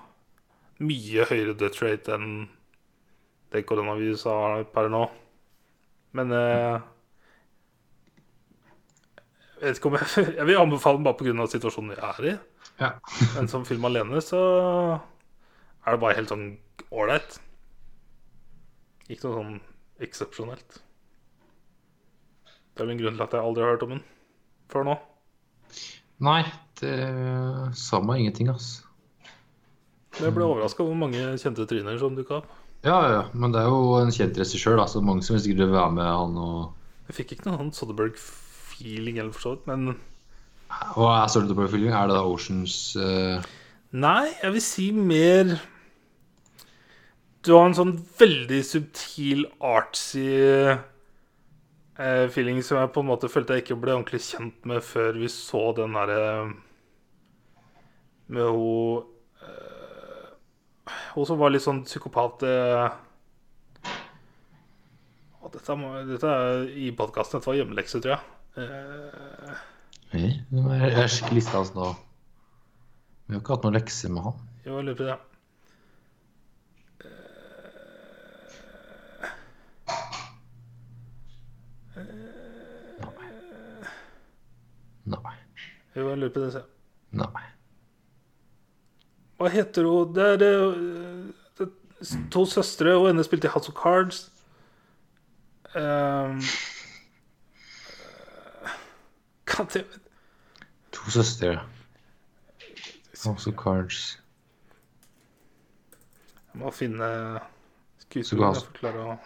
mye 0.83 1.25
høyere 1.29 1.55
death 1.57 1.83
rate 1.83 2.15
enn 2.15 2.49
det 3.53 3.63
koronaviruset 3.67 4.31
har 4.31 4.65
per 4.73 4.89
nå. 4.91 5.05
Men 6.15 6.31
eh, 6.35 6.83
jeg 9.55 9.69
vet 9.69 9.79
ikke 9.79 9.91
om 9.91 9.97
jeg, 9.97 10.25
jeg 10.39 10.47
vil 10.49 10.61
anbefale 10.61 10.99
den 10.99 11.07
bare 11.07 11.19
pga. 11.19 11.47
situasjonen 11.51 11.95
vi 11.95 11.99
er 12.11 12.29
i. 12.31 12.35
Ja. 12.81 12.91
Men 13.35 13.51
som 13.51 13.65
film 13.67 13.87
alene 13.87 14.21
så 14.23 14.41
er 15.85 15.95
det 15.95 16.01
bare 16.01 16.17
helt 16.19 16.31
sånn 16.31 16.47
ålreit. 16.91 17.39
Ikke 19.11 19.29
noe 19.29 19.37
sånn 19.37 19.57
eksepsjonelt. 20.05 20.79
Det 22.45 22.81
er 22.81 22.87
vel 22.87 22.95
en 22.95 23.01
grunn 23.03 23.19
til 23.19 23.25
at 23.25 23.35
jeg 23.37 23.47
aldri 23.47 23.63
har 23.63 23.75
hørt 23.75 23.85
om 23.85 23.93
den 23.95 24.03
før 24.71 24.87
nå. 24.87 24.95
Nei, 26.25 26.41
det 26.81 26.95
sa 27.77 28.01
meg 28.03 28.23
ingenting, 28.23 28.49
ass. 28.51 28.79
Jeg 30.15 30.31
ble 30.35 30.47
overraska 30.47 30.81
over 30.83 30.93
hvor 30.93 31.01
mange 31.05 31.35
kjente 31.41 31.67
tryner 31.69 31.99
som 31.99 32.15
dukka 32.17 32.39
opp. 32.41 32.49
Ja, 32.85 32.97
ja, 33.09 33.21
men 33.33 33.53
det 33.53 33.61
er 33.63 33.69
jo 33.71 33.95
en 33.97 34.13
kjent 34.13 34.37
regissør, 34.39 34.77
da, 34.79 34.85
så 34.89 35.01
mange 35.03 35.25
som 35.25 35.37
vil 35.37 35.63
være 35.63 35.91
med 35.95 36.05
han 36.05 36.35
og 36.37 37.07
Jeg 37.09 37.17
fikk 37.19 37.35
ikke 37.35 37.47
noen 37.49 37.59
sånn 37.59 37.73
Soderberg-feeling, 37.79 39.19
eller 39.21 39.33
for 39.35 39.45
så 39.45 39.53
vidt, 39.55 39.69
men 39.69 39.95
Hva 40.97 41.11
er 41.21 41.31
Soderberg-feeling? 41.33 41.93
Er 41.93 42.09
det 42.09 42.17
da 42.17 42.25
Oceans 42.29 42.75
uh... 42.97 43.45
Nei, 43.95 44.27
jeg 44.41 44.55
vil 44.55 44.63
si 44.63 44.89
mer 44.95 45.55
Du 47.45 47.51
har 47.53 47.67
en 47.67 47.75
sånn 47.77 47.91
veldig 48.17 48.57
subtil, 48.65 49.43
artsy 49.61 50.23
eh, 50.65 52.25
feeling 52.33 52.61
som 52.65 52.79
jeg 52.79 52.89
på 52.95 53.03
en 53.03 53.09
måte 53.11 53.29
følte 53.29 53.53
jeg 53.57 53.65
ikke 53.65 53.77
ble 53.83 53.93
ordentlig 53.93 54.21
kjent 54.25 54.65
med 54.69 54.81
før 54.85 55.19
vi 55.21 55.29
så 55.29 55.61
den 55.77 55.93
derre 55.97 56.23
Med 58.33 58.49
hun 58.49 59.03
eh, 59.45 60.31
Hun 61.13 61.27
som 61.29 61.37
var 61.41 61.53
litt 61.53 61.65
sånn 61.67 61.83
psykopat 61.85 62.47
eh, 62.49 62.87
å, 65.45 65.51
dette, 65.53 65.77
må, 65.77 65.91
dette 66.09 66.25
er 66.33 66.63
i 66.81 66.89
podkasten. 66.97 67.37
Dette 67.37 67.51
var 67.51 67.57
hjemmelekse, 67.59 67.99
tror 68.01 68.15
jeg. 68.15 68.23
Eh, 68.57 69.53
Jeg 70.15 70.95
har 70.97 71.11
skikkelig 71.13 71.37
lista 71.43 71.59
hans 71.59 71.75
nå. 71.77 71.91
Vi 73.27 73.35
har 73.35 73.43
ikke 73.43 73.53
hatt 73.53 73.67
noen 73.67 73.77
lekser 73.77 74.09
med 74.15 74.25
han. 74.25 74.41
jo, 74.65 74.79
jeg 74.79 74.87
lurer 74.87 74.97
på 74.97 75.05
det. 75.11 75.19
Nei. 85.05 85.35
Jo, 85.95 86.09
jeg 86.09 86.17
lurer 86.19 86.33
på 86.35 86.39
det. 86.43 86.51
se. 86.53 86.61
Nei. 87.15 87.43
Hva 89.39 89.49
heter 89.51 89.83
hun? 89.87 90.13
Det 90.15 90.25
er 90.33 90.37
det, 90.41 90.51
det, 91.59 91.67
to 92.31 92.45
søstre, 92.47 92.93
og 92.95 93.07
henne 93.09 93.23
spilte 93.27 93.47
i 93.49 93.51
House 93.53 93.71
of 93.71 93.75
Cards. 93.79 94.25
Um, 95.75 96.39
kan 99.45 99.67
det 99.73 99.85
To 100.95 101.09
søstre. 101.11 101.57
House 103.25 103.49
of 103.49 103.55
Cards. 103.59 104.19
Jeg 106.53 106.61
må 106.61 106.71
finne 106.71 107.07
skuespilleren 108.05 108.53
ga- 108.55 108.61
jeg 108.63 108.95
å 109.03 109.17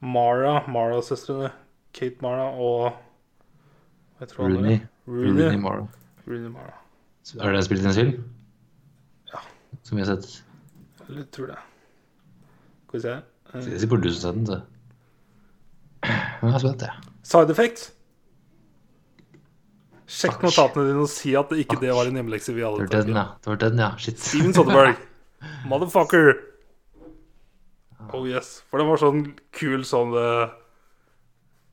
Mara, 0.00 0.62
Mara-søstrene. 0.70 1.50
Kate 1.92 2.16
Mara 2.22 2.44
og 2.54 2.92
Hva 2.92 2.94
heter 2.94 2.94
hun 2.94 2.94
andre? 2.94 3.04
Rooney. 4.20 4.80
Rooney. 5.06 5.44
Rooney 5.44 5.58
Mara. 5.62 5.86
Rooney 6.26 6.50
Mara. 6.50 6.74
Er 7.40 7.52
det 7.52 7.64
spilt 7.64 7.84
i 7.84 7.86
en 7.86 7.94
film? 7.94 8.24
Ja. 9.32 9.42
Som 9.82 9.98
vi 9.98 10.04
har 10.04 10.16
sett? 10.16 10.42
Jeg 11.08 11.26
tror 11.34 11.52
det. 11.52 11.58
Skal 12.88 12.98
vi 12.98 13.02
se. 13.04 13.14
det? 13.14 13.62
Jeg 13.68 13.80
sier 13.80 14.02
du 14.02 14.10
som 14.10 14.14
har 14.14 14.20
sett 14.24 14.34
den, 14.40 14.46
så. 14.46 14.60
Men 16.02 16.50
jeg 16.50 16.54
er 16.54 16.64
spent, 16.64 16.82
jeg. 16.82 17.14
Side 17.28 17.54
effects. 17.54 17.88
Sjekk 20.08 20.40
notatene 20.40 20.86
dine 20.88 21.02
og 21.04 21.10
si 21.12 21.34
at 21.36 21.50
det 21.52 21.66
ikke 21.66 21.76
det 21.82 21.90
var 21.92 22.08
en 22.08 22.16
hjemmelekse 22.16 22.54
vi 22.56 22.62
Det 22.62 22.68
alle 22.68 22.86
var 22.86 22.92
den, 22.94 23.16
ja. 23.18 23.24
Det 23.44 23.50
var 23.52 23.60
den, 23.64 23.82
ja. 23.82 23.88
Shit. 24.00 24.20
Steven 24.20 24.54
Soderberg. 24.56 24.94
Motherfucker. 25.70 26.32
Oh 28.16 28.24
yes. 28.24 28.62
For 28.70 28.80
det 28.80 28.88
var 28.88 29.02
sånn 29.02 29.26
kul 29.52 29.84
sånn 29.84 30.14
uh, 30.16 30.48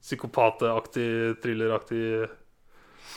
psykopateaktig, 0.05 1.11
thrilleraktig 1.43 2.07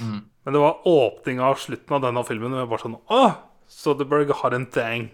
Mm. 0.00 0.20
Men 0.44 0.54
det 0.54 0.60
var 0.60 0.82
åpninga 0.86 1.42
av 1.44 1.54
slutten 1.58 1.96
av 1.96 2.02
denne 2.04 2.22
filmen 2.26 2.52
og 2.54 2.60
jeg 2.60 2.68
bare 2.70 2.82
sånn 2.84 2.98
Åh! 3.10 3.32
Soderberg 3.68 4.30
har 4.40 4.54
en 4.54 4.66
tang 4.72 5.08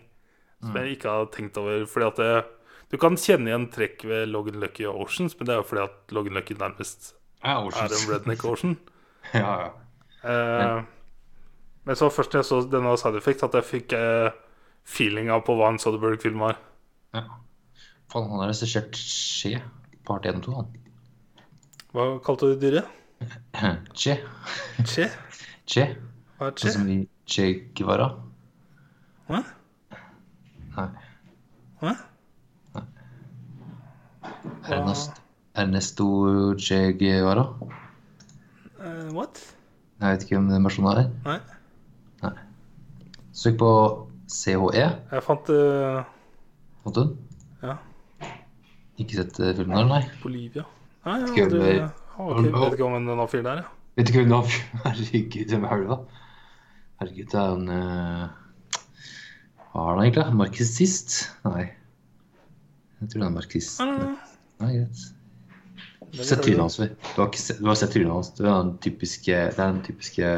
som 0.61 0.77
jeg 0.79 0.99
ikke 0.99 1.11
har 1.11 1.31
tenkt 1.33 1.57
over. 1.61 1.87
Fordi 1.91 2.07
at 2.07 2.21
det, 2.21 2.45
Du 2.93 2.99
kan 3.01 3.17
kjenne 3.17 3.49
igjen 3.51 3.65
trekk 3.73 4.05
ved 4.07 4.29
Logan 4.29 4.61
Lucky 4.61 4.85
og 4.87 5.07
Oceans, 5.07 5.35
men 5.39 5.49
det 5.49 5.55
er 5.55 5.63
jo 5.63 5.67
fordi 5.67 5.83
at 5.87 6.15
Logan 6.15 6.37
Lucky 6.37 6.55
nærmest 6.61 7.15
Ja, 7.43 7.57
er 7.65 7.97
en 7.97 8.13
redneck 8.13 8.45
ocean. 8.45 8.77
ja, 9.35 9.55
ja. 9.65 9.73
Eh, 10.25 10.85
men 11.85 11.97
så 11.97 12.09
først 12.13 12.37
jeg 12.37 12.45
så 12.45 12.61
denne 12.69 12.95
side 13.01 13.19
effect, 13.19 13.43
at 13.43 13.57
jeg 13.59 13.69
fikk 13.71 13.97
eh, 13.99 14.37
feelinga 14.85 15.41
på 15.45 15.57
hva 15.59 15.73
en 15.73 15.81
Soderberg-film 15.81 16.45
var. 16.45 16.61
ja. 17.17 17.25
Faen, 18.13 18.29
han 18.31 18.45
har 18.45 18.53
regissert 18.53 18.97
Skje. 19.01 19.59
Part 20.05 20.29
1 20.29 20.39
og 20.45 20.47
2, 20.47 20.57
han. 20.61 20.84
Hva 21.95 22.05
kalte 22.27 22.49
du 22.51 22.57
dyret? 22.59 22.87
Che. 24.01 24.17
Che? 24.83 25.05
Che. 25.71 25.85
Hva 26.39 26.49
er 26.51 26.57
Sånn 26.59 26.67
che? 26.67 26.73
som 26.75 26.89
i 26.91 26.97
Che 27.31 27.45
Guevara. 27.79 28.09
Hva? 29.29 29.41
Nei. 30.75 30.89
Hva? 31.81 31.95
Ernest, 34.75 35.23
Ernesto 35.55 36.09
Che 36.59 36.81
Guevara. 36.99 37.47
Uh, 38.81 39.09
what? 39.15 39.39
Jeg 40.03 40.17
vet 40.17 40.27
ikke 40.27 40.37
hvem 40.41 40.51
den 40.51 40.67
personen 40.67 40.91
er. 40.99 41.09
Nei. 41.25 41.39
Nei. 42.25 42.35
Søk 43.39 43.57
på 43.63 43.71
CHE. 44.35 44.85
Jeg 45.15 45.23
fant 45.31 45.55
uh, 45.55 46.03
Fant 46.83 46.99
du 46.99 47.05
den? 47.05 47.15
Ja. 47.63 47.79
Ikke 48.99 49.23
sett 49.23 49.39
eh, 49.41 49.55
filmen 49.57 49.79
der, 49.79 49.89
nei. 49.95 50.03
Bolivia. 50.23 50.67
Nei, 51.05 51.19
ja, 51.37 51.49
du 51.51 51.59
har 51.61 52.39
ikke, 52.41 52.53
vet 52.55 52.77
ikke 52.79 52.87
om 52.87 52.95
en 52.97 53.25
fyren 53.29 53.49
der, 53.49 53.65
ja. 53.65 53.73
Vet 53.95 54.09
du 54.09 54.13
ikke 54.13 54.23
hvem 54.25 54.33
det 54.33 54.39
er? 54.39 54.55
Herregud, 54.85 55.51
hvem 55.53 55.67
er 55.69 55.83
det 55.83 55.89
da? 55.91 55.99
Herregud, 57.01 57.27
det 57.33 57.41
er 57.41 57.57
en 57.59 57.69
uh, 57.71 58.79
Hva 59.73 59.85
er 59.85 59.91
han 59.91 60.05
egentlig? 60.05 60.25
Marxist? 60.41 61.19
Nei. 61.45 61.67
Jeg 63.01 63.11
tror 63.13 63.21
det 63.21 63.29
er 63.29 63.35
marxist. 63.35 63.77
Nei, 63.83 63.91
nei, 63.91 64.09
nei. 64.09 64.33
Nei, 64.65 64.73
greit. 64.79 65.05
Du 66.15 66.21
har 66.23 66.29
Sett 66.31 66.45
trynet 66.47 66.63
hans, 66.63 66.79
vel. 66.79 66.93
Du 66.95 67.21
har, 67.21 67.29
ikke 67.29 67.57
du 67.59 67.69
har 67.69 67.79
sett 67.79 67.93
trynet 67.95 68.15
hans. 68.15 68.31
Det 68.39 68.47
er 68.47 68.53
den 68.55 68.75
typiske, 68.85 69.39
det 69.51 69.59
er 69.59 69.73
den 69.73 69.83
typiske 69.83 70.33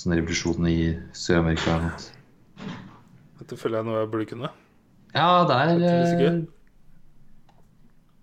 sånn 0.00 0.16
revolusjonen 0.16 0.68
i 0.70 0.78
Sør-Amerika. 1.16 1.76
eller 1.76 1.90
noe. 1.92 2.72
Dette 3.40 3.58
føler 3.60 3.80
jeg 3.80 3.88
noe 3.88 4.00
jeg 4.00 4.10
burde 4.14 4.28
kunne. 4.32 4.50
Ja, 5.14 5.28
det 5.48 5.58
er. 5.60 6.38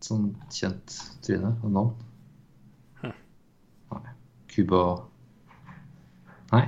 Sånn 0.05 0.31
kjent 0.53 0.95
tryne 1.25 1.53
og 1.61 1.71
navn. 1.75 1.91
Hm. 3.01 3.15
Nei. 3.95 4.13
Cuba 4.51 4.81
Nei. 6.51 6.65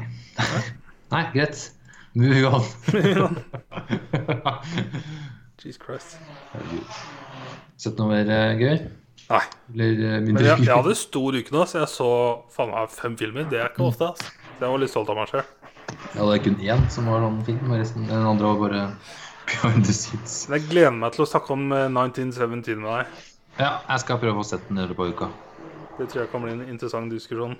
Nei, 1.13 1.23
greit. 1.33 1.65
Move 2.15 2.45
on. 2.47 2.63
Jesus 5.63 5.79
Christ. 5.81 6.17
Sett 7.79 7.97
noe 7.99 8.09
mer 8.11 8.29
eh, 8.31 8.53
gøy? 8.59 8.77
Nei. 9.29 9.41
Eller 9.73 9.91
eh, 9.91 10.15
Men 10.19 10.29
mindre 10.29 10.45
jeg, 10.47 10.59
gøy? 10.61 10.67
jeg 10.69 10.77
hadde 10.77 10.95
stor 10.99 11.37
uke 11.39 11.55
nå, 11.55 11.65
så 11.69 11.81
jeg 11.83 11.91
så 11.93 12.09
faen 12.53 12.71
meg 12.73 12.93
fem 12.93 13.17
filmer. 13.19 13.47
Det 13.51 13.59
er 13.61 13.71
ikke 13.71 13.85
ofte. 13.89 14.11
ass. 14.13 14.23
Så 14.57 14.65
jeg 14.65 14.73
var 14.75 14.81
litt 14.83 14.93
stolt 14.93 15.11
av 15.13 15.19
meg 15.19 15.31
sjøl. 15.31 15.45
Ja, 16.13 16.23
det 16.25 16.33
er 16.37 16.41
kun 16.45 16.57
én 16.63 16.83
som 16.91 17.07
var 17.11 17.21
noen 17.23 17.41
film, 17.47 17.63
og 17.71 17.79
resten, 17.79 18.07
den 18.09 18.25
andre 18.27 18.49
var 18.53 18.59
bare 18.63 18.83
behind 19.53 19.85
the 19.85 19.93
scenes. 19.93 20.35
Jeg 20.49 20.65
gleder 20.69 20.93
meg 20.95 21.13
til 21.15 21.25
å 21.25 21.29
snakke 21.29 21.53
om 21.55 21.69
eh, 21.75 21.87
1917 21.91 22.81
med 22.81 22.89
deg. 22.89 23.23
Ja, 23.59 23.71
jeg 23.89 24.01
skal 24.03 24.19
prøve 24.21 24.41
å 24.41 24.47
sette 24.47 24.69
den 24.69 24.81
i 24.81 24.97
på 24.97 25.07
uka. 25.13 25.29
Det 25.99 26.09
tror 26.09 26.23
jeg 26.23 26.31
kan 26.31 26.41
bli 26.45 26.55
en 26.55 26.65
interessant 26.65 27.13
diskusjon. 27.13 27.53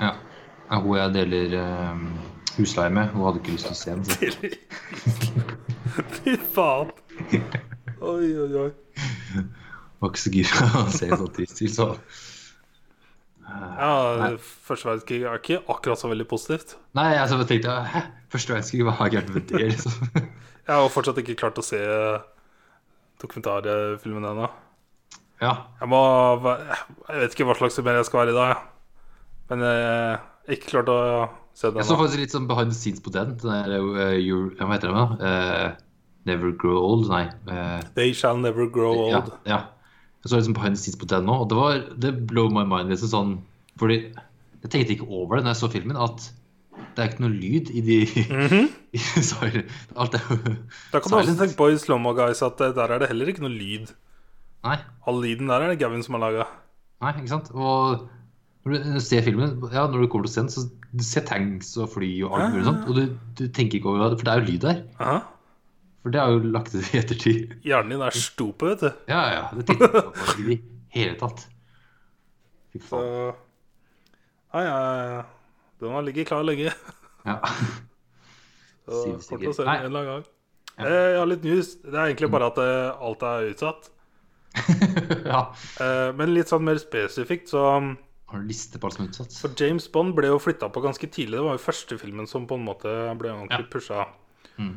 Ja. 0.00 0.14
Ja, 0.66 0.80
Hun 0.82 0.96
jeg 0.96 1.12
deler 1.14 1.52
um, 1.92 2.06
husleie 2.56 2.90
med, 2.90 3.12
hun 3.14 3.26
hadde 3.28 3.42
ikke 3.42 3.54
lyst 3.54 3.68
til 3.68 3.74
å 3.74 3.78
se 3.78 3.90
den. 3.94 4.04
Fy 6.16 6.34
faen. 6.56 6.90
Oi, 8.00 8.26
oi, 8.26 8.48
oi. 8.64 8.70
var 10.00 10.10
ikke 10.10 10.22
så 10.24 10.32
gira 10.34 10.70
å 10.80 10.86
se 10.92 11.10
trist 11.36 11.62
ut, 11.62 11.70
så 11.76 11.86
Ja, 13.46 14.32
Første 14.66 14.88
verdenskrig 14.88 15.22
er 15.22 15.38
ikke 15.38 15.60
akkurat 15.72 16.02
så 16.02 16.10
veldig 16.10 16.26
positivt. 16.28 16.74
Nei, 16.98 17.12
altså, 17.20 17.38
jeg 17.44 17.50
tenkte 17.52 17.76
Hæ? 17.92 18.02
Første 18.34 18.56
verdenskrig, 18.56 18.82
hva 18.88 18.96
er 19.06 19.14
gærent 19.14 19.32
med 19.36 19.46
det, 19.52 19.62
liksom? 19.76 20.26
Jeg 20.66 20.74
har 20.74 20.90
fortsatt 20.90 21.18
ikke 21.22 21.36
klart 21.38 21.58
å 21.60 21.64
se 21.64 21.78
dokumentarfilmen 23.22 24.24
ennå. 24.32 24.48
Ja. 25.42 25.52
Jeg 25.80 25.88
må 25.92 26.00
Jeg 26.46 27.20
vet 27.20 27.34
ikke 27.36 27.46
hva 27.48 27.56
slags 27.58 27.76
humør 27.80 28.00
jeg 28.00 28.08
skal 28.08 28.22
være 28.22 28.32
i 28.34 28.38
dag. 28.38 28.62
Men 29.50 29.62
jeg 29.62 29.86
har 29.86 30.56
ikke 30.56 30.72
klart 30.72 30.90
å 30.90 30.98
se 31.56 31.70
den 31.70 31.80
Jeg 31.82 31.88
så 31.90 31.98
faktisk 32.00 32.22
litt 32.22 32.34
sånn 32.34 32.48
behind 32.50 32.72
the 32.72 32.78
scenes 32.78 33.02
på 33.04 33.12
den. 33.14 33.36
Den 33.42 33.68
der, 33.70 33.76
uh, 33.78 34.56
Hva 34.58 34.70
heter 34.74 34.90
den, 34.90 34.98
da? 34.98 35.30
Eh, 35.30 35.68
Never 36.26 36.50
Grow 36.58 36.80
Old? 36.82 37.08
Nei. 37.12 37.24
Uh, 37.46 37.78
They 37.94 38.12
shall 38.16 38.40
never 38.42 38.66
grow 38.66 39.06
ja, 39.12 39.20
old. 39.22 39.34
ja. 39.46 39.60
Jeg 40.24 40.32
så 40.32 40.40
liksom 40.40 40.56
behind 40.58 40.74
the 40.74 40.82
scenes 40.82 40.98
på 40.98 41.06
den 41.12 41.28
nå, 41.28 41.36
og 41.44 41.50
det 41.52 41.58
var 41.60 41.84
Det 42.02 42.10
blow 42.26 42.50
my 42.50 42.64
mind. 42.66 42.90
liksom 42.90 43.12
sånn 43.12 43.36
Fordi 43.78 44.00
jeg 44.64 44.72
tenkte 44.72 44.96
ikke 44.96 45.06
over 45.06 45.36
det 45.38 45.44
når 45.46 45.52
jeg 45.54 45.60
så 45.60 45.68
filmen, 45.70 45.98
at 46.00 46.24
det 46.96 47.02
er 47.02 47.10
ikke 47.10 47.24
noe 47.24 47.36
lyd 47.36 47.70
i 47.76 47.82
de 47.84 47.96
sorry, 49.30 49.62
Alt 49.96 50.16
er 50.16 50.26
jo 50.30 50.36
Da 50.92 51.00
kan 51.00 51.12
du 51.12 51.18
også 51.18 51.36
tenke 51.38 51.56
på 51.58 51.68
i 51.72 51.78
Slowmo 51.80 52.14
Guys 52.16 52.40
at 52.46 52.60
eh, 52.64 52.74
der 52.76 52.94
er 52.94 53.02
det 53.02 53.10
heller 53.10 53.28
ikke 53.32 53.44
noe 53.44 53.52
lyd. 53.52 53.92
Nei. 54.66 54.78
All 55.06 55.20
lyden 55.22 55.50
der 55.52 55.64
er 55.64 55.72
det 55.72 55.80
Gavin 55.82 56.04
som 56.04 56.16
har 56.16 56.24
laga. 56.24 56.46
Nei, 57.04 57.12
ikke 57.20 57.32
sant? 57.34 57.52
Og 57.52 58.06
når 58.66 58.80
du 58.96 59.00
ser 59.04 59.22
filmen, 59.22 59.58
ja, 59.70 59.84
når 59.86 60.06
du 60.06 60.08
kommer 60.10 60.26
til 60.26 60.34
scenen, 60.34 60.50
så 60.50 60.64
du 60.96 61.04
ser 61.04 61.26
tanks 61.28 61.74
og 61.78 61.92
fly 61.92 62.08
og 62.26 62.34
alt 62.34 62.54
mulig 62.54 62.66
sånt, 62.66 62.88
og 62.88 62.96
du, 62.98 63.02
du 63.38 63.44
tenker 63.54 63.78
ikke 63.78 63.92
over 63.92 64.08
det, 64.08 64.18
for 64.18 64.26
det 64.26 64.32
er 64.32 64.40
jo 64.40 64.48
lyd 64.48 64.64
der. 64.64 64.80
Aha. 64.96 65.18
For 66.02 66.14
det 66.14 66.22
har 66.22 66.32
jo 66.34 66.50
lagt 66.54 66.72
til 66.74 66.82
i 66.86 66.98
ettertid. 67.02 67.54
Hjernen 67.66 67.94
din 67.94 68.02
er 68.06 68.16
stupet, 68.16 68.72
vet 68.72 68.82
du. 68.82 69.04
Ja, 69.12 69.22
ja, 69.36 69.44
det 69.54 69.68
tenkte 69.68 69.90
jeg 69.90 70.02
på 70.02 70.34
i 70.40 70.48
det 70.48 70.58
hele 70.96 71.16
tatt. 71.20 71.46
Fy 72.72 72.82
Så 72.88 73.00
Ja, 74.54 74.60
ja, 74.62 74.76
jeg 75.12 75.24
Den 75.80 75.92
har 75.92 76.02
ligget 76.06 76.28
klar 76.30 76.42
lenge. 76.46 76.72
Ja. 77.26 77.38
Sikkert. 78.86 79.58
Nei. 79.66 79.76
en 79.80 79.84
eller 79.90 80.04
gang. 80.10 80.24
Ja. 80.78 80.86
Eh, 80.86 81.10
Jeg 81.12 81.18
har 81.20 81.26
litt 81.30 81.44
news. 81.46 81.74
Det 81.82 81.94
er 81.94 82.10
egentlig 82.12 82.30
bare 82.32 82.50
at 82.52 82.58
eh, 82.62 83.04
alt 83.08 83.22
er 83.26 83.48
utsatt. 83.50 83.88
ja. 85.26 85.40
Eh, 85.82 86.10
Men 86.16 86.32
litt 86.36 86.48
sånn 86.52 86.64
mer 86.64 86.78
spesifikt, 86.80 87.50
så 87.52 87.64
um, 87.80 87.90
Har 88.30 88.40
du 88.42 88.48
liste 88.48 88.78
på 88.80 88.88
alt 88.88 88.96
som 88.96 89.04
er 89.06 89.10
utsatt? 89.10 89.34
For 89.42 89.52
James 89.60 89.88
Bond 89.92 90.14
ble 90.16 90.30
jo 90.30 90.38
flytta 90.42 90.70
på 90.72 90.82
ganske 90.84 91.08
tidlig. 91.12 91.38
Det 91.40 91.44
var 91.48 91.58
jo 91.58 91.64
første 91.66 91.98
filmen 92.00 92.28
som 92.30 92.46
på 92.48 92.56
en 92.60 92.64
måte 92.68 92.92
ble 93.20 93.32
ordentlig 93.34 93.66
Ja. 93.66 93.70
pusha. 93.72 94.06
Mm. 94.60 94.74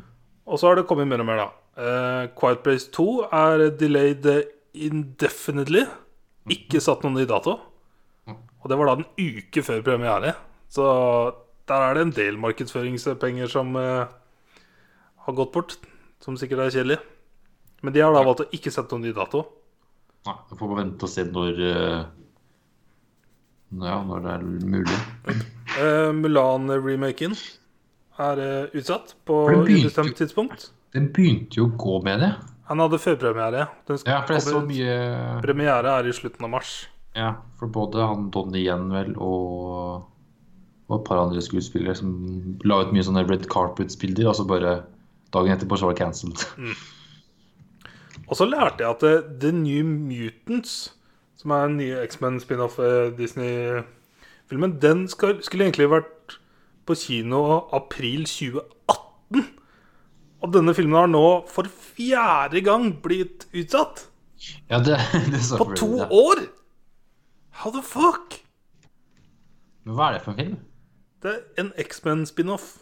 Og 0.50 0.58
så 0.60 0.68
har 0.70 0.80
det 0.80 0.86
kommet 0.90 1.08
mer 1.08 1.22
og 1.22 1.28
mer, 1.30 1.44
da. 1.44 1.48
Eh, 1.80 2.28
Quiet 2.36 2.64
Place 2.66 2.90
2 2.92 3.06
er 3.30 3.68
delayed 3.80 4.26
indefinitely. 4.74 5.84
Ikke 6.50 6.80
satt 6.82 7.04
noen 7.06 7.14
ny 7.20 7.24
dato. 7.30 7.56
Mm. 8.26 8.36
Og 8.60 8.68
det 8.72 8.78
var 8.80 8.90
da 8.90 8.96
en 8.98 9.06
uke 9.20 9.62
før 9.64 9.84
premiere. 9.86 10.34
Så 10.70 10.86
der 11.70 11.86
er 11.86 11.96
det 11.96 12.04
en 12.06 12.16
del 12.16 12.38
markedsføringspenger 12.40 13.50
som 13.50 13.74
eh, 13.78 14.10
har 15.26 15.38
gått 15.38 15.52
bort. 15.54 15.76
Som 16.20 16.36
sikkert 16.38 16.66
er 16.66 16.74
kjedelig. 16.74 16.98
Men 17.82 17.94
de 17.96 18.02
har 18.04 18.12
da 18.12 18.22
valgt 18.26 18.44
å 18.44 18.50
ikke 18.54 18.72
sette 18.72 18.92
noen 18.94 19.08
ny 19.08 19.14
dato. 19.16 19.44
Nei, 20.28 20.36
da 20.50 20.56
får 20.56 20.68
bare 20.68 20.82
vente 20.82 21.06
og 21.06 21.10
se 21.10 21.24
når 21.24 21.62
eh, 21.64 22.00
Ja, 23.80 23.96
når 24.04 24.26
det 24.26 24.34
er 24.34 24.44
mulig. 24.74 24.98
Eh, 25.80 26.10
Mulan-remaken 26.18 27.36
er 28.20 28.42
eh, 28.44 28.76
utsatt 28.76 29.14
på 29.24 29.42
ubestemt 29.62 30.18
tidspunkt. 30.18 30.70
Den 30.92 31.08
begynte 31.14 31.60
jo 31.62 31.68
å 31.70 31.76
gå 31.78 32.00
med 32.04 32.20
det. 32.24 32.32
Han 32.70 32.82
hadde 32.82 33.00
førpremiere. 33.02 33.64
Ja, 34.06 34.20
for 34.26 34.42
så 34.44 34.60
mye 34.62 34.96
Premiere 35.42 35.94
er 35.98 36.10
i 36.10 36.14
slutten 36.14 36.46
av 36.46 36.52
mars. 36.52 36.74
Ja, 37.16 37.32
for 37.58 37.70
både 37.72 38.04
han 38.06 38.28
Donnie 38.34 38.62
Yen 38.62 38.90
vel 38.92 39.16
og, 39.16 40.04
og 40.90 40.96
et 40.98 41.04
par 41.06 41.20
andre 41.22 41.42
skuespillere 41.42 41.94
som 41.94 42.10
la 42.66 42.80
ut 42.82 42.90
mye 42.94 43.04
sånne 43.06 43.22
red 43.28 43.44
carpet-bilder, 43.50 44.26
og 44.30 44.34
så 44.38 44.46
bare 44.48 44.72
dagen 45.34 45.54
etterpå 45.54 45.78
så 45.78 45.86
var 45.86 45.94
det 45.94 46.02
cancelled. 46.02 46.42
Og 48.26 48.36
så 48.38 48.46
lærte 48.46 48.82
jeg 48.84 48.90
at 48.90 49.04
eh, 49.06 49.28
The 49.42 49.52
New 49.54 49.86
Mutants, 49.86 50.92
som 51.38 51.54
er 51.54 51.68
den 51.70 51.78
nye 51.80 52.02
X-Men 52.06 52.40
spin-off 52.42 52.78
eh, 52.82 53.10
Disney-filmen, 53.18 54.76
den 54.82 55.06
skal, 55.10 55.38
skulle 55.46 55.68
egentlig 55.68 55.88
vært 55.92 56.36
på 56.86 56.96
kino 56.98 57.40
april 57.76 58.26
2018. 58.26 59.46
Og 60.40 60.54
denne 60.54 60.74
filmen 60.74 60.98
har 60.98 61.10
nå 61.10 61.24
for 61.50 61.68
fjerde 61.70 62.62
gang 62.66 62.90
blitt 63.04 63.46
utsatt. 63.54 64.06
Ja, 64.70 64.80
det, 64.82 64.96
det 65.32 65.42
så 65.44 65.58
På 65.60 65.70
to 65.76 65.92
det. 65.98 66.08
år! 66.10 66.46
How 67.60 67.70
the 67.74 67.82
fuck? 67.84 68.38
Men 69.84 69.96
hva 69.96 70.08
er 70.10 70.16
det 70.18 70.22
for 70.24 70.32
en 70.32 70.38
film? 70.40 70.58
Det 71.20 71.32
er 71.34 71.40
en 71.60 71.72
X-Men-spin-off. 71.76 72.78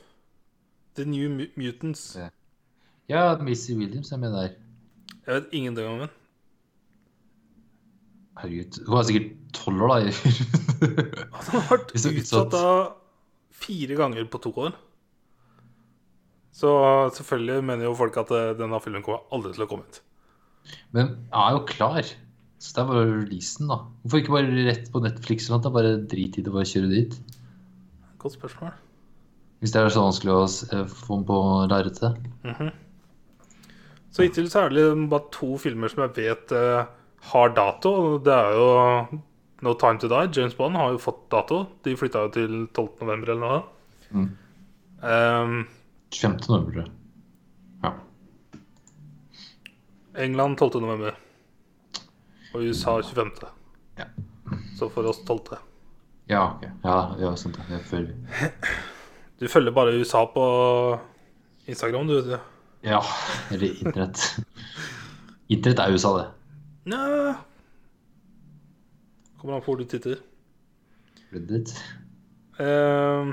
The 0.95 1.05
New 1.07 1.49
Mutants. 1.59 2.17
Ja, 3.09 3.37
Missy 3.43 3.75
Williams 3.75 4.13
er 4.13 4.21
med 4.23 4.35
der. 4.35 4.53
Jeg 5.27 5.35
vet 5.35 5.53
ingenting 5.53 5.87
om 5.89 6.03
den. 6.05 6.13
Herregud. 8.39 8.79
Hun 8.87 8.99
er 8.99 9.07
sikkert 9.09 9.33
tolv 9.57 9.83
år, 9.83 9.89
da. 9.89 10.13
Han 11.35 11.49
har 11.51 11.65
vært 11.73 11.95
det 11.95 12.13
utsatt 12.21 12.55
av 12.59 12.79
fire 13.59 13.99
ganger 13.99 14.29
på 14.31 14.41
to 14.45 14.53
år. 14.69 14.77
Så 16.55 16.71
selvfølgelig 17.19 17.65
mener 17.67 17.89
jo 17.89 17.97
folk 17.99 18.17
at 18.23 18.31
eh, 18.35 18.55
denne 18.59 18.79
filmen 18.83 19.03
kommer 19.07 19.27
aldri 19.35 19.53
til 19.55 19.67
å 19.67 19.69
komme 19.71 19.87
ut. 19.87 20.01
Men 20.95 21.11
jeg 21.11 21.43
er 21.43 21.57
jo 21.57 21.65
klar. 21.71 22.15
Så 22.59 22.75
det 22.75 22.83
er 22.83 22.89
bare 22.91 23.11
releasen, 23.11 23.71
da. 23.71 23.83
Hvorfor 24.03 24.23
ikke 24.23 24.35
bare 24.35 24.65
rett 24.67 24.89
på 24.95 25.03
Netflix 25.03 25.47
eller 25.47 25.61
noe? 25.61 25.71
er 25.71 25.77
Bare 25.77 25.93
drit 26.11 26.39
i 26.39 26.43
det, 26.43 26.55
bare 26.55 26.67
kjøre 26.67 26.91
dit. 26.91 27.19
Godt 28.19 28.35
spørsmål. 28.35 28.77
Hvis 29.59 29.73
det 29.75 29.81
er 29.81 29.91
så 29.91 30.05
vanskelig 30.05 30.35
å 30.35 30.45
eh, 30.75 30.85
få 30.91 31.19
på 31.27 31.39
lerretet. 31.71 32.19
Så 34.15 34.25
hittil 34.25 34.49
så 34.51 34.65
er 34.65 34.71
det 34.71 34.79
liksom 34.79 35.09
bare 35.13 35.31
to 35.35 35.57
filmer 35.63 35.91
som 35.93 36.05
jeg 36.07 36.15
vet 36.17 36.55
uh, 36.55 36.87
har 37.33 37.53
dato. 37.55 37.93
Det 38.25 38.35
er 38.35 38.57
jo 38.59 38.69
No 39.67 39.75
Time 39.79 40.01
To 40.03 40.11
Die. 40.11 40.31
James 40.35 40.57
Bond 40.59 40.79
har 40.79 40.95
jo 40.95 41.03
fått 41.03 41.27
dato. 41.31 41.65
De 41.85 41.97
flytta 41.99 42.25
jo 42.27 42.33
til 42.35 42.55
12. 42.73 42.89
november 43.03 43.35
eller 43.35 43.45
noe. 43.45 43.61
Mm. 44.11 44.29
Um, 45.03 45.57
25. 46.15 46.39
november. 46.49 46.91
Ja. 47.85 47.93
England 50.27 50.59
12. 50.59 50.83
november. 50.83 51.19
Og 52.55 52.63
USA 52.63 52.99
25. 53.03 53.51
Ja. 53.99 54.09
Så 54.79 54.89
for 54.89 55.07
oss 55.11 55.21
12. 55.27 55.59
Ja, 56.29 56.43
ok. 56.55 56.65
Ja, 56.85 56.97
ja 57.21 57.33
sant 57.41 57.57
det. 57.57 57.65
Jeg 57.73 57.85
følger. 57.89 58.53
Du 59.41 59.49
følger 59.49 59.73
bare 59.73 59.97
USA 59.97 60.25
på 60.35 60.45
Instagram, 61.67 62.09
du. 62.09 62.21
du. 62.21 62.39
Ja, 62.85 63.01
eller 63.53 63.71
internett. 63.81 64.41
Internett 65.49 65.81
er 65.81 65.95
USA, 65.95 66.11
det. 66.19 66.27
Nja 66.93 67.35
Kommer 69.39 69.57
an 69.57 69.63
på 69.63 69.73
hvor 69.73 69.79
du 69.79 69.87
titter. 69.87 70.19
Reddit. 71.33 71.71
Eh, 72.59 73.31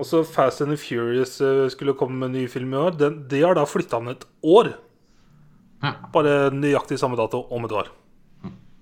også 0.00 0.22
Fast 0.24 0.64
and 0.64 0.72
the 0.72 0.78
Furious 0.80 1.36
eh, 1.44 1.68
skulle 1.70 1.94
komme 1.98 2.16
med 2.18 2.32
en 2.32 2.38
ny 2.40 2.46
film 2.48 2.72
i 2.72 2.80
år. 2.80 2.96
Den, 2.98 3.20
de 3.28 3.42
har 3.44 3.54
da 3.54 3.66
flytta 3.68 4.00
den 4.00 4.14
et 4.16 4.24
år. 4.42 4.72
Bare 6.14 6.48
nøyaktig 6.54 6.96
samme 6.98 7.18
dato 7.20 7.44
om 7.52 7.66
et 7.68 7.76
år. 7.76 7.92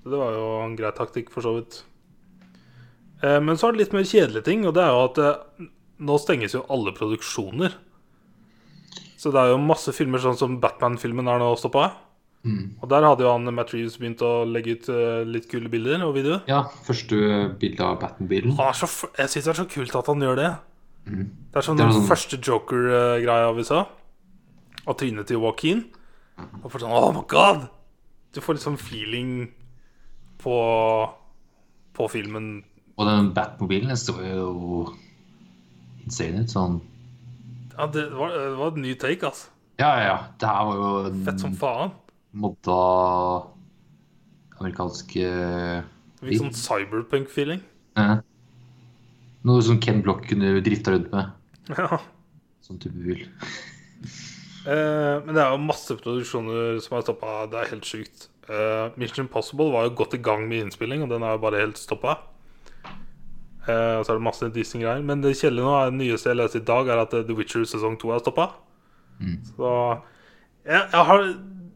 Så 0.03 0.11
det 0.11 0.19
var 0.19 0.37
jo 0.37 0.47
en 0.63 0.77
grei 0.79 0.93
taktikk, 0.95 1.31
for 1.35 1.45
så 1.45 1.57
vidt. 1.59 1.83
Eh, 3.23 3.39
men 3.40 3.57
så 3.57 3.69
er 3.69 3.73
det 3.77 3.85
litt 3.85 3.93
mer 3.97 4.07
kjedelige 4.09 4.44
ting, 4.49 4.65
og 4.66 4.74
det 4.74 4.82
er 4.85 4.90
jo 4.94 5.03
at 5.07 5.19
eh, 5.23 5.66
nå 6.03 6.16
stenges 6.19 6.55
jo 6.57 6.65
alle 6.73 6.93
produksjoner. 6.97 7.74
Så 9.23 9.31
det 9.31 9.39
er 9.39 9.53
jo 9.53 9.61
masse 9.62 9.93
filmer, 9.94 10.19
sånn 10.19 10.39
som 10.40 10.57
Batman-filmen 10.62 11.28
er 11.31 11.39
nå 11.39 11.53
stoppa. 11.61 11.93
Mm. 12.43 12.73
Og 12.82 12.89
der 12.90 13.05
hadde 13.07 13.23
jo 13.23 13.31
han 13.31 13.47
Matt 13.55 13.70
Reeves 13.70 13.94
begynt 14.03 14.23
å 14.27 14.32
legge 14.51 14.74
ut 14.74 14.89
eh, 14.90 15.20
litt 15.31 15.47
kule 15.53 15.70
bilder 15.70 16.03
og 16.03 16.16
videoer. 16.16 16.40
Ja, 16.51 16.65
første 16.89 17.20
bilde 17.61 17.86
av 17.86 18.01
Batman-bilen. 18.03 18.57
F- 18.59 19.07
jeg 19.15 19.31
syns 19.31 19.47
det 19.47 19.53
er 19.55 19.61
så 19.61 19.69
kult 19.70 19.94
at 20.01 20.11
han 20.11 20.24
gjør 20.27 20.40
det. 20.40 20.51
Mm. 21.07 21.28
Det 21.53 21.61
er 21.61 21.66
som 21.69 21.77
er 21.78 21.85
den 21.85 21.94
sånn- 22.01 22.09
første 22.11 22.40
Joker-greia 22.43 23.53
vi 23.55 23.62
sa. 23.70 23.85
Av 24.82 24.99
trynet 24.99 25.31
til 25.31 25.39
Joaquin. 25.39 25.85
Og 26.65 26.66
får 26.73 26.82
sånn 26.82 26.90
Oh 26.99 27.12
my 27.15 27.23
god! 27.31 27.69
Du 28.35 28.40
får 28.43 28.57
litt 28.59 28.65
sånn 28.66 28.81
feeling 28.81 29.32
på 30.43 30.59
På 31.94 32.07
filmen. 32.11 32.65
Og 32.98 33.09
den 33.09 33.31
Batmobilen 33.36 33.97
så 33.97 34.14
jo 34.20 34.93
insane 36.05 36.43
ut. 36.44 36.52
Sånn 36.52 36.81
Ja, 37.77 37.86
det 37.89 38.09
var, 38.12 38.35
det 38.36 38.56
var 38.59 38.73
et 38.74 38.81
ny 38.82 38.94
take, 39.01 39.24
altså. 39.31 39.48
Ja, 39.81 39.93
ja. 40.05 40.16
Det 40.39 40.48
her 40.48 40.66
var 40.69 40.77
jo 40.81 40.90
en 41.09 41.23
Fett 41.27 41.40
som 41.40 41.55
faen. 41.59 41.94
modda 42.32 42.77
amerikansk 44.60 45.16
eh, 45.20 45.82
fikk 46.23 46.39
sånn 46.43 46.55
cyberpunk-feeling. 46.55 47.62
Ja. 47.98 48.20
Noe 49.48 49.62
som 49.66 49.81
Ken 49.82 50.02
Block 50.05 50.23
kunne 50.28 50.60
drifta 50.64 50.94
rundt 50.94 51.10
med. 51.12 51.32
Ja. 51.73 51.98
Sånn 52.62 52.81
type 52.82 52.98
bil. 53.09 53.27
Eh, 54.62 55.16
men 55.27 55.35
det 55.35 55.40
er 55.43 55.48
jo 55.51 55.59
masse 55.59 55.90
produksjoner 55.98 56.77
som 56.85 56.94
er 56.94 57.01
stoppa. 57.02 57.32
Det 57.51 57.56
er 57.59 57.70
helt 57.73 57.86
sjukt. 57.89 58.28
Eh, 58.47 58.93
Mission 58.94 59.24
Impossible 59.24 59.73
var 59.74 59.89
jo 59.89 59.97
godt 59.98 60.14
i 60.14 60.20
gang 60.23 60.44
med 60.47 60.69
innspilling, 60.69 61.02
og 61.02 61.10
den 61.10 61.24
er 61.27 61.32
jo 61.35 61.40
bare 61.43 61.64
helt 61.64 61.81
stoppa. 61.82 62.12
Eh, 63.69 63.97
og 63.99 64.05
så 64.05 64.13
er 64.13 64.19
det 64.19 64.27
masse 64.27 64.51
Disney-greier. 64.55 65.03
Men 65.07 65.23
det 65.23 65.37
kjedelige 65.39 65.67
nå 65.67 65.75
er 65.79 65.91
det 65.91 66.01
nyeste 66.01 66.33
jeg 66.33 66.41
leste 66.41 66.63
i 66.63 66.69
dag, 66.73 66.91
er 66.91 67.03
at 67.05 67.17
eh, 67.17 67.25
The 67.29 67.37
Witcher 67.39 67.67
sesong 67.69 67.99
2 68.01 68.15
er 68.15 68.23
stoppa. 68.25 68.49
Mm. 69.23 69.37
Så 69.53 69.73
jeg, 70.67 70.81
jeg 70.81 71.05
har 71.11 71.27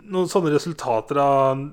noen 0.07 0.31
sånne 0.31 0.55
resultater 0.55 1.21
av 1.23 1.67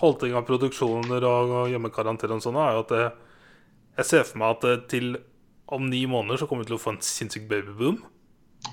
holdning 0.00 0.36
av 0.38 0.46
produksjoner 0.48 1.24
og, 1.26 1.54
og 1.60 1.72
hjemmekarantene 1.72 2.38
og 2.38 2.44
sånn, 2.44 2.58
er 2.60 2.76
jo 2.76 2.84
at 2.84 2.94
jeg, 2.96 3.10
jeg 4.00 4.08
ser 4.12 4.26
for 4.28 4.40
meg 4.42 4.56
at 4.56 4.68
eh, 4.70 4.82
til 4.92 5.12
om 5.70 5.86
ni 5.86 6.02
måneder 6.10 6.40
så 6.40 6.48
kommer 6.50 6.64
vi 6.64 6.72
til 6.72 6.80
å 6.80 6.82
få 6.82 6.96
en 6.96 7.04
sinnssyk 7.04 7.46
babyboom. 7.50 8.00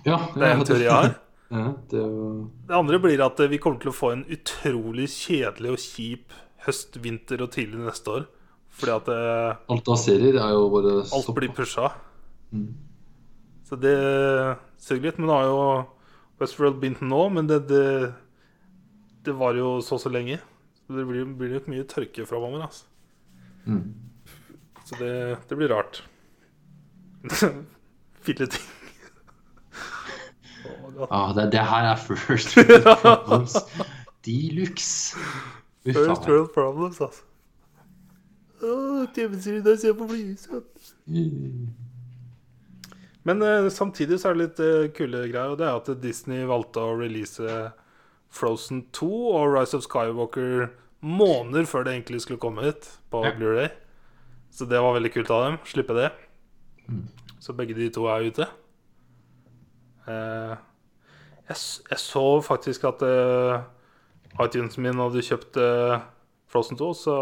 Ja, 0.07 0.17
Det 0.33 0.43
er 0.43 0.53
en 0.55 0.67
teori 0.67 0.85
jeg 0.87 0.93
har. 0.93 1.15
Ja, 1.47 1.69
det 1.87 2.01
Det 2.67 2.75
andre 2.75 2.97
blir 2.99 3.21
at 3.23 3.39
eh, 3.39 3.47
vi 3.47 3.59
kommer 3.63 3.79
til 3.79 3.93
å 3.93 3.95
få 3.95 4.09
en 4.11 4.25
utrolig 4.27 5.05
kjedelig 5.13 5.69
og 5.71 5.79
kjip 5.79 6.33
høst, 6.65 6.97
vinter 6.99 7.39
og 7.39 7.53
tidlig 7.55 7.85
neste 7.85 8.11
år. 8.11 8.25
Fordi 8.77 8.93
at 8.93 9.07
det... 9.09 9.21
Alt 9.73 9.89
av 9.89 9.99
serier 10.01 10.37
er 10.37 10.53
jo 10.53 10.67
bare 10.73 10.93
alt 11.01 11.09
stopp. 11.09 11.37
blir 11.39 11.53
pusha. 11.57 11.89
Mm. 12.53 12.69
Så 13.67 13.77
det 13.81 13.95
suger 14.81 15.07
litt. 15.09 15.19
Men 15.19 15.29
nå 15.29 15.37
har 15.37 15.47
jo 15.49 15.61
Westworld 16.37 16.77
begynt 16.81 17.01
nå, 17.01 17.23
men 17.33 17.49
det, 17.49 17.63
det, 17.71 18.11
det 19.25 19.33
var 19.39 19.57
jo 19.57 19.79
så 19.81 19.97
så 20.01 20.11
lenge. 20.13 20.37
Så 20.85 20.99
det 20.99 21.07
blir, 21.09 21.25
blir 21.39 21.57
nok 21.57 21.71
mye 21.73 21.87
tørke 21.89 22.27
framover. 22.29 22.67
Altså. 22.67 22.85
Mm. 23.65 23.95
Så 24.85 24.99
det, 25.01 25.13
det 25.49 25.57
blir 25.57 25.73
rart. 25.73 26.03
Filleting. 28.25 28.73
Oh 30.97 31.07
Ah, 31.13 31.29
det, 31.35 31.51
det 31.53 31.61
her 31.61 31.91
er 31.91 31.95
first 31.95 32.55
world 32.57 32.83
problems 33.01 33.57
de 34.27 34.49
luxe. 34.51 35.15
First 35.85 36.27
world 36.27 36.49
problems, 36.53 37.01
altså. 37.01 37.21
Åh, 38.61 39.05
TV-serie 39.13 39.63
der 39.65 39.77
ser 39.77 39.93
på 39.97 40.07
flyet. 40.09 40.47
Men 43.27 43.43
eh, 43.43 43.69
samtidig 43.73 44.19
så 44.21 44.31
er 44.31 44.37
det 44.37 44.43
litt 44.45 44.61
eh, 44.63 44.87
kule 44.95 45.25
greier, 45.27 45.53
og 45.53 45.59
det 45.59 45.67
er 45.67 45.77
at 45.77 45.91
Disney 46.01 46.45
valgte 46.49 46.81
å 46.81 46.95
release 46.97 47.59
Frozen 48.33 48.85
2 48.95 49.09
og 49.09 49.53
Rise 49.53 49.77
of 49.77 49.85
Skywalker 49.85 50.69
måneder 51.05 51.67
før 51.69 51.85
det 51.85 51.93
egentlig 51.93 52.21
skulle 52.23 52.41
komme 52.41 52.71
ut 52.71 52.87
på 53.11 53.23
Ja. 53.25 53.33
Blu-ray. 53.35 53.69
Så 54.51 54.65
det 54.65 54.79
var 54.81 54.95
veldig 54.95 55.13
kult 55.13 55.29
av 55.31 55.43
dem. 55.43 55.59
Slippe 55.65 55.93
det. 55.93 56.11
Mm. 56.87 57.07
Så 57.39 57.53
begge 57.53 57.75
de 57.77 57.89
to 57.93 58.07
er 58.09 58.25
ute. 58.25 58.47
Eh, 60.07 60.55
jeg, 61.47 61.57
jeg 61.91 61.99
så 61.99 62.41
faktisk 62.41 62.83
at 62.89 63.03
uh, 63.03 63.63
iTunesen 64.43 64.83
min 64.83 64.99
hadde 64.99 65.23
kjøpt 65.23 65.59
eh, 65.61 65.99
Frozen 66.51 66.79
2, 66.79 66.93
så 66.93 67.15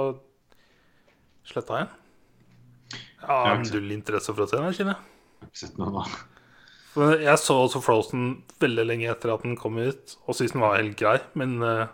sletta 1.45 1.79
jeg 1.79 1.87
den. 1.87 3.01
Ja, 3.25 3.55
null 3.57 3.91
interesse 3.95 4.33
for 4.35 4.45
å 4.45 4.49
se 4.49 4.57
den, 4.61 4.73
kjenner 4.77 4.95
jeg. 4.95 5.11
Har 5.41 5.49
ikke 5.51 5.61
sett 5.63 5.77
noe 5.81 5.93
da. 5.95 6.05
Jeg 7.25 7.39
så 7.41 7.57
også 7.65 7.81
Frozen 7.83 8.27
veldig 8.61 8.85
lenge 8.87 9.07
etter 9.11 9.33
at 9.33 9.41
den 9.43 9.57
kom 9.59 9.79
ut, 9.81 10.13
og 10.25 10.37
syntes 10.37 10.53
den 10.55 10.63
var 10.63 10.77
helt 10.77 10.95
grei, 10.99 11.17
men 11.35 11.57
uh, 11.59 11.87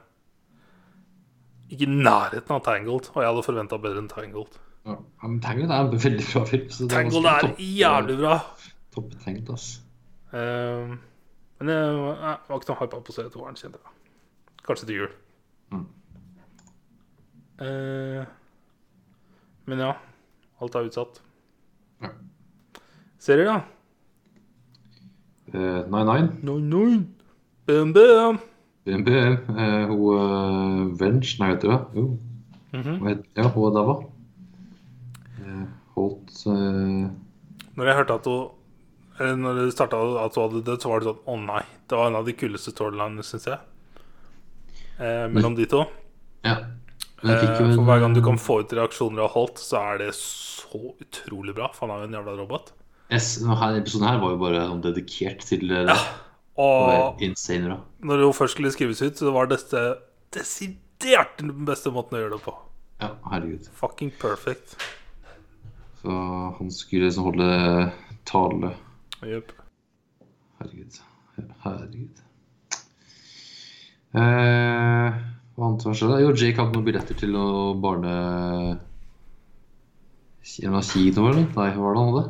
ikke 1.72 1.88
i 1.88 1.94
nærheten 1.95 2.53
av 2.53 2.61
Tangled. 2.68 3.07
Og 3.15 3.22
jeg 3.23 3.30
hadde 3.32 3.45
forventa 3.48 3.80
bedre 3.82 4.03
enn 4.03 4.11
Tangled. 4.11 4.60
Ja, 4.86 4.98
men 5.23 5.40
Tangled 5.41 5.72
er 5.72 5.86
en 5.88 5.94
veldig 5.95 6.28
bra 6.28 6.44
film. 6.49 6.68
Så 6.73 6.90
Tangled 6.91 7.30
er 7.32 7.48
topp- 7.48 7.64
jævlig 7.65 8.19
bra. 8.19 8.36
Topptenkt, 8.94 9.49
ass. 9.56 9.72
Uh, 10.36 10.99
men 11.61 11.69
jeg 11.72 11.82
jeg 11.88 12.38
var 12.52 12.60
ikke 12.60 12.69
noe 12.73 12.80
hypa 12.84 12.99
på 13.02 13.14
å 13.14 13.18
se 13.18 13.26
toeren, 13.34 13.57
kjente 13.57 13.82
jeg. 13.82 13.98
Kanskje 14.68 14.88
til 14.90 15.02
jul. 15.02 15.11
Mm. 15.73 15.84
Eh, 17.61 18.22
men 19.72 19.80
ja. 19.80 19.91
Alt 20.61 20.76
er 20.76 20.88
utsatt. 20.89 21.22
Ja. 22.03 22.11
Serier, 23.22 23.48
da? 23.48 23.61
Eh, 25.53 25.84
99. 25.88 26.41
No, 26.43 26.57
BMBM. 26.60 27.06
Bam, 27.65 27.93
bam. 27.95 28.39
BNB. 28.84 29.07
Eh, 29.07 29.85
hun 29.88 30.18
uh, 30.18 30.99
Venge, 30.99 31.35
nei, 31.39 31.52
vet 31.53 31.64
du 31.64 31.69
hva? 31.69 31.80
Jo. 31.95 32.06
Mm 32.73 32.81
-hmm. 32.81 33.23
Ja, 33.38 33.48
hun 33.48 33.68
er 33.68 33.73
daua. 33.76 33.95
Eh, 35.39 35.65
Holt 35.95 36.45
eh, 36.48 37.10
Når 37.76 37.85
jeg 37.85 37.95
hørte 37.95 38.14
at 38.14 38.26
hun 38.26 38.49
Eller 39.19 39.35
når 39.35 39.53
det 39.53 39.73
starta 39.73 39.98
at 40.26 40.35
hun 40.35 40.49
hadde 40.49 40.65
dødd, 40.65 40.81
så 40.81 40.89
var 40.89 40.99
det 40.99 41.06
sånn 41.06 41.26
Å 41.26 41.35
nei. 41.45 41.64
Det 41.89 41.98
var 41.98 42.07
en 42.07 42.15
av 42.15 42.26
de 42.26 42.34
kuleste 42.34 42.72
storylinene, 42.72 43.23
syns 43.23 43.48
jeg. 43.48 43.60
Eh, 44.99 45.27
mellom 45.27 45.56
de 45.56 45.65
to. 45.65 45.85
Ja. 46.43 46.56
Eh, 47.23 47.61
en 47.61 47.76
for 47.76 47.85
hver 47.85 47.99
gang 48.02 48.15
du 48.18 48.22
kan 48.26 48.38
få 48.41 48.61
ut 48.64 48.73
reaksjoner 48.73 49.22
av 49.27 49.30
Holt, 49.35 49.60
så 49.61 49.77
er 49.93 49.98
det 50.02 50.11
så 50.18 50.95
utrolig 51.02 51.53
bra. 51.56 51.68
For 51.76 51.85
han 51.88 51.95
er 51.95 52.06
jo 52.06 52.10
en 52.10 52.18
jævla 52.19 52.38
robot. 52.39 52.72
yes, 53.11 53.35
denne 53.43 53.77
episoden 53.81 54.07
her 54.07 54.19
var 54.23 54.31
jo 54.31 54.38
bare 54.41 54.64
dedikert 54.81 55.45
til 55.45 55.69
eh, 55.72 55.85
det. 55.85 55.98
Og 56.57 56.89
Og 56.91 57.22
insane 57.22 57.68
bra. 57.69 57.77
når 58.02 58.23
hun 58.26 58.34
først 58.34 58.53
skulle 58.57 58.72
skrives 58.72 59.02
ut, 59.02 59.18
så 59.18 59.31
var 59.31 59.45
dette 59.52 59.95
desidert 60.34 61.38
den 61.39 61.65
beste 61.65 61.91
måten 61.91 62.18
å 62.18 62.22
gjøre 62.23 62.38
det 62.38 62.43
på. 62.45 62.56
Ja, 63.02 63.14
herregud. 63.31 63.69
Fucking 63.73 64.11
perfect. 64.19 64.76
Så 66.02 66.10
han 66.57 66.72
skulle 66.72 67.06
liksom 67.06 67.23
holde 67.30 67.91
tale. 68.26 68.73
Yep. 69.23 69.52
Herregud. 70.60 70.99
Herregud. 71.64 72.22
Eh, 74.14 75.14
hva 75.62 75.68
annet 75.70 75.84
som 75.86 75.94
skjedde? 75.94 76.22
Jo, 76.24 76.32
Jake 76.34 76.58
hadde 76.58 76.74
noen 76.74 76.86
billetter 76.88 77.18
til 77.20 77.36
å 77.38 77.50
barne... 77.78 78.14
Kino, 80.42 80.80
eller? 81.30 81.44
Nei, 81.54 81.68
hva 81.76 81.84
var 81.84 81.94
det 81.94 82.02
han 82.02 82.10
hadde? 82.16 82.24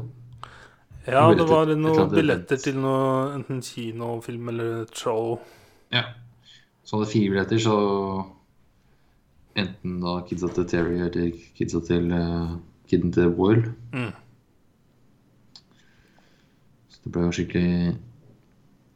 Ja, 1.08 1.22
det 1.34 1.45
var 1.48 1.72
noen 1.72 2.12
billetter 2.12 2.60
til 2.60 2.76
noe 2.84 3.32
enten 3.38 3.62
kinofilm 3.64 4.52
eller 4.52 4.82
et 4.84 4.99
show. 4.99 5.40
Ja. 5.95 6.03
Så 6.84 6.99
hadde 6.99 7.08
fire 7.14 7.32
billetter, 7.32 7.64
så 7.64 7.78
enten 9.56 9.95
da 10.03 10.18
kidsa 10.28 10.52
til 10.52 10.68
Terry 10.68 10.99
eller 11.08 11.32
kidsa 11.56 11.80
til 11.88 12.12
uh, 12.12 12.60
kiden 12.91 13.16
til 13.16 13.32
Boyle. 13.40 13.72
Mm. 13.95 14.12
Så 16.91 16.99
det 17.06 17.16
ble 17.16 17.26
jo 17.30 17.34
skikkelig 17.40 17.95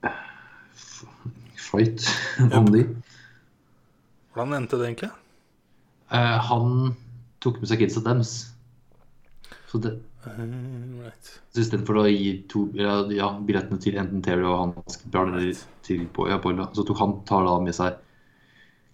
eh, 0.03 0.21
fight 1.71 2.11
om 2.51 2.67
de. 2.75 2.83
Hvordan 4.35 4.57
endte 4.59 4.77
det 4.81 4.89
egentlig? 4.89 5.11
Eh, 6.11 6.37
han 6.49 6.95
tok 7.43 7.61
med 7.61 7.69
seg 7.71 7.79
kidsa 7.81 8.03
deres. 8.05 8.35
Så 9.71 9.81
det, 9.83 9.95
Mm, 10.25 11.03
right. 11.03 11.27
så 11.53 11.61
istedenfor 11.61 11.99
å 12.01 12.03
gi 12.09 12.31
to, 12.49 12.63
ja, 12.73 12.95
ja, 13.13 13.27
billettene 13.45 13.77
til 13.77 13.93
enten 14.01 14.23
Terry 14.25 14.41
og 14.41 14.55
hans 14.57 14.95
barn 15.13 15.35
eller 15.37 15.59
til 15.85 16.07
ja, 16.25 16.39
Boyle, 16.41 16.63
da, 16.63 16.65
så 16.73 16.81
tok 16.87 16.97
han 16.97 17.13
tar 17.29 17.45
da 17.45 17.59
med 17.61 17.75
seg 17.77 17.99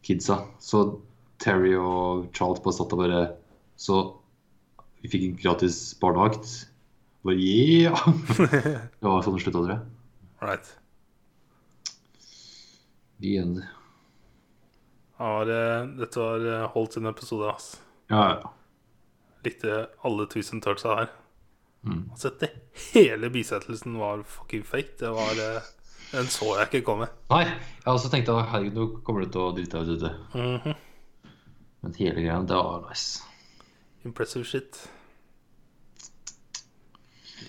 kidsa. 0.04 0.42
Så 0.60 0.82
Terry 1.40 1.72
og 1.80 2.28
Charles 2.36 2.60
bare 2.66 2.76
satt 2.76 2.92
og 2.98 3.00
bare 3.06 3.22
Så 3.80 4.02
vi 5.00 5.08
fikk 5.14 5.24
en 5.30 5.40
gratis 5.40 5.80
barnevakt. 6.04 6.52
Bare 7.24 7.40
yeah! 7.40 7.96
Det 9.00 9.08
var 9.08 9.24
sånn 9.24 9.40
det 9.40 9.46
slutta, 9.46 9.64
tror 9.64 9.72
jeg. 9.72 9.82
right. 10.44 10.76
The 13.22 13.38
end. 13.38 13.64
Ja, 15.22 15.45
det, 15.45 15.61
dette 15.99 16.18
var 16.19 16.39
holdt 16.41 16.73
Holt 16.73 16.93
sin 16.98 17.06
episode, 17.06 17.49
ass. 17.52 17.76
Ja, 18.10 18.23
ja. 18.41 18.53
Likte 19.45 19.84
alle 20.02 20.26
tusen 20.26 20.57
and 20.57 20.64
turns 20.64 20.84
her. 20.84 21.11
Mm. 21.85 22.07
Altså, 22.11 22.31
det 22.39 22.49
hele 22.93 23.30
bisettelsen 23.30 23.99
var 24.02 24.23
fucking 24.26 24.65
fake. 24.65 24.98
Det 24.99 25.11
var 25.14 25.38
eh, 25.43 25.68
Den 26.11 26.27
så 26.27 26.56
jeg 26.57 26.72
ikke 26.72 26.81
komme. 26.89 27.07
Nei, 27.30 27.43
jeg 27.45 27.88
også 27.93 28.10
tenkte 28.11 28.34
herregud, 28.49 28.73
nå 28.76 28.88
kommer 29.06 29.23
du 29.23 29.30
til 29.31 29.43
å 29.45 29.52
drite 29.56 29.84
deg 29.84 29.93
ut. 29.93 30.02
vet 30.02 30.34
Mm 30.34 30.57
-hmm. 30.64 30.76
Men 31.81 31.93
hele 31.98 32.22
greia, 32.22 32.41
det 32.41 32.56
var 32.56 32.89
nice. 32.89 33.23
Impressive 34.06 34.45
shit. 34.45 34.89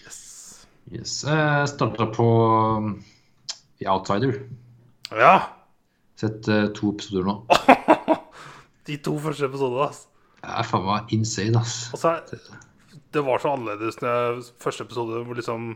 Yes. 0.05 0.67
Yes. 0.93 1.25
Jeg 1.25 1.69
starta 1.69 2.07
på 2.07 2.29
um, 2.77 3.05
The 3.79 3.89
Outsider. 3.89 4.49
Ja! 5.11 5.62
Sett 6.23 6.49
uh, 6.53 6.69
to 6.77 6.93
episoder 6.95 7.25
nå. 7.27 7.37
De 8.87 8.97
to 9.03 9.15
første 9.23 9.47
episodene, 9.49 9.87
ass. 9.89 10.05
Det 10.43 10.51
er 10.59 10.67
faen 10.67 10.85
meg 10.89 11.13
insane, 11.15 11.59
ass. 11.61 11.77
Altså, 11.95 12.17
det 13.15 13.23
var 13.27 13.43
så 13.43 13.53
annerledes 13.57 13.99
når 14.03 14.15
jeg, 14.17 14.45
første 14.63 14.87
episode 14.87 15.21
hvor 15.27 15.37
liksom 15.39 15.73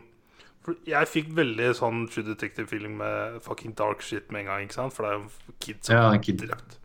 Jeg 0.89 1.07
fikk 1.07 1.29
veldig 1.37 1.67
sånn 1.77 2.01
True 2.11 2.25
Detective-feeling 2.27 2.97
med 2.99 3.37
fucking 3.45 3.75
dark 3.79 4.01
shit 4.03 4.31
med 4.33 4.41
en 4.43 4.49
gang. 4.49 4.65
ikke 4.65 4.75
sant? 4.75 4.95
For 4.95 5.05
det 5.05 5.11
er 5.13 5.21
jo 5.21 5.55
kids 5.63 5.87
som 5.87 5.95
Ja, 5.95 6.09
en 6.11 6.23
kid. 6.25 6.41
drept. 6.43 6.75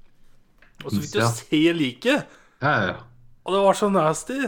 Og 0.85 0.93
så 0.93 1.01
fikk 1.03 1.13
du 1.17 1.19
Ja. 1.23 1.31
se 1.35 1.63
liket, 1.75 2.29
Ja, 2.63 2.71
ja, 2.71 2.85
ja. 2.93 2.97
og 3.47 3.55
det 3.57 3.63
var 3.65 3.75
så 3.79 3.89
nasty. 3.91 4.39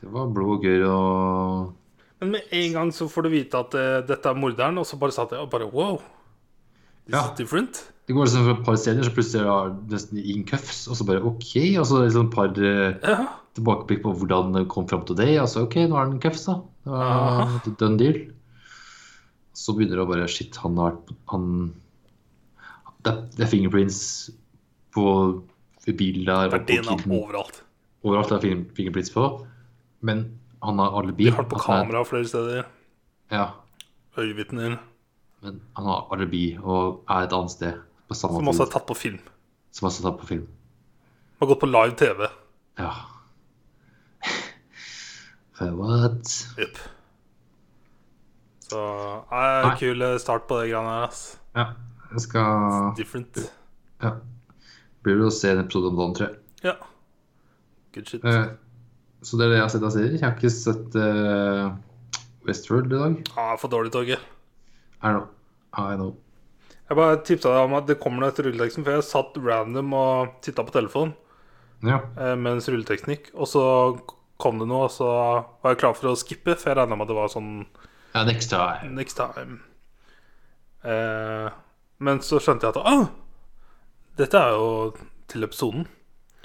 Det 0.00 0.08
var 0.14 0.30
blod 0.32 0.54
og 0.58 0.64
gørr 0.64 0.86
og 0.88 1.74
Men 2.20 2.30
med 2.38 2.42
en 2.52 2.72
gang 2.72 2.90
så 2.92 3.08
får 3.08 3.22
du 3.24 3.28
vite 3.36 3.60
at 3.60 3.74
uh, 3.76 4.00
dette 4.08 4.28
er 4.28 4.34
morderen, 4.36 4.78
og 4.80 4.84
så 4.88 4.96
bare 5.00 5.12
satt 5.12 5.30
jeg 5.32 5.40
og 5.40 5.50
bare 5.52 5.68
wow. 5.72 5.96
This 7.06 7.14
Ja. 7.16 7.26
is 7.32 7.36
different. 7.36 7.84
Det 8.10 8.14
går 8.16 8.26
liksom 8.26 8.42
for 8.48 8.56
et 8.58 8.64
par 8.66 8.78
scener, 8.80 9.04
så 9.06 9.12
plutselig 9.14 9.46
er 9.46 9.68
det 9.70 9.92
nesten 9.94 10.18
ingen 10.18 10.46
cuffs, 10.48 10.80
og 10.90 10.96
så 10.98 11.04
bare 11.06 11.20
OK. 11.28 11.50
Og 11.78 11.84
så 11.86 12.00
liksom 12.02 12.26
et 12.26 12.32
par 12.34 12.48
eh, 12.58 12.96
Ja. 13.06 13.18
tilbakeblikk 13.54 14.00
på 14.02 14.14
hvordan 14.18 14.50
det 14.56 14.64
kom 14.72 14.88
fram 14.90 15.04
til 15.06 15.14
det. 15.20 15.28
Altså 15.38 15.62
OK, 15.62 15.76
nå 15.86 15.94
er 16.00 16.08
den 16.10 16.18
cuffs, 16.24 16.42
da. 16.48 16.56
Det 16.88 16.96
Aha. 16.96 17.60
done 17.78 17.98
deal. 18.00 18.18
Så 19.54 19.76
begynner 19.76 20.00
det 20.00 20.02
å 20.02 20.08
bare 20.10 20.26
Shit, 20.28 20.56
han 20.64 20.76
har 20.80 20.96
Han 21.30 21.46
Det 23.04 23.12
er, 23.12 23.20
det 23.36 23.44
er 23.46 23.50
fingerprints 23.52 24.30
på 24.92 25.04
bilen 25.86 26.24
der. 26.26 26.46
og 26.46 26.50
på 26.50 26.58
Verdien 26.58 27.12
overalt. 27.22 27.62
Overalt 28.04 28.32
er 28.32 28.38
finger- 28.42 28.74
fingerprints 28.74 29.10
på. 29.14 29.46
Men 30.02 30.24
han 30.62 30.78
har 30.78 30.98
alibi. 30.98 31.24
De 31.24 31.30
har 31.30 31.42
det 31.44 31.50
på 31.52 31.56
er- 31.60 31.64
kamera 31.84 32.02
flere 32.04 32.26
steder. 32.26 32.66
Ja, 33.30 33.50
Øyevitner. 34.18 34.78
men 35.42 35.60
han 35.76 35.84
har 35.86 36.06
alibi 36.12 36.58
og 36.62 37.04
er 37.08 37.22
et 37.22 37.32
annet 37.32 37.50
sted 37.50 37.80
Som 38.16 38.48
også 38.50 38.66
er 38.66 38.72
tatt 38.72 38.86
på 38.88 38.96
film. 38.98 39.20
Som 39.74 39.86
også 39.88 40.02
er 40.02 40.08
tatt 40.10 40.20
på 40.22 40.30
film. 40.30 40.46
Har 41.40 41.50
gått 41.52 41.60
på 41.62 41.68
live 41.70 41.94
TV. 41.98 42.26
Ja. 42.80 42.94
What? 45.78 46.32
Yep. 46.58 46.80
Så 48.70 48.80
Nei. 49.30 49.76
kul 49.78 50.04
start 50.22 50.46
på 50.50 50.58
det 50.60 50.70
greiene 50.70 50.96
her, 50.96 51.06
ass. 51.08 51.22
Ja. 51.56 51.70
Jeg 52.10 52.24
skal 52.26 52.66
It's 52.70 52.96
Different. 52.98 53.40
Ja. 54.02 54.16
Blir 55.04 55.22
å 55.24 55.30
se 55.34 55.52
en 55.52 55.62
episode 55.62 55.92
om 55.92 55.98
dagen, 55.98 56.16
tror 56.18 56.28
jeg. 56.28 56.40
Ja. 56.66 56.74
Good 57.94 58.10
shit. 58.10 58.24
Eh, 58.26 58.50
så 59.22 59.38
det 59.38 59.46
er 59.46 59.52
det 59.52 59.60
jeg 59.60 59.64
har 59.64 59.72
sett 59.74 59.86
av 59.86 59.94
serier. 59.94 60.16
Jeg 60.16 60.24
har 60.24 60.36
ikke 60.36 60.52
sett 60.54 60.98
uh, 60.98 61.70
Westworld 62.46 62.92
i 62.92 63.00
dag. 63.00 63.16
Ah, 63.36 63.54
for 63.60 63.72
dårlig 63.72 63.92
toget. 63.94 64.22
I 65.00 65.14
know. 65.14 65.26
I 65.76 65.94
know. 65.96 66.14
Jeg 66.90 66.98
bare 66.98 67.20
tipsa 67.22 67.52
deg 67.54 67.68
om 67.68 67.74
at 67.78 67.86
det 67.86 67.98
kommer 68.02 68.24
noe 68.24 68.32
etter 68.32 68.48
rulleteksten, 68.48 68.82
for 68.84 68.96
jeg 68.98 69.06
satt 69.06 69.36
random 69.38 69.92
og 69.94 70.32
titta 70.42 70.64
på 70.66 70.74
telefonen 70.74 71.12
Ja. 71.86 72.00
eh, 72.18 72.34
mens 72.36 72.66
rulleteknikk, 72.68 73.30
og 73.34 73.46
så 73.46 73.62
kom 74.40 74.58
det 74.58 74.66
noe, 74.68 74.88
og 74.88 74.90
så 74.90 75.06
var 75.62 75.70
jeg 75.74 75.78
klar 75.84 75.94
for 75.94 76.10
å 76.10 76.16
skippe, 76.18 76.56
for 76.58 76.70
jeg 76.72 76.76
regna 76.80 76.96
med 76.98 77.06
at 77.06 77.12
det 77.12 77.16
var 77.20 77.28
sånn 77.30 77.52
Ja, 78.14 78.24
next 78.26 78.50
time. 78.50 78.90
next 78.96 79.14
time. 79.20 79.60
Eh, 80.82 81.50
men 82.00 82.18
så 82.24 82.40
skjønte 82.40 82.66
jeg 82.66 82.74
at 82.74 82.82
Å, 82.90 83.10
dette 84.16 84.40
er 84.40 84.54
jo 84.56 84.70
til 85.30 85.44
episoden. 85.46 85.86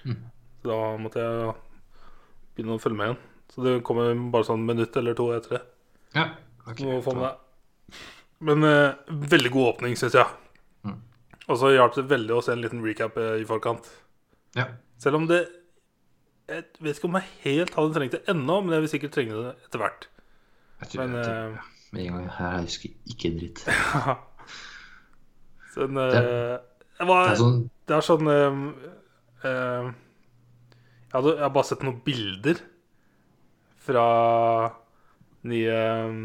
Mm. 0.06 0.20
da 0.66 0.76
måtte 1.02 1.22
jeg 1.24 1.56
begynne 2.56 2.76
å 2.78 2.82
følge 2.82 2.98
med 3.00 3.08
igjen. 3.10 3.22
Så 3.54 3.64
det 3.66 3.84
kommer 3.88 4.14
bare 4.32 4.46
sånn 4.48 4.66
minutt 4.66 4.96
eller 4.98 5.14
to 5.18 5.32
etter 5.34 5.58
det. 5.58 5.62
Ja. 6.16 6.28
ok. 6.68 6.80
Må 6.86 7.02
få 7.06 7.14
med 7.16 7.24
det. 7.32 7.96
Men 8.40 8.64
eh, 8.68 8.96
veldig 9.32 9.52
god 9.54 9.68
åpning, 9.76 9.96
syns 10.00 10.16
jeg. 10.18 10.28
Mm. 10.84 10.98
Og 11.48 11.60
så 11.62 11.70
hjalp 11.76 11.96
det 11.96 12.08
veldig 12.10 12.34
å 12.36 12.42
se 12.44 12.52
en 12.56 12.62
liten 12.64 12.82
recap 12.84 13.16
eh, 13.22 13.38
i 13.42 13.46
forkant. 13.48 13.88
Ja. 14.58 14.66
Selv 15.02 15.16
om 15.22 15.26
det 15.28 15.46
Jeg 16.48 16.64
vet 16.80 16.98
ikke 17.00 17.08
om 17.10 17.16
jeg 17.18 17.30
helt 17.44 17.74
hadde 17.76 17.94
trengt 17.96 18.14
det 18.14 18.20
ennå, 18.30 18.60
men 18.62 18.76
jeg 18.76 18.82
vil 18.84 18.90
sikkert 18.92 19.14
trenge 19.16 19.34
det 19.40 19.54
etter 19.66 19.82
hvert. 19.82 20.06
Jeg 20.84 20.90
tror 20.92 21.08
Men 21.08 21.16
jeg 21.18 21.32
eh, 21.32 21.72
med 21.96 22.02
en 22.06 22.14
gang 22.18 22.28
her 22.38 22.52
jeg 22.60 22.68
husker 22.68 22.90
ikke 23.14 23.30
en 23.32 23.38
dritt. 23.40 23.60
så 25.74 25.88
en, 25.88 25.96
Det- 25.96 26.22
eh, 26.22 26.58
det, 27.00 27.08
var, 27.10 27.24
Det 27.26 27.32
er 27.34 27.40
sånn 27.42 27.58
Det 27.88 27.96
er 27.98 28.06
sånn 28.06 28.30
eh, 28.32 28.60
eh, 29.50 29.88
jeg, 29.90 31.14
hadde, 31.16 31.34
jeg 31.38 31.44
har 31.46 31.54
bare 31.56 31.70
sett 31.70 31.86
noen 31.88 32.02
bilder 32.06 32.58
fra 33.86 34.06
nye 35.46 35.76
um, 36.10 36.22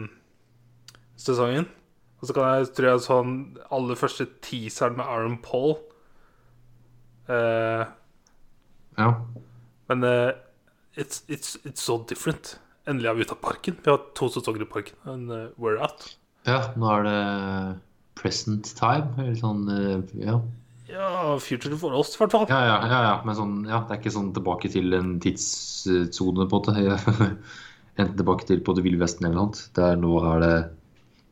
sesongen. 1.20 1.66
Og 2.20 2.28
så 2.28 2.36
kan 2.36 2.50
jeg, 2.52 2.70
tror 2.76 2.88
jeg 2.90 3.04
sånn 3.06 3.34
aller 3.72 3.96
første 3.96 4.26
teaseren 4.44 4.98
med 4.98 5.08
Aaron 5.08 5.38
Paul 5.44 5.78
uh, 7.30 7.88
Ja. 9.00 9.10
Men 9.88 10.04
uh, 10.04 10.32
it's, 10.94 11.24
it's, 11.28 11.56
it's 11.64 11.80
so 11.82 12.02
different. 12.08 12.58
Endelig 12.88 13.10
er 13.10 13.16
vi 13.16 13.24
ute 13.26 13.36
av 13.36 13.40
parken. 13.42 13.78
Vi 13.80 13.90
har 13.90 14.02
to 14.18 14.28
sesonger 14.32 14.66
i 14.66 14.68
parken. 14.68 14.98
And 15.08 15.32
uh, 15.32 15.48
we're 15.56 15.80
out. 15.80 16.10
ja, 16.48 16.60
nå 16.80 16.88
er 16.94 17.04
det 17.04 17.16
present 18.20 18.70
time, 18.78 19.12
eller 19.18 19.36
sånn 19.38 19.68
eh, 19.72 20.16
Ja. 20.26 20.40
Ja, 20.90 21.36
future 21.38 21.76
for 21.78 21.94
oss, 21.94 22.16
i 22.16 22.18
hvert 22.18 22.32
fall. 22.34 22.46
Ja, 22.50 22.58
ja, 22.66 22.78
ja, 22.90 23.00
ja, 23.06 23.12
men 23.22 23.36
sånn, 23.38 23.52
ja, 23.68 23.84
det 23.86 23.94
er 23.94 24.00
ikke 24.00 24.10
sånn 24.10 24.32
tilbake 24.34 24.66
til 24.72 24.96
en 24.96 25.12
tidssone, 25.22 26.48
på 26.50 26.58
en 26.58 26.96
måte. 26.96 27.28
Enten 28.00 28.16
tilbake 28.18 28.48
til 28.48 28.62
på 28.66 28.74
det 28.74 28.82
ville 28.82 28.98
vesten 28.98 29.28
eller 29.28 29.36
noe 29.38 29.44
annet. 29.46 29.60
Der 29.78 30.00
nå 30.00 30.16
er 30.32 30.42
det 30.42 30.54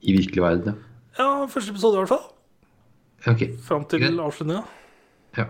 i 0.02 0.12
virkelig 0.16 0.42
verden. 0.42 0.76
Ja, 1.18 1.46
første 1.50 1.70
episode 1.74 1.94
i 1.98 2.02
hvert 2.02 2.12
fall. 2.12 2.26
Okay. 3.26 3.52
ok. 3.54 3.60
Fram 3.66 3.84
til 3.90 4.00
Greit. 4.04 4.20
avslutninga. 4.20 4.62
Ja. 5.38 5.44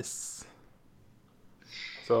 Yes. 0.00 0.14
Så 2.06 2.18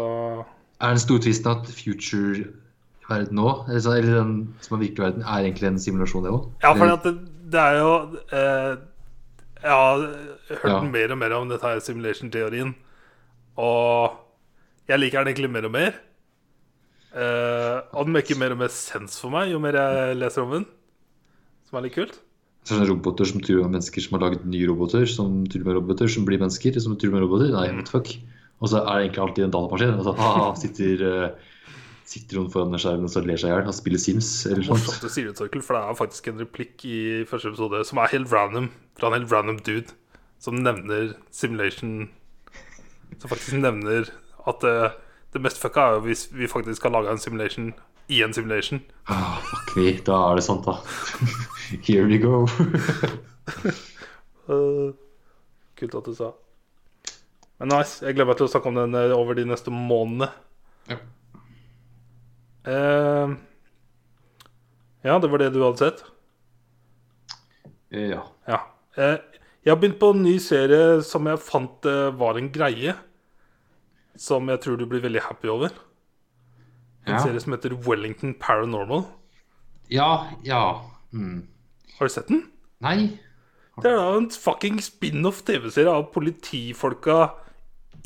Er 0.80 0.88
den 0.94 0.98
store 1.02 1.20
tvisten 1.20 1.50
at 1.50 1.66
future-verden 1.76 3.34
nå, 3.36 3.48
eller, 3.68 3.80
så, 3.82 3.96
eller 3.98 4.20
den 4.22 4.34
som 4.62 4.76
er 4.76 4.84
virkelig 4.84 5.02
verden, 5.04 5.22
er 5.26 5.42
egentlig 5.44 5.66
en 5.68 5.78
simulasjon, 5.82 6.24
det 6.24 6.30
òg? 6.32 6.46
Ja, 6.62 6.72
for 6.78 6.86
det, 7.08 7.14
det 7.52 7.60
er 7.60 7.78
jo 7.80 7.90
eh, 8.32 8.76
Jeg 9.60 9.70
har 9.74 10.04
hørt 10.62 10.70
Ja. 10.70 10.80
mer 10.88 11.12
og 11.12 11.18
mer 11.18 11.34
om 11.36 11.48
dette 11.50 11.66
her 11.66 11.80
simulation-teorien. 11.84 12.74
Og 13.60 14.14
jeg 14.88 14.98
liker 15.02 15.18
den 15.24 15.34
egentlig 15.34 15.50
mer 15.50 15.66
og 15.68 15.72
mer. 15.74 15.98
Eh, 17.10 17.80
og 17.92 18.06
den 18.06 18.14
maker 18.14 18.38
mer 18.38 18.54
og 18.54 18.58
mer 18.62 18.70
sens 18.72 19.18
for 19.20 19.30
meg 19.34 19.50
jo 19.50 19.58
mer 19.58 19.76
jeg 19.76 20.16
leser 20.16 20.42
om 20.46 20.54
den. 20.54 20.66
Som 21.70 21.78
er 21.78 21.86
litt 21.86 21.94
kult. 21.94 22.18
Sånne 22.66 22.88
roboter 22.90 23.28
som 23.30 23.40
tror 23.40 23.62
med 23.62 23.78
mennesker 23.78 24.04
som 24.04 24.18
har 24.18 24.26
laget 24.26 24.42
nye 24.50 24.66
roboter, 24.68 25.06
som 25.08 25.44
tror 25.48 25.62
med 25.64 25.78
roboter, 25.78 26.10
som 26.12 26.26
blir 26.26 26.40
mennesker, 26.42 26.74
som 26.82 26.96
tror 26.98 27.14
med 27.14 27.22
roboter. 27.24 27.54
Nei, 27.54 27.70
what 27.78 27.92
fuck. 27.94 28.10
Og 28.60 28.68
så 28.68 28.82
er 28.82 28.90
det 28.90 29.04
egentlig 29.06 29.22
alltid 29.24 29.46
en 29.46 29.54
datamaskin. 29.54 29.94
Altså, 29.94 30.14
så 30.18 30.50
sitter, 30.60 31.04
uh, 31.06 31.70
sitter 32.10 32.40
hun 32.40 32.50
foran 32.52 32.76
skjermen 32.76 33.08
og 33.08 33.14
så 33.14 33.22
ler 33.24 33.40
seg 33.40 33.48
i 33.48 33.54
hjel 33.54 33.70
og 33.70 33.76
spiller 33.78 34.02
Sims 34.02 34.28
eller 34.50 34.66
noe 34.66 34.80
sånt. 34.82 35.06
du 35.06 35.14
sier 35.14 35.30
det, 35.30 35.36
Torkel, 35.38 35.62
for 35.64 35.78
det 35.78 35.84
er 35.86 36.00
faktisk 36.02 36.28
en 36.28 36.42
replikk 36.42 36.84
i 36.84 37.00
første 37.30 37.54
episode 37.54 37.84
som 37.88 38.02
er 38.02 38.12
helt 38.12 38.34
random. 38.34 38.68
Fra 38.98 39.08
en 39.08 39.16
helt 39.16 39.32
random 39.32 39.62
dude 39.64 39.96
som 40.40 40.56
nevner 40.56 41.14
simulation 41.30 42.08
Som 43.20 43.28
faktisk 43.28 43.56
nevner 43.60 44.10
at 44.48 44.60
det, 44.64 44.74
det 45.32 45.42
mest 45.44 45.60
fucka 45.60 45.86
er 45.86 45.96
jo 45.98 46.04
hvis 46.08 46.26
vi 46.32 46.48
faktisk 46.48 46.84
har 46.84 46.92
laga 46.94 47.12
en 47.12 47.20
simulation 47.20 47.72
i 48.10 48.22
en 48.24 48.32
simulation. 48.34 48.80
Ah, 49.06 49.38
fuck 49.46 49.76
me, 49.76 49.92
da 50.06 50.16
er 50.30 50.40
det 50.40 50.44
sant, 50.44 50.66
da. 50.66 50.80
Here 51.86 52.04
we 52.06 52.18
go. 52.18 52.46
Øh, 54.48 54.92
kult 55.78 55.94
at 55.94 56.06
du 56.06 56.14
sa. 56.14 56.30
Men 57.60 57.68
nice. 57.74 58.00
Jeg 58.06 58.14
gleder 58.16 58.30
meg 58.32 58.38
til 58.40 58.48
å 58.48 58.52
snakke 58.52 58.70
om 58.72 58.78
den 58.78 58.94
eh, 58.98 59.12
over 59.16 59.36
de 59.38 59.44
neste 59.48 59.70
månedene. 59.72 60.30
Ja. 60.90 60.96
Uh, 62.60 63.32
ja, 65.04 65.14
det 65.22 65.30
var 65.32 65.40
det 65.40 65.52
du 65.54 65.62
hadde 65.64 65.80
sett? 65.80 66.02
ja. 67.90 68.20
Ja. 68.48 68.58
Uh, 68.98 69.16
jeg 69.64 69.72
har 69.74 69.78
begynt 69.80 69.98
på 70.00 70.10
en 70.14 70.22
ny 70.24 70.34
serie 70.40 71.00
som 71.04 71.26
jeg 71.28 71.40
fant 71.44 71.84
eh, 71.88 72.06
var 72.16 72.38
en 72.40 72.46
greie. 72.52 72.94
Som 74.16 74.48
jeg 74.48 74.62
tror 74.64 74.78
du 74.80 74.86
blir 74.88 75.02
veldig 75.04 75.20
happy 75.26 75.50
over. 75.52 75.74
En 77.04 77.12
Ja. 77.12 77.18
serie 77.20 77.40
som 77.40 77.52
heter 77.52 77.74
Wellington 77.76 78.32
Paranormal. 78.40 79.04
Ja, 79.92 80.30
ja. 80.44 80.62
Hmm. 81.12 81.42
Har 82.00 82.08
du 82.08 82.12
sett 82.14 82.30
den? 82.32 82.46
Nei. 82.80 83.20
Det 83.76 83.90
er 83.90 83.98
da 83.98 84.14
en 84.16 84.30
fucking 84.32 84.78
spin-off 84.80 85.42
TV-serie 85.44 85.92
av 85.92 86.06
politifolka 86.14 87.18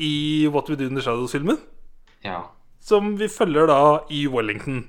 i 0.02 0.48
What 0.50 0.66
We 0.70 0.74
Do 0.80 0.88
in 0.90 0.98
the 0.98 1.04
Shadows-filmen. 1.04 1.60
Ja. 2.26 2.40
Som 2.82 3.14
vi 3.20 3.28
følger 3.30 3.70
da 3.70 3.78
i 4.10 4.24
Wellington. 4.26 4.88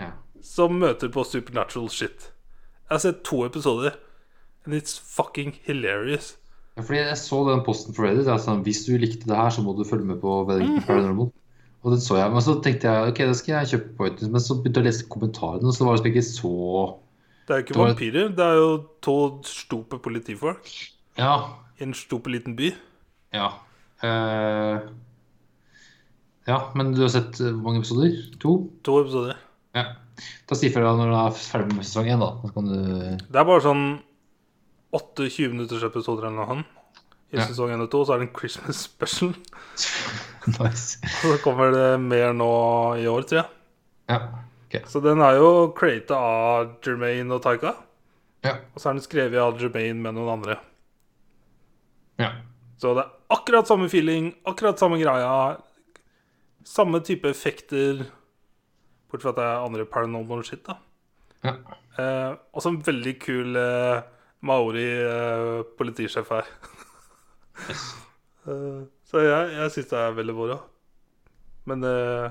Ja. 0.00 0.14
Som 0.40 0.80
møter 0.80 1.12
på 1.12 1.24
supernatural 1.28 1.92
shit. 1.92 2.30
Jeg 2.86 2.94
har 2.94 3.04
sett 3.04 3.22
to 3.28 3.44
episoder. 3.44 4.00
And 4.64 4.74
it's 4.74 4.96
fucking 4.96 5.58
hilarious. 5.68 6.38
Ja, 6.78 6.82
fordi 6.82 7.04
jeg 7.04 7.20
så 7.20 7.44
den 7.50 7.64
posten 7.64 7.92
for 7.92 8.08
Reddit. 8.08 8.28
Altså, 8.28 8.56
hvis 8.64 8.86
du 8.88 8.96
likte 8.96 9.28
det 9.28 9.36
her, 9.36 9.52
så 9.52 9.62
må 9.62 9.76
du 9.76 9.84
følge 9.84 10.08
med 10.08 10.22
på 10.24 10.44
Wellington 10.48 10.82
Paranormal. 10.88 11.32
Og 11.84 11.92
den 11.92 12.00
så 12.00 12.16
jeg, 12.16 12.32
Men 12.32 12.42
så 12.42 12.56
tenkte 12.64 12.88
jeg 12.88 13.12
ok, 13.12 13.18
det 13.28 13.36
skal 13.36 13.54
jeg 13.60 13.74
kjøpe 13.74 13.96
på 13.96 14.06
iTunes. 14.08 14.32
Men 14.32 14.40
så 14.40 14.56
begynte 14.56 14.80
jeg 14.80 14.86
å 14.86 14.88
lese 14.88 15.12
kommentarene, 15.12 15.68
og 15.68 15.76
så 15.76 15.84
var 15.84 15.96
det 15.96 16.00
liksom 16.00 16.16
ikke 16.16 16.30
så 16.32 16.54
Det 17.46 17.54
er 17.54 17.60
jo 17.60 17.64
ikke 17.66 17.78
vampyrer. 17.78 18.28
Det 18.36 18.44
er 18.44 18.56
jo 18.58 18.70
to 19.06 19.16
stupe 19.46 19.98
politifolk 20.02 20.66
Ja. 21.18 21.36
i 21.78 21.84
en 21.86 21.94
stupe 21.94 22.30
liten 22.32 22.56
by. 22.58 22.72
Ja. 23.34 23.52
Uh, 24.02 24.80
ja, 26.46 26.58
men 26.78 26.92
du 26.94 27.00
har 27.02 27.10
sett 27.14 27.40
eh, 27.40 27.50
hvor 27.52 27.70
mange 27.70 27.80
episoder? 27.82 28.16
To? 28.42 28.56
To 28.86 29.00
episoder. 29.02 29.38
Ja. 29.74 29.84
Da 30.48 30.56
si 30.56 30.70
fra 30.72 30.82
deg 30.86 30.98
når 31.00 31.10
du 31.12 31.16
er 31.18 31.34
ferdig 31.38 31.74
med 31.76 31.84
sesong 31.86 32.06
én, 32.12 32.22
da. 32.22 32.28
Så 32.42 32.52
kan 32.54 32.68
du 32.70 32.76
Det 32.76 33.36
er 33.40 33.48
bare 33.48 33.64
sånn 33.64 33.84
8-20 34.96 35.50
minutters 35.52 35.82
episoder 35.86 36.28
eller 36.28 36.46
noe. 36.46 36.64
I 37.34 37.36
Ja. 37.40 37.46
sesong 37.48 37.72
1 37.74 37.82
og 37.82 37.90
2 37.90 38.04
så 38.06 38.14
er 38.14 38.18
det 38.22 38.28
en 38.28 38.36
Christmas 38.38 38.76
special. 38.86 39.34
Nice. 40.46 41.00
Så 41.22 41.32
kommer 41.42 41.72
det 41.74 42.00
mer 42.00 42.30
nå 42.32 42.46
i 43.02 43.06
år, 43.10 43.24
tror 43.26 43.40
jeg. 43.40 43.48
Ja. 44.08 44.20
Ok. 44.66 44.76
Så 44.90 45.00
den 45.04 45.22
er 45.24 45.38
jo 45.40 45.72
creata 45.78 46.18
av 46.18 46.74
Jermaine 46.84 47.32
og 47.34 47.42
Taika. 47.44 47.74
Ja. 48.44 48.58
Og 48.74 48.82
så 48.82 48.90
er 48.90 48.98
den 48.98 49.04
skrevet 49.06 49.40
av 49.42 49.56
Jermaine 49.62 49.98
med 50.02 50.14
noen 50.18 50.34
andre. 50.38 50.58
ja. 52.20 52.34
Så 52.76 52.90
det 52.92 53.06
er 53.06 53.12
akkurat 53.32 53.64
samme 53.64 53.86
feeling, 53.88 54.34
akkurat 54.44 54.76
samme 54.78 54.98
greia. 55.00 55.56
Samme 56.68 57.00
type 57.00 57.24
effekter. 57.30 58.02
Bortsett 59.08 59.22
fra 59.24 59.30
at 59.32 59.38
det 59.38 59.46
er 59.46 59.62
andre 59.64 59.86
paranormal 59.88 60.42
shit, 60.44 60.60
da. 60.66 60.76
ja. 61.46 61.54
Eh, 61.96 62.34
også 62.52 62.74
en 62.74 62.82
veldig 62.84 63.14
kul 63.22 63.56
eh, 63.56 64.02
Maori-politisjef 64.44 66.28
her. 66.36 66.50
Eh, 68.46 68.82
så 69.10 69.18
jeg, 69.24 69.46
jeg 69.56 69.70
syns 69.74 69.88
det 69.90 69.98
er 69.98 70.12
veldig 70.14 70.34
moro. 70.36 70.56
Men 71.66 71.80
eh, 71.82 72.28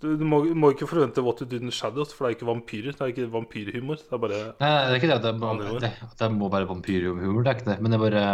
du, 0.00 0.12
du, 0.16 0.24
må, 0.24 0.44
du 0.46 0.54
må 0.54 0.70
ikke 0.74 0.86
forvente 0.86 1.22
What 1.26 1.40
You 1.42 1.48
Do 1.50 1.56
in 1.58 1.66
the 1.70 1.74
Shadows, 1.74 2.12
for 2.14 2.26
det 2.26 2.30
er 2.30 2.36
ikke 2.38 2.46
vampyrer. 2.48 2.92
Det 2.94 3.00
er 3.02 3.10
ikke 3.12 3.28
vampyrhumor. 3.32 3.98
Det 3.98 4.14
er 4.14 4.22
bare 4.22 4.38
Nei, 4.60 4.70
det 4.86 4.92
er 4.92 4.98
ikke 5.00 5.10
det 5.10 5.18
det, 5.24 5.32
er 5.34 5.82
det, 5.82 5.92
det 6.20 6.30
må 6.36 6.48
være 6.52 6.68
vampyrhumor. 6.70 7.42
Det 7.42 7.50
er 7.50 7.58
ikke 7.58 7.70
det. 7.72 7.78
Men 7.82 7.90
det 7.92 7.98
er 7.98 8.04
bare 8.04 8.24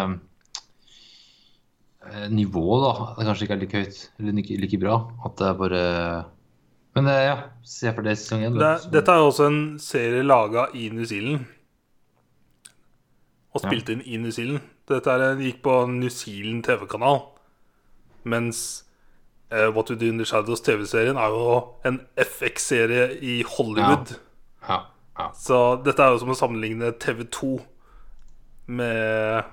eh, 2.12 2.28
Nivået, 2.30 2.84
da. 2.84 2.92
Det 3.16 3.26
kanskje 3.30 3.44
ikke 3.48 3.54
er 3.56 3.62
like 3.64 3.80
høyt 3.80 4.02
eller 4.20 4.32
like, 4.38 4.60
like 4.60 4.78
bra. 4.84 4.98
At 5.24 5.36
det 5.40 5.48
er 5.48 5.58
bare 5.62 5.82
Men 6.94 7.08
eh, 7.10 7.24
ja, 7.26 7.36
se 7.66 7.90
for 7.96 8.02
det 8.06 8.18
sesong 8.20 8.44
én. 8.46 8.54
det, 8.60 8.62
er- 8.68 8.90
Dette 8.92 9.10
er 9.10 9.18
jo 9.24 9.26
også 9.32 9.48
en 9.50 9.78
serie 9.82 10.22
laga 10.22 10.68
i 10.74 10.88
New 10.94 11.04
Zealand. 11.04 11.44
Og 13.54 13.62
Ja. 13.62 13.68
spilt 13.70 13.88
inn 13.90 14.02
i 14.06 14.16
New 14.18 14.30
Zealand. 14.30 14.60
Dette 14.88 15.10
er, 15.10 15.36
gikk 15.40 15.62
på 15.62 15.86
New 15.88 16.08
Zealand 16.10 16.64
TV-kanal. 16.66 17.20
Mens 18.24 18.83
eh, 18.83 18.83
What 19.74 19.90
We 19.90 19.96
Do 20.00 20.08
in 20.10 20.18
the 20.18 20.26
Shadows 20.28 20.62
TV-serien 20.64 21.18
er 21.20 21.34
jo 21.34 21.58
en 21.86 22.00
FX-serie 22.20 23.08
i 23.22 23.42
Hollywood. 23.56 24.16
Ja. 24.68 24.80
ja. 25.18 25.28
Så 25.38 25.60
dette 25.84 26.02
er 26.02 26.14
jo 26.14 26.22
som 26.22 26.32
å 26.34 26.38
sammenligne 26.38 26.92
TV2 27.02 27.52
med, 28.66 29.52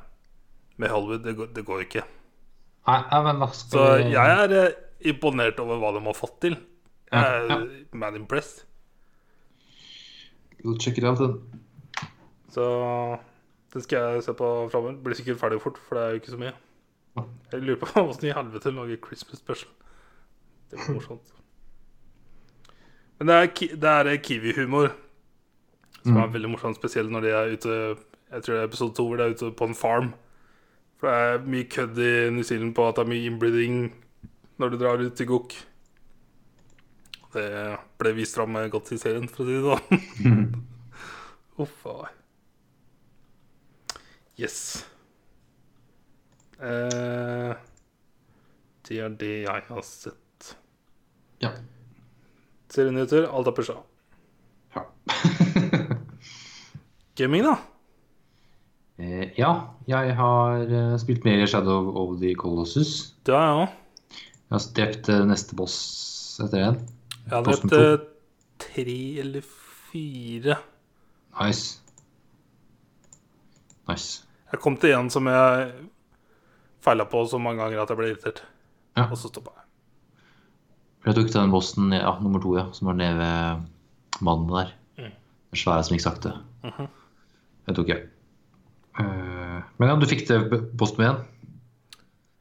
med 0.82 0.90
Hollywood. 0.94 1.24
Det 1.26 1.36
går, 1.38 1.52
det 1.56 1.66
går 1.68 1.86
ikke. 1.86 2.04
Så 3.70 3.84
jeg 4.10 4.38
er, 4.46 4.56
eh, 4.58 4.80
imponert 5.12 5.60
over 5.62 5.78
hva 5.82 5.92
de 5.98 6.04
har 6.06 6.18
fått 6.18 6.40
til. 6.42 6.58
Jeg 7.12 7.48
Ja, 7.50 7.58
er 7.58 7.68
mad 7.94 8.16
impressed. 8.16 8.66
We'll 10.64 10.80
check 10.80 10.98
it 10.98 11.04
out, 11.04 11.18
then. 11.18 11.42
Så 12.50 12.66
det 13.74 13.84
skal 13.84 14.16
jeg 14.16 14.24
se 14.24 14.34
på 14.34 14.70
framover. 14.72 14.98
Blir 15.04 15.16
sikkert 15.18 15.40
ferdig 15.40 15.62
fort, 15.62 15.78
for 15.88 15.96
det 15.98 16.04
er 16.04 16.10
jo 16.10 16.22
ikke 16.22 16.34
så 16.36 16.42
mye. 16.42 16.54
Jeg 17.52 17.62
lurer 17.62 17.80
på 17.82 18.04
åssen 18.10 18.30
i 18.30 18.34
helvete 18.36 18.70
de 18.70 18.76
lager 18.76 19.00
Christmas 19.06 19.40
special. 19.42 19.72
Det 20.72 20.80
var 20.80 20.96
morsomt. 20.96 21.38
Men 23.20 23.30
det 23.30 23.38
er, 23.38 23.48
det 23.78 23.96
er 24.16 24.22
Kiwi-humor 24.26 24.94
som 26.02 26.18
er 26.18 26.32
veldig 26.34 26.50
morsomt, 26.56 26.80
spesielt 26.80 27.12
når 27.14 27.26
de 27.26 27.34
er 27.36 27.56
ute 27.56 27.74
Jeg 28.32 28.44
tror 28.44 28.56
det 28.56 28.62
er 28.62 28.70
episode 28.70 28.96
to 28.98 29.06
hvor 29.08 29.20
de 29.20 29.26
er 29.26 29.36
ute 29.36 29.52
på 29.58 29.68
en 29.68 29.76
farm. 29.76 30.14
For 30.98 31.10
det 31.10 31.18
er 31.18 31.50
mye 31.52 31.68
kødd 31.70 32.00
i 32.00 32.14
New 32.34 32.46
Zealand 32.48 32.74
på 32.78 32.86
at 32.88 32.96
det 32.98 33.04
er 33.04 33.12
mye 33.12 33.28
inbreeding 33.28 33.76
når 34.62 34.72
du 34.72 34.78
drar 34.80 35.02
ut 35.02 35.18
til 35.18 35.28
Gok. 35.28 35.56
Det 37.34 37.46
ble 38.00 38.14
vist 38.16 38.38
fram 38.38 38.56
godt 38.72 38.92
i 38.96 39.00
serien, 39.02 39.28
for 39.32 39.44
å 39.44 39.48
si 39.48 39.58
det 39.58 39.66
sånn. 39.68 40.56
Uff 41.64 41.86
a. 41.90 41.98
Yes. 44.40 44.58
Eh, 46.62 47.54
det 48.88 49.00
er 49.02 49.16
det 49.22 49.36
jeg 49.44 49.68
har 49.68 49.86
sett. 49.86 50.21
Ja. 51.42 51.52
Serienyheter, 52.72 53.26
alt 53.28 53.50
er 53.50 53.56
pusha. 53.58 53.76
ja. 54.76 54.86
Gaming, 57.20 57.44
da? 57.44 57.56
Eh, 59.02 59.32
ja, 59.38 59.52
jeg 59.90 60.14
har 60.16 60.62
eh, 60.70 60.94
spilt 61.02 61.26
mer 61.26 61.42
Shadow 61.50 61.90
of 61.98 62.20
the 62.22 62.34
Colossus. 62.40 63.16
Det 63.26 63.34
har 63.36 63.48
jeg 63.48 63.64
òg. 63.64 63.78
Jeg 64.52 64.56
har 64.56 64.66
drept 64.78 65.10
eh, 65.10 65.24
neste 65.28 65.58
boss 65.58 65.76
etter 66.44 66.66
den. 66.68 66.80
Jeg 67.26 67.34
har 67.34 67.46
drept 67.48 67.76
eh, 67.78 68.06
tre 68.62 68.98
eller 69.24 69.46
fire. 69.92 70.58
Nice. 71.40 71.80
Nice. 73.90 74.22
Jeg 74.52 74.60
kom 74.64 74.78
til 74.78 74.94
en 74.96 75.10
som 75.12 75.28
jeg 75.32 75.72
feila 76.84 77.06
på 77.10 77.24
så 77.30 77.40
mange 77.42 77.62
ganger 77.64 77.82
at 77.84 77.92
jeg 77.92 78.00
ble 78.00 78.12
irritert. 78.12 78.44
Ja. 78.98 79.08
Og 79.10 79.18
så 79.18 79.32
stoppa 79.32 79.54
jeg. 79.56 79.61
Jeg 81.06 81.18
tok 81.18 81.32
den 81.34 81.52
bossen, 81.54 81.92
ja, 81.96 82.12
nummer 82.22 82.42
to, 82.44 82.54
ja, 82.60 82.68
som 82.78 82.92
var 82.92 82.98
nede 83.00 83.18
ved 83.18 84.22
mannen 84.22 84.52
der. 84.54 84.74
Mm. 85.00 85.14
Den 85.52 85.58
svære 85.64 85.84
som 85.88 85.96
gikk 85.96 86.04
sakte. 86.06 86.34
det 86.62 86.88
Jeg 87.68 87.76
tok 87.78 87.90
jeg. 87.90 88.04
Eh, 89.00 89.62
men 89.80 89.90
ja, 89.90 89.96
du 89.98 90.06
fikk 90.10 90.28
det 90.30 90.40
med 91.00 91.08
igjen. 91.08 91.22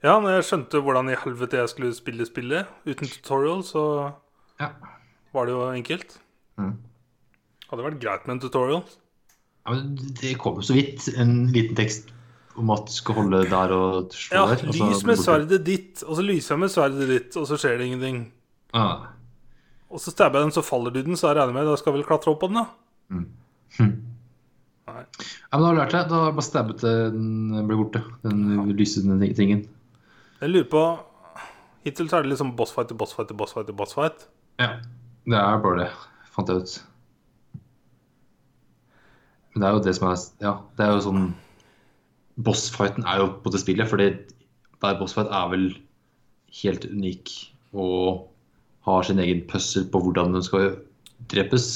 Ja, 0.05 0.15
når 0.21 0.39
jeg 0.39 0.47
skjønte 0.49 0.81
hvordan 0.85 1.11
i 1.13 1.17
helvete 1.21 1.59
jeg 1.61 1.73
skulle 1.73 1.95
spille 1.97 2.27
spillet 2.29 2.69
uten 2.89 3.09
tutorial, 3.09 3.63
så 3.65 4.13
Ja. 4.61 4.71
var 5.33 5.47
det 5.47 5.53
jo 5.53 5.67
enkelt. 5.73 6.19
Mm. 6.59 6.77
Hadde 7.71 7.85
vært 7.85 8.01
greit 8.01 8.27
med 8.27 8.35
en 8.37 8.41
tutorial. 8.41 8.83
ja 9.67 9.73
men 9.75 9.95
det 10.21 10.39
kom 10.39 10.57
jo 10.57 10.63
så 10.63 10.75
vidt 10.75 11.09
en 11.17 11.47
liten 11.53 11.77
tekst 11.77 12.09
om 12.57 12.71
at 12.71 12.87
du 12.87 12.93
skal 12.93 13.15
holde 13.15 13.45
der 13.49 13.73
og 13.73 14.11
slå 14.13 14.35
Ja, 14.37 14.47
der. 14.55 14.65
Ja, 14.65 14.89
lys 14.91 15.05
med 15.05 15.17
sverdet 15.17 15.65
ditt, 15.65 16.03
og 16.03 16.17
så 16.17 16.23
lyser 16.23 16.55
jeg 16.57 16.61
med 16.61 16.69
sverdet 16.71 17.09
ditt, 17.09 17.37
og 17.37 17.47
så 17.47 17.57
skjer 17.57 17.79
det 17.79 17.87
ingenting. 17.87 18.33
Ah. 18.77 19.11
Og 19.91 20.03
så 20.03 20.13
stabber 20.15 20.39
jeg 20.39 20.49
den, 20.49 20.55
så 20.55 20.63
faller 20.63 20.95
du 20.95 21.03
den, 21.03 21.19
så 21.19 21.31
jeg 21.31 21.41
regner 21.41 21.57
med 21.57 21.67
da 21.67 21.77
skal 21.79 21.97
vel 21.97 22.07
klatre 22.07 22.33
opp 22.33 22.41
på 22.43 22.51
den, 22.51 22.61
da. 22.61 22.67
Mm. 23.11 23.27
Hm. 23.79 23.93
Nei. 24.91 25.05
Ja, 25.05 25.59
men 25.59 25.63
da 25.63 25.67
har 25.69 25.75
du 25.75 25.81
lært 25.81 25.95
det. 25.95 26.03
Da 26.11 26.23
har 26.23 26.33
du 26.33 26.39
bare 26.39 26.47
stabbet 26.47 26.83
den 26.83 27.67
blir 27.69 27.79
borte. 27.79 28.03
Den 28.25 28.71
lysende 28.75 29.31
tingen. 29.39 29.67
Jeg 30.41 30.53
lurer 30.55 30.71
på 30.73 30.85
Hittil 31.85 32.09
så 32.11 32.19
er 32.19 32.25
det 32.25 32.35
liksom 32.35 32.55
bossfight 32.59 32.91
til 32.91 32.99
bossfight 33.01 33.31
til 33.31 33.39
bossfight 33.41 33.69
til 33.71 33.77
bossfight. 33.77 34.25
Ja. 34.61 34.81
Det 35.29 35.37
er 35.37 35.61
bare 35.63 35.85
det, 35.85 35.91
fant 36.35 36.51
jeg 36.51 36.65
ut. 36.65 36.75
Men 39.53 39.63
det 39.63 39.69
er 39.69 39.77
jo 39.77 39.85
det 39.85 39.95
som 39.97 40.09
er 40.11 40.19
Ja, 40.43 40.53
det 40.79 40.87
er 40.87 40.93
jo 40.95 41.05
sånn 41.07 41.31
Bossfighten 42.41 43.05
er 43.05 43.21
jo 43.21 43.31
på 43.45 43.53
det 43.53 43.61
spillet, 43.61 43.89
fordi 43.91 44.11
hver 44.81 44.99
bossfight 45.01 45.29
er 45.29 45.49
vel 45.53 45.67
helt 46.63 46.87
unik 46.89 47.33
og 47.77 48.30
har 48.89 49.03
sin 49.07 49.19
egen 49.23 49.43
puzzle 49.51 49.85
på 49.93 50.01
hvordan 50.05 50.33
den 50.37 50.43
skal 50.47 50.77
drepes, 51.31 51.67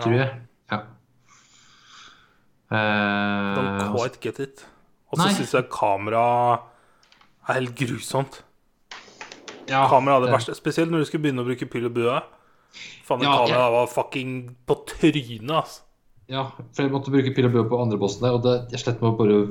tror 0.00 0.16
jeg. 0.18 0.30
Ja. 0.72 0.80
Don't 2.72 3.82
Eh, 3.82 3.92
quite 3.96 4.20
get 4.22 4.38
it. 4.40 4.64
Og 5.12 5.18
så 5.20 5.28
syns 5.36 5.52
jeg 5.52 5.66
kamera 5.72 6.60
er 7.48 7.58
helt 7.58 7.74
grusomt. 7.76 8.42
ja, 9.68 9.86
Kamera 9.88 10.16
er 10.16 10.26
det 10.26 10.32
verste. 10.32 10.54
Spesielt 10.56 10.90
når 10.90 11.02
du 11.02 11.04
skulle 11.10 11.22
begynne 11.26 11.44
å 11.44 11.48
bruke 11.48 11.68
pil 11.68 11.86
og 11.88 11.94
bue. 11.96 12.20
Faen, 13.04 13.20
det 13.20 13.28
Ja, 13.28 13.34
kameraet 13.44 13.72
var 13.74 13.86
fucking 13.92 14.56
på 14.66 14.76
trynet, 14.88 15.50
altså. 15.50 15.82
Ja, 16.32 16.46
for 16.72 16.82
jeg 16.86 16.92
måtte 16.94 17.10
bruke 17.12 17.34
pil 17.34 17.44
og 17.44 17.52
bue 17.52 17.64
på 17.68 17.80
andre 17.82 17.98
bossen 18.00 18.22
der, 18.24 18.32
og 18.38 18.44
det, 18.46 18.54
jeg 18.72 18.80
slett 18.80 19.02
må 19.02 19.10
bare 19.18 19.42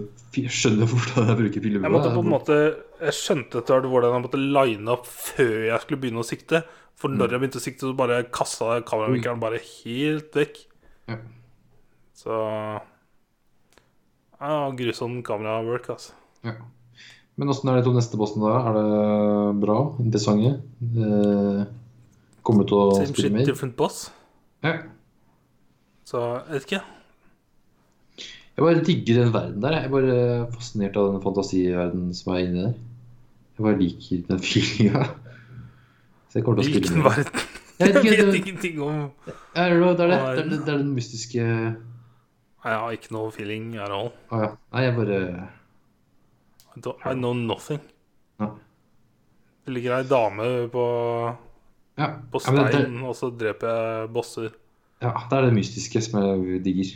skjønne 0.50 0.88
hvordan 0.90 1.28
jeg 1.30 1.38
bruker 1.44 1.62
pil 1.62 1.76
og 1.78 1.82
bue. 1.84 1.86
Jeg 1.86 1.94
måtte 1.94 2.14
på 2.16 2.24
en 2.24 2.32
måte 2.32 2.58
Jeg 3.02 3.16
skjønte 3.18 3.58
etter 3.62 3.80
hvert 3.80 3.90
hvordan 3.90 4.14
jeg 4.14 4.24
måtte 4.28 4.40
line 4.42 4.92
opp 4.94 5.08
før 5.10 5.54
jeg 5.72 5.82
skulle 5.82 6.02
begynne 6.04 6.22
å 6.22 6.28
sikte. 6.28 6.64
For 7.02 7.10
Mm. 7.10 7.18
når 7.18 7.32
jeg 7.34 7.40
begynte 7.42 7.58
å 7.58 7.64
sikte, 7.66 7.88
så 7.90 7.96
bare 7.98 8.24
kasta 8.30 8.82
kameravinkelen 8.86 9.40
bare 9.42 9.58
helt 9.60 10.32
vekk. 10.38 10.60
Ja. 11.10 11.18
Så 12.14 12.36
Ja, 14.42 14.72
grusom 14.74 15.22
kamerawork, 15.24 15.90
altså. 15.94 16.14
Ja. 16.44 16.54
Men 17.38 17.50
åssen 17.50 17.70
er 17.70 17.78
de 17.80 17.84
to 17.86 17.94
neste 17.94 18.18
bossene 18.18 18.50
da? 18.50 18.70
Er 18.70 18.74
det 18.78 19.60
bra? 19.62 19.76
Interessante? 20.02 20.62
Eh, 20.82 21.66
kommer 22.44 22.66
du 22.66 22.72
til 22.72 22.78
å 22.78 22.96
Same 22.98 23.08
spille 23.14 23.28
shit, 23.30 23.32
mer? 23.34 23.46
different 23.46 23.76
boss. 23.78 24.12
Ja. 24.64 24.80
Så 26.06 26.22
jeg 26.50 26.54
vet 26.58 26.66
ikke. 26.68 26.82
Jeg 28.52 28.66
bare 28.66 28.84
digger 28.86 29.16
den 29.24 29.32
verden 29.34 29.62
der. 29.62 29.72
Jeg 29.78 29.86
er 29.86 29.94
bare 29.94 30.52
fascinert 30.54 30.98
av 30.98 31.12
den 31.14 31.22
fantasiverdenen 31.24 32.14
som 32.18 32.34
er 32.36 32.40
inni 32.46 32.66
der. 32.66 32.74
Jeg 33.62 33.68
bare 33.68 33.78
liker 33.78 34.22
den 34.26 34.40
feelinga. 34.42 35.02
Så 36.32 36.40
jeg 36.40 36.46
kommer 36.46 36.64
til 36.64 36.72
å 36.72 36.80
spille 36.80 36.98
mer. 36.98 37.10
verden? 37.12 37.42
Jeg 37.78 37.88
Jeg 37.88 37.94
vet 37.94 38.00
ikke, 38.02 38.12
vet 38.16 38.32
det, 38.32 38.40
ingenting 38.40 38.80
om 38.82 38.98
det, 39.28 39.36
er 40.70 40.78
den 40.78 40.90
mystiske 40.96 41.42
Jeg 41.42 41.76
har 42.64 42.96
ikke 42.96 43.14
noe 43.14 43.32
feeling 43.36 43.76
at 43.78 43.94
all. 43.94 44.10
Å 44.34 44.42
ja. 44.42 44.50
Nei, 44.74 44.84
jeg 44.86 44.96
bare 44.98 45.20
I, 46.74 47.14
know 47.14 47.34
nothing. 47.38 47.82
Ja. 48.42 48.50
Det 49.66 49.76
ligger 49.78 50.00
ei 50.00 50.10
dame 50.10 50.50
på, 50.74 50.84
Ja. 52.02 52.12
på 52.34 52.42
ja, 52.42 52.68
det, 52.74 52.84
og 53.06 53.16
så 53.18 53.30
dreper 53.30 53.68
jeg 53.78 54.12
bosser. 54.14 54.52
ja, 55.02 55.14
det 55.30 55.38
er 55.38 55.50
det 55.52 55.54
mystiske 55.54 56.02
som 56.02 56.22
jeg 56.22 56.64
digger. 56.66 56.94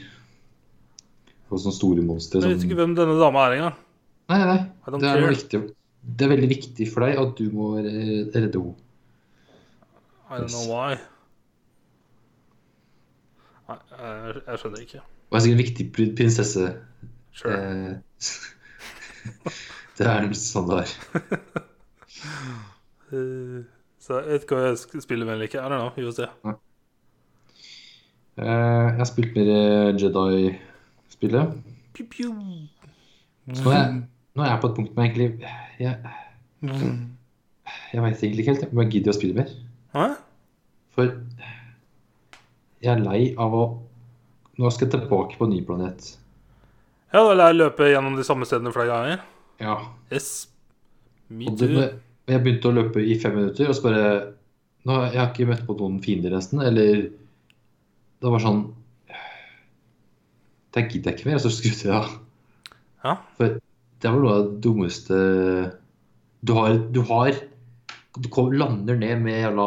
Og 1.52 1.60
sånne 1.62 1.78
store 1.78 2.02
monstre 2.02 2.42
Jeg 2.42 2.56
vet 2.56 2.64
ikke 2.66 2.82
hvem 2.82 2.96
denne 2.98 3.20
dama 3.22 3.50
er 3.50 3.60
engang. 3.60 3.82
Nei, 4.30 4.40
nei. 4.42 4.62
Det 4.86 5.04
er, 5.06 5.22
noe 5.22 5.34
viktig. 5.36 5.66
Det 6.06 6.26
er 6.26 6.32
veldig 6.36 6.50
viktig 6.52 6.88
for 6.94 7.06
deg 7.06 7.20
at 7.22 7.36
du 7.40 7.50
må 7.54 7.74
redde 7.82 8.36
henne. 8.38 8.76
I 10.26 10.40
don't 10.42 10.50
know 10.50 10.66
why. 10.70 10.96
Nei, 13.66 13.78
jeg, 13.92 14.42
jeg 14.48 14.62
skjønner 14.62 14.84
ikke. 14.86 15.02
Og 15.30 15.38
er 15.38 15.44
sikkert 15.46 15.58
en 15.58 15.64
viktig 15.64 15.86
prinsesse. 16.18 16.66
Sure. 17.36 17.54
Eh, 17.54 17.94
det 19.98 20.10
er 20.12 20.28
sånn 20.38 20.70
det 20.70 20.84
er. 20.84 20.90
Eh, 23.14 23.62
så 24.02 24.20
jeg 24.22 24.32
vet 24.32 24.46
ikke 24.46 24.58
hva 24.58 24.70
jeg 24.70 24.80
spiller 24.82 25.06
spille 25.06 25.28
med 25.28 25.38
eller 25.38 25.50
ikke. 25.50 25.62
I 25.62 25.70
don't 25.70 25.82
know. 25.82 25.92
Vi 25.96 26.06
får 26.06 26.16
se. 26.20 26.28
Jeg 28.36 28.98
har 29.00 29.10
spilt 29.10 29.38
mer 29.38 29.52
eh, 29.56 29.96
Jedi-spillet. 30.02 31.48
Så 33.56 33.70
er, 33.70 33.78
jeg, 33.78 34.04
nå 34.36 34.44
er 34.44 34.52
jeg 34.52 34.62
på 34.62 34.70
et 34.70 34.78
punkt 34.80 34.96
med 34.96 35.06
egentlig 35.06 35.28
Jeg, 35.80 35.96
jeg 37.94 38.04
veit 38.04 38.24
egentlig 38.24 38.44
ikke 38.44 38.54
helt 38.54 38.68
om 38.72 38.82
jeg 38.84 38.92
gidder 38.94 39.14
å 39.14 39.18
spille 39.18 39.38
mer. 39.40 39.54
Hæ? 39.96 40.06
For 40.96 41.12
jeg 42.84 42.92
er 42.94 43.04
lei 43.04 43.22
av 43.42 43.56
å 43.56 43.66
Nå 44.56 44.70
skal 44.72 44.88
jeg 44.88 44.94
tilbake 44.94 45.36
på 45.36 45.50
ny 45.52 45.58
planet. 45.68 46.14
Ja, 47.12 47.20
da 47.20 47.26
vil 47.28 47.42
jeg 47.44 47.58
løpe 47.58 47.90
gjennom 47.90 48.14
de 48.16 48.24
samme 48.24 48.48
stedene 48.48 48.72
flere 48.72 48.88
ganger. 48.88 49.26
Ja. 49.60 49.74
Yes. 50.08 50.30
Me 51.28 51.50
too. 51.52 51.82
jeg 52.30 52.44
begynte 52.46 52.70
å 52.70 52.78
løpe 52.78 53.04
i 53.04 53.18
fem 53.20 53.36
minutter, 53.36 53.68
og 53.68 53.76
så 53.76 53.84
bare 53.84 54.06
nå, 54.88 54.96
Jeg 55.10 55.20
har 55.20 55.28
ikke 55.34 55.50
møtt 55.50 55.66
på 55.68 55.76
noen 55.80 56.00
fiender 56.04 56.32
nesten, 56.38 56.62
eller 56.64 57.08
Det 58.22 58.32
var 58.32 58.44
sånn 58.44 58.62
Det 60.72 60.86
gidder 60.88 61.12
jeg 61.12 61.20
ikke 61.20 61.30
mer, 61.30 61.40
og 61.40 61.44
så 61.44 61.52
skrudde 61.52 61.90
jeg 61.90 61.96
av. 62.00 62.16
Ja. 63.04 63.18
For 63.36 63.60
det 64.06 64.12
er 64.12 64.16
vel 64.16 64.22
noe 64.28 64.34
av 64.38 64.44
det 64.52 64.60
dummeste 64.62 65.18
Du 66.46 66.52
har 66.54 66.76
Du, 66.94 67.00
har, 67.10 67.34
du 68.22 68.28
lander 68.56 69.00
ned 69.02 69.24
med 69.26 69.40
jævla 69.42 69.66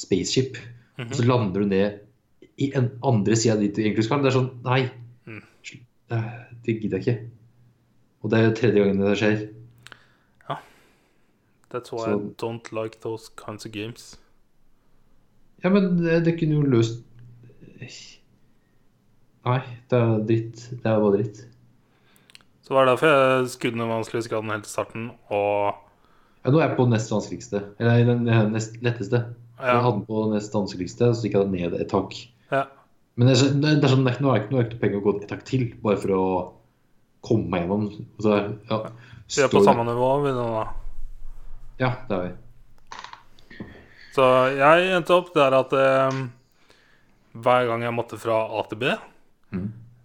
spaceship, 0.00 0.56
og 0.96 1.04
Mhm. 1.04 1.12
så 1.18 1.26
lander 1.28 1.60
du 1.60 1.66
ned 1.68 2.00
i 2.58 2.70
en 2.78 2.88
andre 3.04 3.36
sida 3.36 3.56
dit 3.60 3.74
du 3.76 3.82
egentlig 3.82 4.04
skal. 4.06 4.22
Det 4.22 4.30
er 4.32 4.38
sånn 4.38 4.50
Nei. 4.64 4.90
Mm. 5.26 5.42
Det 6.64 6.80
gidder 6.80 6.98
jeg 6.98 7.06
ikke. 7.06 7.30
Og 8.22 8.30
det 8.30 8.38
er 8.38 8.44
jo 8.48 8.54
tredje 8.56 8.80
gangen 8.84 9.00
det 9.04 9.18
skjer. 9.20 9.40
Ja. 10.48 10.56
That's 11.70 11.92
why 11.92 12.04
Så- 12.06 12.20
I 12.20 12.34
don't 12.40 12.72
like 12.72 13.00
those 13.02 13.28
kinds 13.36 13.66
of 13.66 13.72
games. 13.72 14.16
Ja, 15.64 15.68
men 15.70 15.98
det, 16.02 16.24
det 16.24 16.38
kunne 16.38 16.54
jo 16.54 16.62
løst 16.62 17.02
Nei, 19.44 19.60
det 19.90 19.98
er 19.98 20.22
dritt. 20.24 20.62
Det 20.70 20.86
er 20.88 21.00
bare 21.02 21.16
dritt. 21.18 21.40
Så 22.64 22.72
det 22.72 22.78
var 22.78 22.88
derfor 22.88 23.10
jeg 23.12 23.48
skudde 23.52 23.76
den 23.76 23.90
vanskelighetsgraden 23.92 24.52
helt 24.54 24.64
til 24.64 24.72
starten, 24.72 25.08
og 25.28 25.74
Ja, 26.44 26.52
nå 26.52 26.60
er 26.60 26.70
jeg 26.70 26.76
på 26.78 26.86
nest 26.88 27.12
vanskeligste. 27.12 27.60
Eller 27.80 28.08
den 28.08 28.52
nest 28.52 28.78
letteste. 28.84 29.20
Jeg 29.60 29.82
hadde 29.84 29.98
den 29.98 30.06
på 30.08 30.24
nest 30.32 30.56
vanskeligste, 30.56 31.10
så 31.12 31.24
gikk 31.24 31.36
jeg 31.38 31.52
ned 31.52 31.76
et 31.80 31.92
tak. 31.92 32.16
ja. 32.50 32.66
Men 33.14 33.28
det 33.30 33.36
er, 33.36 33.52
det 33.62 33.86
er 33.86 33.92
sånn, 33.92 34.02
det 34.02 34.16
er 34.16 34.22
nå 34.24 34.30
har 34.30 34.40
jeg 34.40 34.44
ikke 34.48 34.54
noe 34.56 34.78
penger 34.80 34.98
å 34.98 35.02
gå 35.04 35.12
et 35.20 35.28
tak 35.30 35.44
til, 35.46 35.68
bare 35.84 36.00
for 36.02 36.14
å 36.16 36.24
komme 37.24 37.46
meg 37.52 37.62
gjennom. 37.62 37.84
Så, 38.18 38.40
ja, 38.66 38.78
Vi 39.30 39.44
er 39.44 39.52
på 39.52 39.62
samme 39.62 39.84
nivå, 39.86 40.08
vi 40.24 40.32
nå, 40.34 40.46
da. 40.56 40.64
Ja, 41.78 41.92
det 42.08 42.16
er 42.16 42.24
vi. 42.24 42.32
Så 44.16 44.26
jeg 44.54 44.90
endte 44.96 45.14
opp 45.14 45.30
der 45.34 45.54
at 45.58 45.72
eh, 45.78 46.18
hver 47.44 47.70
gang 47.70 47.86
jeg 47.86 47.94
måtte 47.94 48.18
fra 48.20 48.44
A 48.46 48.60
til 48.70 48.78
B 48.78 48.92
mm. 49.50 49.64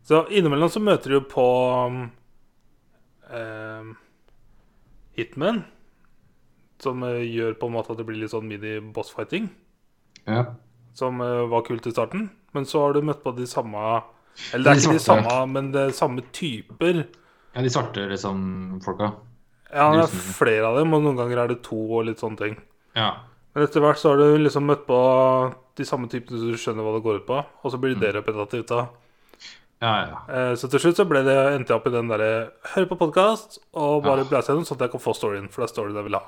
Så 0.09 0.23
innimellom 0.33 0.71
så 0.73 0.81
møter 0.81 1.13
du 1.13 1.27
på 1.29 1.45
eh, 3.31 3.91
Hitman, 5.17 5.63
som 6.81 7.03
eh, 7.03 7.23
gjør 7.27 7.57
på 7.59 7.69
en 7.69 7.75
måte 7.75 7.93
at 7.93 7.99
det 7.99 8.07
blir 8.07 8.19
litt 8.21 8.33
sånn 8.33 8.47
mini-boss-fighting. 8.49 9.49
Ja. 10.29 10.45
Som 10.97 11.21
eh, 11.23 11.45
var 11.51 11.65
kult 11.67 11.87
i 11.87 11.93
starten. 11.95 12.29
Men 12.55 12.65
så 12.65 12.85
har 12.85 12.95
du 12.95 13.03
møtt 13.05 13.21
på 13.23 13.35
de 13.37 13.45
samme 13.45 13.77
Eller 14.53 14.63
det 14.63 14.71
er 14.71 14.77
De 14.79 14.85
ikke 14.85 14.97
de 14.97 15.03
samme, 15.03 15.33
men 15.51 15.71
det 15.73 15.81
er 15.81 15.97
samme 15.97 16.23
typer. 16.33 17.03
ja, 17.53 17.61
de 17.61 17.69
svarte 17.69 18.05
liksom 18.09 18.79
folka. 18.85 19.11
Ja, 19.69 19.91
det 19.93 20.07
er 20.07 20.13
flere 20.33 20.69
av 20.71 20.79
dem, 20.79 20.93
og 20.97 21.03
noen 21.03 21.17
ganger 21.19 21.43
er 21.43 21.51
det 21.51 21.59
to 21.65 21.77
og 21.77 22.07
litt 22.07 22.21
sånne 22.21 22.39
ting. 22.39 22.55
Ja. 22.97 23.11
Men 23.53 23.65
etter 23.65 23.83
hvert 23.83 23.99
så 24.01 24.13
har 24.13 24.21
du 24.21 24.37
liksom 24.41 24.65
møtt 24.69 24.87
på 24.87 24.97
de 25.77 25.85
samme 25.85 26.09
typene 26.09 26.39
så 26.39 26.49
du 26.49 26.57
skjønner 26.57 26.85
hva 26.85 26.95
det 26.95 27.03
går 27.05 27.21
ut 27.21 27.27
på. 27.27 27.37
Og 27.63 27.73
så 27.73 27.77
blir 27.81 27.97
det 27.99 28.13
repetitivt 28.15 28.71
da. 28.71 28.87
Ja, 29.81 29.91
ja. 30.09 30.17
Eh, 30.27 30.55
Så 30.59 30.67
til 30.69 30.79
slutt 30.83 30.97
så 30.99 31.05
ble 31.07 31.21
det, 31.23 31.35
endte 31.55 31.71
jeg 31.71 31.79
opp 31.79 31.87
i 31.87 31.93
den 31.93 32.09
derre 32.11 32.51
høre 32.73 32.89
på 32.89 32.97
podkast 32.99 33.59
og 33.73 34.03
bare 34.03 34.25
Ja. 34.25 34.29
blæse 34.31 34.51
gjennom, 34.51 34.65
sånn 34.67 34.75
at 34.75 34.87
jeg 34.87 34.91
kan 34.91 34.99
få 35.05 35.13
storyen. 35.15 35.49
For 35.49 35.61
det 35.63 35.69
er 35.69 35.73
storyen 35.73 35.95
jeg 35.95 36.03
vil 36.09 36.17
ha. 36.19 36.23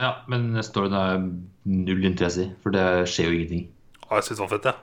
ja. 0.00 0.14
Men 0.28 0.54
storyen 0.62 0.92
er 0.94 1.18
null 1.64 2.04
interesse 2.04 2.44
i, 2.44 2.50
for 2.62 2.70
det 2.70 2.84
skjer 3.08 3.30
jo 3.30 3.36
ingenting. 3.38 3.68
Og 4.10 4.16
jeg 4.18 4.24
syns 4.24 4.38
det 4.38 4.44
var 4.48 4.52
fett, 4.58 4.64
jeg. 4.64 4.74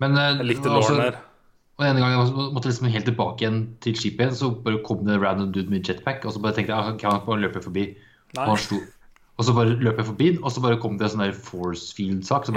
Men 0.00 0.16
eh, 0.18 0.36
Jeg 0.36 0.46
likte 0.46 0.68
låren 0.70 0.82
Lauren 0.96 1.00
her. 1.02 1.18
Og 1.78 1.84
en 1.84 1.96
gang 2.00 2.10
jeg 2.14 2.52
måtte 2.54 2.68
liksom 2.70 2.88
helt 2.90 3.04
tilbake 3.04 3.38
igjen 3.42 3.76
til 3.80 3.92
skipet 3.94 4.20
igjen, 4.20 4.36
så 4.38 4.50
bare 4.64 4.82
kom 4.82 5.04
det 5.04 5.14
en 5.14 5.20
random 5.20 5.52
dude 5.52 5.68
med 5.68 5.82
jetpack, 5.84 6.24
og 6.24 6.32
så 6.32 6.40
bare 6.40 6.54
tenkte 6.54 6.72
jeg 6.72 6.78
"Ah, 6.78 6.96
kan 6.96 7.10
han 7.12 7.26
bare 7.26 7.40
løpe 7.42 7.60
forbi. 7.62 7.96
Og, 8.38 8.46
han 8.46 8.56
sto, 8.56 8.76
og 9.38 9.44
så 9.44 9.52
bare 9.54 9.76
løp 9.76 9.96
jeg 9.98 10.06
forbi 10.06 10.38
og 10.42 10.50
så 10.52 10.62
bare 10.62 10.80
kom 10.80 10.96
det 10.96 11.04
en 11.04 11.18
sånn 11.18 11.24
der 11.26 11.32
force 11.32 11.92
field-sak, 11.94 12.48
og 12.48 12.54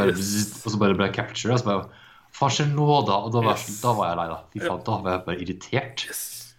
så 0.71 0.79
bare 0.79 0.93
ble 0.95 1.05
jeg 1.07 1.15
captured. 1.15 1.51
Og 1.53 1.59
så 1.59 1.65
bare 1.65 1.89
Skjer? 2.34 2.69
Og 2.80 3.06
da 3.34 3.41
var, 3.41 3.56
Yes. 3.57 3.81
da 3.81 3.93
var 3.93 4.07
jeg 4.10 4.18
lei, 4.18 4.27
da. 4.30 4.38
Fy 4.53 4.60
faen, 4.64 4.84
da 4.85 4.97
var 5.03 5.11
jeg 5.18 5.26
bare 5.26 5.41
irritert. 5.43 6.06
Yes. 6.07 6.53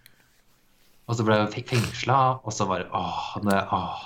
Og 1.09 1.15
så 1.17 1.25
ble 1.25 1.35
jeg 1.39 1.49
fe- 1.55 1.67
fengsla, 1.75 2.39
og 2.45 2.51
så 2.53 2.67
bare 2.69 2.85
Åh, 2.93 3.37
det, 3.43 3.67
åh. 3.71 4.03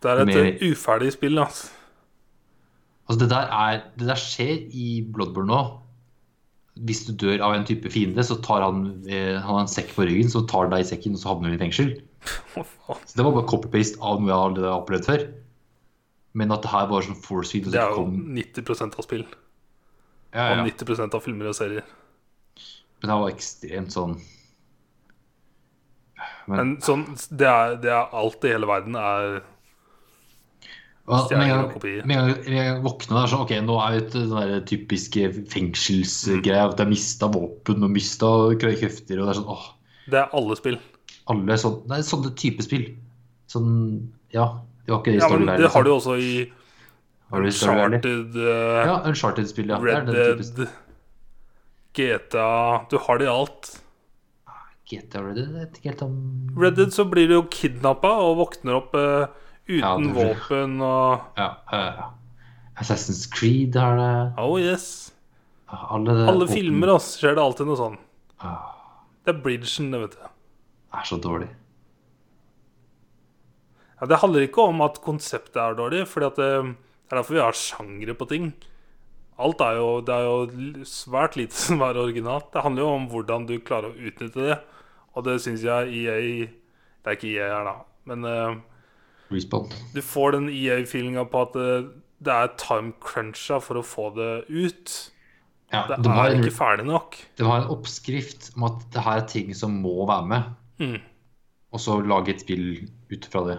Det 0.00 0.10
er 0.10 0.20
et 0.22 0.26
Mer- 0.26 0.58
uferdig 0.72 1.12
spill, 1.12 1.38
altså. 1.38 1.70
Altså, 3.08 3.18
det 3.20 3.28
der, 3.30 3.46
er, 3.52 3.82
det 3.98 4.06
der 4.08 4.14
skjer 4.16 4.68
i 4.72 5.02
Bloodborne 5.12 5.46
nå. 5.46 5.80
Hvis 6.84 7.04
du 7.06 7.12
dør 7.12 7.40
av 7.44 7.52
en 7.54 7.64
type 7.64 7.86
fiende, 7.92 8.18
så 8.24 8.40
tar 8.42 8.62
han, 8.64 9.04
eh, 9.06 9.34
han 9.38 9.42
har 9.42 9.60
en 9.60 9.68
sekk 9.70 9.92
på 9.94 10.06
ryggen, 10.08 10.26
så 10.32 10.42
tar 10.48 10.64
han 10.66 10.70
deg 10.72 10.80
i 10.80 10.88
sekken, 10.88 11.12
og 11.14 11.20
så 11.20 11.28
havner 11.30 11.52
du 11.52 11.54
i 11.54 11.60
fengsel. 11.68 11.92
Så 12.56 13.14
det 13.14 13.22
var 13.24 13.32
bare 13.36 13.46
copy-paste 13.46 14.00
av 14.00 14.18
noe 14.20 14.32
jeg 14.32 14.40
aldri 14.40 14.64
har 14.64 14.80
opplevd 14.80 15.04
før. 15.06 15.26
Men 16.34 16.50
at 16.50 16.62
det 16.62 16.70
her 16.72 16.86
var 16.90 17.02
sånn 17.02 17.20
force 17.22 17.52
feed 17.52 17.68
Det 17.70 17.78
er 17.78 17.90
jo 17.92 18.00
kom, 18.02 18.34
90% 18.34 18.98
av 18.98 19.04
spill. 19.06 19.24
Ja, 20.34 20.44
ja. 20.50 20.60
Og 20.62 20.66
90% 20.68 21.14
av 21.14 21.22
filmer 21.24 21.48
og 21.52 21.54
serier. 21.56 21.84
Men 23.00 23.10
det 23.12 23.16
var 23.20 23.30
ekstremt 23.34 23.92
sånn 23.94 24.14
Men, 26.48 26.56
Men 26.58 26.70
sånn, 26.84 27.04
det 27.32 27.48
er, 27.48 27.74
det 27.80 27.90
er 27.92 28.14
alt 28.16 28.44
i 28.44 28.50
hele 28.52 28.68
verden 28.68 28.96
er 29.00 29.42
og, 31.04 31.12
med, 31.12 31.18
en 31.18 31.24
stjerner 31.26 31.50
gang, 31.50 31.62
og 31.66 31.72
kopier. 31.76 32.04
med 32.08 32.16
en 32.16 32.28
gang 32.32 32.54
jeg 32.56 32.76
våkna 32.84 33.18
der, 33.18 33.28
så 33.28 33.40
ok, 33.44 33.50
nå 33.64 33.74
er 33.84 33.92
vi 33.92 33.98
ute 34.06 34.16
i 34.16 34.24
den 34.24 34.34
der 34.40 34.62
typiske 34.70 35.24
fengselsgreia. 35.52 36.62
At 36.70 36.80
jeg 36.80 36.88
mista 36.94 37.28
våpen 37.32 37.84
og 37.84 37.92
mista 37.92 38.30
krefter. 38.60 39.20
Og 39.20 39.26
det 39.28 39.34
er 39.34 39.40
sånn 39.40 39.50
åh, 39.52 39.66
Det 40.08 40.20
er 40.22 40.32
alle 40.40 40.56
spill. 40.56 40.78
alle 41.28 41.58
sånn 41.60 41.92
er 41.92 42.04
sånne 42.08 42.32
type 42.40 42.64
spill. 42.64 42.86
Sånn 43.52 43.70
Ja, 44.32 44.46
det 44.86 44.92
var 44.94 45.02
ikke 45.02 45.12
det 45.12 45.20
Ja, 45.20 45.28
der. 45.28 45.58
det 45.66 45.72
har 45.76 45.84
du 45.84 45.90
liksom. 45.92 45.92
jo 45.92 45.96
også 46.00 46.16
i 46.20 46.32
Har 47.32 47.40
du 47.40 47.46
Uncharted, 47.48 48.36
uh, 48.36 48.86
Ja, 48.86 48.96
Uncharted-spill, 49.08 49.68
ja. 49.72 49.78
Red 49.82 50.06
det 50.10 50.18
er 50.24 50.34
den 50.36 50.50
Dead, 50.58 50.68
GTA 51.94 52.86
Du 52.90 52.98
har 53.06 53.18
det 53.18 53.26
i 53.26 53.30
alt. 53.32 53.70
GTA 54.90 55.22
Red 55.24 55.36
Dead, 55.38 55.46
jeg 55.48 55.54
vet 55.62 55.78
ikke 55.80 55.88
helt 55.92 56.02
om 56.04 56.18
Red 56.60 56.76
Dead 56.76 56.92
så 56.92 57.06
blir 57.08 57.30
du 57.30 57.34
jo 57.38 57.44
kidnappa 57.50 58.10
og 58.20 58.36
våkner 58.42 58.76
opp 58.82 58.94
uh, 58.98 59.24
uten 59.66 59.80
Ja, 59.80 59.94
det 59.96 60.10
blir- 60.12 60.34
våpen 60.34 60.76
og 60.84 61.40
Ja, 61.40 61.48
ja, 61.72 61.82
ja. 62.02 62.10
Assassin's 62.82 63.24
Creed 63.30 63.76
har 63.78 63.96
det. 63.96 64.12
Oh 64.42 64.56
yes. 64.60 65.12
Alle, 65.70 66.10
det, 66.14 66.24
Alle 66.28 66.46
filmer 66.50 66.90
altså, 66.96 67.20
skjer 67.22 67.36
det 67.38 67.42
alltid 67.44 67.68
noe 67.70 67.78
sånn. 67.78 67.94
Ah, 68.42 68.72
Det 69.24 69.30
er 69.32 69.38
bridgen, 69.44 69.92
det, 69.94 70.00
vet 70.04 70.16
du. 70.18 70.24
er 70.94 71.06
så 71.06 71.16
dårlig. 71.22 71.48
Ja, 74.00 74.06
det 74.10 74.18
handler 74.20 74.44
ikke 74.46 74.66
om 74.68 74.82
at 74.84 74.98
konseptet 75.04 75.56
er 75.62 75.76
dårlig, 75.78 76.02
Fordi 76.10 76.26
at 76.26 76.36
det, 76.42 76.50
det 77.04 77.12
er 77.12 77.20
derfor 77.20 77.36
vi 77.36 77.42
har 77.44 77.52
sjangre 77.58 78.14
på 78.16 78.26
ting. 78.30 78.52
Alt 79.38 79.60
er 79.66 79.76
jo, 79.80 79.88
det 80.06 80.14
er 80.14 80.24
jo 80.28 80.84
svært 80.88 81.34
lite 81.36 81.56
som 81.58 81.82
er 81.82 81.98
originalt. 82.00 82.52
Det 82.54 82.62
handler 82.64 82.84
jo 82.86 82.92
om 82.96 83.08
hvordan 83.10 83.46
du 83.48 83.56
klarer 83.66 83.90
å 83.90 83.98
utnytte 84.10 84.44
det. 84.50 84.58
Og 85.14 85.24
det 85.26 85.38
syns 85.44 85.62
jeg 85.62 85.90
EA 86.02 86.18
Det 87.04 87.10
er 87.10 87.18
ikke 87.18 87.32
EA 87.34 87.48
her, 87.50 87.66
da. 87.68 87.74
Men 88.08 88.24
uh, 88.24 88.54
du 89.94 90.00
får 90.04 90.32
den 90.36 90.48
EA-feelinga 90.52 91.24
på 91.30 91.42
at 91.46 91.54
det, 91.56 91.68
det 92.24 92.32
er 92.34 92.52
time 92.60 92.92
cruncha 93.02 93.58
for 93.62 93.80
å 93.80 93.84
få 93.84 94.08
det 94.16 94.30
ut. 94.50 94.94
Ja, 95.72 95.84
Det 95.90 95.98
de, 96.04 96.10
er 96.12 96.34
en, 96.36 96.42
ikke 96.44 96.54
ferdig 96.54 96.86
nok. 96.86 97.16
de 97.38 97.46
har 97.48 97.62
en 97.64 97.70
oppskrift 97.74 98.52
om 98.56 98.68
at 98.68 98.84
det 98.94 99.02
her 99.06 99.22
er 99.22 99.28
ting 99.30 99.54
som 99.56 99.80
må 99.82 100.04
være 100.08 100.28
med, 100.30 100.52
Mm. 100.82 100.96
og 101.70 101.78
så 101.78 102.00
lage 102.02 102.32
et 102.34 102.40
spill 102.42 102.88
ut 103.10 103.26
fra 103.30 103.44
det. 103.46 103.58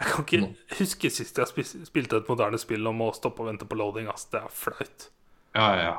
Jeg 0.00 0.12
kan 0.14 0.24
ikke 0.24 0.78
huske 0.78 1.10
sist 1.12 1.38
jeg 1.38 1.66
spilte 1.84 2.22
et 2.22 2.28
moderne 2.30 2.58
spill 2.60 2.86
om 2.88 3.02
å 3.04 3.10
stoppe 3.12 3.44
og 3.44 3.50
vente 3.50 3.66
på 3.68 3.76
loading. 3.76 4.08
Ass. 4.08 4.24
Det 4.32 4.40
er 4.40 4.54
flaut. 4.54 5.10
Ja, 5.56 5.68
ja. 5.76 5.92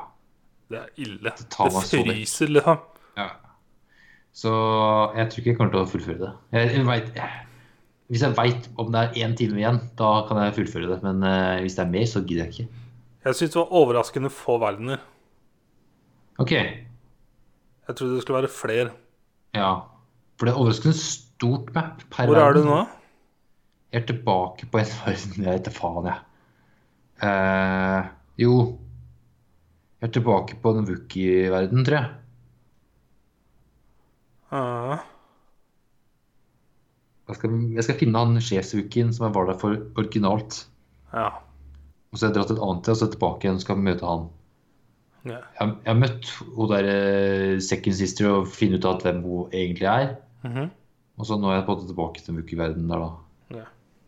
Det 0.72 0.80
er 0.80 0.88
ille. 1.04 1.30
Det 1.30 1.46
Det, 1.52 1.70
fryser, 1.86 2.50
liksom. 2.50 2.82
ja. 3.20 3.28
Så 4.32 4.50
jeg 5.14 5.28
tror 5.28 5.38
ikke 5.38 5.50
jeg 5.50 5.56
kommer 5.58 5.74
til 5.74 5.82
å 5.82 5.88
fullføre 5.92 6.18
det. 6.22 6.30
Jeg, 6.56 6.70
jeg 6.78 6.86
vet, 6.88 7.18
hvis 8.08 8.22
jeg 8.24 8.36
veit 8.38 8.68
om 8.80 8.88
det 8.94 9.02
er 9.02 9.18
én 9.26 9.36
time 9.36 9.60
igjen, 9.60 9.80
da 10.00 10.12
kan 10.28 10.40
jeg 10.40 10.56
fullføre 10.56 10.88
det. 10.88 10.98
Men 11.04 11.20
uh, 11.22 11.60
hvis 11.60 11.76
det 11.76 11.84
er 11.84 11.92
mer, 11.92 12.06
så 12.08 12.24
gidder 12.24 12.48
jeg 12.48 12.54
ikke. 12.54 12.80
Jeg 13.22 13.38
syns 13.38 13.54
det 13.54 13.60
var 13.60 13.76
overraskende 13.82 14.32
få 14.34 14.56
verdener. 14.58 15.04
OK. 16.42 16.56
Jeg 16.56 17.98
trodde 17.98 18.16
det 18.16 18.24
skulle 18.24 18.40
være 18.40 18.50
flere. 18.50 18.90
Ja. 19.54 19.74
For 20.40 20.48
det 20.48 20.54
er 20.54 20.58
overraskende 20.64 20.96
stort 20.98 21.70
map 21.76 22.02
per 22.10 22.32
Hvor 22.32 22.40
er 22.40 22.56
du 22.56 22.64
nå? 22.66 22.80
Jeg 23.92 24.02
er 24.02 24.06
tilbake 24.08 24.66
på 24.72 24.80
en 24.80 24.90
verden 25.04 25.44
Jeg 25.44 25.58
vet 25.58 25.68
da 25.68 25.72
faen, 25.76 26.08
jeg. 26.08 26.20
Eh, 27.28 28.10
jo 28.42 28.54
Jeg 30.00 30.08
er 30.08 30.12
tilbake 30.16 30.56
på 30.62 30.72
en 30.74 30.88
Wookie-verden, 30.88 31.84
tror 31.86 31.98
jeg. 32.00 32.10
Ja. 34.52 34.98
Jeg 37.30 37.38
skal, 37.38 37.54
jeg 37.76 37.84
skal 37.86 37.96
finne 38.00 38.20
han 38.20 38.40
sjefswookien 38.44 39.12
som 39.14 39.28
jeg 39.28 39.34
var 39.36 39.46
der 39.48 39.58
for 39.60 39.78
originalt. 40.00 40.64
ja. 41.14 41.30
Og 42.12 42.18
så 42.18 42.26
har 42.26 42.32
jeg 42.34 42.36
dratt 42.36 42.50
et 42.52 42.58
annet 42.60 42.82
sted 42.84 42.92
og 42.92 42.98
så 43.00 43.06
tilbake 43.14 43.46
igjen 43.46 43.56
og 43.56 43.62
skal 43.62 43.78
møte 43.80 44.04
han. 44.04 44.24
ja. 45.24 45.38
Jeg, 45.56 45.68
jeg 45.86 45.88
har 45.88 46.00
møtt 46.02 46.26
hun 46.58 46.68
der 46.74 46.88
eh, 46.90 47.60
second 47.64 47.96
sister 47.96 48.28
og 48.28 48.50
finne 48.52 48.76
ut 48.76 48.88
av 48.90 48.98
hvem 49.00 49.22
hun 49.24 49.54
egentlig 49.54 49.88
er. 49.88 50.10
Mhm. 50.44 50.66
Og 51.16 51.28
så 51.28 51.38
nå 51.40 51.48
er 51.48 51.60
jeg 51.60 51.64
på 51.64 51.72
en 51.72 51.78
måte 51.78 51.88
tilbake 51.88 52.24
til 52.26 52.36
Wookie-verdenen 52.36 52.90
der, 52.92 53.06
da. 53.06 53.21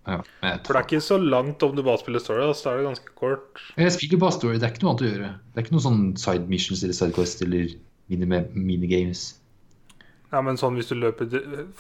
Ja. 0.05 0.19
For 0.43 0.75
det 0.75 0.81
er 0.81 0.85
ikke 0.85 1.01
så 1.05 1.17
langt 1.21 1.63
om 1.65 1.73
du 1.77 1.83
bare 1.83 2.01
spiller 2.03 2.21
story. 2.21 2.43
Altså, 2.45 2.67
da 2.67 2.75
er 2.75 2.83
det 2.83 2.89
ganske 2.91 3.15
kort. 3.17 3.63
jeg 3.81 3.95
spiller 3.95 4.21
bare 4.21 4.37
story. 4.37 4.59
Det 4.59 4.69
er 4.69 4.75
ikke 4.75 4.85
noe 4.85 4.93
annet 4.95 5.07
å 5.07 5.11
gjøre. 5.11 5.31
Det 5.49 5.61
er 5.61 5.67
ikke 5.67 5.77
noen 5.77 5.87
sånn 5.87 6.05
side 6.21 6.51
missions 6.51 6.85
eller 6.85 6.99
side 6.99 7.17
quests 7.17 7.45
eller 7.47 7.73
minigames. 8.11 9.25
Ja, 10.35 10.43
men 10.43 10.59
sånn 10.59 10.75
hvis 10.75 10.91
du 10.91 10.97
løper 10.99 11.29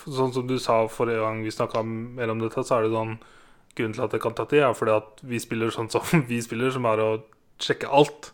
Sånn 0.06 0.30
som 0.32 0.46
du 0.46 0.54
sa 0.62 0.84
forrige 0.86 1.24
gang 1.24 1.40
vi 1.42 1.52
snakka 1.52 1.82
mer 1.84 2.30
om 2.30 2.38
dette, 2.42 2.62
så 2.62 2.78
er 2.78 2.86
det 2.86 2.94
sånn 2.94 3.16
Grunnen 3.74 3.96
til 3.96 4.04
at 4.04 4.12
det 4.14 4.20
kan 4.22 4.36
ta 4.38 4.44
tid, 4.46 4.62
er 4.62 4.76
fordi 4.78 4.92
at 4.94 5.22
vi 5.26 5.40
spiller 5.42 5.72
sånn 5.74 5.90
som 5.90 6.04
vi 6.30 6.38
spiller, 6.44 6.70
som 6.70 6.86
er 6.86 7.00
å 7.02 7.08
sjekke 7.58 7.90
alt. 7.90 8.30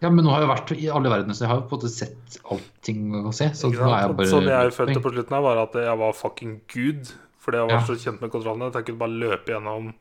Ja, 0.00 0.08
men 0.10 0.24
nå 0.24 0.32
har 0.32 0.42
jeg 0.42 0.50
vært 0.50 0.72
i 0.74 0.88
alle 0.90 1.12
verdener, 1.12 1.36
så 1.36 1.44
jeg 1.44 1.50
har 1.52 1.60
jo 1.60 1.66
på 1.68 1.76
en 1.76 1.82
måte 1.82 1.92
sett 1.92 2.38
allting 2.50 3.14
å 3.20 3.32
se. 3.36 3.50
Så 3.54 3.70
nå 3.70 3.84
er 3.84 4.06
jeg 4.06 4.16
bare 4.18 4.30
Sånn 4.32 4.48
jeg 4.48 4.72
følte 4.74 5.02
på 5.04 5.12
slutten 5.12 5.36
her, 5.36 5.44
var 5.44 5.60
at 5.62 5.76
jeg 5.76 6.00
var 6.02 6.16
fucking 6.16 6.54
gud. 6.72 7.12
Fordi 7.40 7.56
jeg 7.56 7.68
var 7.70 7.78
Ja. 7.80 7.86
så 7.86 7.96
kjent 7.96 8.20
med 8.20 8.30
kontrollene 8.30 8.66
at 8.68 8.74
jeg 8.74 8.84
kunne 8.86 8.98
bare 8.98 9.20
løpe 9.20 9.46
gjennom 9.52 9.94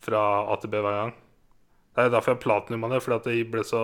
fra 0.00 0.20
A 0.52 0.56
til 0.56 0.70
B 0.70 0.80
hver 0.80 0.96
gang. 1.00 1.12
Det 1.94 2.04
er 2.06 2.10
derfor 2.10 2.32
jeg 2.34 2.40
platinuma 2.40 2.88
det, 2.90 3.02
fordi 3.02 3.16
at 3.16 3.24
det 3.24 3.50
ble 3.50 3.60
så 3.64 3.82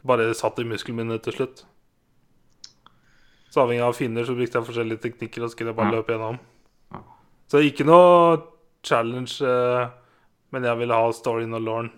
Det 0.00 0.06
bare 0.06 0.32
satt 0.34 0.58
i 0.58 0.64
muskelminnet 0.64 1.22
til 1.22 1.32
slutt. 1.34 1.64
Så 3.50 3.60
avhengig 3.66 3.82
av 3.84 3.92
finner 3.98 4.24
så 4.24 4.32
brukte 4.34 4.56
jeg 4.56 4.64
forskjellige 4.64 5.02
teknikker, 5.02 5.42
og 5.44 5.50
så 5.50 5.56
jeg 5.66 5.76
bare 5.76 5.90
Ja. 5.92 5.96
løpe 5.98 6.12
gjennom. 6.14 6.38
Ja. 6.94 7.00
Så 7.50 7.58
ikke 7.60 7.84
noe 7.84 8.42
challenge, 8.82 9.42
eh, 9.42 9.90
men 10.52 10.62
jeg 10.64 10.78
ville 10.78 10.94
ha 10.94 11.10
storyen 11.12 11.52
og 11.54 11.60
lauren, 11.62 11.92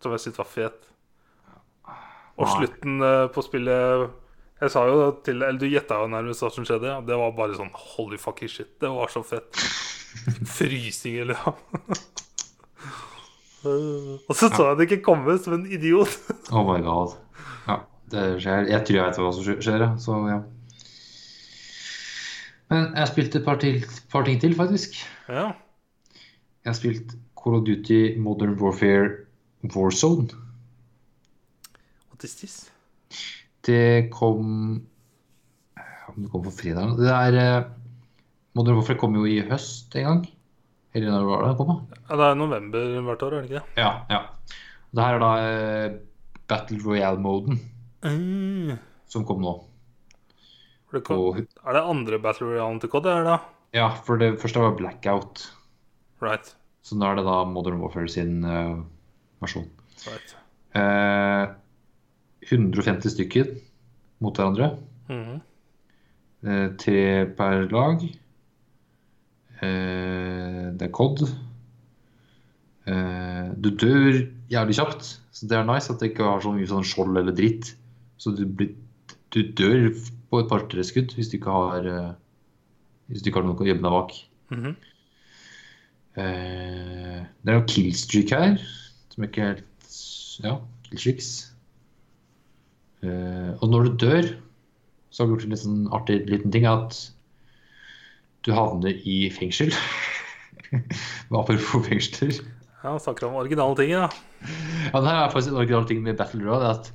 som 0.00 0.12
jeg 0.12 0.20
syntes 0.20 0.36
var 0.38 0.44
fet. 0.44 0.88
Og 2.36 2.46
slutten 2.48 3.00
eh, 3.02 3.28
på 3.28 3.42
spillet 3.42 4.10
Jeg 4.64 4.72
sa 4.72 4.84
jo 4.88 5.08
til 5.24 5.42
Eller 5.42 5.60
du 5.60 5.66
gjetta 5.68 5.98
jo 6.00 6.08
nærmest 6.08 6.44
hva 6.44 6.50
som 6.52 6.64
skjedde. 6.66 6.88
Ja. 6.88 7.00
Det 7.04 7.18
var 7.20 7.34
bare 7.36 7.56
sånn 7.58 7.72
holy 7.94 8.18
fucking 8.20 8.50
shit. 8.50 8.70
Det 8.80 8.90
var 8.92 9.12
så 9.12 9.24
fett. 9.26 9.50
Frysninger, 10.56 11.32
liksom. 11.32 11.58
Og 13.64 14.34
så 14.36 14.50
så 14.52 14.66
jeg 14.68 14.76
det 14.76 14.86
ikke 14.90 15.04
komme 15.06 15.38
som 15.40 15.54
en 15.56 15.64
idiot. 15.72 16.18
Oh 16.52 16.64
my 16.68 16.82
god. 16.84 17.14
Ja, 17.64 17.78
det 18.12 18.24
skjer. 18.44 18.68
Jeg 18.68 18.84
tror 18.84 18.98
jeg 18.98 19.06
vet 19.06 19.20
hva 19.24 19.30
som 19.32 19.62
skjer. 19.64 19.84
Så 20.04 20.18
ja. 20.28 20.40
Men 22.72 22.90
jeg 22.98 23.10
spilte 23.12 23.40
et 23.40 23.46
par, 23.46 23.60
til, 23.62 23.84
par 24.12 24.26
ting 24.28 24.40
til, 24.40 24.56
faktisk. 24.56 24.98
Ja. 25.28 25.52
Jeg 26.64 26.72
har 26.72 26.76
spilt 26.76 27.16
Call 27.40 27.58
of 27.60 27.64
Duty 27.64 28.18
Modern 28.20 28.56
Warfare 28.60 29.24
Warzone. 29.64 30.28
What 32.12 32.24
is 32.24 32.34
this? 32.40 32.70
Det 33.64 34.10
kom 34.12 34.82
Om 36.08 36.16
det 36.22 36.30
kom 36.30 36.42
på 36.44 36.52
fredag 36.54 36.96
Det 37.00 37.10
er 37.10 37.38
eh, 37.40 37.64
Modern 38.54 38.76
Warfare 38.78 38.98
kom 39.00 39.14
jo 39.18 39.24
i 39.26 39.40
høst 39.48 39.94
en 39.98 40.04
gang. 40.06 40.18
Eller 40.94 41.10
når 41.10 41.24
var 41.26 41.40
det 41.42 41.48
den 41.48 41.56
kom? 41.58 41.70
da? 41.90 42.00
Ja, 42.06 42.16
det 42.20 42.26
er 42.28 42.36
november 42.38 42.92
hvert 43.08 43.22
år, 43.26 43.32
er 43.34 43.40
det 43.42 43.48
ikke 43.50 43.62
det? 43.64 43.80
Ja, 43.82 43.88
ja. 44.12 44.20
Det 44.94 45.02
her 45.02 45.16
er 45.16 45.22
da 45.24 45.30
eh, 45.42 45.96
Battle 46.50 46.78
Royale-moden 46.84 47.58
Mm. 48.04 48.76
som 49.08 49.24
kom 49.24 49.40
nå. 49.42 49.54
Det 50.92 51.00
kom, 51.06 51.18
Og, 51.18 51.38
er 51.40 51.72
det 51.74 51.82
andre 51.88 52.18
Battle 52.22 52.46
Royale 52.52 52.78
til 52.82 52.90
COD? 52.92 53.08
det? 53.26 53.38
ja, 53.74 53.88
for 54.04 54.20
det 54.20 54.34
første 54.38 54.60
var 54.60 54.76
Blackout. 54.78 55.48
Right. 56.22 56.54
Så 56.84 56.94
nå 57.00 57.08
er 57.10 57.16
det 57.18 57.24
da 57.26 57.40
Modern 57.48 57.80
Warfare 57.80 58.06
sin 58.12 58.44
uh, 58.44 58.84
versjon. 59.42 59.66
right. 60.06 60.36
Eh, 60.76 61.48
150 62.44 63.14
stykker 63.14 63.50
mot 64.24 64.36
hverandre. 64.36 64.74
Mm. 65.08 65.40
Eh, 66.44 66.68
tre 66.80 67.00
per 67.38 67.66
lag. 67.72 68.04
Eh, 69.64 70.62
det 70.74 70.88
er 70.88 70.94
COD. 70.94 71.26
Eh, 72.90 73.52
du 73.56 73.70
dør 73.80 74.10
jævlig 74.52 74.76
kjapt, 74.76 75.12
så 75.32 75.48
det 75.48 75.56
er 75.58 75.68
nice 75.68 75.92
at 75.92 76.02
det 76.02 76.12
ikke 76.12 76.28
har 76.28 76.42
så 76.44 76.52
mye 76.52 76.68
sånn 76.68 76.84
skjold 76.86 77.16
eller 77.16 77.36
dritt. 77.36 77.72
Så 78.20 78.34
du, 78.36 78.44
blir, 78.46 78.74
du 79.34 79.40
dør 79.56 79.88
på 80.30 80.42
et 80.42 80.50
par-tre 80.50 80.84
skudd 80.86 81.14
hvis 81.16 81.30
du 81.32 81.38
ikke 81.38 81.54
har 81.54 81.88
eh, 81.88 82.12
Hvis 83.12 83.20
du 83.20 83.28
ikke 83.28 83.42
har 83.42 83.44
noe 83.44 83.60
å 83.60 83.66
gjemme 83.68 83.84
deg 83.84 83.92
bak. 83.92 84.12
Mm 84.54 84.74
Eh, 86.14 87.22
det 87.42 87.50
er 87.50 87.56
noe 87.58 87.66
killstreak 87.66 88.30
her, 88.30 88.60
som 89.10 89.24
ikke 89.26 89.48
helt 89.48 89.96
Ja, 90.44 90.60
killstreaks. 90.86 91.30
Eh, 93.04 93.52
og 93.60 93.68
når 93.70 93.86
du 93.86 94.00
dør, 94.06 94.30
så 95.12 95.22
har 95.22 95.28
vi 95.28 95.36
gjort 95.36 95.50
en 95.50 95.60
sånn 95.60 95.84
artig 95.94 96.22
liten 96.30 96.52
ting 96.54 96.66
at 96.68 96.96
du 98.44 98.52
havner 98.56 98.96
i 99.06 99.28
fengsel. 99.32 99.72
Apropos 101.30 101.86
fengsler. 101.86 102.40
Ja, 102.84 102.98
snakker 103.00 103.30
om 103.30 103.38
originale 103.40 103.76
ting, 103.78 103.94
ja. 103.94 104.08
Ja, 104.90 105.00
det 105.00 105.08
her 105.08 105.22
er 105.22 105.32
faktisk 105.32 105.54
en 105.54 105.60
original 105.62 105.86
ting 105.88 106.02
med 106.04 106.18
Battle 106.18 106.44
Road. 106.44 106.64
at 106.68 106.90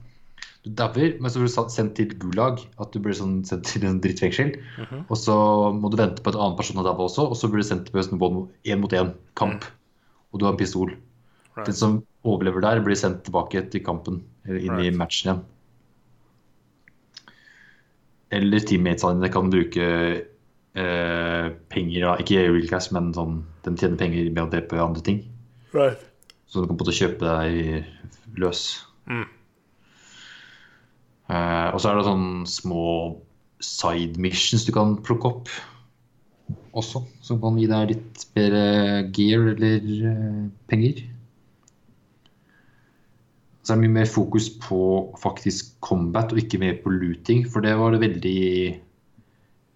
Du 0.65 0.69
dauer, 0.75 1.15
men 1.17 1.31
så 1.31 1.39
blir 1.39 1.49
du 1.49 1.71
sendt 1.73 1.95
til 1.97 2.11
Gulag. 2.19 2.61
At 2.77 2.93
du 2.93 2.99
blir 3.01 3.15
sånn 3.17 3.39
sendt 3.47 3.65
til 3.71 3.87
en 3.87 4.01
drittfengsel. 4.03 4.53
Mhm. 4.77 5.05
Og 5.07 5.17
så 5.17 5.35
må 5.73 5.89
du 5.89 5.97
vente 5.97 6.21
på 6.21 6.29
at 6.29 6.37
en 6.37 6.45
annen 6.45 6.59
person 6.59 6.77
har 6.77 6.85
daua 6.85 7.07
også, 7.07 7.29
og 7.31 7.37
så 7.39 7.49
blir 7.49 7.63
du 7.63 7.69
sendt 7.71 7.89
på 7.93 8.03
én 8.65 8.81
mot 8.81 8.93
én-kamp. 8.93 9.65
Og 10.29 10.39
du 10.39 10.45
har 10.45 10.53
en 10.53 10.61
pistol. 10.61 10.93
Right. 11.55 11.65
Den 11.65 11.73
som 11.73 12.03
overlever 12.23 12.61
der, 12.61 12.83
blir 12.85 12.95
sendt 12.95 13.23
tilbake 13.23 13.63
til 13.71 13.81
kampen. 13.81 14.21
Eller 14.45 14.59
inn 14.59 14.85
i 14.85 14.91
matchen 14.91 15.31
igjen. 15.31 15.45
Eller 18.35 18.61
teammatesene 18.61 19.17
dine 19.17 19.31
kan 19.33 19.49
bruke 19.49 19.87
eh, 20.77 21.47
penger, 21.73 22.05
da. 22.05 22.13
ikke 22.21 22.43
real 22.45 22.69
cash, 22.69 22.91
men 22.95 23.09
sånn, 23.15 23.41
de 23.65 23.73
tjener 23.79 23.97
penger 24.01 24.29
med 24.29 24.43
å 24.45 24.51
drepe 24.51 24.83
andre 24.83 25.03
ting. 25.05 25.23
Right. 25.73 26.03
Så 26.49 26.61
du 26.61 26.69
kan 26.69 26.77
på 26.77 26.83
en 26.83 26.87
måte 26.87 26.97
kjøpe 26.97 27.25
deg 27.25 28.37
løs. 28.41 28.63
Mm. 29.09 29.25
Eh, 31.29 31.67
og 31.73 31.81
så 31.81 31.91
er 31.91 31.99
det 31.99 32.07
sånne 32.07 32.49
små 32.49 32.85
side 33.61 34.21
missions 34.21 34.63
du 34.65 34.71
kan 34.73 34.95
plukke 35.03 35.29
opp 35.33 35.51
også, 36.79 37.01
som 37.25 37.39
kan 37.41 37.57
gi 37.59 37.67
deg 37.69 37.91
litt 37.93 38.25
bedre 38.37 38.63
gear 39.15 39.51
eller 39.53 39.89
eh, 40.09 40.43
penger. 40.69 41.01
Så 43.69 43.75
er 43.75 43.77
det 43.77 43.85
mye 43.85 43.99
mer 43.99 44.07
fokus 44.09 44.47
på 44.63 44.81
faktisk 45.21 45.75
combat 45.85 46.31
og 46.33 46.39
ikke 46.41 46.57
mer 46.57 46.79
på 46.81 46.89
looting, 46.89 47.43
for 47.45 47.61
det 47.61 47.75
var 47.77 47.93
det 47.93 47.99
veldig 48.01 48.31
i 48.33 48.71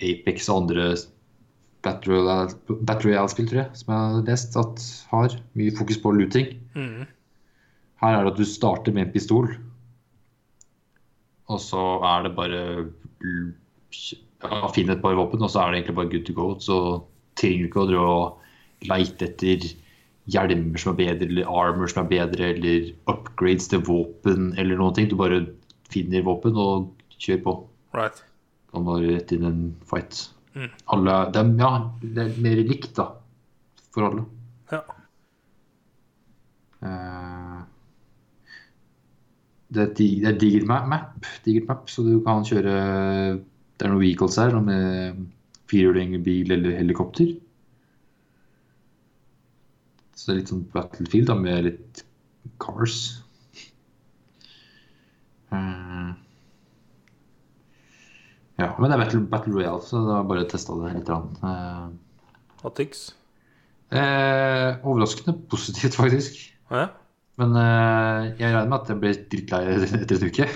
Apex 0.02 0.48
og 0.50 0.64
andre 0.64 0.88
Battle 1.86 2.16
Royale- 2.16 2.80
Battle 2.88 3.12
Royale-spill, 3.12 3.52
tror 3.52 3.60
jeg, 3.60 3.78
som 3.78 3.94
jeg 3.94 4.16
har 4.16 4.26
lest, 4.32 4.58
at 4.58 4.88
har 5.12 5.36
mye 5.54 5.76
fokus 5.78 6.02
på 6.02 6.16
looting. 6.18 6.50
Mm. 6.74 7.06
Her 8.02 8.18
er 8.18 8.26
det 8.26 8.34
at 8.34 8.42
du 8.42 8.50
starter 8.50 8.98
med 8.98 9.06
en 9.06 9.14
pistol, 9.14 9.52
og 11.54 11.62
så 11.62 11.86
er 12.10 12.26
det 12.26 12.34
bare 12.34 12.66
ja, 13.22 14.74
finne 14.74 14.98
et 14.98 15.06
par 15.06 15.22
våpen, 15.22 15.46
og 15.46 15.54
så 15.54 15.62
er 15.62 15.70
det 15.70 15.84
egentlig 15.84 16.00
bare 16.02 16.14
good 16.16 16.26
to 16.26 16.34
go. 16.42 16.50
Så 16.58 16.80
trenger 17.38 17.62
du 17.62 17.70
ikke 17.70 17.86
å 17.86 17.90
dra 17.94 18.10
og 18.10 18.90
leite 18.90 19.30
etter 19.30 19.70
hjelmer 20.32 20.80
som 20.80 20.94
er 20.94 21.00
bedre, 21.02 21.28
eller 21.30 21.50
armor 21.52 21.90
som 21.92 22.06
er 22.06 22.10
bedre, 22.14 22.54
eller 22.56 22.92
upgrades 23.12 23.68
til 23.72 23.82
våpen, 23.84 24.54
eller 24.58 24.78
noen 24.80 24.96
ting. 24.96 25.10
Du 25.12 25.18
bare 25.20 25.42
finner 25.92 26.24
våpen 26.26 26.56
og 26.58 26.92
kjører 27.20 27.44
på. 27.44 27.56
Right. 27.94 28.24
Kan 28.72 28.86
bare 28.88 29.12
rett 29.18 29.32
inn 29.36 29.44
en 29.46 29.64
fight. 29.90 30.30
Mm. 30.56 30.70
Alle, 30.96 31.18
dem, 31.34 31.54
ja, 31.60 31.74
det 32.02 32.24
er 32.28 32.42
mer 32.42 32.64
likt, 32.70 32.94
da, 32.98 33.10
for 33.94 34.08
alle. 34.10 34.26
Ja. 34.72 34.84
Eh, 36.84 37.60
Det 39.74 39.82
er 39.82 39.94
dig- 39.98 40.20
det 40.22 40.28
er 40.30 40.38
digert 40.38 40.68
map, 40.68 40.88
map, 40.88 41.26
digert 41.44 41.68
map, 41.68 41.88
så 41.90 42.04
du 42.06 42.20
kan 42.22 42.44
kjøre 42.44 43.42
Det 43.80 43.88
er 43.88 43.90
noen 43.90 44.02
vehicles 44.04 44.36
her, 44.38 44.52
noe 44.52 44.62
med 44.62 45.26
firehjuling, 45.68 46.24
bil 46.24 46.52
eller 46.52 46.78
helikopter. 46.78 47.34
Så 50.14 50.30
det 50.30 50.34
er 50.34 50.42
litt 50.42 50.52
sånn 50.54 50.66
Battlefield 50.74 51.30
da, 51.32 51.38
med 51.40 51.68
litt 51.68 52.04
cars. 52.62 53.00
Uh, 55.54 56.14
Ja, 58.64 58.70
men 58.78 58.92
det 58.92 58.96
er 58.96 59.02
Battle, 59.02 59.20
Battle 59.32 59.54
Royale, 59.56 59.82
så 59.82 60.00
da 60.06 60.22
bare 60.28 60.46
testa 60.50 60.76
det 60.78 60.94
litt. 60.94 61.10
Uh, 61.10 62.70
tyks? 62.78 63.08
Eh, 63.94 64.86
overraskende 64.86 65.36
positivt, 65.50 65.98
faktisk. 66.02 66.38
Ja. 66.72 66.88
Men 67.42 67.58
uh, 67.58 68.30
jeg 68.38 68.54
regner 68.54 68.70
med 68.70 68.78
at 68.78 68.92
jeg 68.94 69.02
ble 69.02 69.14
drittlei 69.32 69.62
etter 69.74 70.20
en 70.20 70.30
uke. 70.30 70.48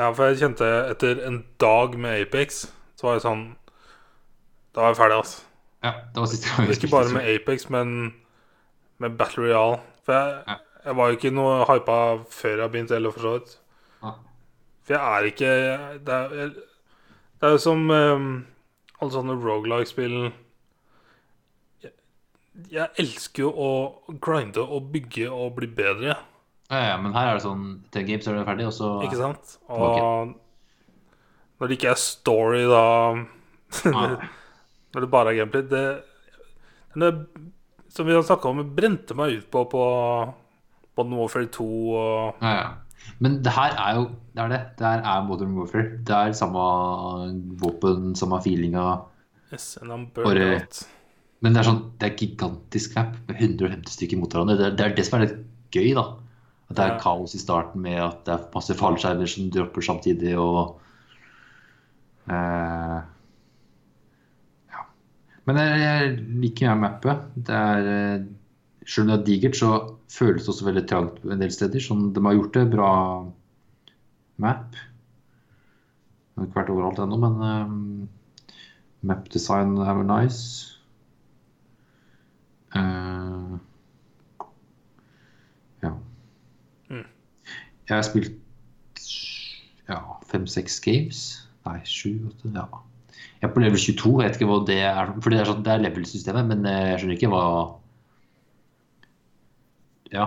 ja, 0.00 0.10
for 0.10 0.26
jeg 0.26 0.40
kjente 0.42 0.70
etter 0.90 1.22
en 1.28 1.40
dag 1.62 1.94
med 1.98 2.26
Apex, 2.26 2.64
så 2.98 3.08
var 3.08 3.18
jeg 3.18 3.26
sånn 3.26 3.44
Da 4.74 4.82
var 4.82 4.92
jeg 4.92 4.98
ferdig, 4.98 5.18
altså. 5.22 5.42
Ja, 5.84 5.92
det 6.10 6.22
var 6.22 6.30
siste 6.32 6.50
gang 6.50 6.70
Ikke 6.74 6.90
bare 6.90 7.14
med 7.14 7.28
Apex, 7.30 7.68
men 7.70 7.96
med 9.04 9.16
Battle 9.20 9.44
Royale. 9.46 9.78
For 10.06 10.16
jeg, 10.16 10.38
Ja. 10.48 10.56
jeg 10.88 10.96
var 10.98 11.10
jo 11.12 11.16
ikke 11.18 11.32
noe 11.36 11.58
hypa 11.68 11.98
før 12.32 12.62
jeg 12.64 12.72
begynte 12.74 12.96
heller, 12.96 13.12
for 13.14 13.24
så 13.26 13.34
vidt. 13.38 13.54
Ja. 14.04 14.14
For 14.84 14.96
jeg 14.96 15.02
er 15.18 15.28
ikke 15.30 15.52
Det 16.08 16.14
er, 16.18 16.34
jeg, 16.40 16.50
det 17.40 17.48
er 17.48 17.54
jo 17.54 17.60
som 17.62 17.84
um, 17.90 18.28
alle 19.00 19.14
sånne 19.14 19.36
rogelike-spill 19.42 20.16
jeg, 21.84 21.92
jeg 22.70 22.88
elsker 23.02 23.42
jo 23.46 23.50
å 23.50 23.70
grinde 24.22 24.62
og 24.62 24.90
bygge 24.94 25.26
og 25.32 25.56
bli 25.58 25.66
bedre, 25.80 26.14
Ja, 26.72 26.78
ja, 26.80 26.94
men 27.00 27.12
her 27.12 27.28
er 27.32 27.36
det 27.38 27.44
sånn 27.44 27.64
Ten 27.92 28.06
games 28.08 28.26
er 28.30 28.38
det 28.38 28.46
ferdig, 28.48 28.66
og 28.70 28.72
så 28.76 28.92
ikke 29.04 29.18
sant? 29.20 29.58
Og 29.68 30.32
når 31.60 31.68
det 31.70 31.76
ikke 31.78 31.90
er 31.92 32.00
story, 32.00 32.62
da. 32.66 32.84
Når 34.94 35.00
det 35.04 35.10
bare 35.10 35.32
er 35.32 35.38
gameplay 35.40 35.62
Det, 35.70 35.84
det 36.94 37.10
Som 37.94 38.06
vi 38.08 38.14
har 38.16 38.24
snakka 38.26 38.50
om, 38.50 38.62
brente 38.74 39.14
meg 39.18 39.38
ut 39.38 39.50
på 39.54 39.64
på 39.70 39.84
Modern 40.96 41.18
Warfare 41.18 41.46
2 41.50 41.64
og 41.94 42.42
ja, 42.42 42.50
ja. 42.54 42.66
Men 43.20 43.40
det 43.44 43.52
her 43.52 43.74
er 43.76 43.96
jo 43.98 44.04
Det 44.34 44.42
er 44.44 44.48
det. 44.52 44.60
Det 44.78 44.86
her 44.86 45.02
er 45.04 45.24
Modern 45.26 45.54
Warfare. 45.58 45.88
Det 46.06 46.14
er 46.14 46.32
samme 46.34 46.62
våpen, 47.60 48.14
samme 48.18 48.38
feelinga. 48.42 48.84
Yes, 49.52 49.78
Bare- 50.14 50.66
Men 51.42 51.52
det 51.52 51.60
er 51.60 51.66
sånn, 51.68 51.82
det 52.00 52.06
er 52.08 52.16
gigantisk 52.16 52.94
map 52.96 53.16
med 53.28 53.36
150 53.38 53.92
stykker 53.92 54.18
mot 54.18 54.32
hverandre. 54.32 54.56
Det 54.58 54.66
er, 54.66 54.76
det 54.78 54.84
er 54.86 54.94
det 54.96 55.04
som 55.06 55.18
er 55.20 55.26
litt 55.26 55.42
gøy, 55.70 55.90
da. 55.94 56.04
At 56.70 56.76
det 56.76 56.84
er 56.84 56.94
Ja. 56.94 56.98
kaos 56.98 57.34
i 57.34 57.38
starten 57.38 57.82
med 57.82 58.00
at 58.00 58.24
det 58.24 58.32
er 58.34 58.48
masse 58.54 58.74
fallskjermer 58.74 59.28
som 59.28 59.50
dropper 59.50 59.82
samtidig, 59.84 60.32
og 60.38 60.80
eh. 62.30 63.02
Men 65.48 65.60
jeg, 65.60 66.16
liker 66.40 66.72
mer 66.72 66.80
mappet. 66.86 67.28
Det 67.46 67.54
er 67.54 67.90
eh, 67.90 68.26
Selv 68.84 69.06
om 69.06 69.10
det 69.10 69.16
er 69.16 69.26
digert, 69.28 69.56
så 69.56 69.70
føles 70.12 70.44
det 70.44 70.52
også 70.52 70.66
veldig 70.66 70.84
trangt 70.88 71.22
en 71.24 71.40
del 71.40 71.52
steder. 71.52 71.80
Sånn, 71.80 72.10
de 72.12 72.22
har 72.24 72.36
gjort 72.36 72.56
det 72.58 72.64
bra 72.74 72.90
map. 74.44 74.76
Det 76.34 76.42
har 76.42 76.48
ikke 76.50 76.58
vært 76.58 76.72
overalt 76.74 77.00
ennå, 77.00 77.16
men 77.22 77.40
um, 77.40 78.08
map 79.08 79.30
design 79.32 79.72
er 79.80 79.96
vel 79.96 80.08
nice. 80.10 80.74
Uh, 82.76 83.56
ja. 85.80 85.94
Mm. 86.92 87.06
Jeg 87.88 87.94
har 87.94 88.04
spilt 88.04 89.04
ja, 89.88 90.00
fem-seks 90.28 90.80
games. 90.84 91.22
Nei, 91.64 91.78
sju, 91.88 92.18
Ja. 92.52 92.68
Jeg 93.44 93.50
er 93.50 93.52
på 93.52 93.60
level 93.60 93.76
22. 93.76 94.10
Jeg 94.22 94.24
vet 94.30 94.36
ikke 94.38 94.46
hva 94.48 94.54
det 94.64 94.76
er. 94.88 95.10
For 95.20 95.28
det 95.28 95.36
er, 95.42 95.48
sånn, 95.50 95.58
det 95.66 95.72
er 95.74 95.82
level-systemet, 95.84 96.46
men 96.48 96.62
eh, 96.64 96.84
jeg 96.94 97.02
skjønner 97.02 97.18
ikke 97.18 97.32
hva 97.34 97.42
Ja. 100.14 100.24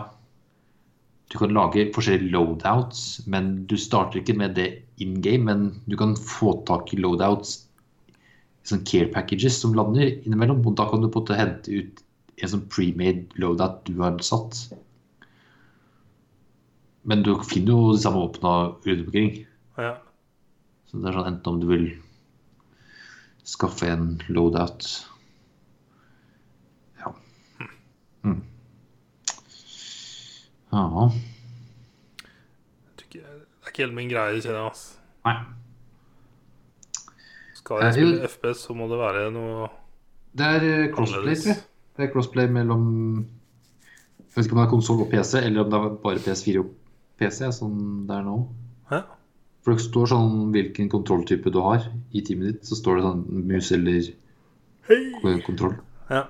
Du 1.33 1.39
kan 1.41 1.55
lage 1.57 1.87
forskjellige 1.95 2.29
loadouts, 2.35 3.01
men 3.25 3.65
du 3.65 3.73
starter 3.81 4.21
ikke 4.21 4.37
med 4.37 4.53
det 4.59 4.67
in 5.01 5.17
game. 5.25 5.49
Men 5.49 5.81
du 5.89 5.97
kan 5.97 6.13
få 6.13 6.59
tak 6.69 6.93
i 6.93 7.01
loadouts 7.01 7.57
sånn 8.69 8.85
care 8.85 9.09
packages 9.09 9.57
som 9.63 9.73
lander 9.73 10.13
innimellom. 10.13 10.61
Og 10.69 10.77
da 10.77 10.85
kan 10.85 11.01
du 11.01 11.09
på 11.09 11.17
en 11.17 11.25
måte 11.25 11.41
hente 11.41 11.73
ut 11.73 12.05
en 12.37 12.53
sånn 12.53 12.67
pre-made 12.69 13.41
loadout 13.41 13.81
du 13.89 13.97
har 14.05 14.21
satt. 14.21 14.67
Men 17.09 17.25
du 17.25 17.33
finner 17.49 17.73
jo 17.73 17.95
de 17.97 18.05
samme 18.05 18.27
våpnene 18.27 18.75
rundt 18.85 19.07
omkring. 19.09 19.39
Ja. 19.81 19.95
Så 20.85 21.01
det 21.01 21.09
er 21.09 21.17
sånn 21.17 21.33
enten 21.33 21.57
om 21.57 21.65
du 21.65 21.73
vil 21.73 21.95
skaffe 23.47 23.87
en 23.91 24.21
loadout 24.27 25.07
Ja. 26.99 27.13
Mm. 28.23 28.41
Ja. 30.71 31.09
Det 32.97 33.21
er 33.23 33.71
ikke 33.71 33.85
helt 33.85 33.95
min 33.95 34.09
greie, 34.11 34.41
kjenner 34.41 34.59
jeg. 34.59 34.71
Altså. 34.71 34.97
Nei. 35.27 35.37
Skal 37.55 37.83
jeg 37.83 37.97
spille 37.97 38.19
jeg... 38.19 38.29
FPS, 38.35 38.65
så 38.67 38.75
må 38.75 38.87
det 38.91 38.99
være 38.99 39.25
noe 39.35 39.67
Det 40.37 40.45
er 40.45 40.67
eh, 40.67 40.85
crossplay, 40.95 41.35
tror 41.35 41.53
jeg. 41.53 41.63
Det 41.97 42.05
er 42.05 42.11
crossplay 42.13 42.51
mellom 42.51 42.83
Jeg 43.23 44.35
vet 44.35 44.45
ikke 44.45 44.55
om 44.55 44.61
det 44.61 44.65
er 44.67 44.73
konsoll 44.75 45.03
og 45.03 45.11
PC, 45.11 45.39
eller 45.41 45.63
om 45.63 45.71
det 45.71 45.79
er 45.79 45.95
bare 46.03 46.23
PS4 46.27 46.61
og 46.61 46.73
PC, 47.17 47.47
sånn 47.57 47.79
det 48.07 48.19
er 48.19 48.27
nå. 48.27 48.41
ja. 48.91 49.05
For 49.67 49.75
det 49.75 49.83
står 49.83 50.07
sånn 50.07 50.35
hvilken 50.55 50.87
kontrolltype 50.87 51.51
du 51.51 51.57
har 51.59 51.81
i 52.15 52.21
teamet 52.23 52.53
ditt. 52.53 52.67
Så 52.69 52.77
står 52.79 52.95
det 52.95 53.03
sånn 53.03 53.23
mus 53.49 53.71
eller 53.75 55.41
kontroll. 55.43 55.73
Ja. 56.07 56.21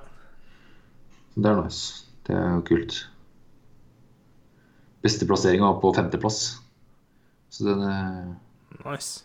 Så 1.36 1.44
det 1.46 1.52
er 1.52 1.60
nice. 1.62 1.84
Det 2.26 2.34
er 2.34 2.48
jo 2.56 2.64
kult. 2.66 2.96
Beste 5.06 5.28
plasseringa 5.30 5.70
var 5.70 5.78
på 5.84 5.92
femteplass. 5.94 6.40
Så 7.54 7.68
den 7.70 7.86
er, 7.86 8.34
Nice. 8.82 9.22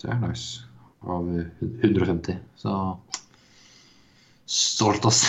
det 0.00 0.08
er 0.10 0.22
nice. 0.24 0.64
Av 1.04 1.28
150. 1.28 2.40
Så 2.58 2.72
stolt, 4.48 5.04
ass. 5.04 5.20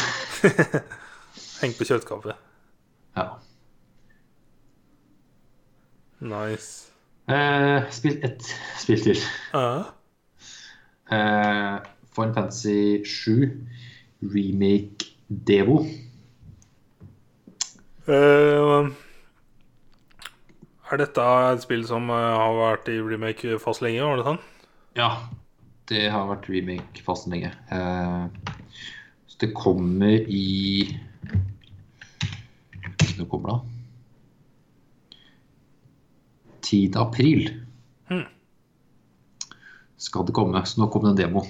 Heng 1.59 1.76
på 1.76 1.84
kjøleskapet. 1.84 2.39
Ja. 3.19 3.27
Nice. 6.23 6.89
Eh, 7.30 7.89
spilt 7.93 8.23
ett 8.26 8.45
spill 8.81 9.03
til. 9.06 9.19
Uh. 9.53 9.85
Uh, 11.10 11.77
Final 12.15 12.34
Fantasy 12.34 13.03
7 13.06 13.51
remake 14.22 15.14
Devo. 15.30 15.84
Uh, 18.10 18.89
er 20.89 20.97
dette 21.03 21.22
et 21.22 21.61
spill 21.61 21.84
som 21.85 22.10
eh, 22.10 22.15
har 22.41 22.56
vært 22.57 22.89
i 22.89 22.97
remake 22.97 23.60
fast 23.61 23.84
lenge? 23.85 24.01
Var 24.01 24.18
det 24.18 24.26
sånn? 24.26 24.39
Ja, 24.97 25.10
det 25.91 26.07
har 26.10 26.26
vært 26.31 26.49
remake 26.49 27.03
fast 27.06 27.30
lenge. 27.30 27.51
Eh, 27.69 28.23
så 29.30 29.41
det 29.43 29.51
kommer 29.57 30.26
i 30.26 30.97
Når 33.19 33.30
kommer 33.30 33.51
det? 33.51 33.78
Da? 36.70 36.76
10. 36.76 37.00
april 37.02 37.50
Hmm. 38.10 38.26
skal 39.98 40.26
det 40.26 40.34
komme. 40.34 40.62
Så 40.66 40.80
nå 40.82 40.88
kom 40.90 41.04
det 41.06 41.12
en 41.12 41.18
demo. 41.20 41.44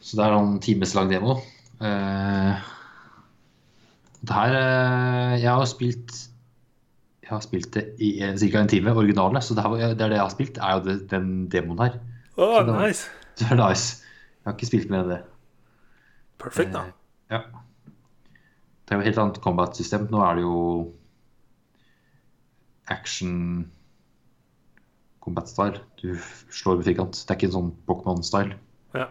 Så 0.00 0.14
det 0.16 0.24
er 0.26 0.36
en 0.36 0.60
timeslang 0.62 1.10
demo. 1.10 1.40
Uh, 1.80 2.54
det 4.22 4.32
her 4.32 4.54
uh, 4.54 5.34
Jeg 5.42 5.50
har 5.50 5.64
spilt 5.68 6.14
Jeg 7.22 7.28
har 7.34 7.42
spilt 7.44 7.74
det 7.74 7.82
i 7.98 8.12
ca. 8.38 8.60
en 8.60 8.68
time, 8.70 8.94
originalene. 8.94 9.42
Så 9.42 9.54
det, 9.54 9.62
her, 9.66 9.94
det 9.94 10.00
er 10.04 10.08
det 10.14 10.20
jeg 10.20 10.22
har 10.22 10.30
spilt, 10.30 10.58
er 10.62 10.76
jo 10.76 10.84
det, 10.84 11.10
den 11.10 11.48
demoen 11.50 11.78
her. 11.82 11.98
Oh, 12.36 12.60
det, 12.66 12.76
nice. 12.86 13.08
Det 13.38 13.50
er 13.50 13.58
nice. 13.68 14.04
Jeg 14.44 14.46
har 14.48 14.54
ikke 14.54 14.66
spilt 14.70 14.90
mer 14.90 15.02
enn 15.02 15.10
det. 15.10 15.22
Perfekt, 16.38 16.70
da. 16.72 16.84
Ja. 17.32 17.40
Det 18.86 18.94
er 18.94 19.00
jo 19.00 19.02
et 19.02 19.08
helt 19.10 19.18
annet 19.18 19.40
combat-system. 19.42 20.06
Nå 20.12 20.22
er 20.22 20.38
det 20.38 20.44
jo 20.46 20.92
action 22.92 23.70
combat-style. 25.24 25.80
Du 26.02 26.14
slår 26.54 26.78
med 26.78 26.86
firkant. 26.86 27.18
Det 27.18 27.32
er 27.32 27.38
ikke 27.38 27.48
en 27.50 27.56
sånn 27.56 27.72
Pokémon-style. 27.88 28.58
Ja. 28.96 29.08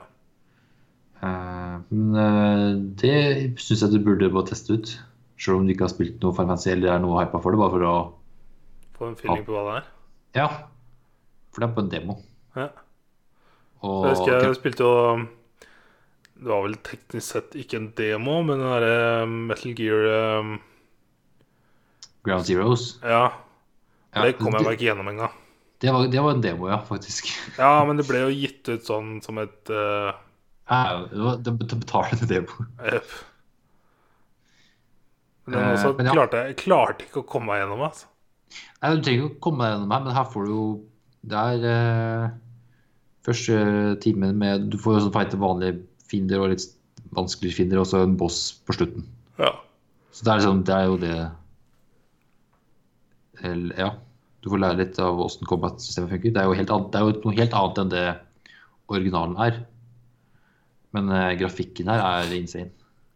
Uh, 1.23 1.81
men 1.89 2.15
uh, 2.15 2.71
det 2.99 3.17
syns 3.61 3.83
jeg 3.83 3.95
du 3.95 3.99
burde 4.03 4.31
bare 4.33 4.49
teste 4.51 4.77
ut. 4.77 4.95
Selv 5.39 5.59
om 5.59 5.67
du 5.67 5.73
ikke 5.73 5.87
har 5.87 5.91
spilt 5.91 6.21
noe 6.23 6.35
Fantasy 6.35 6.71
eller 6.71 6.93
er 6.93 7.03
noe 7.03 7.19
hypa 7.19 7.41
for 7.43 7.51
det. 7.51 7.59
Bare 7.59 7.75
for 7.75 7.87
å 7.89 7.95
Få 8.95 9.09
en 9.11 9.17
feeling 9.19 9.43
på 9.43 9.51
hva 9.51 9.65
det 9.67 9.77
er. 9.81 9.87
Ja. 10.37 10.49
For 11.51 11.63
det 11.63 11.67
er 11.67 11.75
på 11.75 11.83
en 11.83 11.91
demo. 11.91 12.19
Ja. 12.55 12.69
Og 13.83 14.05
Jeg 14.05 14.15
husker 14.15 14.45
jeg 14.45 14.55
spilte 14.55 14.85
jo 14.85 14.93
Det 16.39 16.47
var 16.47 16.63
vel 16.63 16.77
teknisk 16.87 17.27
sett 17.27 17.57
ikke 17.59 17.81
en 17.81 17.89
demo, 17.97 18.37
men 18.47 18.61
den 18.63 18.71
derre 18.71 19.25
Metal 19.27 19.75
Gear 19.75 20.39
um, 20.39 20.55
Ground 22.23 22.47
Zeroes. 22.47 22.87
Ja. 23.03 23.27
Ja, 24.15 24.23
Det 24.23 24.37
kom 24.39 24.55
jeg 24.55 24.63
meg 24.63 24.77
ikke 24.77 24.87
gjennom 24.89 25.09
engang. 25.11 25.33
Det 25.83 25.91
var, 25.91 26.07
det 26.07 26.21
var 26.23 26.31
en 26.31 26.43
demo, 26.43 26.69
ja, 26.71 26.79
faktisk. 26.87 27.27
Ja, 27.61 27.83
men 27.85 27.99
det 27.99 28.07
ble 28.07 28.23
jo 28.23 28.31
gitt 28.33 28.69
ut 28.71 28.87
sånn 28.87 29.17
som 29.25 29.41
et 29.43 29.71
uh, 29.71 30.15
Ja, 30.71 31.03
det 31.11 31.19
var 31.21 31.41
det 31.43 31.55
det 31.59 31.79
betalende 31.83 32.29
demo. 32.29 32.67
Yep. 32.79 33.15
Men 35.45 35.59
så 35.59 35.61
Eh, 35.61 35.73
også 35.75 35.97
men 35.99 36.07
ja. 36.09 36.13
klarte 36.15 36.39
jeg 36.47 36.55
klarte 36.63 37.05
ikke 37.05 37.21
å 37.21 37.27
komme 37.29 37.51
meg 37.51 37.61
gjennom. 37.61 37.83
Altså. 37.85 38.07
Nei, 38.81 38.95
Du 38.95 39.03
trenger 39.03 39.19
ikke 39.19 39.35
å 39.35 39.43
komme 39.45 39.65
deg 39.65 39.75
gjennom 39.75 39.93
her, 39.93 40.05
men 40.07 40.15
her 40.15 40.31
får 40.31 40.47
du 40.47 40.53
jo 40.55 40.63
Det 41.25 41.43
er 41.51 41.67
uh, 41.67 42.33
første 43.25 43.59
timen 44.01 44.39
med 44.41 44.69
Du 44.71 44.77
får 44.81 44.97
jo 44.97 45.03
sånn 45.05 45.13
feite 45.13 45.41
vanlige 45.41 45.83
fiender 46.09 46.41
og 46.41 46.53
litt 46.53 46.65
vanskeligere 47.15 47.57
fiender, 47.59 47.81
og 47.81 47.87
så 47.89 48.01
en 48.03 48.17
boss 48.19 48.39
på 48.65 48.75
slutten. 48.75 49.05
Ja. 49.39 49.51
Så 50.15 50.25
det 50.25 50.31
er, 50.31 50.41
liksom, 50.41 50.63
det 50.65 50.75
er 50.75 50.89
jo 50.89 50.97
det 51.03 51.15
Eller, 53.45 53.79
Ja. 53.79 53.91
Du 54.45 54.51
får 54.53 54.61
lære 54.61 54.77
litt 54.77 54.97
av 55.01 55.17
åssen 55.23 55.47
combat-systemet 55.49 56.11
funker. 56.11 56.33
Det 56.35 56.37
er, 56.37 56.45
jo 56.45 56.57
helt 56.59 56.69
annet, 56.69 56.89
det 56.93 56.99
er 56.99 57.07
jo 57.07 57.13
noe 57.23 57.37
helt 57.39 57.53
annet 57.57 57.79
enn 57.81 57.89
det 57.89 58.01
originalen 58.93 59.39
er. 59.41 59.55
Men 60.93 61.09
uh, 61.09 61.31
grafikken 61.39 61.89
her 61.89 62.03
er 62.05 62.33
insane. 62.37 62.69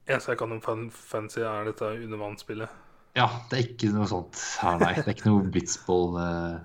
Eneste 0.09 0.33
jeg 0.33 0.39
kan 0.39 0.55
om 0.55 0.61
fan 0.63 0.87
fancy, 0.89 1.43
er 1.45 1.69
dette 1.69 1.85
undervannsspillet. 1.99 2.73
Ja, 3.13 3.27
det 3.51 3.59
er 3.59 3.67
ikke 3.67 3.91
noe 3.93 4.07
sånt 4.09 4.41
her, 4.63 4.79
nei. 4.81 4.95
Det 4.97 5.05
er 5.05 5.13
ikke 5.19 5.29
noe 5.29 5.51
blitzball 5.53 6.17
uh... 6.17 6.57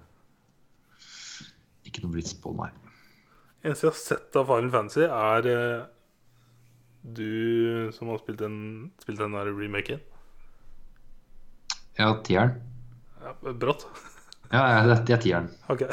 Ikke 1.85 2.07
noe 2.07 2.17
blitzball, 2.17 2.57
nei. 2.63 2.71
Eneste 3.67 3.91
jeg 3.91 3.93
har 3.93 4.01
sett 4.01 4.41
av 4.41 4.49
Final 4.49 4.73
Fantasy, 4.73 5.05
er 5.05 5.51
uh, 5.53 5.85
du 7.05 7.93
som 7.93 8.09
har 8.15 8.25
spilt 8.25 8.41
den, 8.41 8.57
spilt 9.05 9.21
den 9.21 9.37
der 9.37 9.53
remaken. 9.53 10.01
Ja, 12.01 12.15
tieren. 12.25 12.57
Ja, 13.21 13.37
brått. 13.53 13.85
Ja, 14.53 14.63
ja, 14.71 14.81
det, 14.87 14.99
det 15.09 15.15
er 15.17 15.23
tieren. 15.23 15.49
Okay. 15.73 15.89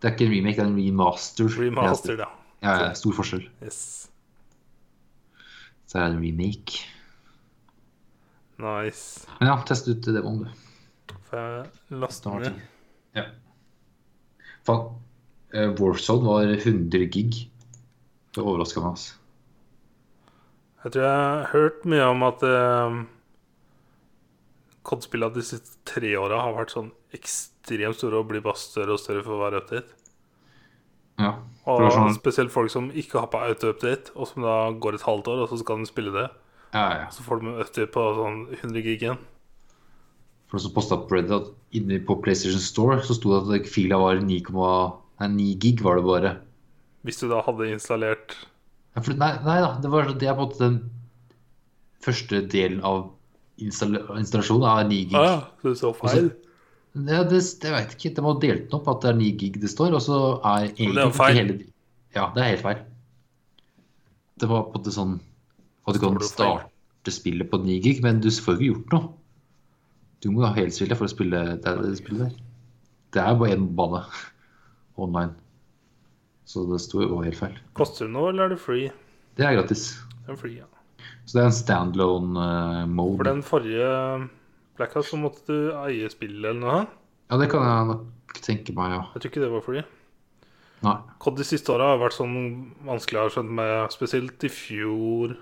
Det 0.00 0.08
er 0.08 0.14
ikke 0.14 0.26
en 0.26 0.32
remake, 0.32 0.56
det 0.56 0.64
er 0.64 0.70
en 0.70 0.78
remaster. 0.80 1.50
Remaster, 1.60 2.22
ja. 2.24 2.30
Ja, 2.64 2.72
ja, 2.86 2.88
stor 2.96 3.12
forskjell. 3.16 3.44
Yes. 3.64 4.08
Så 5.88 5.98
er 5.98 6.08
det 6.08 6.16
en 6.16 6.24
remake. 6.24 6.80
Nice. 8.60 9.26
Men 9.38 9.48
ja, 9.52 9.56
test 9.68 9.88
ut 9.88 10.04
demoen, 10.04 10.42
du. 10.44 11.14
Får 11.30 11.40
jeg 11.40 12.00
laste 12.02 12.32
Det 12.32 12.50
ned? 12.50 12.58
Ja. 13.16 13.24
Faen. 14.68 14.98
uh, 15.54 15.70
Warzone 15.80 16.26
var 16.26 16.52
100 16.52 17.06
gig. 17.12 17.40
Det 18.34 18.44
overraska 18.44 18.80
meg, 18.84 18.96
altså. 18.96 19.16
Jeg 20.84 20.92
tror 20.94 21.04
jeg 21.04 21.16
har 21.16 21.48
hørt 21.52 21.82
mye 21.92 22.04
om 22.08 22.22
at 22.24 22.44
eh, 22.46 22.94
COD-spillene 24.86 25.34
de 25.34 25.42
siste 25.44 25.78
tre 25.88 26.14
åra 26.16 26.40
har 26.40 26.54
vært 26.56 26.72
sånn 26.74 26.90
ekstremt 27.16 27.98
store 27.98 28.20
og 28.22 28.28
blir 28.30 28.44
bare 28.44 28.56
større 28.60 28.96
og 28.96 29.02
større 29.02 29.24
for 29.26 29.40
hver 29.40 29.58
update. 29.60 29.96
Ja. 31.20 31.34
Og 31.68 31.84
sånn- 31.92 32.16
spesielt 32.16 32.50
folk 32.52 32.70
som 32.72 32.90
ikke 32.90 33.20
har 33.20 33.28
på 33.28 33.42
auto-update, 33.44 34.14
og 34.16 34.26
som 34.28 34.42
da 34.42 34.70
går 34.72 34.94
et 34.94 35.04
halvt 35.04 35.28
år, 35.28 35.42
og 35.42 35.48
så 35.50 35.58
skal 35.60 35.78
de 35.78 35.86
spille 35.90 36.12
det. 36.12 36.30
Ja, 36.72 36.86
ja. 37.02 37.08
Så 37.10 37.22
får 37.26 37.40
de 37.40 37.46
en 37.48 37.60
update 37.60 37.92
på 37.92 38.06
sånn 38.16 38.40
100 38.56 38.82
gig 38.82 39.02
igjen. 39.02 39.18
For 40.48 40.58
som 40.58 40.72
posta 40.72 40.96
på 40.96 41.14
Reddit 41.14 41.30
at 41.30 41.50
inne 41.78 42.00
på 42.04 42.16
PlayStation 42.22 42.58
Store 42.58 42.98
så 43.06 43.14
sto 43.14 43.36
det 43.36 43.60
at 43.60 43.68
fila 43.70 43.98
var 43.98 44.18
9, 44.18 44.42
nei, 45.20 45.28
9 45.28 45.58
gig 45.62 45.82
var 45.82 45.96
det 45.96 46.04
bare. 46.04 46.32
Hvis 47.04 47.20
du 47.20 47.28
da 47.28 47.40
hadde 47.42 47.70
installert 47.70 48.34
nei, 48.96 49.30
nei 49.44 49.60
da, 49.62 49.78
det, 49.80 49.90
var, 49.90 50.10
det 50.12 50.26
er 50.26 50.34
på 50.34 50.42
en 50.42 50.48
måte 50.48 50.58
den 50.58 50.90
første 52.02 52.42
delen 52.50 52.82
av 52.82 53.12
install 53.64 53.98
installasjonen 54.18 54.66
er 54.70 54.88
9 54.90 55.00
gig. 55.10 55.16
Ah, 55.18 55.26
ja, 55.26 55.40
så 55.62 55.72
du 55.74 55.78
så 55.80 55.92
feil? 55.96 56.30
Ja, 57.06 57.20
det, 57.22 57.38
jeg 57.62 57.74
vet 57.76 57.92
ikke, 57.94 58.14
de 58.16 58.24
har 58.26 58.38
delt 58.42 58.64
den 58.66 58.78
opp 58.80 58.88
at 58.90 59.04
det 59.04 59.10
er 59.12 59.18
9 59.20 59.30
gig 59.38 59.60
det 59.62 59.70
står, 59.70 59.94
og 59.94 60.02
så 60.02 60.18
er 60.40 60.66
Men 60.66 60.74
det 60.74 60.80
er 60.80 60.90
egentlig 60.90 61.14
feil. 61.20 61.36
ikke 61.36 61.40
hele 61.40 61.68
Ja, 62.16 62.24
det 62.34 62.42
er 62.42 62.48
helt 62.50 62.64
feil. 62.66 62.80
Det 64.40 64.48
var 64.50 64.64
på 64.72 64.80
en 64.80 64.96
sånn 64.96 65.14
at 65.86 65.94
du 65.96 66.00
kan 66.02 66.18
starte 66.26 67.14
spillet 67.14 67.50
på 67.50 67.60
9 67.62 67.76
gig, 67.84 68.00
men 68.02 68.20
du 68.24 68.30
får 68.30 68.56
ikke 68.58 68.70
gjort 68.72 68.96
noe. 68.96 69.12
Du 70.20 70.30
må 70.34 70.42
ha 70.44 70.52
helspillet 70.56 70.98
for 70.98 71.08
å 71.08 71.12
spille 71.12 71.38
det, 71.62 71.76
det 71.80 71.94
spillet 72.00 72.26
der. 72.26 72.34
Det 73.14 73.22
er 73.22 73.38
bare 73.38 73.54
én 73.56 73.70
bane 73.76 74.02
online. 75.04 75.32
Så 76.44 76.66
det 76.66 76.80
sto 76.82 77.00
jo 77.04 77.22
helt 77.22 77.38
feil. 77.38 77.56
Koster 77.78 78.08
det 78.08 78.14
noe, 78.16 78.32
eller 78.32 78.48
er 78.48 78.54
det 78.56 78.60
free? 78.60 78.90
Det 79.38 79.46
er 79.46 79.54
gratis. 79.56 79.92
Det 80.26 80.34
er 80.34 80.38
free, 80.40 80.58
ja. 80.58 80.66
Så 81.30 81.36
det 81.38 81.42
er 81.44 81.48
en 81.52 81.54
standalone 81.54 82.44
eh. 82.82 82.94
For 82.98 83.28
den 83.28 83.44
forrige 83.46 83.90
Blackout 84.74 85.06
så 85.06 85.18
måtte 85.20 85.44
du 85.46 85.68
eie 85.84 86.08
spillet 86.10 86.48
eller 86.50 86.58
noe. 86.58 86.80
Ja, 87.30 87.38
det 87.38 87.46
kan 87.52 87.62
jeg 87.62 87.86
nok 87.92 88.40
tenke 88.42 88.74
meg, 88.74 88.96
ja. 88.96 89.02
Jeg 89.14 89.22
tror 89.22 89.30
ikke 89.30 89.42
det 89.44 89.50
var 89.52 89.62
fordi. 89.62 89.82
Nei. 90.82 90.96
COD 91.22 91.38
de 91.38 91.46
siste 91.46 91.70
åra 91.70 91.92
har 91.92 92.00
vært 92.00 92.16
sånn 92.16 92.34
vanskelig, 92.88 93.18
jeg 93.18 93.28
har 93.28 93.34
skjønt 93.36 93.54
med 93.60 93.94
Spesielt 93.94 94.46
i 94.48 94.50
fjor, 94.50 95.36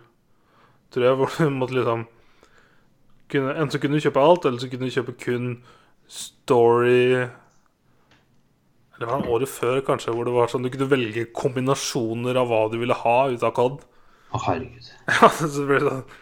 tror 0.93 1.09
jeg, 1.09 1.17
hvor 1.23 1.33
du 1.39 1.57
måtte 1.57 1.79
liksom 1.79 2.05
kunne, 3.33 3.55
Enten 3.55 3.73
så 3.73 3.81
kunne 3.81 3.97
du 3.97 4.05
kjøpe 4.05 4.25
alt, 4.29 4.49
eller 4.51 4.61
så 4.61 4.69
kunne 4.69 4.89
du 4.91 4.97
kjøpe 4.99 5.17
kun 5.23 5.53
story 6.11 7.05
Eller 8.99 9.07
var 9.07 9.23
det 9.23 9.33
året 9.39 9.55
før, 9.55 9.81
kanskje, 9.87 10.13
hvor 10.13 10.29
det 10.29 10.37
var 10.37 10.53
sånn 10.53 10.67
du 10.67 10.73
kunne 10.75 10.93
velge 10.93 11.31
kombinasjoner 11.33 12.37
av 12.37 12.53
hva 12.53 12.67
du 12.69 12.77
ville 12.83 13.01
ha 13.07 13.21
ut 13.33 13.47
av 13.47 13.55
COD. 13.57 13.87
Å, 14.33 14.41
herregud. 14.45 14.89
Ja, 15.19 15.29
så 15.35 15.65
ble 15.69 15.79
det 15.81 15.93
sånn 15.93 16.17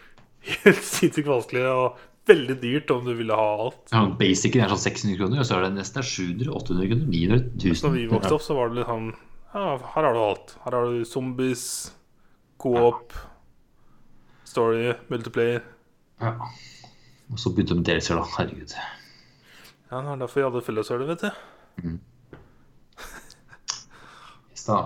helt 0.47 0.85
sinnssykt 0.87 1.27
vanskelig 1.27 1.63
og 1.67 1.97
veldig 2.27 2.55
dyrt 2.61 2.91
om 2.91 3.05
du 3.07 3.13
ville 3.17 3.35
ha 3.35 3.47
alt. 3.65 3.81
Ja, 3.91 4.03
Basicen 4.19 4.63
er 4.63 4.71
sånn 4.71 4.83
600 4.83 5.17
kroner, 5.19 5.41
og 5.41 5.47
så 5.47 5.57
er 5.57 5.65
det 5.67 5.73
nesten 5.77 6.03
700, 6.05 6.51
800 6.55 6.89
kroner, 6.91 7.07
900 7.11 7.39
1000. 7.55 7.87
Når 7.87 7.95
vi 7.97 8.05
vokste 8.11 8.35
opp, 8.37 8.45
så 8.45 8.57
var 8.57 8.71
det 8.71 8.79
litt 8.79 8.91
sånn 8.91 9.09
Ja, 9.53 9.65
her 9.95 10.07
har 10.07 10.13
du 10.15 10.21
alt. 10.21 10.53
Her 10.65 10.75
har 10.77 10.91
du 10.91 11.05
zombies, 11.07 11.63
co-op, 12.61 13.15
story, 14.47 14.91
multiplayer. 15.11 15.63
Ja. 16.23 16.33
Og 17.31 17.39
så 17.41 17.51
begynte 17.51 17.75
de 17.75 17.81
med 17.81 17.87
DLC-er, 17.89 18.19
da. 18.19 18.27
Herregud. 18.37 18.75
Ja, 19.87 20.01
det 20.03 20.11
er 20.13 20.21
derfor 20.23 20.39
vi 20.41 20.45
hadde 20.49 20.63
fellesøl, 20.67 21.03
vet 21.07 21.23
du. 21.23 21.97
Yes, 24.51 24.63
da. 24.67 24.79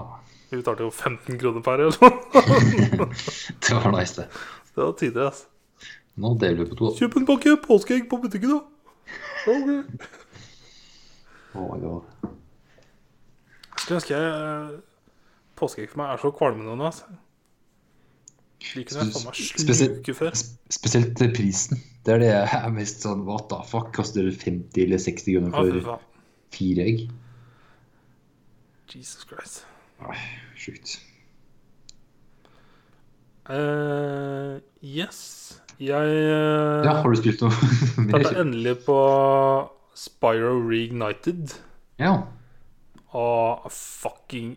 Vi 0.52 0.60
betalte 0.60 0.84
jo 0.84 0.92
15 0.92 1.38
kroner 1.40 1.64
per 1.64 1.80
eller 1.86 1.96
noe. 2.02 3.08
Det 3.64 3.72
var 3.78 3.94
nice, 3.96 4.18
det. 4.20 4.28
Det 4.76 4.84
var 4.84 4.92
tider, 5.00 5.30
altså. 5.30 5.48
Nå 6.22 6.34
deler 6.42 6.66
vi 6.66 6.70
på 6.74 6.78
to. 6.82 6.90
Kjøp 7.00 7.16
en 7.22 7.28
pakke 7.30 7.54
påskeegg 7.64 8.10
på 8.12 8.20
butikken, 8.26 8.58
da. 8.58 8.60
Okay. 9.48 9.80
Oh 11.56 11.68
my 11.72 11.80
god. 11.82 12.04
Skulle 13.82 13.98
ønske 14.02 14.14
jeg 14.16 14.80
Påskeegg 15.60 15.90
for 15.92 16.02
meg 16.04 16.12
er 16.14 16.22
så 16.22 16.32
kvalmende 16.36 16.76
nå, 16.80 16.88
altså. 16.92 17.08
Like 18.78 18.94
faen 18.94 19.10
meg 19.26 19.40
Spesielt- 19.40 20.12
før. 20.20 20.36
Sp- 20.38 20.76
Spesielt 20.78 21.18
prisen. 21.36 21.80
Det 22.06 22.14
er 22.16 22.22
det 22.22 22.30
jeg 22.32 22.60
er 22.60 22.72
mest 22.76 23.04
sånn 23.06 23.24
What 23.28 23.48
the 23.52 23.58
fuck? 23.72 23.92
Koster 23.96 24.26
det 24.28 24.36
50 24.42 24.84
eller 24.86 25.02
60 25.02 25.26
kroner 25.36 25.52
for 25.56 25.96
ah, 25.96 26.00
fire 26.56 26.86
egg? 26.92 27.04
Jesus 28.92 29.24
Christ. 29.30 29.64
Nei, 30.02 30.18
sjukt. 30.58 30.98
Uh, 33.52 34.60
yes. 34.86 35.22
Jeg 35.82 36.12
uh, 36.14 36.84
Ja, 36.86 37.00
har 37.02 37.10
du 37.10 37.18
spilt 37.18 37.42
noe 37.42 37.52
mer? 38.10 38.28
endelig 38.38 38.76
på 38.86 38.98
Spyro 39.98 40.54
Reignited. 40.70 41.56
Ja. 42.02 42.14
Og 43.18 43.66
fucking 43.76 44.54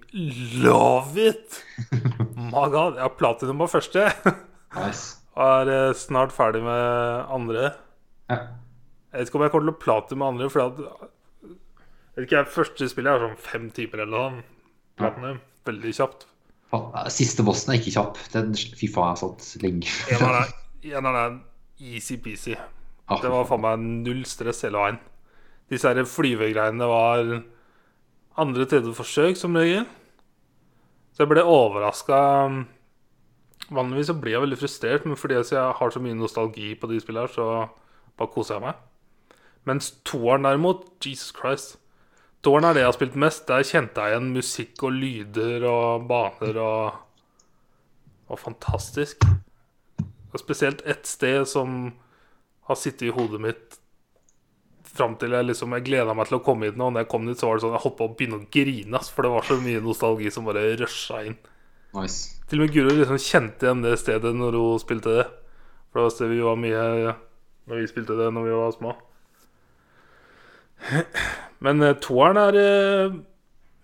love 0.62 1.18
it! 1.18 1.58
My 2.36 2.68
god. 2.70 3.00
Jeg 3.00 3.02
har 3.08 3.16
platinum 3.18 3.64
på 3.64 3.70
første. 3.78 4.08
Nice. 4.74 5.20
Og 5.38 5.68
er 5.68 5.68
eh, 5.70 5.92
snart 5.94 6.32
ferdig 6.34 6.60
med 6.64 7.28
andre. 7.30 7.68
Ja. 8.30 8.36
Jeg 9.14 9.20
vet 9.20 9.28
ikke 9.30 9.38
om 9.38 9.44
jeg 9.44 9.52
kommer 9.52 9.68
til 9.68 9.72
å 9.74 9.82
platinum 9.84 10.18
med 10.18 10.30
andre, 10.32 10.48
for 10.50 10.62
at 10.64 10.80
jeg 10.82 12.16
vet 12.16 12.24
ikke, 12.26 12.40
jeg, 12.40 12.48
Første 12.56 12.88
spillet 12.90 13.12
er 13.12 13.22
sånn 13.22 13.36
fem 13.42 13.68
timer 13.74 14.02
eller 14.02 14.14
noe. 14.34 14.42
Platinum. 15.00 15.40
Veldig 15.66 15.92
kjapt. 15.96 16.26
Siste 17.14 17.44
bossen 17.46 17.72
er 17.74 17.78
ikke 17.80 17.92
kjapp. 17.94 18.18
Den, 18.32 18.52
fy 18.54 18.88
faen, 18.90 19.14
jeg 19.14 19.16
har 19.16 19.20
satt 19.22 19.62
lenge. 19.62 19.90
En 20.10 20.24
av 20.26 20.36
dem- 20.40 20.92
en 20.98 21.06
av 21.10 21.40
easy-peasy. 21.80 22.56
Ah, 23.08 23.20
Det 23.22 23.30
var 23.30 23.44
faen 23.48 23.62
meg 23.62 23.82
null 24.06 24.24
stress 24.28 24.62
hele 24.66 24.80
veien. 24.80 24.98
Disse 25.70 25.88
her 25.88 26.04
flyvegreiene 26.08 26.86
var 26.88 27.42
andre 28.40 28.66
tredje 28.68 28.92
forsøk, 28.96 29.36
som 29.38 29.54
regel. 29.56 29.86
Så 31.14 31.22
jeg 31.24 31.30
ble 31.30 31.44
overraska. 31.46 32.18
Vanligvis 33.70 34.10
så 34.10 34.16
blir 34.20 34.34
jeg 34.36 34.42
veldig 34.44 34.58
frustrert, 34.60 35.06
men 35.08 35.16
fordi 35.16 35.38
jeg 35.38 35.76
har 35.78 35.94
så 35.94 36.02
mye 36.02 36.16
nostalgi 36.18 36.74
på 36.76 36.90
de 36.90 36.98
spillene, 37.00 37.30
så 37.32 37.46
bare 38.18 38.32
koser 38.34 38.58
jeg 38.58 38.64
meg. 38.66 38.82
Mens 39.64 39.92
toeren 40.04 40.44
derimot, 40.44 40.82
Jesus 41.00 41.30
Christ 41.32 41.78
Toeren 42.44 42.66
er 42.68 42.76
det 42.76 42.82
jeg 42.82 42.90
har 42.90 42.96
spilt 42.98 43.16
mest. 43.20 43.46
Der 43.48 43.64
kjente 43.64 44.04
jeg 44.04 44.12
igjen 44.12 44.34
musikk 44.34 44.82
og 44.84 44.98
lyder 44.98 45.64
og 45.70 46.04
baner 46.10 46.60
og 46.60 47.00
Og 48.32 48.40
fantastisk. 48.40 49.24
Og 50.32 50.40
spesielt 50.40 50.82
ett 50.86 51.06
sted 51.06 51.44
som 51.46 51.92
har 52.66 52.76
sittet 52.80 53.08
i 53.08 53.12
hodet 53.12 53.40
mitt 53.40 53.78
fram 54.94 55.16
til 55.18 55.34
jeg 55.34 55.46
liksom 55.48 55.74
Jeg 55.74 55.84
gleda 55.88 56.14
meg 56.14 56.28
til 56.28 56.38
å 56.38 56.44
komme 56.44 56.68
hit 56.68 56.78
nå. 56.78 56.88
Og 56.88 56.94
når 56.94 57.04
jeg 57.04 57.10
kom 57.12 57.26
dit, 57.26 57.38
så 57.38 57.48
var 57.48 57.58
det 57.58 57.64
sånn 57.64 57.76
jeg 57.76 57.84
holdt 57.84 57.98
på 57.98 58.08
å 58.08 58.14
begynne 58.14 58.40
å 58.40 58.48
grine. 58.56 59.00
For 59.14 59.26
det 59.26 59.32
var 59.34 59.48
så 59.48 59.58
mye 59.60 59.84
nostalgi 59.84 60.32
som 60.34 60.48
bare 60.48 60.64
rusha 60.80 61.22
inn. 61.28 61.38
Nice. 61.94 62.40
Til 62.50 62.60
og 62.60 62.66
med 62.66 62.74
Guro 62.74 62.94
liksom 62.94 63.20
kjente 63.22 63.68
igjen 63.68 63.84
det 63.84 63.96
stedet 64.02 64.34
når 64.36 64.58
hun 64.58 64.82
spilte 64.82 65.16
det. 65.20 65.26
For 65.90 66.00
det 66.00 66.06
var 66.06 66.14
stedet 66.16 66.34
vi 66.34 66.44
var 66.44 66.60
mye 66.60 66.84
Når 67.64 67.80
vi 67.80 67.88
spilte 67.88 68.18
det 68.18 68.28
når 68.34 68.44
vi 68.44 68.56
var 68.58 68.74
små. 68.74 68.96
Men 71.64 71.80
eh, 71.84 71.96
toeren 72.04 72.40
er 72.40 72.58
eh, 72.60 73.16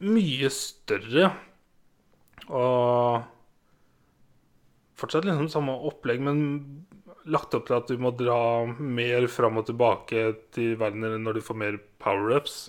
mye 0.05 0.51
større. 0.53 1.31
Og 2.51 3.23
fortsatt 5.01 5.27
liksom 5.29 5.49
samme 5.53 5.77
opplegg, 5.89 6.21
men 6.25 6.41
lagt 7.31 7.55
opp 7.57 7.69
til 7.69 7.77
at 7.79 7.89
du 7.91 8.01
må 8.01 8.13
dra 8.17 8.41
mer 8.67 9.27
fram 9.31 9.61
og 9.61 9.69
tilbake 9.69 10.31
til 10.55 10.75
verden 10.81 11.21
når 11.25 11.39
du 11.39 11.45
får 11.45 11.59
mer 11.61 11.79
power-ups. 12.03 12.63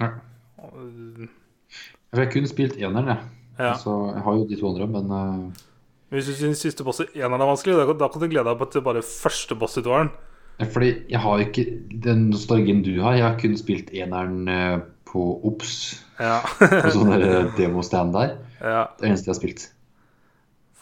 Ja. 0.00 0.14
Jeg 0.62 2.18
har 2.18 2.30
kun 2.32 2.48
spilt 2.48 2.78
eneren, 2.78 3.12
jeg. 3.12 3.30
Ja. 3.58 3.74
Så 3.78 3.92
jeg 4.14 4.24
har 4.24 4.38
jo 4.38 4.48
de 4.48 4.58
to 4.58 4.70
andre, 4.72 4.88
men 4.90 5.12
uh... 5.12 5.68
Hvis 6.12 6.28
du 6.28 6.34
syns 6.36 6.60
siste 6.60 6.84
boss 6.84 7.00
i 7.00 7.06
eneren 7.16 7.40
er 7.40 7.48
vanskelig, 7.48 7.76
da, 7.78 7.94
da 7.96 8.08
kan 8.12 8.20
du 8.20 8.28
glede 8.28 8.52
deg 8.52 8.72
til 8.72 8.84
bare 8.84 9.04
første 9.06 9.56
boss 9.58 9.78
i 9.80 9.84
toeren. 9.84 10.10
Fordi 10.70 10.90
jeg 11.10 11.20
har 11.22 11.42
ikke 11.42 11.64
den 12.04 12.28
nostalgien 12.30 12.82
du 12.84 12.94
har. 13.02 13.16
Jeg 13.18 13.24
har 13.26 13.38
kun 13.40 13.54
spilt 13.58 13.92
eneren 13.96 14.48
eh, 14.50 14.78
på 15.08 15.22
Ops. 15.48 15.74
Ja. 16.20 16.40
På 16.58 16.92
sånn 16.94 17.14
eh, 17.16 17.48
demostand 17.58 18.14
der. 18.16 18.36
ja. 18.60 18.84
Det 18.98 19.08
eneste 19.08 19.30
jeg 19.30 19.34
har 19.34 19.40
spilt. 19.40 19.66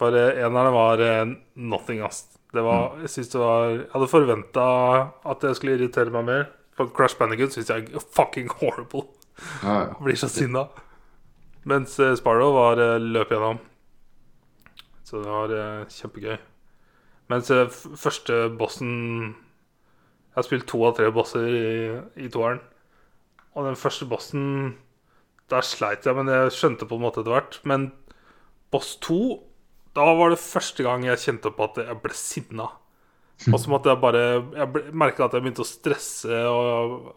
For 0.01 0.16
eh, 0.16 0.40
eneren 0.44 0.74
var 0.74 1.05
nothing, 1.55 2.02
ass. 2.07 2.27
Det 2.51 2.65
var, 2.66 2.97
jeg 3.05 3.12
synes 3.12 3.28
det 3.31 3.39
var 3.39 3.69
Jeg 3.70 3.82
hadde 3.93 4.07
forventa 4.11 4.62
at 5.31 5.44
jeg 5.47 5.59
skulle 5.59 5.77
irritere 5.78 6.15
meg 6.15 6.27
mer. 6.27 6.47
For 6.74 6.90
Crash 6.97 7.19
Bandicoot 7.19 7.55
syns 7.55 7.70
jeg 7.70 7.90
er 7.93 8.07
fucking 8.16 8.51
horrible. 8.61 9.05
Ja, 9.62 9.74
ja. 9.86 9.98
Blir 10.01 10.19
så 10.19 10.28
sinna. 10.32 10.66
Mens 11.69 11.94
Sparrow 12.19 12.57
var 12.57 12.81
løp 12.98 13.31
gjennom. 13.31 13.61
Så 15.05 15.20
det 15.20 15.31
var 15.31 15.86
kjempegøy. 15.93 16.40
Mens 17.31 17.52
første 18.01 18.40
bossen 18.59 18.90
Jeg 20.41 20.47
har 20.47 20.49
spilt 20.55 20.69
to 20.73 20.79
av 20.89 20.95
tre 20.97 21.11
bosser 21.12 21.47
i, 21.53 21.65
i 22.25 22.29
toeren. 22.33 22.62
Og 23.53 23.67
den 23.67 23.77
første 23.77 24.07
bossen 24.09 24.45
Der 25.53 25.67
sleit 25.67 26.07
jeg, 26.07 26.17
men 26.17 26.31
jeg 26.31 26.55
skjønte 26.57 26.87
på 26.89 26.97
en 26.97 27.03
måte 27.05 27.21
etter 27.21 27.35
hvert. 27.35 27.59
Men 27.69 27.91
boss 28.73 28.95
to 29.05 29.43
Da 29.93 30.07
var 30.17 30.33
det 30.33 30.41
første 30.41 30.87
gang 30.87 31.05
jeg 31.05 31.21
kjente 31.21 31.53
på 31.53 31.67
at 31.67 31.83
jeg 31.83 31.99
ble 32.01 32.17
sinna. 32.17 32.71
Og 33.51 33.59
som 33.61 33.77
at 33.77 33.89
jeg 33.91 34.01
bare 34.01 34.25
Jeg 34.57 34.95
merka 34.97 35.27
at 35.27 35.37
jeg 35.37 35.45
begynte 35.45 35.67
å 35.67 35.69
stresse 35.69 36.41
og 36.49 37.12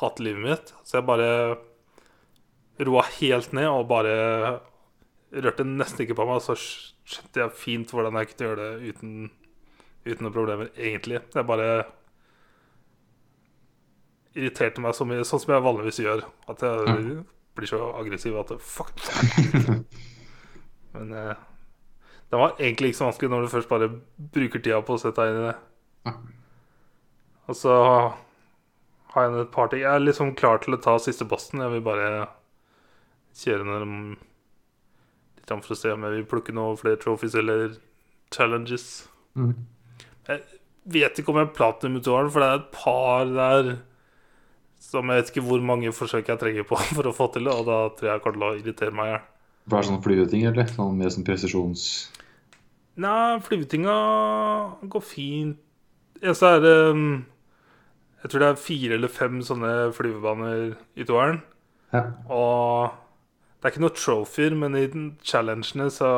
hate 0.00 0.24
livet 0.24 0.46
mitt. 0.46 0.74
Så 0.80 1.02
jeg 1.02 1.08
bare 1.12 1.30
roa 2.80 3.04
helt 3.18 3.52
ned 3.52 3.68
og 3.68 3.90
bare 3.90 4.16
rørte 5.44 5.68
nesten 5.68 6.06
ikke 6.06 6.16
på 6.16 6.28
meg. 6.30 6.40
Så 6.40 6.56
skjønte 6.56 7.44
jeg 7.44 7.58
fint 7.58 7.92
hvordan 7.92 8.16
jeg 8.16 8.32
kunne 8.32 8.48
gjøre 8.48 8.62
det 8.62 8.92
uten, 8.94 9.16
uten 10.06 10.24
noen 10.24 10.36
problemer, 10.38 10.72
egentlig. 10.78 11.20
Jeg 11.34 11.52
bare 11.52 11.68
irriterte 14.34 14.82
meg 14.84 14.96
så 14.96 15.06
mye, 15.08 15.24
sånn 15.28 15.42
som 15.42 15.54
jeg 15.54 15.64
vanligvis 15.64 16.00
gjør. 16.02 16.24
At 16.50 16.64
jeg 16.64 17.22
blir 17.56 17.68
så 17.68 17.80
aggressiv 17.98 18.38
at 18.40 18.52
Fuck. 18.64 18.94
Men 20.96 21.14
eh, 21.16 21.40
det 22.32 22.40
var 22.40 22.56
egentlig 22.58 22.92
ikke 22.92 23.00
så 23.02 23.08
vanskelig 23.10 23.32
når 23.32 23.44
du 23.44 23.52
først 23.52 23.70
bare 23.70 23.88
bruker 24.32 24.60
tida 24.60 24.80
på 24.84 24.96
å 24.96 25.00
sette 25.00 25.20
deg 25.24 25.32
inn 25.32 25.42
i 25.42 25.48
det. 25.50 26.12
Og 27.50 27.58
så 27.58 27.74
har 29.12 29.26
jeg 29.26 29.40
et 29.42 29.52
par 29.52 29.68
ting. 29.68 29.82
Jeg 29.84 29.92
er 29.92 30.04
liksom 30.04 30.34
klar 30.38 30.62
til 30.62 30.76
å 30.76 30.80
ta 30.80 30.96
siste 31.02 31.26
bossen. 31.28 31.60
Jeg 31.60 31.74
vil 31.74 31.84
bare 31.84 32.08
kjøre 33.36 33.66
ned 33.68 33.84
dem 33.84 33.96
litt 35.42 35.52
for 35.66 35.74
å 35.74 35.78
se 35.78 35.92
om 35.92 36.04
jeg 36.06 36.16
vil 36.16 36.28
plukke 36.30 36.54
noen 36.56 36.78
flere 36.80 37.00
trophies 37.00 37.36
eller 37.36 37.76
challenges. 38.32 39.08
Mm. 39.36 39.54
Jeg 40.28 40.42
vet 40.94 41.18
ikke 41.18 41.32
om 41.32 41.40
jeg 41.40 41.50
er 41.50 41.56
platinum-utøveren, 41.56 42.30
for 42.32 42.44
det 42.44 42.48
er 42.48 42.60
et 42.60 42.70
par 42.76 43.32
der 43.36 43.72
som 44.82 45.10
jeg 45.10 45.20
vet 45.20 45.30
ikke 45.30 45.44
hvor 45.46 45.62
mange 45.64 45.92
forsøk 45.94 46.30
jeg 46.32 46.40
trenger 46.40 46.66
på 46.68 46.78
for 46.96 47.08
å 47.08 47.14
få 47.16 47.28
til 47.34 47.46
det, 47.48 47.54
og 47.54 47.68
da 47.68 47.78
tror 47.94 48.08
jeg 48.08 48.16
jeg 48.16 48.24
kommer 48.24 48.40
til 48.40 48.48
å 48.48 48.56
irritere 48.60 48.96
meg 48.96 49.10
i 49.10 49.12
hjel. 49.14 49.28
Det 49.62 49.78
er 49.78 49.86
sånn 49.86 50.02
flyveting, 50.02 50.46
eller? 50.50 50.72
Sånn 50.74 50.98
mer 50.98 51.12
sånn 51.14 51.26
presisjons... 51.26 51.84
Nei, 53.02 53.38
flyvetinga 53.40 53.92
går 54.92 55.04
fint. 55.06 55.60
Eneste 56.20 56.50
er 56.58 56.66
um, 56.92 57.22
Jeg 58.20 58.28
tror 58.28 58.42
det 58.42 58.48
er 58.50 58.58
fire 58.60 58.98
eller 58.98 59.10
fem 59.10 59.38
sånne 59.46 59.70
flyvebaner 59.96 60.74
i 61.00 61.06
toeren. 61.08 61.40
Ja. 61.94 62.02
Og 62.28 62.98
det 63.62 63.70
er 63.70 63.72
ikke 63.72 63.84
noe 63.86 63.96
trofeer, 63.96 64.58
men 64.58 64.76
i 64.76 64.84
den 64.92 65.08
challengene 65.24 65.88
så 65.94 66.10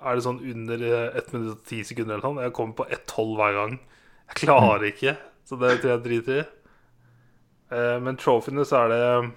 er 0.00 0.16
det 0.16 0.26
sånn 0.26 0.42
under 0.50 0.84
ett 0.88 1.30
minutt 1.34 1.52
og 1.52 1.64
ti 1.68 1.82
sekunder 1.86 2.16
eller 2.16 2.26
sånn. 2.26 2.42
Jeg 2.42 2.56
kommer 2.56 2.80
på 2.80 2.88
1,12 2.88 3.32
hver 3.38 3.56
gang. 3.60 3.78
Jeg 4.26 4.40
klarer 4.42 4.86
ikke, 4.90 5.16
så 5.46 5.60
det 5.60 5.76
tror 5.78 5.92
jeg 5.92 6.04
driter 6.08 6.40
i. 6.40 6.46
Eh, 7.72 7.96
Men 8.02 8.18
trophyene 8.20 8.64
så 8.66 8.84
er 8.84 8.92
det 8.92 9.32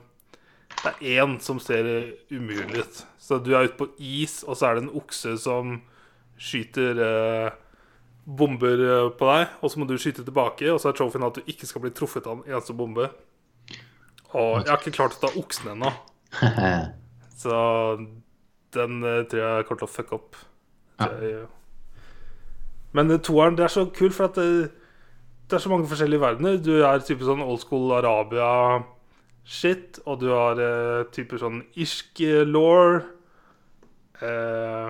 Det 0.79 0.91
er 0.91 1.23
én 1.23 1.39
som 1.41 1.59
ser 1.59 1.87
umulig 2.31 2.83
ut. 2.83 3.05
Så 3.19 3.39
du 3.43 3.53
er 3.55 3.67
ute 3.67 3.77
på 3.77 3.89
is, 3.99 4.43
og 4.47 4.55
så 4.57 4.69
er 4.69 4.75
det 4.77 4.83
en 4.85 4.95
okse 5.01 5.35
som 5.41 5.81
skyter 6.39 7.01
eh, 7.03 7.49
bomber 8.25 8.79
eh, 8.85 9.09
på 9.17 9.27
deg, 9.27 9.57
og 9.61 9.71
så 9.71 9.79
må 9.81 9.87
du 9.89 9.97
skyte 9.99 10.23
tilbake, 10.23 10.69
og 10.71 10.79
så 10.79 10.89
er 10.89 10.97
trophyen 10.97 11.25
at 11.27 11.35
du 11.35 11.49
ikke 11.51 11.67
skal 11.67 11.83
bli 11.83 11.91
truffet 11.91 12.29
av 12.29 12.37
en 12.37 12.47
eneste 12.47 12.73
bombe. 12.77 13.09
Og 14.31 14.61
jeg 14.61 14.69
har 14.69 14.79
ikke 14.79 14.95
klart 14.95 15.17
å 15.17 15.23
ta 15.25 15.33
oksen 15.41 15.71
ennå, 15.73 15.91
så 17.43 17.59
den 18.77 19.03
eh, 19.03 19.23
tror 19.27 19.43
jeg 19.43 19.67
kommer 19.67 19.83
til 19.83 19.89
å 19.89 19.95
fucke 19.97 20.19
opp. 20.19 20.39
Ja. 21.01 21.45
Men 22.95 23.11
toeren, 23.21 23.57
det 23.57 23.67
er 23.67 23.73
så 23.73 23.85
kult, 23.93 24.15
for 24.15 24.29
at 24.29 24.39
det, 24.39 24.69
det 25.49 25.57
er 25.57 25.63
så 25.63 25.71
mange 25.71 25.87
forskjellige 25.89 26.21
verdener. 26.21 26.59
Du 26.61 26.83
er 26.85 26.99
type 27.01 27.25
sånn 27.25 27.41
old 27.41 27.57
school 27.63 27.89
Arabia-shit, 27.97 29.97
og 30.05 30.19
du 30.21 30.27
har 30.29 30.59
eh, 30.61 31.09
type 31.15 31.39
sånn 31.41 31.63
irsk 31.81 32.21
eh, 32.21 32.45
law. 32.45 33.01
Eh, 34.21 34.89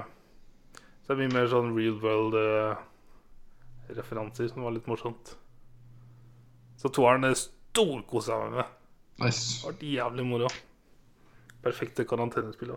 så 0.99 1.07
det 1.07 1.15
er 1.15 1.22
mye 1.22 1.36
mer 1.38 1.48
sånn 1.52 1.76
real 1.77 1.98
world-referanser, 2.03 4.48
som 4.52 4.64
var 4.68 4.76
litt 4.76 4.90
morsomt. 4.91 5.26
Så 6.80 6.88
toeren 6.95 7.27
er 7.30 7.36
storkosa 7.40 8.31
jeg 8.36 8.41
meg 8.44 8.52
med. 8.60 8.68
Nice. 9.23 9.44
Det 9.64 9.69
var 9.69 9.76
jævlig 9.95 10.26
moro. 10.27 10.49
Perfekte 11.64 12.02
karantenespill. 12.07 12.72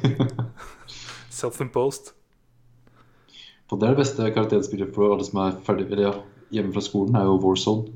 Self-imposed. 1.40 2.04
Det 3.70 3.84
er 3.86 3.92
det 3.94 4.02
beste 4.02 4.34
karakterspillet 4.34 4.90
for 4.92 5.14
alle 5.14 5.24
som 5.24 5.36
er 5.44 5.52
ferdig 5.64 5.86
eller 5.88 6.04
ja, 6.08 6.14
hjemme 6.54 6.74
fra 6.74 6.82
skolen, 6.84 7.16
er 7.16 7.28
jo 7.28 7.38
Warzone. 7.42 7.92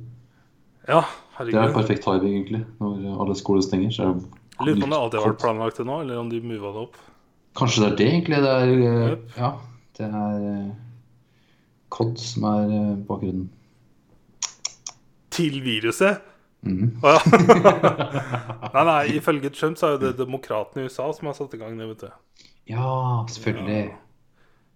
Ja, 0.88 1.02
herregud. 1.38 1.56
Det 1.56 1.62
er 1.64 1.74
perfekt 1.74 2.04
timing, 2.04 2.34
egentlig. 2.38 2.62
Når 2.80 3.20
alle 3.24 3.36
skoler 3.38 3.64
stenger, 3.64 3.90
så 3.94 4.02
er 4.02 4.14
det 4.14 4.24
lurer 4.60 4.80
på 4.80 4.86
om 4.86 4.94
det 4.94 4.98
alltid 5.00 5.18
har 5.20 5.32
vært 5.32 5.42
planlagt 5.42 5.80
til 5.80 5.88
nå, 5.88 6.00
eller 6.04 6.20
om 6.20 6.30
de 6.30 6.40
mova 6.44 6.72
det 6.74 6.82
opp. 6.86 6.98
Kanskje 7.58 7.84
det 7.84 7.90
er 7.90 7.96
det, 7.96 8.08
egentlig. 8.12 8.42
Det 8.44 8.52
er, 8.52 8.72
eh, 8.74 9.08
Yep. 9.10 9.24
ja, 9.38 9.50
det 9.98 10.06
er 10.20 10.46
eh, 10.50 10.70
COD 11.94 12.14
som 12.18 12.46
er 12.50 12.76
eh, 12.76 12.94
bakgrunnen. 13.08 13.50
Til 15.34 15.58
viruset? 15.64 16.22
Å 16.64 17.10
ja. 17.12 17.18
nei, 18.74 18.84
nei, 18.88 19.00
ifølge 19.18 19.50
Trump 19.52 19.76
så 19.76 19.88
er 19.88 19.96
jo 19.96 20.02
det 20.06 20.14
demokratene 20.16 20.84
i 20.84 20.88
USA 20.88 21.10
som 21.12 21.28
har 21.28 21.36
satt 21.36 21.54
i 21.54 21.60
gang 21.60 21.76
det, 21.78 21.88
vet 21.90 22.06
du. 22.06 22.46
Ja, 22.70 23.24
selvfølgelig. 23.28 23.82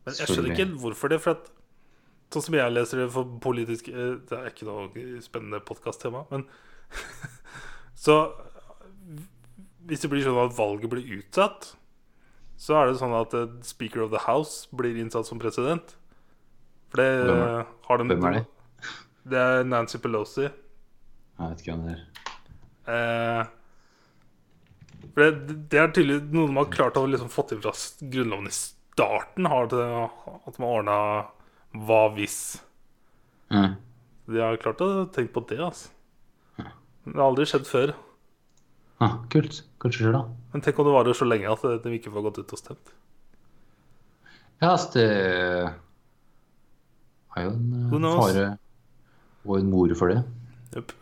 Men 0.05 0.19
jeg 0.19 0.29
skjønner 0.29 0.53
ikke 0.53 0.69
hvorfor 0.83 1.13
det. 1.13 1.21
For 1.25 1.39
at 1.39 1.49
sånn 2.33 2.45
som 2.45 2.55
jeg 2.59 2.73
leser 2.75 3.01
det 3.03 3.09
for 3.15 3.25
politisk 3.41 3.89
eh, 3.89 4.17
Det 4.29 4.37
er 4.37 4.51
ikke 4.51 4.67
noe 4.69 4.91
spennende 5.25 5.61
podkast-tema, 5.65 6.25
men 6.31 6.45
Så 8.05 8.19
hvis 9.89 10.03
det 10.05 10.11
blir 10.13 10.25
sånn 10.27 10.37
at 10.43 10.53
valget 10.57 10.91
blir 10.93 11.07
utsatt, 11.19 11.71
så 12.61 12.75
er 12.77 12.91
det 12.91 12.99
sånn 13.01 13.15
at 13.17 13.33
eh, 13.39 13.47
Speaker 13.65 14.05
of 14.05 14.11
the 14.13 14.21
House 14.27 14.69
blir 14.77 14.99
innsatt 15.01 15.27
som 15.29 15.41
president. 15.41 15.95
For 16.93 17.01
det 17.01 17.09
Hvem 17.25 17.43
er- 17.47 17.71
har 17.89 17.99
de 18.03 18.09
hvem 18.11 18.27
er 18.29 18.37
det? 18.39 18.45
Det 19.29 19.39
er 19.45 19.65
Nancy 19.69 19.99
Pelosi. 20.01 20.45
Jeg 20.49 21.49
vet 21.53 21.63
ikke 21.65 21.75
hvem 21.75 21.87
det 21.89 21.97
er. 21.97 22.05
Eh, 22.93 23.43
for 25.15 25.25
det, 25.25 25.57
det 25.73 25.81
er 25.81 25.91
tydelig 25.97 26.21
noe 26.33 26.49
de 26.51 26.57
har 26.61 26.71
klart 26.73 26.97
å 27.01 27.07
liksom 27.09 27.31
fått 27.33 27.53
inn 27.57 27.61
fra 27.65 27.73
Grunnloven 28.13 28.49
i 28.51 28.55
starten. 28.55 29.49
Har 29.51 29.69
det, 29.73 29.83
at 29.89 30.55
de 30.57 30.63
har 30.65 30.79
ordna 30.79 30.99
hva 31.73 32.03
hvis. 32.17 32.39
Mm. 33.53 33.77
De 34.29 34.43
har 34.43 34.61
klart 34.61 34.81
å 34.85 35.07
tenke 35.13 35.33
på 35.35 35.45
det. 35.49 35.61
altså 35.65 35.89
Det 37.05 37.17
har 37.17 37.27
aldri 37.29 37.49
skjedd 37.49 37.67
før. 37.69 37.95
Ah, 39.05 39.21
kult. 39.33 39.63
Kanskje 39.81 40.05
skjer 40.05 40.17
da. 40.17 40.25
Men 40.53 40.65
tenk 40.65 40.79
om 40.81 40.89
det 40.89 40.95
varer 40.97 41.17
så 41.17 41.29
lenge 41.29 41.53
at 41.53 41.85
de 41.85 41.93
ikke 41.97 42.13
får 42.13 42.25
gått 42.29 42.41
ut 42.43 42.55
og 42.57 42.61
stemt. 42.61 42.95
Ja, 44.59 44.73
altså 44.73 44.99
det 44.99 45.07
er 47.39 47.45
jo 47.47 47.53
en 47.55 48.05
eh, 48.09 48.17
fare 48.19 48.47
og 49.47 49.61
en 49.61 49.71
more 49.71 49.95
for 49.97 50.11
det. 50.11 50.19
Jupp. 50.75 50.93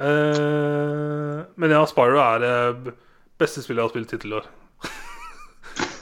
Eh, 0.00 1.40
men 1.60 1.74
ja, 1.76 1.82
Spyro 1.86 2.22
er 2.24 2.40
det 2.42 2.94
beste 3.40 3.62
spillet 3.62 3.82
jeg 3.82 3.86
har 3.86 3.92
spilt 3.92 4.14
hittil 4.16 4.34
i 4.34 4.40
år. 4.40 4.48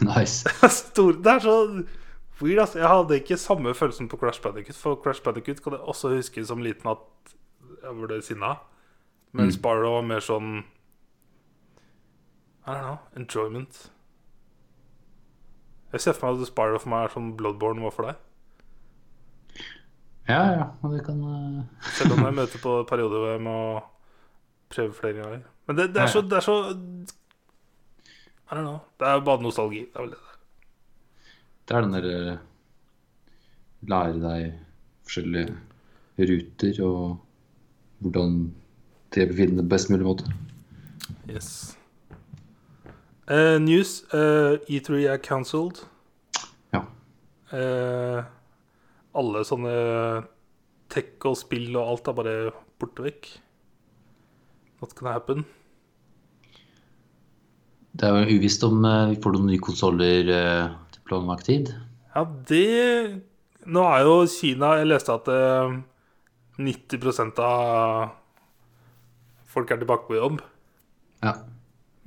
Nice. 0.09 0.47
Stor, 0.71 1.17
det 1.25 1.33
er 1.33 1.43
så 1.43 1.57
weird, 2.43 2.61
altså. 2.63 2.79
Jeg 2.79 2.89
hadde 2.89 3.21
ikke 3.21 3.37
samme 3.37 3.75
følelsen 3.75 4.09
på 4.09 4.17
Crash 4.17 4.43
Bandicut. 4.43 4.77
For 4.77 4.99
Crash 5.03 5.23
Bandicut 5.23 5.63
kan 5.63 5.73
jeg 5.73 5.81
også 5.81 6.09
huske 6.15 6.45
som 6.47 6.63
liten 6.63 6.91
at 6.91 7.35
jeg 7.83 7.95
ble 8.07 8.23
sinna. 8.23 8.55
Men 9.33 9.47
Mm. 9.47 9.53
Spyro 9.53 9.95
var 9.95 10.03
mer 10.03 10.21
sånn 10.25 10.65
I 12.67 12.71
don't 12.71 12.83
know. 12.83 12.99
Enjoyment. 13.17 13.91
Jeg 15.93 16.01
ser 16.01 16.13
for 16.13 16.29
meg 16.29 16.43
at 16.43 16.51
Sparrow 16.51 16.79
for 16.79 16.93
meg 16.93 17.07
er 17.07 17.13
som 17.15 17.31
Bloodborne 17.37 17.81
var 17.81 17.95
for 17.97 18.09
deg. 18.09 18.25
Ja, 20.29 20.43
ja, 20.53 20.67
og 20.85 20.93
det 20.93 21.07
kan 21.07 21.23
uh... 21.25 21.63
Selv 21.97 22.13
om 22.19 22.27
jeg 22.27 22.37
møter 22.41 22.61
på 22.61 22.75
perioder 22.91 23.23
hvor 23.23 23.31
jeg 23.33 23.41
må 23.47 23.59
prøve 24.69 24.93
flere 24.93 25.17
ganger. 25.23 25.47
Men 25.67 25.79
det, 25.79 25.89
det 25.95 26.03
er 26.03 26.13
så 26.13 26.21
Det 26.21 26.37
er 26.37 26.45
så 26.45 26.59
I 28.51 28.57
don't 28.57 28.65
know. 28.65 28.79
Det 29.01 29.09
er 29.09 29.25
bare 29.25 29.43
nostalgi. 29.43 29.87
Det 29.89 29.97
er 29.97 30.05
vel 30.05 30.13
det. 30.13 30.28
Det 31.69 31.77
er 31.77 31.85
den 31.85 31.93
der 31.93 32.07
eh, 32.09 32.39
Lære 33.89 34.21
deg 34.23 34.55
forskjellige 35.07 35.57
ruter 36.19 36.81
og 36.83 37.03
hvordan 38.03 38.39
det 39.15 39.29
befinner 39.31 39.63
på 39.63 39.69
best 39.71 39.91
mulig 39.91 40.07
måte. 40.07 40.33
Yes. 41.31 41.77
Uh, 43.31 43.61
news. 43.63 44.03
Uh, 44.13 44.59
E3 44.67 45.05
er 45.13 45.21
cancelled. 45.23 45.85
Ja. 46.75 46.83
Uh, 47.53 48.25
alle 49.15 49.45
sånne 49.47 49.77
tech 50.93 51.29
og 51.29 51.39
spill 51.39 51.71
og 51.77 51.93
alt 51.93 52.11
er 52.11 52.19
bare 52.19 52.35
borte 52.81 53.07
vekk. 53.07 53.31
What 54.81 54.95
can 54.99 55.13
happen. 55.13 55.45
Det 57.99 58.07
er 58.07 58.21
jo 58.23 58.39
uvisst 58.39 58.63
om 58.67 58.85
eh, 58.87 59.11
vi 59.11 59.17
får 59.23 59.35
noen 59.35 59.49
nye 59.51 59.63
konsoller 59.63 60.29
eh, 60.31 60.75
planlagt 61.09 61.49
tid. 61.49 61.73
Ja, 62.15 62.25
det 62.49 63.25
Nå 63.69 63.83
er 63.85 64.07
jo 64.07 64.23
Kina 64.31 64.79
Jeg 64.79 64.89
leste 64.89 65.13
at 65.13 65.29
eh, 65.29 65.75
90 66.59 67.37
av 67.45 68.15
folk 69.49 69.71
er 69.71 69.81
tilbake 69.81 70.09
på 70.09 70.17
jobb. 70.19 70.41
Ja. 71.25 71.35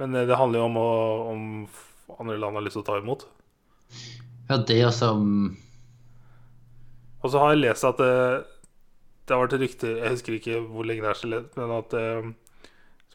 Men 0.02 0.16
eh, 0.16 0.28
det 0.28 0.38
handler 0.40 0.62
jo 0.62 0.70
om 0.70 0.80
å, 0.80 0.92
om 1.32 1.44
andre 2.20 2.40
land 2.40 2.58
har 2.58 2.66
lyst 2.66 2.78
til 2.80 2.84
å 2.84 2.90
ta 2.90 2.98
imot. 3.02 3.28
Ja, 4.50 4.58
det 4.58 4.80
altså 4.84 5.14
mm, 5.16 5.52
Og 7.22 7.32
så 7.32 7.40
har 7.40 7.54
jeg 7.54 7.62
lest 7.62 7.88
at 7.88 8.00
det, 8.02 8.16
det 9.28 9.36
har 9.36 9.42
vært 9.44 9.56
rykter 9.62 9.98
Jeg 10.00 10.16
husker 10.16 10.36
ikke 10.38 10.62
hvor 10.64 10.88
lenge 10.88 11.04
det 11.06 11.12
er 11.12 11.20
siden, 11.20 11.48
men 11.60 11.76
at 11.78 11.96
eh, 12.00 12.32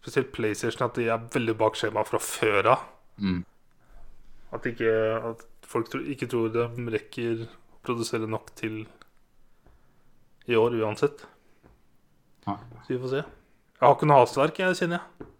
spesielt 0.00 0.32
PlayStation 0.36 0.86
at 0.86 0.96
de 0.96 1.08
er 1.10 1.28
veldig 1.34 1.56
bak 1.58 1.76
skjema 1.78 2.04
fra 2.06 2.20
før 2.22 2.72
av. 2.76 2.86
Mm. 3.18 3.42
At, 4.54 4.68
ikke, 4.68 4.92
at 5.32 5.42
folk 5.66 5.92
ikke 5.98 6.28
tror 6.30 6.52
de 6.54 6.66
rekker 6.94 7.44
å 7.44 7.48
produsere 7.86 8.28
nok 8.30 8.52
til 8.58 8.84
i 10.46 10.58
år 10.58 10.76
uansett. 10.82 11.24
Nei. 12.46 12.58
Så 12.86 12.94
vi 12.94 13.00
får 13.02 13.14
se. 13.14 13.22
Jeg 13.76 13.84
har 13.84 13.96
ikke 13.96 14.08
noe 14.08 14.22
hastverk, 14.22 14.60
jeg 14.62 14.78
kjenner 14.78 15.00
jeg. 15.00 15.30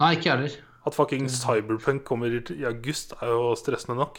Nei, 0.00 0.14
ikke 0.16 0.30
jeg 0.30 0.34
heller. 0.34 0.54
At 0.84 0.96
fucking 0.96 1.28
Cyberpunk 1.32 2.04
kommer 2.04 2.32
i 2.32 2.40
i 2.56 2.64
august, 2.68 3.14
er 3.22 3.32
jo 3.32 3.52
stressende 3.56 3.96
nok. 4.00 4.18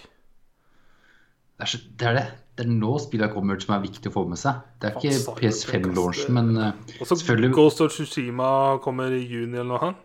Det 1.55 1.63
er, 1.63 1.69
så, 1.71 1.79
det 1.99 2.07
er 2.07 2.17
det. 2.17 2.25
Det 2.55 2.65
er 2.65 2.71
nå 2.71 2.95
spillene 2.99 3.31
kommer 3.31 3.59
som 3.63 3.75
er 3.77 3.83
viktig 3.85 4.11
å 4.11 4.15
få 4.15 4.25
med 4.27 4.39
seg. 4.39 4.63
Det 4.81 4.89
er 4.89 4.97
ikke 4.99 5.35
PS5-launchen, 5.39 6.33
men 6.35 6.49
uh, 6.59 6.97
Også 6.99 7.21
selvfølgelig 7.21 7.55
Ghost 7.55 7.83
of 7.83 7.93
Tsushima 7.93 8.49
kommer 8.83 9.13
i 9.15 9.21
juni 9.23 9.55
eller 9.55 9.69
noe 9.69 9.81
sånt. 9.83 10.01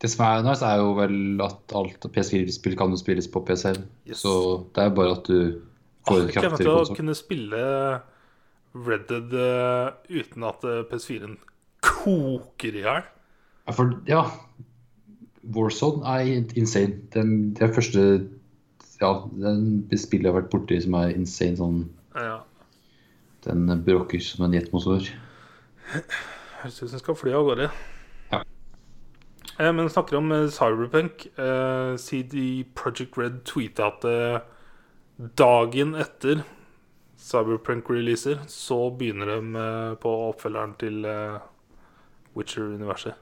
Det 0.00 0.08
som 0.10 0.22
er 0.24 0.42
nice, 0.46 0.64
er 0.64 0.78
jo 0.80 0.94
vel 0.96 1.42
at 1.44 1.74
alt 1.76 2.06
PS4-spill 2.14 2.76
kan 2.80 2.90
jo 2.94 2.96
spilles 2.96 3.28
på 3.28 3.42
PC. 3.44 3.74
Yes. 4.08 4.22
Så 4.22 4.32
det 4.74 4.80
er 4.84 4.88
jo 4.88 4.94
bare 4.96 5.16
at 5.18 5.26
du 5.28 5.60
får 6.08 6.22
Ah, 6.22 6.30
kraftigere 6.32 6.50
konsoll. 6.56 6.70
kommer 6.70 6.94
å 6.94 6.96
kunne 6.96 7.16
spille 7.18 7.64
Red 8.86 9.04
Dead 9.10 9.34
eh, 9.36 9.90
uten 10.22 10.46
at 10.48 10.64
eh, 10.64 10.80
PS4-en 10.88 11.36
koker 11.84 12.78
i 12.80 12.84
hjel. 12.86 13.04
Ja, 13.66 13.74
for 13.76 13.92
ja 14.08 14.22
Warzone 15.54 16.04
er 16.04 16.54
insane. 16.56 17.00
Den, 17.14 17.52
det 17.56 17.62
er 17.68 17.72
første 17.76 18.02
Ja, 19.00 19.12
den 19.32 19.84
spillet 19.96 20.26
jeg 20.28 20.32
har 20.32 20.40
vært 20.42 20.50
borti 20.52 20.80
som 20.84 20.96
er 21.00 21.12
insane. 21.16 21.56
Sånn, 21.60 21.78
Ja. 22.16 22.40
den 23.44 23.68
bråker 23.84 24.20
som 24.20 24.44
en 24.48 24.52
jetmotor. 24.56 25.06
Høres 26.60 26.76
ut 26.82 26.88
som 26.88 26.88
den 26.96 27.00
skal 27.04 27.16
fly 27.16 27.32
av 27.32 27.46
gårde. 27.48 27.70
Eh, 29.60 29.72
men 29.72 29.90
snakker 29.90 30.16
om 30.16 30.32
eh, 30.32 30.48
Cyberpunk. 30.48 31.26
Eh, 31.38 31.96
CD 31.96 32.64
Project 32.74 33.18
Red 33.18 33.42
tweeta 33.44 33.90
at 33.90 34.06
eh, 34.08 34.40
dagen 35.36 35.94
etter 36.00 36.44
Cyberpunk-releaser, 37.20 38.40
så 38.48 38.88
begynner 38.96 39.34
de 39.34 39.60
eh, 39.60 39.94
på 40.00 40.12
oppfølgeren 40.30 40.76
til 40.80 41.04
eh, 41.04 41.40
Witcher-universet. 42.36 43.18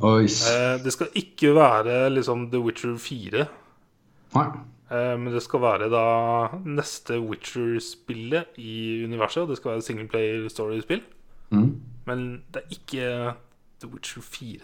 Nice. 0.00 0.46
Eh, 0.46 0.76
det 0.84 0.92
skal 0.94 1.10
ikke 1.18 1.54
være 1.58 2.04
liksom 2.14 2.46
The 2.52 2.62
Witcher 2.62 2.94
4. 2.96 3.46
Nei. 4.36 4.46
Eh, 4.90 5.16
men 5.18 5.34
det 5.34 5.42
skal 5.42 5.64
være 5.66 5.90
da 5.90 6.06
neste 6.62 7.18
Witcher-spillet 7.18 8.54
i 8.62 9.02
universet. 9.04 9.42
Og 9.42 9.50
det 9.50 9.58
skal 9.58 9.74
være 9.74 9.88
singleplayer 9.88 10.48
story-spill. 10.48 11.02
Mm. 11.50 11.70
Men 12.06 12.28
det 12.54 12.62
er 12.62 12.76
ikke 12.78 13.06
The 13.80 13.88
Witcher 13.88 14.20
4. 14.22 14.60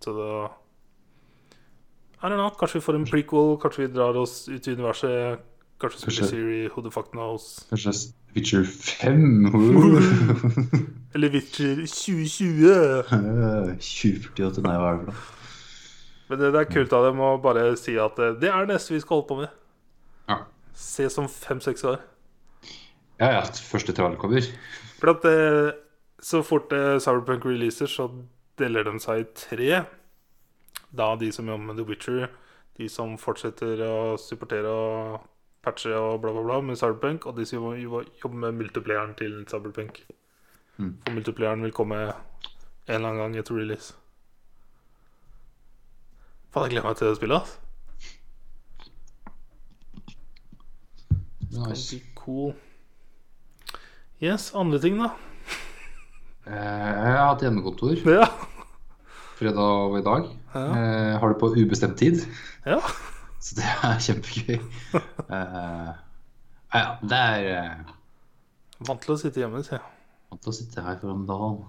Så 0.00 0.12
da 0.16 0.30
I 2.16 2.28
don't 2.28 2.40
know, 2.40 2.50
Kanskje 2.58 2.80
vi 2.80 2.84
får 2.84 2.96
en 2.96 3.06
prequel, 3.06 3.56
kanskje 3.60 3.86
vi 3.86 3.92
drar 3.94 4.16
oss 4.16 4.48
ut 4.48 4.66
i 4.66 4.72
universet. 4.72 5.44
Kanskje 5.80 6.00
spiller 6.00 6.20
Kanskje. 6.20 6.28
Siri 6.30 6.68
Who 6.68 6.82
the 6.82 6.90
fuck 6.90 7.10
knows. 7.12 7.66
Kanskje 7.70 7.92
Witcher 8.34 8.64
5? 8.64 9.46
Uh. 9.54 10.02
Eller 11.14 11.32
Witcher 11.32 11.86
2020. 11.86 13.08
2048, 13.80 14.62
nei, 14.64 14.76
hva 14.76 14.92
er 14.92 14.98
det 14.98 15.04
for 15.04 15.12
noe? 15.12 15.24
Men 16.26 16.40
det, 16.40 16.50
det 16.52 16.60
er 16.60 16.70
kult 16.72 16.94
av 16.96 17.06
dem 17.06 17.20
å 17.22 17.36
bare 17.38 17.68
si 17.78 17.94
at 18.02 18.18
eh, 18.18 18.34
det 18.40 18.50
er 18.50 18.66
det 18.66 18.74
neste 18.74 18.96
vi 18.96 19.00
skal 19.00 19.20
holde 19.20 19.28
på 19.28 19.38
med. 19.44 19.52
Ja. 20.28 20.40
Se 20.74 21.06
som 21.12 21.28
fem-seks 21.30 21.86
år. 21.86 22.00
Ja, 23.20 23.30
ja, 23.38 23.42
første 23.70 23.94
trailer 23.96 24.18
kommer. 24.20 24.48
For 24.98 25.12
at 25.14 25.22
det, 25.24 25.36
så 26.20 26.42
fort 26.44 26.72
eh, 26.74 26.96
Cyberpunk 27.00 27.46
releaser, 27.46 27.88
så 27.88 28.08
deler 28.58 28.84
de 28.88 28.98
seg 29.02 29.22
i 29.22 29.26
tre. 29.36 29.70
Da 30.96 31.10
de 31.20 31.30
som 31.34 31.48
jobber 31.50 31.66
med 31.70 31.76
The 31.80 31.86
Witcher, 31.88 32.28
de 32.78 32.88
som 32.92 33.16
fortsetter 33.20 33.80
å 33.84 34.16
supportere 34.20 34.70
og 34.70 35.26
patche 35.66 35.92
og 35.98 36.20
bla, 36.22 36.30
bla, 36.32 36.42
bla 36.46 36.60
med 36.62 36.78
Cyberpunk, 36.78 37.26
og 37.26 37.36
de 37.36 37.46
som 37.48 37.64
jobber 37.76 38.36
med 38.46 38.54
multiplayeren 38.60 39.14
til 39.18 39.40
Cyberpunk. 39.50 40.02
Mm. 40.78 40.92
For 41.04 41.12
multiplayeren 41.16 41.64
vil 41.64 41.72
komme 41.74 42.00
en 42.06 42.12
eller 42.86 43.08
annen 43.08 43.22
gang 43.24 43.36
etter 43.40 43.56
release. 43.58 43.94
Faen, 46.54 46.68
jeg 46.68 46.76
gleder 46.76 46.88
meg 46.88 46.96
til 47.00 47.08
det 47.10 47.16
spillet. 47.18 47.42
ass. 47.42 47.58
Nice. 51.56 52.00
Cool. 52.14 52.54
Yes, 54.20 54.50
andre 54.54 54.78
ting, 54.80 54.98
da? 55.00 55.10
Eh, 56.46 56.52
Jeg 56.54 57.12
har 57.16 57.26
hatt 57.34 57.42
hjemmekontor 57.42 57.96
Ja. 58.06 58.26
Fredag 59.36 59.60
og 59.90 59.98
i 60.00 60.04
dag. 60.06 60.26
Ja. 60.54 60.64
Eh, 60.64 61.12
Har 61.20 61.32
det 61.32 61.38
på 61.42 61.50
ubestemt 61.56 61.96
tid, 62.00 62.22
ja. 62.66 62.78
så 63.42 63.58
det 63.58 63.68
er 63.84 64.02
kjempegøy. 64.08 64.58
Eh, 65.30 65.92
Ja, 66.76 66.86
det 67.00 67.18
er 67.22 67.44
eh, 67.56 67.92
Vant 68.84 69.00
til 69.00 69.14
å 69.14 69.18
sitte 69.20 69.40
hjemme, 69.40 69.62
sier 69.64 69.78
jeg. 69.78 69.86
vant 70.30 70.42
til 70.44 70.50
å 70.52 70.56
sitte 70.56 70.82
her 70.84 70.98
for 71.00 71.14
en 71.14 71.22
dag. 71.28 71.60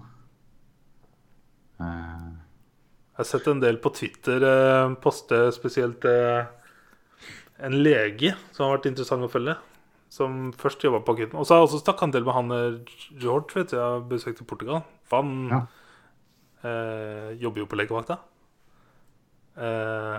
Eh, 1.80 2.28
Jeg 3.18 3.22
har 3.24 3.26
sett 3.26 3.48
en 3.50 3.60
del 3.62 3.78
på 3.82 3.90
Twitter 3.96 4.44
eh, 4.46 4.92
poste 5.02 5.38
spesielt 5.56 6.04
eh, 6.06 6.44
en 7.66 7.74
lege 7.82 8.34
som 8.54 8.66
har 8.68 8.76
vært 8.76 8.90
interessant 8.92 9.24
å 9.26 9.30
følge. 9.32 9.56
Som 10.08 10.52
først 10.56 10.84
jobba 10.86 11.00
på 11.04 11.12
akutten. 11.16 11.36
Og 11.36 11.44
så 11.44 11.52
har 11.56 11.60
jeg 11.62 11.68
også 11.68 11.80
snakka 11.82 12.06
en 12.06 12.12
del 12.14 12.24
med 12.24 12.36
han 12.36 12.52
eh, 12.54 12.94
George, 13.20 13.50
vet 13.58 13.72
du. 13.74 13.76
Jeg 13.80 14.04
besøkte 14.12 14.46
Portugal. 14.48 14.84
For 15.10 15.22
han 15.22 15.34
Ja. 15.52 15.60
Eh, 16.66 17.30
jobber 17.42 17.64
jo 17.64 17.68
på 17.70 17.78
legevakta. 17.78 18.18
Eh, 19.58 20.18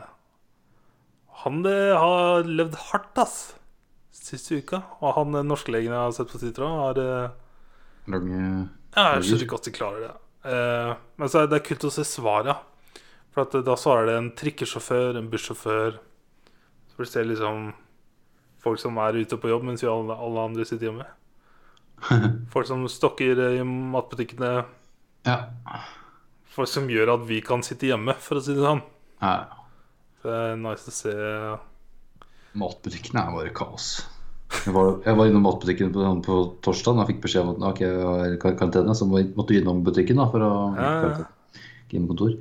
han 1.44 1.62
eh, 1.66 1.94
har 1.96 2.48
levd 2.48 2.80
hardt, 2.90 3.22
ass, 3.22 3.38
siste 4.16 4.60
uka. 4.60 4.84
Og 5.00 5.16
han 5.18 5.32
norske 5.34 5.48
norskelegen 5.52 5.96
jeg 5.96 6.02
har 6.02 6.18
sett 6.18 6.32
på 6.32 6.42
Twitter, 6.42 6.68
har 6.68 7.00
lange 8.10 8.42
ja, 8.96 9.16
jeg 9.16 9.28
skjønner 9.28 9.50
godt 9.52 9.68
de 9.68 9.74
klarer 9.76 10.06
det. 10.08 10.16
Eh, 10.50 10.92
men 11.20 11.32
så 11.32 11.44
er 11.44 11.52
det 11.52 11.62
kult 11.68 11.86
å 11.86 11.94
se 11.94 12.06
svaret. 12.08 12.66
For 13.30 13.46
at 13.46 13.54
da 13.66 13.76
svarer 13.78 14.10
det 14.10 14.18
en 14.18 14.32
trikkesjåfør, 14.38 15.20
en 15.20 15.30
bussjåfør 15.30 16.00
Så 16.90 16.98
du 16.98 17.06
ser 17.06 17.28
liksom 17.30 17.70
folk 18.60 18.82
som 18.82 18.98
er 19.00 19.20
ute 19.22 19.38
på 19.40 19.52
jobb 19.52 19.68
mens 19.70 19.84
vi 19.84 19.88
alle, 19.88 20.18
alle 20.18 20.48
andre 20.50 20.66
sitter 20.68 20.90
hjemme. 20.90 21.06
Folk 22.54 22.68
som 22.68 22.84
stokker 22.92 23.40
i 23.60 23.64
matbutikkene. 23.64 24.50
Ja. 25.28 25.38
Folk 26.50 26.68
som 26.72 26.88
gjør 26.90 27.14
at 27.14 27.26
vi 27.30 27.42
kan 27.46 27.62
sitte 27.66 27.88
hjemme, 27.92 28.16
for 28.20 28.40
å 28.40 28.44
si 28.44 28.54
det 28.58 28.64
sånn. 28.66 28.82
ja. 29.22 29.38
Det 30.20 30.32
er 30.36 30.58
nice 30.60 30.90
å 30.90 30.92
se. 30.92 31.12
Matbutikkene 32.60 33.22
er 33.24 33.36
bare 33.38 33.52
kaos. 33.56 33.86
Jeg 34.66 34.74
var, 34.74 34.96
jeg 35.06 35.16
var 35.16 35.30
innom 35.30 35.44
matbutikken 35.46 35.92
på, 35.94 36.06
på 36.26 36.38
torsdag 36.66 36.98
og 37.04 37.08
fikk 37.08 37.20
beskjed 37.24 37.46
om 37.46 37.52
at 37.54 37.68
ok, 37.70 37.82
jeg 37.86 38.08
var 38.08 38.34
i 38.34 38.40
karantene, 38.42 38.96
så 38.98 39.06
måtte 39.08 39.46
du 39.54 39.60
innom 39.62 39.84
butikken 39.86 40.18
da, 40.20 40.26
for 40.34 40.44
å 40.44 40.50
Ja, 40.76 40.90
ja. 41.06 41.28
kontor. 42.10 42.34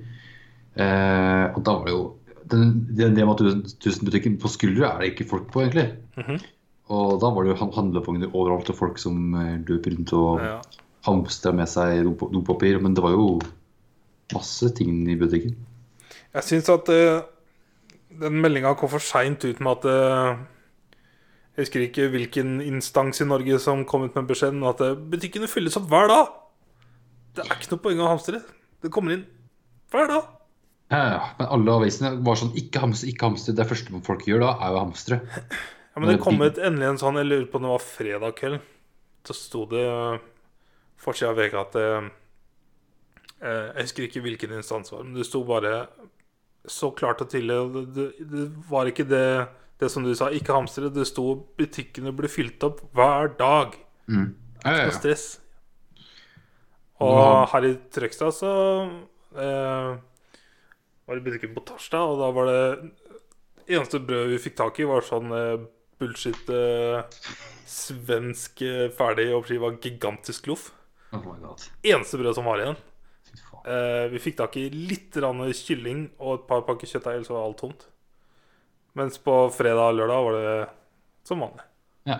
Eh, 0.78 1.44
og 1.52 1.60
da 1.68 1.74
var 1.78 1.86
det 1.86 1.94
jo 1.94 2.02
den, 2.48 2.72
den 2.96 3.14
den 3.52 3.62
1000-butikken 3.68 4.38
på 4.40 4.50
Skulderud 4.50 4.88
er 4.88 4.98
det 5.04 5.12
ikke 5.12 5.28
folk 5.28 5.46
på, 5.52 5.62
egentlig. 5.66 5.86
Mhm. 6.16 6.40
Og 6.96 7.18
da 7.20 7.28
var 7.30 7.44
det 7.44 7.52
jo 7.52 7.60
han- 7.62 7.74
overalt, 8.32 8.70
og 8.72 8.76
folk 8.80 8.98
som 8.98 9.34
eh, 9.36 9.58
løp 9.68 9.86
rundt 9.92 10.12
og 10.16 10.40
Ja. 10.40 10.58
hamstra 11.04 11.52
med 11.54 11.68
seg 11.68 12.02
dop- 12.08 12.32
dopapir. 12.32 12.80
Men 12.80 12.94
det 12.94 13.02
var 13.04 13.10
jo 13.12 13.38
masse 14.34 14.70
ting 14.76 15.02
i 15.08 15.16
butikken. 15.18 15.56
Jeg 16.34 16.46
syns 16.46 16.70
at 16.72 16.90
uh, 16.92 17.24
den 18.20 18.40
meldinga 18.42 18.74
kom 18.78 18.90
for 18.92 19.02
seint 19.02 19.44
ut 19.44 19.60
med 19.64 19.78
at 19.78 19.88
uh, 19.88 20.40
Jeg 21.56 21.66
husker 21.66 21.84
ikke 21.86 22.08
hvilken 22.12 22.58
instans 22.62 23.22
i 23.22 23.28
Norge 23.28 23.58
som 23.62 23.86
kom 23.88 24.06
ut 24.06 24.14
med 24.18 24.28
beskjeden 24.28 24.62
at 24.68 24.82
uh, 24.84 24.94
butikkene 24.94 25.50
fylles 25.50 25.78
opp 25.80 25.88
hver 25.90 26.10
dag. 26.12 26.34
Det 27.36 27.46
er 27.46 27.56
ikke 27.56 27.72
noe 27.74 27.84
poeng 27.86 28.04
å 28.04 28.12
hamstre. 28.12 28.42
Det 28.82 28.92
kommer 28.94 29.16
inn 29.16 29.24
hver 29.92 30.10
dag. 30.10 30.34
Ja, 30.88 31.00
ja, 31.12 31.24
men 31.36 31.50
alle 31.52 31.74
avisene 31.82 32.14
var 32.24 32.38
sånn 32.40 32.54
ikke 32.56 32.80
hamstre, 32.80 33.10
ikke 33.10 33.28
hamstre. 33.28 33.56
Det 33.56 33.66
første 33.68 34.00
folk 34.06 34.24
gjør 34.24 34.46
da, 34.46 34.54
er 34.64 34.72
jo 34.72 34.78
å 34.78 34.84
hamstre. 34.86 35.20
Ja, 35.98 36.00
men 36.00 36.12
det 36.12 36.22
kom 36.22 36.40
ut 36.40 36.60
endelig 36.62 36.92
en 36.92 37.00
sånn 37.00 37.18
Jeg 37.18 37.26
lurer 37.26 37.46
på 37.50 37.58
om 37.58 37.66
det 37.66 37.72
var 37.74 37.84
fredag 37.84 38.36
kveld. 38.38 38.60
Så 39.26 39.34
sto 39.36 39.64
det 39.68 39.84
forsida 41.02 41.32
av 41.32 41.38
VG 41.38 41.56
at 41.58 41.76
eh, 41.78 42.08
Jeg 43.40 43.84
husker 43.84 44.06
ikke 44.08 44.22
hvilken 44.24 44.52
instans 44.58 44.90
var, 44.92 45.04
men 45.06 45.14
det 45.14 45.26
sto 45.28 45.44
bare 45.46 45.86
så 46.68 46.90
klart 46.96 47.20
og 47.22 47.28
tydelig. 47.30 47.58
Det, 47.74 47.82
det, 47.94 48.28
det 48.32 48.46
var 48.68 48.90
ikke 48.90 49.06
det, 49.08 49.24
det 49.80 49.90
som 49.92 50.02
du 50.04 50.10
sa, 50.18 50.26
ikke 50.34 50.56
hamstre. 50.56 50.90
Det 50.92 51.06
sto 51.06 51.24
butikkene 51.58 52.10
ble 52.18 52.28
fylt 52.32 52.64
opp 52.66 52.82
hver 52.98 53.30
dag. 53.38 53.76
Mm. 54.10 54.32
Ja, 54.64 54.72
ja, 54.74 54.86
Og 54.88 54.90
ja. 54.90 54.96
stress. 54.98 55.26
Og 56.98 57.14
har- 57.14 57.46
her 57.52 57.68
i 57.68 57.74
Trøgstad 57.94 58.34
så 58.34 58.50
eh, 59.38 59.90
var 61.06 61.14
det 61.14 61.24
butikken 61.28 61.54
på 61.54 61.62
torsdag, 61.68 62.00
og 62.10 62.18
da 62.18 62.30
var 62.34 62.50
det 62.50 62.90
eneste 63.68 64.00
brød 64.02 64.32
vi 64.32 64.40
fikk 64.42 64.56
tak 64.58 64.80
i, 64.82 64.88
var 64.88 65.06
sånn 65.06 65.30
eh, 65.30 65.60
bullshit 66.00 66.50
eh, 66.50 67.04
svensk 67.70 68.62
eh, 68.66 68.88
ferdig 68.98 69.28
oppskiva 69.36 69.70
gigantisk 69.78 70.50
loff. 70.50 70.72
Oh. 71.14 71.22
Eneste 71.86 72.18
brød 72.20 72.34
som 72.36 72.44
var 72.50 72.58
igjen. 72.64 72.76
Eh, 73.66 74.06
vi 74.12 74.20
fikk 74.22 74.36
tak 74.38 74.56
i 74.60 74.68
litt 74.70 75.16
kylling 75.66 76.10
og 76.20 76.34
et 76.34 76.46
par 76.48 76.62
pakker 76.68 76.86
kjøttdeig, 76.86 77.18
ellers 77.18 77.30
var 77.32 77.44
alt 77.46 77.58
tomt. 77.58 77.86
Mens 78.98 79.18
på 79.22 79.34
fredag 79.54 79.92
og 79.92 79.98
lørdag 79.98 80.24
var 80.26 80.38
det 80.38 80.68
som 81.28 81.40
vanlig. 81.44 81.64
Ja. 82.08 82.18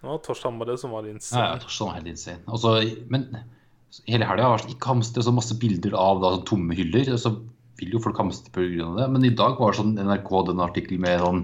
Det 0.00 0.08
var 0.08 0.18
torsdag 0.24 0.58
bare 0.58 0.76
som 0.80 0.90
var 0.94 1.04
Ja, 1.04 1.12
insane. 1.14 1.46
ja, 1.46 1.58
Torstein 1.60 1.88
var 1.88 1.94
helt 1.98 2.06
insane. 2.08 2.44
Også, 2.46 2.74
men 3.12 3.26
hele 4.08 4.24
helga 4.28 4.48
har 4.48 4.58
ikke 4.64 4.92
hamstre 4.94 5.22
så 5.22 5.32
masse 5.34 5.56
bilder 5.60 5.96
av 5.98 6.20
da, 6.22 6.30
tomme 6.48 6.76
hyller. 6.76 7.10
Så 7.20 7.34
vil 7.80 7.92
jo 7.96 8.00
folk 8.00 8.16
hamstre 8.20 8.52
av 8.84 8.96
det. 9.00 9.08
Men 9.10 9.24
i 9.24 9.34
dag 9.36 9.58
var 9.60 9.72
det 9.72 9.80
sånn 9.80 9.94
NRK 9.96 10.30
den 10.50 10.60
artikkelen 10.64 10.64
artikkel 10.64 11.00
med 11.00 11.20
sånn 11.20 11.42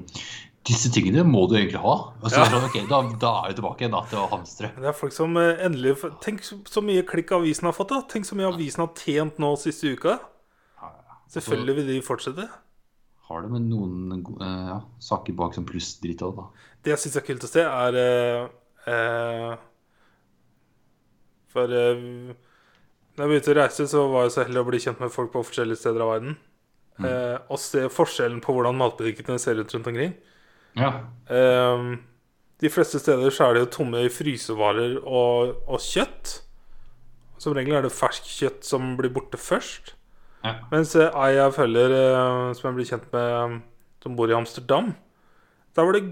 Disse 0.67 0.91
tingene 0.91 1.23
må 1.25 1.45
du 1.49 1.55
egentlig 1.57 1.79
ha. 1.81 1.93
Altså, 2.23 2.41
Ja. 2.41 2.45
er 2.45 2.51
det 2.51 2.59
sånn, 2.59 2.69
ok, 2.71 2.89
da, 2.91 3.01
da 3.23 3.33
er 3.45 3.49
vi 3.53 3.55
tilbake 3.61 3.91
da, 3.93 4.01
til 4.11 4.19
å 4.19 4.29
hamstre. 4.33 4.71
Det 4.75 4.89
er 4.91 4.97
folk 4.99 5.13
som 5.15 5.37
eh, 5.37 5.61
endelig 5.65 5.97
Tenk 6.25 6.41
så- 6.43 6.83
mye 6.83 7.03
klikk 7.07 7.31
avisen 7.37 7.65
har 7.69 7.73
fått, 7.77 7.89
da. 7.95 8.01
Tenk 8.03 8.25
så 8.27 8.35
mye 8.35 8.51
avisen 8.53 8.83
har 8.83 8.91
tjent 8.95 9.39
nå 9.39 9.53
siste 9.59 9.93
uka. 9.95 10.19
Selvfølgelig 11.31 11.75
vil 11.77 11.87
de 11.87 12.01
fortsette. 12.03 12.49
Har 13.29 13.43
det 13.43 13.51
med 13.51 13.63
noen 13.69 14.13
eh, 14.41 14.67
ja, 14.71 14.81
saker 15.03 15.35
bak 15.35 15.55
som 15.55 15.65
plussdritt 15.67 16.23
òg, 16.23 16.37
da. 16.37 16.45
Det 16.83 16.91
jeg 16.95 16.99
syns 17.07 17.17
er 17.17 17.27
kult 17.27 17.47
å 17.47 17.49
se, 17.51 17.63
er 17.67 17.97
eh, 18.03 18.49
eh, 18.87 19.57
For 21.55 21.73
eh, 21.73 22.35
når 23.17 23.23
jeg 23.25 23.31
begynte 23.33 23.55
å 23.55 23.59
reise, 23.63 23.87
så 23.89 24.05
var 24.13 24.27
jeg 24.27 24.35
så 24.37 24.45
heldig 24.45 24.61
å 24.63 24.69
bli 24.69 24.79
kjent 24.83 25.01
med 25.01 25.13
folk 25.15 25.33
på 25.33 25.43
forskjellige 25.49 25.81
steder 25.81 26.05
av 26.05 26.11
verden. 26.17 26.37
Eh, 27.01 27.37
og 27.53 27.59
se 27.61 27.87
forskjellen 27.93 28.41
på 28.45 28.55
hvordan 28.57 28.77
matbutikkene 28.81 29.39
ser 29.41 29.59
ut 29.61 29.73
rundt 29.75 29.89
omkring. 29.91 30.15
Ja. 30.77 30.93
Um, 31.28 31.98
de 32.61 32.70
fleste 32.73 33.01
steder 33.01 33.32
så 33.35 33.47
er 33.48 33.57
det 33.57 33.65
jo 33.66 33.73
tomme 33.78 34.05
frysevarer 34.12 34.98
og, 35.03 35.57
og 35.69 35.82
kjøtt. 35.82 36.39
Som 37.43 37.57
regel 37.57 37.77
er 37.77 37.85
det 37.85 37.93
ferskt 37.93 38.28
kjøtt 38.32 38.65
som 38.65 38.94
blir 38.97 39.12
borte 39.12 39.40
først. 39.40 39.93
Ja. 40.44 40.55
Mens 40.70 40.94
eh, 40.97 41.12
ei 41.20 41.35
jeg 41.36 41.53
følger, 41.57 41.93
eh, 41.97 42.53
som 42.57 42.69
jeg 42.69 42.77
blir 42.78 42.89
kjent 42.89 43.07
med, 43.12 43.61
som 44.05 44.15
bor 44.15 44.31
i 44.31 44.35
Amsterdam 44.36 44.93
Der 45.74 45.86
var 45.89 45.97
det 45.97 46.05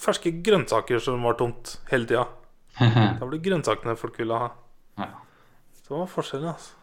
ferske 0.00 0.30
grønnsaker 0.42 1.02
som 1.02 1.26
var 1.26 1.36
tomt 1.38 1.76
hele 1.90 2.08
tida. 2.08 2.24
Da 2.80 3.20
var 3.20 3.34
det 3.34 3.42
grønnsakene 3.44 3.98
folk 4.00 4.16
ville 4.18 4.38
ha. 4.38 4.48
ja. 4.98 5.10
Så 5.76 5.84
det 5.90 5.98
var 5.98 6.08
forskjellen, 6.08 6.54
altså. 6.54 6.78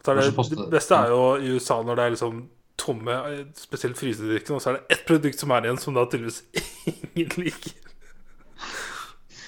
Det, 0.00 0.14
det 0.56 0.70
beste 0.72 0.96
er 0.96 1.10
jo 1.12 1.22
i 1.36 1.50
USA 1.52 1.76
når 1.84 1.98
det 1.98 2.04
er 2.04 2.12
liksom 2.14 2.38
tomme, 2.80 3.16
eh, 3.30 3.42
spesielt 3.58 3.98
frysedrikken, 4.00 4.56
og 4.56 4.62
så 4.64 4.72
er 4.72 4.78
det 4.78 4.96
ett 4.96 5.04
produkt 5.08 5.40
som 5.42 5.52
er 5.54 5.68
igjen, 5.68 5.80
som 5.82 5.96
da 5.96 6.06
tydeligvis 6.08 6.42
ingen 7.14 7.36
liker. 7.44 7.76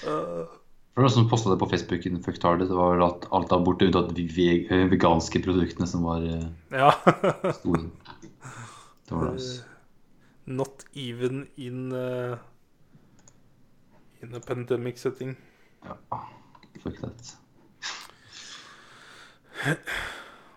Uh, 0.03 0.45
Det 0.93 1.01
var 1.01 1.07
noen 1.07 1.15
som 1.15 1.29
posta 1.31 1.49
det 1.49 1.57
på 1.61 1.69
Facebook. 1.71 2.03
Det 2.05 2.69
var 2.77 2.93
vel 2.93 3.05
at 3.07 3.27
alt 3.33 3.53
var 3.55 3.63
borte 3.65 3.87
unntatt 3.89 4.11
de 4.13 4.25
ve- 4.29 4.65
eh, 4.69 4.85
veganske 4.91 5.41
produktene 5.41 5.87
som 5.89 6.03
var 6.05 6.21
uh, 6.21 6.47
ja. 6.69 6.91
store. 7.57 7.87
Det 9.09 9.11
var 9.17 9.23
det. 9.25 9.35
Også. 9.35 9.63
Not 10.45 10.83
even 10.95 11.47
in 11.57 11.91
uh, 11.91 12.37
In 14.23 14.35
a 14.35 14.39
pandemic 14.39 14.97
setting. 15.01 15.33
Ja. 15.83 16.19
Fuck 16.83 16.99
that. 17.01 17.33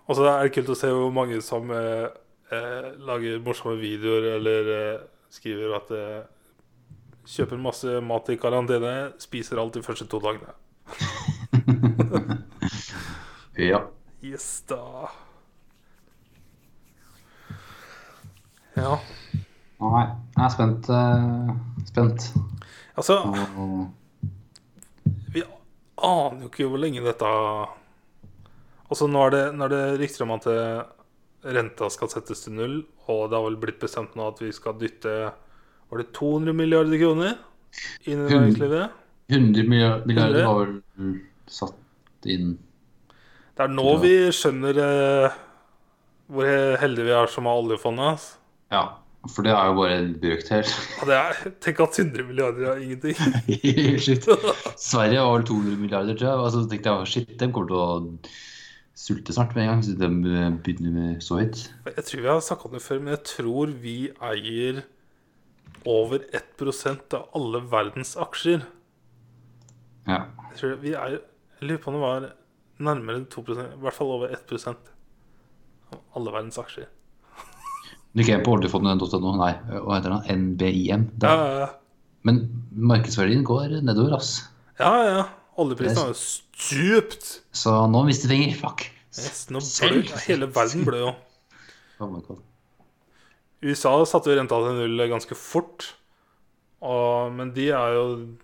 Og 0.07 0.17
så 0.17 0.23
er 0.31 0.45
det 0.47 0.53
kult 0.55 0.71
å 0.71 0.77
se 0.79 0.91
hvor 0.95 1.11
mange 1.15 1.41
som 1.43 1.71
eh, 1.75 2.07
eh, 2.53 2.89
lager 3.09 3.43
morsomme 3.45 3.79
videoer 3.81 4.35
eller 4.37 4.73
eh, 4.77 5.05
skriver 5.33 5.77
at 5.81 5.95
eh, 5.97 6.25
Kjøper 7.27 7.59
masse 7.59 7.91
mat 8.07 8.29
i 8.31 8.37
karantene, 8.39 8.93
spiser 9.19 9.59
alt 9.59 9.75
de 9.75 9.81
første 9.83 10.07
to 10.07 10.21
dagene. 10.23 10.53
Ja. 13.57 13.79
Yes, 14.21 14.65
da. 14.69 15.09
Ja. 18.77 18.99
Nei, 19.81 20.03
jeg 20.37 20.45
er 20.45 20.53
spent. 20.53 20.91
Uh, 20.93 21.55
spent. 21.89 22.27
Altså, 23.01 23.17
vi 25.33 25.41
aner 25.41 26.45
jo 26.45 26.51
ikke 26.51 26.69
hvor 26.69 26.81
lenge 26.81 27.05
dette 27.05 27.31
Altså, 28.87 29.09
nå 29.09 29.25
er 29.25 29.33
det, 29.33 29.43
nå 29.57 29.65
er 29.67 29.73
det 29.73 29.83
rykter 30.03 30.27
om 30.27 30.35
at 30.37 30.45
eh, 30.53 30.83
renta 31.55 31.89
skal 31.93 32.11
settes 32.11 32.45
til 32.45 32.57
null, 32.57 32.77
og 33.07 33.27
det 33.31 33.39
har 33.39 33.45
vel 33.47 33.59
blitt 33.63 33.81
bestemt 33.83 34.17
nå 34.19 34.31
at 34.33 34.43
vi 34.43 34.53
skal 34.55 34.79
dytte 34.81 35.17
Var 35.87 36.03
det 36.03 36.09
200 36.17 36.57
milliarder 36.57 36.99
kroner 36.99 37.37
inn 38.09 38.25
i 38.25 38.31
næringslivet? 38.31 39.03
100 39.31 39.69
milliarder, 39.71 40.07
milliarder 40.09 40.47
Hundre? 40.47 40.47
var 40.47 40.71
vel 41.05 41.17
satt 41.51 42.31
inn 42.31 42.55
Det 43.57 43.67
er 43.67 43.75
nå 43.75 43.97
vi 44.03 44.15
skjønner 44.35 44.81
eh, 44.83 45.41
hvor 46.33 46.79
heldige 46.83 47.07
vi 47.07 47.15
er 47.15 47.31
som 47.31 47.47
har 47.47 47.61
oljefondet. 47.61 48.17
Altså. 48.17 48.33
Ja, 48.75 48.83
for 49.31 49.47
det 49.47 49.53
er 49.55 49.69
jo 49.71 49.77
bare 49.79 49.99
en 50.01 50.09
brøkdel. 50.23 50.73
Ja, 51.07 51.23
tenk 51.63 51.81
at 51.85 52.01
100 52.03 52.27
milliarder 52.27 52.73
er 52.73 52.83
ingenting. 52.83 53.15
Shit. 54.05 54.27
Sverige 54.89 55.23
var 55.23 55.39
vel 55.39 55.47
200 55.53 55.81
milliarder, 55.85 56.19
tror 56.19 56.29
jeg. 56.29 56.43
Altså, 56.49 56.65
tenkte 56.71 56.97
jeg, 56.97 57.13
shit, 57.13 57.33
de 57.39 57.51
kommer 57.53 57.71
til 57.71 57.79
å 57.79 57.87
sulte 58.97 59.35
snart 59.37 59.55
med 59.55 59.67
en 59.67 59.71
gang, 59.75 59.85
siden 59.85 60.23
de 60.25 60.35
eh, 60.41 60.55
begynner 60.65 60.95
med 60.95 61.23
så 61.25 61.37
vidt. 61.41 61.67
Jeg 61.85 62.05
tror 62.09 62.23
vi 62.23 62.31
har 62.31 62.41
snakka 62.41 62.69
om 62.69 62.77
det 62.77 62.83
før, 62.83 63.03
men 63.03 63.13
jeg 63.13 63.23
tror 63.29 63.75
vi 63.85 63.97
eier 64.31 64.83
over 65.87 66.25
1% 66.35 67.15
av 67.19 67.29
alle 67.37 67.63
verdens 67.71 68.17
aksjer. 68.19 68.65
Ja. 70.09 70.25
Jeg, 70.49 70.59
tror 70.61 70.77
vi 70.83 70.97
eier, 70.97 71.23
jeg 71.61 71.69
lurer 71.69 71.83
på 71.83 71.93
om 71.93 71.99
det 71.99 72.05
var 72.07 72.29
nærmere 72.87 73.25
2% 73.33 73.65
i 73.67 73.81
hvert 73.85 73.97
fall 73.97 74.13
over 74.17 74.33
1% 74.33 74.93
av 75.93 76.03
alle 76.17 76.35
verdens 76.35 76.61
aksjer. 76.61 76.89
Du 78.17 78.23
ikke 78.25 78.39
inn 78.39 78.47
på 78.47 78.55
oljefondet.no, 78.57 79.33
nei, 79.37 79.53
hva 79.77 79.99
heter 79.99 80.15
det? 80.15 80.37
NBIM. 80.41 81.11
Ja, 81.21 81.33
ja, 81.37 81.57
ja. 81.67 81.73
Men 82.25 82.47
markedsverdien 82.73 83.45
går 83.47 83.83
nedover, 83.85 84.17
ass. 84.17 84.39
ja, 84.81 84.93
ja. 85.05 85.27
Oljeprisen 85.63 86.03
har 86.03 86.13
jo 86.13 86.19
stupt. 86.21 87.29
Så 87.57 87.73
nå 87.91 88.03
mister 88.09 88.33
penger. 88.33 88.57
Fuck. 88.61 88.89
Yes, 89.17 89.47
nå 89.49 89.63
blør, 89.65 90.11
hele 90.27 90.49
verden 90.53 90.85
blør 90.85 91.05
jo. 91.07 91.13
Oh. 92.05 92.19
USA 93.65 93.95
satte 94.05 94.29
jo 94.29 94.37
renta 94.37 94.59
til 94.61 94.77
null 94.77 95.07
ganske 95.09 95.39
fort. 95.39 95.95
Og, 96.85 97.33
men 97.33 97.55
de 97.57 97.71
jo 97.73 98.03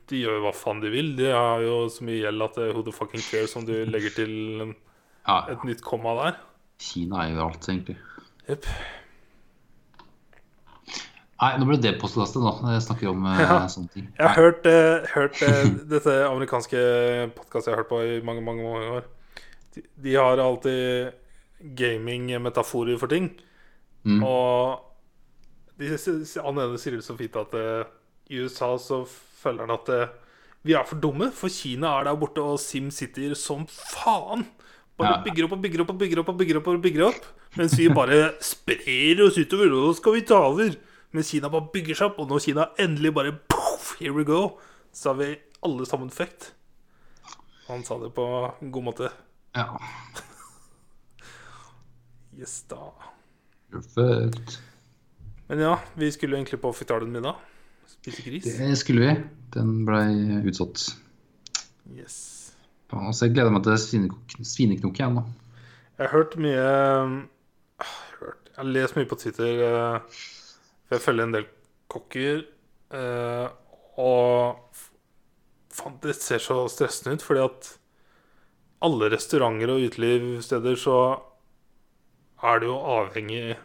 De 0.09 0.22
gjør 0.22 0.39
jo 0.39 0.44
hva 0.47 0.55
faen 0.56 0.80
de 0.80 0.89
vil. 0.93 1.12
De 1.18 1.28
har 1.28 1.60
jo 1.64 1.84
så 1.93 2.06
mye 2.09 2.22
gjeld 2.22 2.47
at 2.47 2.56
det 2.56 2.70
er 2.70 2.72
who 2.72 2.86
the 2.86 2.94
fucking 2.97 3.22
care 3.26 3.51
som 3.51 3.66
du 3.68 3.74
legger 3.84 4.16
til 4.16 4.72
et 5.28 5.68
nytt 5.68 5.84
komma 5.84 6.16
der. 6.22 6.40
Kina 6.82 7.26
er 7.26 7.36
jo 7.36 7.47
alt, 7.51 7.68
egentlig. 7.68 7.98
Jepp. 8.48 8.66
Nei, 11.43 11.56
nå 11.59 11.66
ble 11.66 11.78
det 11.82 11.97
postkastet, 11.98 12.39
nå. 12.39 12.52
Jeg 12.70 12.85
snakker 12.85 13.10
om 13.10 13.24
eh, 13.27 13.40
Ja. 13.43 13.56
sånne 13.70 13.90
ting. 13.90 14.06
Jeg 14.14 14.28
har 14.28 14.39
hørt, 14.39 14.69
uh, 14.69 15.09
hørt 15.16 15.40
uh, 15.43 15.73
dette 15.94 16.14
amerikanske 16.28 16.82
podkastet 17.35 17.73
jeg 17.73 17.74
har 17.74 17.82
hørt 17.82 17.90
på 17.90 17.98
i 18.06 18.20
mange, 18.23 18.44
mange, 18.47 18.62
mange 18.62 18.93
år. 19.01 19.09
De, 19.74 19.82
de 20.05 20.14
har 20.14 20.39
alltid 20.39 21.12
gaming-metaforer 21.78 22.98
for 23.01 23.10
ting. 23.10 23.32
Mm. 24.06 24.23
Og 24.23 24.78
de, 25.78 25.90
han 25.90 26.62
ene 26.62 26.78
sier 26.78 26.98
det 26.98 27.06
så 27.06 27.16
fint 27.19 27.39
at 27.39 27.55
i 28.31 28.39
USA 28.43 28.74
så 28.78 29.02
føler 29.43 29.66
han 29.66 29.74
at 29.74 29.90
vi 30.62 30.77
er 30.78 30.86
for 30.86 31.01
dumme, 31.02 31.31
for 31.35 31.51
Kina 31.51 31.97
er 31.98 32.06
der 32.06 32.19
borte 32.19 32.43
og 32.43 32.60
SimCity 32.62 33.32
som 33.39 33.64
faen. 33.66 34.44
Bare 35.01 35.23
bygger 35.24 35.48
opp 35.48 35.56
og 35.56 35.62
bygger 35.64 35.82
opp 35.82 35.90
og 35.90 35.98
bygger 35.98 36.20
opp 36.23 36.31
og 36.31 36.39
bygger 36.39 36.59
opp. 36.60 36.69
og 36.70 36.82
bygger 36.85 37.06
opp 37.09 37.28
Mens 37.56 37.74
vi 37.78 37.89
bare 37.93 38.32
sprer 38.52 39.23
oss 39.24 39.39
utover, 39.40 39.73
og 39.74 39.97
skal 39.98 40.14
vi 40.16 40.24
ta 40.28 40.39
over. 40.52 40.77
Men 41.12 41.26
Kina 41.28 41.51
bare 41.52 41.68
bygger 41.72 41.98
seg 41.98 42.10
opp, 42.10 42.20
og 42.22 42.30
når 42.32 42.43
Kina 42.47 42.66
endelig 42.80 43.12
bare 43.14 43.34
poof, 43.52 43.94
Here 44.01 44.14
we 44.16 44.24
go. 44.24 44.59
Så 44.93 45.12
er 45.12 45.18
vi 45.20 45.30
alle 45.64 45.86
sammen 45.89 46.10
fucked. 46.12 46.51
Han 47.68 47.84
sa 47.86 47.98
det 48.02 48.10
på 48.16 48.24
en 48.60 48.72
god 48.74 48.89
måte. 48.90 49.12
Ja. 49.56 49.68
Yes 52.32 52.62
da. 52.64 52.89
Perfekt. 53.70 54.55
Men 55.47 55.60
ja, 55.60 55.74
vi 56.01 56.09
skulle 56.12 56.36
egentlig 56.39 56.60
på 56.62 56.72
Fitalen 56.72 57.12
middag. 57.12 57.36
Spise 57.86 58.22
gris. 58.24 58.47
Det 58.56 58.76
skulle 58.80 59.05
vi. 59.05 59.16
Den 59.52 59.82
blei 59.84 60.40
utsatt. 60.48 60.86
Yes. 61.93 62.16
Så 62.89 63.26
jeg 63.26 63.34
gleder 63.36 63.52
meg 63.52 63.64
til 63.64 64.09
svineknok 64.48 64.97
igjen, 64.97 65.20
da. 65.20 65.24
Jeg 65.98 66.09
har 66.09 66.12
hørt 66.16 66.34
mye 66.40 66.64
ah, 67.84 67.93
hørt, 68.18 68.48
Jeg 68.48 68.59
har 68.59 68.68
lest 68.68 68.97
mye 68.97 69.09
på 69.09 69.18
Twitter. 69.20 69.62
eh, 69.68 70.22
For 70.93 70.98
jeg 70.98 71.05
følger 71.06 71.24
en 71.24 71.32
del 71.32 71.44
kokker. 71.89 72.40
eh, 72.93 73.48
Og 73.97 74.59
faen, 75.73 75.94
det 76.05 76.12
ser 76.20 76.39
så 76.44 76.69
stressende 76.69 77.16
ut, 77.16 77.24
fordi 77.24 77.40
at 77.47 77.70
alle 78.85 79.09
restauranter 79.09 79.73
og 79.73 79.86
utelivssteder 79.89 80.77
så 80.77 80.97
er 82.44 82.60
det 82.60 82.69
jo 82.69 82.77
avhengig 82.77 83.56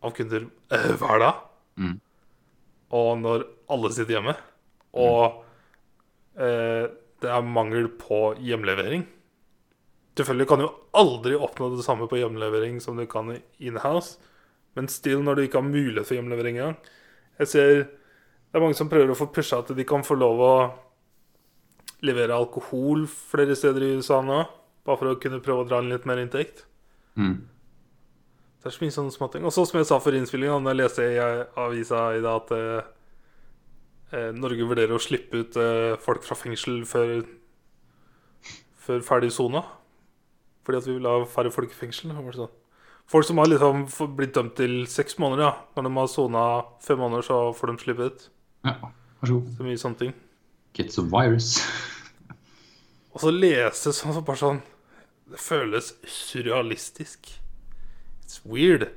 av 0.00 0.16
kunder 0.16 0.48
eh, 0.72 0.96
hver 0.96 1.20
dag. 1.20 1.44
Mm. 1.76 2.00
Og 2.96 3.12
når 3.20 3.46
alle 3.68 3.92
sitter 3.92 4.16
hjemme, 4.16 4.36
og 4.96 5.44
eh, 6.40 6.88
det 7.20 7.28
er 7.28 7.52
mangel 7.60 7.92
på 8.00 8.32
hjemlevering 8.40 9.04
Selvfølgelig 10.16 10.48
kan 10.48 10.60
du 10.60 10.66
aldri 10.96 11.36
oppnå 11.36 11.70
det 11.72 11.84
samme 11.86 12.08
på 12.08 12.18
hjemlevering 12.20 12.80
som 12.84 12.96
du 12.96 13.06
kan 13.08 13.30
i 13.32 13.38
in-house, 13.64 14.18
men 14.76 14.88
still 14.88 15.22
når 15.24 15.36
du 15.36 15.42
ikke 15.46 15.60
har 15.60 15.68
mulighet 15.68 16.08
for 16.08 16.16
hjemlevering 16.16 16.58
engang. 16.58 16.78
Jeg 17.40 17.52
ser 17.52 17.72
det 18.52 18.60
er 18.60 18.64
mange 18.66 18.76
som 18.76 18.88
prøver 18.92 19.08
å 19.08 19.16
få 19.16 19.30
pusha 19.32 19.62
at 19.62 19.70
de 19.72 19.84
kan 19.88 20.02
få 20.04 20.12
lov 20.20 20.40
å 20.44 20.54
levere 22.04 22.36
alkohol 22.36 23.06
flere 23.08 23.56
steder 23.56 23.86
i 23.86 23.94
USA 23.96 24.18
nå, 24.20 24.42
bare 24.84 25.00
for 25.00 25.08
å 25.08 25.20
kunne 25.22 25.40
prøve 25.40 25.64
å 25.64 25.68
dra 25.70 25.78
inn 25.80 25.88
litt 25.88 26.04
mer 26.08 26.20
inntekt. 26.20 26.66
Mm. 27.16 27.38
Det 28.60 28.68
er 28.68 28.74
så 28.76 28.84
mye 28.84 28.94
sånne 28.94 29.14
småting. 29.14 29.46
Og 29.48 29.54
så 29.56 29.64
som 29.64 29.80
jeg 29.80 29.88
sa 29.88 29.96
for 30.02 30.14
innspillinga, 30.14 30.58
når 30.60 30.74
jeg 30.74 30.80
leste 30.82 31.06
i 31.08 31.16
avisa 31.64 32.02
i 32.18 32.20
dag 32.22 32.42
at 32.42 32.52
eh, 32.58 32.90
eh, 34.18 34.28
Norge 34.36 34.68
vurderer 34.68 34.94
å 34.94 35.00
slippe 35.02 35.40
ut 35.40 35.56
eh, 35.58 35.96
folk 36.04 36.26
fra 36.26 36.36
fengsel 36.38 36.82
før, 36.86 37.24
før 38.84 39.06
ferdig 39.06 39.32
sona. 39.34 39.64
Fordi 40.62 40.78
at 40.78 40.90
vi 40.90 40.98
vil 40.98 41.08
ha 41.08 41.22
færre 41.24 41.50
folk 41.54 41.72
i 41.72 41.80
fengsel. 41.80 42.12
det 42.12 42.36
sånn. 42.36 42.52
Folk 43.10 43.26
som 43.28 43.38
har 43.42 43.50
liksom 43.50 43.84
blitt 44.16 44.34
dømt 44.34 44.54
til 44.56 44.86
seks 44.88 45.18
måneder, 45.20 45.42
ja. 45.44 45.54
Når 45.76 45.88
de 45.88 45.92
har 45.98 46.08
sona 46.08 46.44
fem 46.84 47.00
måneder, 47.02 47.26
så 47.26 47.40
får 47.56 47.72
de 47.72 47.82
slippe 47.82 48.08
ut. 48.08 48.28
Ja, 48.64 48.76
vær 49.20 49.28
så 49.28 49.38
god. 49.38 49.50
Så 49.58 49.66
mye 49.66 49.80
sånne 49.82 50.00
ting. 50.00 50.14
Get 50.78 50.92
some 50.94 51.10
virus. 51.12 51.58
Og 53.12 53.20
så 53.20 53.32
lese 53.34 53.92
sånn 53.92 54.14
så 54.16 54.22
bare 54.24 54.40
sånn 54.40 54.62
Det 55.28 55.40
føles 55.40 55.92
surrealistisk. 56.08 57.28
It's 58.24 58.40
weird. 58.48 58.88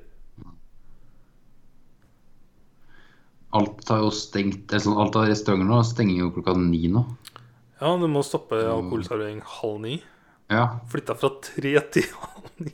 Alt 3.56 3.88
har 3.92 4.02
jo 4.04 4.12
stengt 4.12 4.72
sånn, 4.72 4.98
Alt 5.00 5.16
av 5.20 5.30
restauranter 5.30 5.68
nå 5.70 5.80
stenger 5.88 6.26
jo 6.26 6.32
klokka 6.36 6.56
ni 6.60 6.90
nå. 6.92 7.06
Ja, 7.80 7.92
du 8.00 8.08
må 8.12 8.24
stoppe 8.24 8.60
alkoholservering 8.72 9.42
halv 9.60 9.80
ni. 9.84 9.98
Ja. 10.52 10.66
Flytta 10.92 11.16
fra 11.20 11.32
tre 11.44 11.76
til 11.92 12.08
halv 12.22 12.50
ni. 12.64 12.74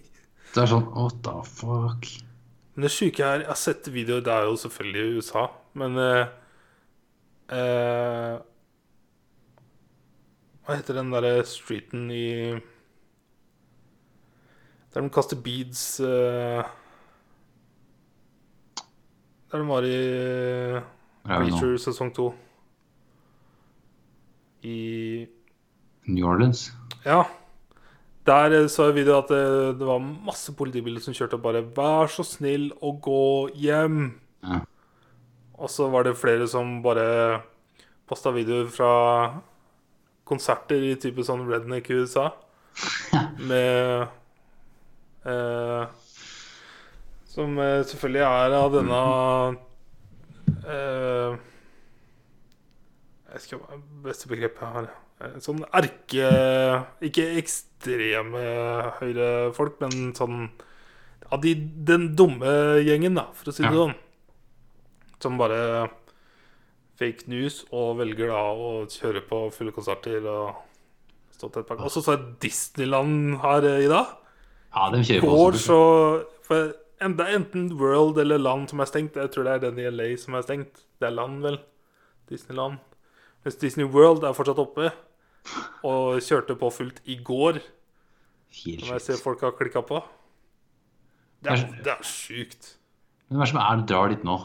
Det 0.52 0.64
er 0.64 0.68
sånn 0.68 0.88
What 0.92 1.22
the 1.24 1.38
fuck? 1.48 2.08
Men 2.76 2.86
det 2.86 2.92
sjuke 2.94 3.24
er 3.24 3.44
Jeg 3.46 3.52
har 3.52 3.60
sett 3.60 3.88
videoer, 3.92 4.24
det 4.26 4.34
er 4.34 4.48
jo 4.50 4.58
selvfølgelig 4.60 5.04
i 5.04 5.22
USA, 5.22 5.46
men 5.80 5.98
eh, 6.02 6.34
eh, 7.56 8.36
Hva 10.66 10.78
heter 10.78 11.00
den 11.00 11.12
derre 11.14 11.34
streeten 11.48 12.12
i 12.12 12.28
Der 14.92 15.06
de 15.06 15.10
kaster 15.14 15.40
beads 15.40 15.84
eh, 16.04 16.64
Der 19.52 19.64
de 19.64 19.68
var 19.68 19.88
i 19.88 19.96
er? 19.96 20.82
Preacher 21.28 21.78
sesong 21.78 22.10
to. 22.16 22.32
I 24.64 25.28
New 26.08 26.26
Orleans? 26.26 26.72
Ja. 27.06 27.24
Der 28.28 28.54
eh, 28.54 28.68
så 28.70 28.90
jeg 28.90 29.00
video 29.02 29.18
at 29.18 29.32
det, 29.34 29.80
det 29.80 29.88
var 29.88 30.02
masse 30.02 30.54
politibiler 30.58 31.02
som 31.02 31.14
kjørte 31.14 31.40
og 31.40 31.46
bare 31.46 31.64
'Vær 31.66 32.12
så 32.12 32.24
snill 32.28 32.72
å 32.82 32.94
gå 33.02 33.50
hjem'. 33.58 34.12
Ja. 34.46 34.60
Og 35.58 35.70
så 35.70 35.90
var 35.90 36.04
det 36.04 36.18
flere 36.18 36.48
som 36.50 36.82
bare 36.84 37.42
posta 38.10 38.32
videoer 38.34 38.70
fra 38.70 38.94
konserter 40.26 40.82
i 40.92 40.96
type 40.96 41.24
sånn 41.26 41.48
redneck 41.50 41.90
i 41.90 42.00
USA. 42.02 42.32
Med 43.42 44.08
eh, 45.26 45.86
Som 47.32 47.58
eh, 47.60 47.84
selvfølgelig 47.88 48.24
er 48.24 48.56
av 48.56 48.70
denne 48.74 49.02
eh, 50.66 51.36
Jeg 53.28 53.34
vet 53.34 53.46
ikke 53.46 53.60
hva 53.60 53.80
beste 54.08 54.32
begrepet 54.32 54.64
jeg 54.64 54.76
har. 54.78 54.88
Eh, 55.22 55.36
Sånn 55.44 55.66
erke 55.68 56.32
Ikke 57.04 57.28
ekstreme 57.82 58.42
høyrefolk, 59.00 59.80
men 59.82 60.14
sånn 60.18 60.50
Av 61.32 61.40
de, 61.40 61.54
den 61.56 62.10
dumme 62.16 62.82
gjengen, 62.84 63.16
da, 63.16 63.30
for 63.32 63.52
å 63.52 63.54
si 63.56 63.64
det 63.64 63.72
Ja. 63.72 63.86
sånn. 63.86 63.94
Som 65.22 65.38
bare 65.38 65.90
fake 67.00 67.28
news 67.28 67.64
og 67.72 67.98
velger 68.00 68.28
da 68.28 68.42
å 68.52 68.86
kjøre 68.86 69.22
på 69.30 69.52
fulle 69.54 69.72
konserter 69.72 70.26
og 70.28 70.56
stå 71.32 71.50
til 71.54 71.62
et 71.62 71.68
par 71.68 71.78
Og 71.78 71.90
så 71.90 72.02
så 72.04 72.18
jeg 72.18 72.40
Disneyland 72.42 73.40
her 73.40 73.64
eh, 73.64 73.86
i 73.86 73.88
dag. 73.88 74.08
Ja, 74.76 74.90
de 74.92 74.98
kjører 74.98 75.22
på. 75.22 75.30
Går 75.38 75.54
så 75.54 76.26
for 76.44 76.74
Det 77.00 77.20
er 77.20 77.38
enten 77.40 77.80
World 77.80 78.18
eller 78.20 78.38
land 78.38 78.70
som 78.70 78.80
er 78.82 78.86
stengt. 78.86 79.16
Jeg 79.16 79.32
tror 79.32 79.44
det 79.46 79.54
er 79.54 79.72
den 79.72 79.80
i 79.80 79.90
LA 79.90 80.18
som 80.18 80.36
er 80.36 80.42
stengt. 80.44 80.84
Det 81.00 81.08
er 81.08 81.12
land, 81.16 81.42
vel. 81.42 81.60
Disneyland. 82.30 82.78
Mens 83.44 83.56
Disney 83.56 83.86
World 83.86 84.24
er 84.24 84.34
fortsatt 84.34 84.60
oppe. 84.60 84.92
Og 85.88 86.22
kjørte 86.22 86.56
på 86.60 86.70
fullt 86.74 87.02
i 87.10 87.18
går, 87.26 87.60
som 88.52 88.92
jeg 88.94 89.04
ser 89.04 89.22
folk 89.22 89.42
har 89.46 89.56
klikka 89.58 89.82
på. 89.88 90.02
Det 91.42 91.54
er, 91.56 91.64
det 91.82 91.94
er 91.96 92.04
sjukt. 92.06 92.76
Men 93.30 93.40
hva 93.40 93.46
er 93.46 93.48
det 93.48 93.54
som 93.54 93.62
er 93.64 93.80
du 93.80 93.86
drar 93.90 94.12
dit 94.12 94.26
nå? 94.28 94.36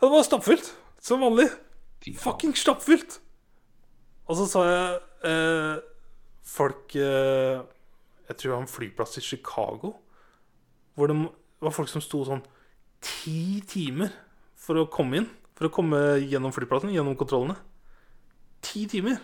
Ja, 0.00 0.06
Det 0.06 0.10
var 0.16 0.26
stappfullt, 0.26 0.70
som 0.98 1.22
vanlig. 1.22 1.46
Fucking 2.20 2.56
stappfullt! 2.58 3.20
Og 4.24 4.38
så 4.40 4.46
sa 4.48 4.62
jeg 4.64 5.00
eh, 5.28 5.82
folk 6.48 6.94
eh, 6.96 7.60
Jeg 8.24 8.36
tror 8.36 8.48
det 8.48 8.54
var 8.54 8.62
en 8.64 8.72
flyplass 8.72 9.18
i 9.20 9.24
Chicago. 9.24 9.92
Hvor 10.96 11.10
det 11.10 11.16
var 11.60 11.74
folk 11.76 11.90
som 11.92 12.02
sto 12.04 12.22
sånn 12.26 12.42
ti 13.04 13.60
timer 13.68 14.12
for 14.56 14.80
å 14.80 14.88
komme 14.90 15.20
inn. 15.20 15.28
For 15.54 15.68
å 15.68 15.72
komme 15.72 16.00
gjennom 16.24 16.52
flyplassen, 16.56 16.92
gjennom 16.94 17.16
kontrollene. 17.20 17.56
Ti 18.64 18.86
timer! 18.90 19.20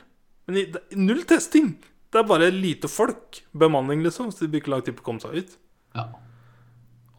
Men 0.51 0.73
det, 0.75 0.83
null 0.99 1.23
testing! 1.31 1.73
Det 2.11 2.19
er 2.19 2.27
bare 2.27 2.49
lite 2.51 2.89
folk. 2.91 3.39
Bemanning, 3.55 4.03
liksom. 4.03 4.33
Så 4.35 4.45
de 4.45 4.51
bruker 4.51 4.73
lang 4.73 4.83
tid 4.83 4.97
på 4.99 5.05
å 5.05 5.09
komme 5.13 5.23
seg 5.23 5.37
ut. 5.45 5.53
Ja. 5.95 6.09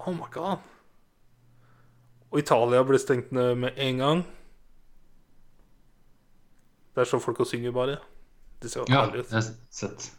Oh 0.04 0.12
my 0.12 0.28
god. 0.34 0.60
Og 2.32 2.40
Italia 2.42 2.84
ble 2.88 3.00
stengt 3.00 3.32
ned 3.36 3.60
med 3.64 3.80
en 3.80 4.02
gang. 4.04 4.24
Det 6.92 7.06
er 7.06 7.08
sånn 7.08 7.24
folk 7.24 7.40
og 7.44 7.48
synger 7.48 7.72
bare. 7.76 8.00
De 8.62 8.70
ser 8.72 8.84
ja, 8.92 9.06
herlige 9.06 9.24
ut. 9.24 9.32
jeg 9.32 9.40
har 9.40 9.48
sett. 9.72 10.12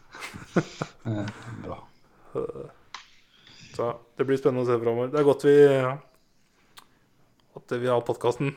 Eh, 1.03 1.25
Bra. 1.65 1.77
Så 3.75 3.87
det 4.15 4.23
blir 4.29 4.37
spennende 4.39 4.63
å 4.63 4.67
se 4.69 4.77
framover. 4.79 5.09
Det 5.11 5.19
er 5.19 5.25
godt 5.27 5.43
vi 5.43 5.55
At 7.59 7.73
vi 7.75 7.89
har 7.91 8.05
podkasten. 8.07 8.53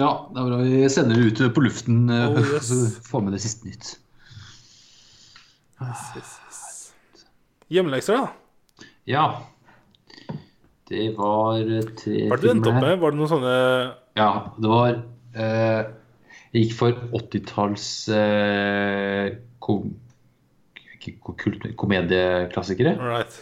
Ja, 0.00 0.08
det 0.32 0.40
er 0.40 0.46
bra 0.48 0.58
vi 0.64 0.88
sender 0.88 1.18
det 1.20 1.32
ut 1.32 1.54
på 1.54 1.64
luften, 1.66 2.04
eh, 2.10 2.30
Oh, 2.32 2.38
yes. 2.54 2.68
så 2.70 3.08
får 3.10 3.24
med 3.26 3.34
det 3.36 3.42
siste 3.44 3.68
nytt. 3.68 3.90
Hjemmelekser, 7.72 8.20
da? 8.20 8.86
Ja. 9.08 9.24
Det 10.88 11.08
var 11.16 11.58
eh, 11.62 11.82
tre 11.98 12.26
Hva 12.28 12.36
er 12.36 12.40
det 12.40 12.44
du 12.46 12.50
endte 12.52 12.70
opp 12.72 12.80
med? 12.84 12.98
Var 13.00 13.14
det 13.14 13.18
noen 13.20 13.30
sånne 13.30 13.52
Ja, 14.18 14.28
det 14.60 14.70
var 14.70 14.90
eh, 15.34 15.82
Jeg 16.52 16.66
gikk 16.66 16.74
for 16.78 16.98
80-talls 17.18 17.86
eh, 18.12 19.36
kom, 19.62 19.94
komedieklassikere. 21.80 22.96
Right. 23.00 23.38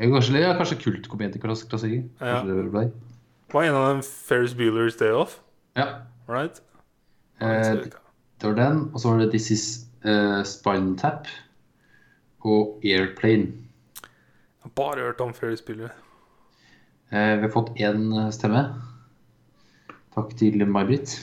Kanskje, 0.00 0.40
ja, 0.40 0.52
kanskje 0.56 0.78
kultkomedieklassikere. 0.84 2.04
Ja. 2.20 2.40
Kanskje 2.40 2.56
det 2.60 2.72
ble. 2.72 2.84
Var 3.50 3.66
en 3.66 3.78
av 3.80 3.86
dem 3.90 4.02
Ferris 4.06 4.54
Bueller's 4.56 4.98
Day 5.00 5.10
Off? 5.16 5.40
Ja. 5.76 5.86
Right. 6.28 6.62
Eh, 7.40 7.86
det 8.40 8.46
var 8.46 8.54
den, 8.56 8.90
og 8.94 9.00
så 9.00 9.10
var 9.10 9.18
det 9.18 9.30
This 9.30 9.50
Is 9.50 9.64
uh, 10.04 10.42
Spine 10.44 10.96
Tap 10.98 11.28
og 12.40 12.80
Airplane. 12.84 13.52
Jeg 14.00 14.68
har 14.68 14.72
bare 14.76 15.00
hørt 15.00 15.20
om 15.20 15.34
Ferris 15.34 15.58
spiller. 15.58 15.92
Eh, 17.10 17.36
vi 17.36 17.42
har 17.42 17.52
fått 17.52 17.74
én 17.76 18.30
stemme. 18.32 18.64
Takk 20.14 20.32
til 20.38 20.64
May-Britt. 20.66 21.18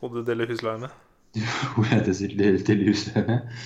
Og 0.00 0.12
du 0.14 0.22
deler 0.24 0.50
husleie 0.50 0.78
med? 0.78 0.92
Hun 1.76 1.88
heter 1.90 2.14
til, 2.14 2.84
husleie 2.88 3.26
med. 3.26 3.56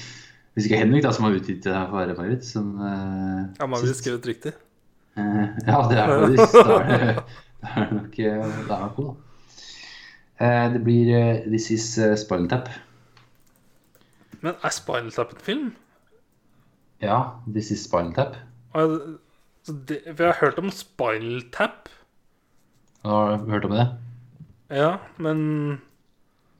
Hvis 0.55 0.66
ikke 0.66 0.81
Henrik, 0.81 1.05
da, 1.05 1.12
som 1.15 1.28
har 1.28 1.36
utgitt 1.39 1.65
det 1.65 1.74
her 1.74 1.86
for 1.90 2.01
være 2.01 2.16
May-Britt, 2.19 2.47
som 2.47 2.74
uh, 2.81 3.47
Ja, 3.59 3.66
man 3.66 3.82
vil 3.82 3.95
skrevet 3.95 4.27
riktig. 4.27 4.55
Eh, 5.19 5.45
ja, 5.66 5.78
det 5.90 5.99
er 5.99 6.20
faktisk 6.20 6.53
Da 6.55 6.78
er 6.82 6.99
det, 7.03 7.24
er 7.77 7.95
nok 7.95 8.19
eh, 8.19 8.36
Det 8.45 8.77
er 8.77 8.85
nok 8.85 9.01
da. 9.01 9.09
Eh, 10.40 10.73
det 10.73 10.81
blir 10.86 11.09
eh, 11.16 11.40
This 11.51 11.70
Is 11.74 11.86
uh, 11.98 12.15
Spinal 12.16 12.48
Tap. 12.51 12.69
Men 14.40 14.55
er 14.62 14.70
Spinal 14.74 15.10
Tap 15.12 15.32
en 15.35 15.43
film? 15.43 15.73
Ja, 17.02 17.19
This 17.51 17.70
Is 17.74 17.85
Spinal 17.89 18.15
Tap. 18.15 18.36
Det, 19.69 19.98
jeg 20.06 20.15
har 20.20 20.39
hørt 20.40 20.59
om 20.62 20.70
Spinal 20.70 21.43
Tap. 21.52 21.89
Har 23.05 23.36
du 23.43 23.51
hørt 23.51 23.65
om 23.66 23.74
det? 23.74 23.89
Ja, 24.70 24.97
men 25.16 25.39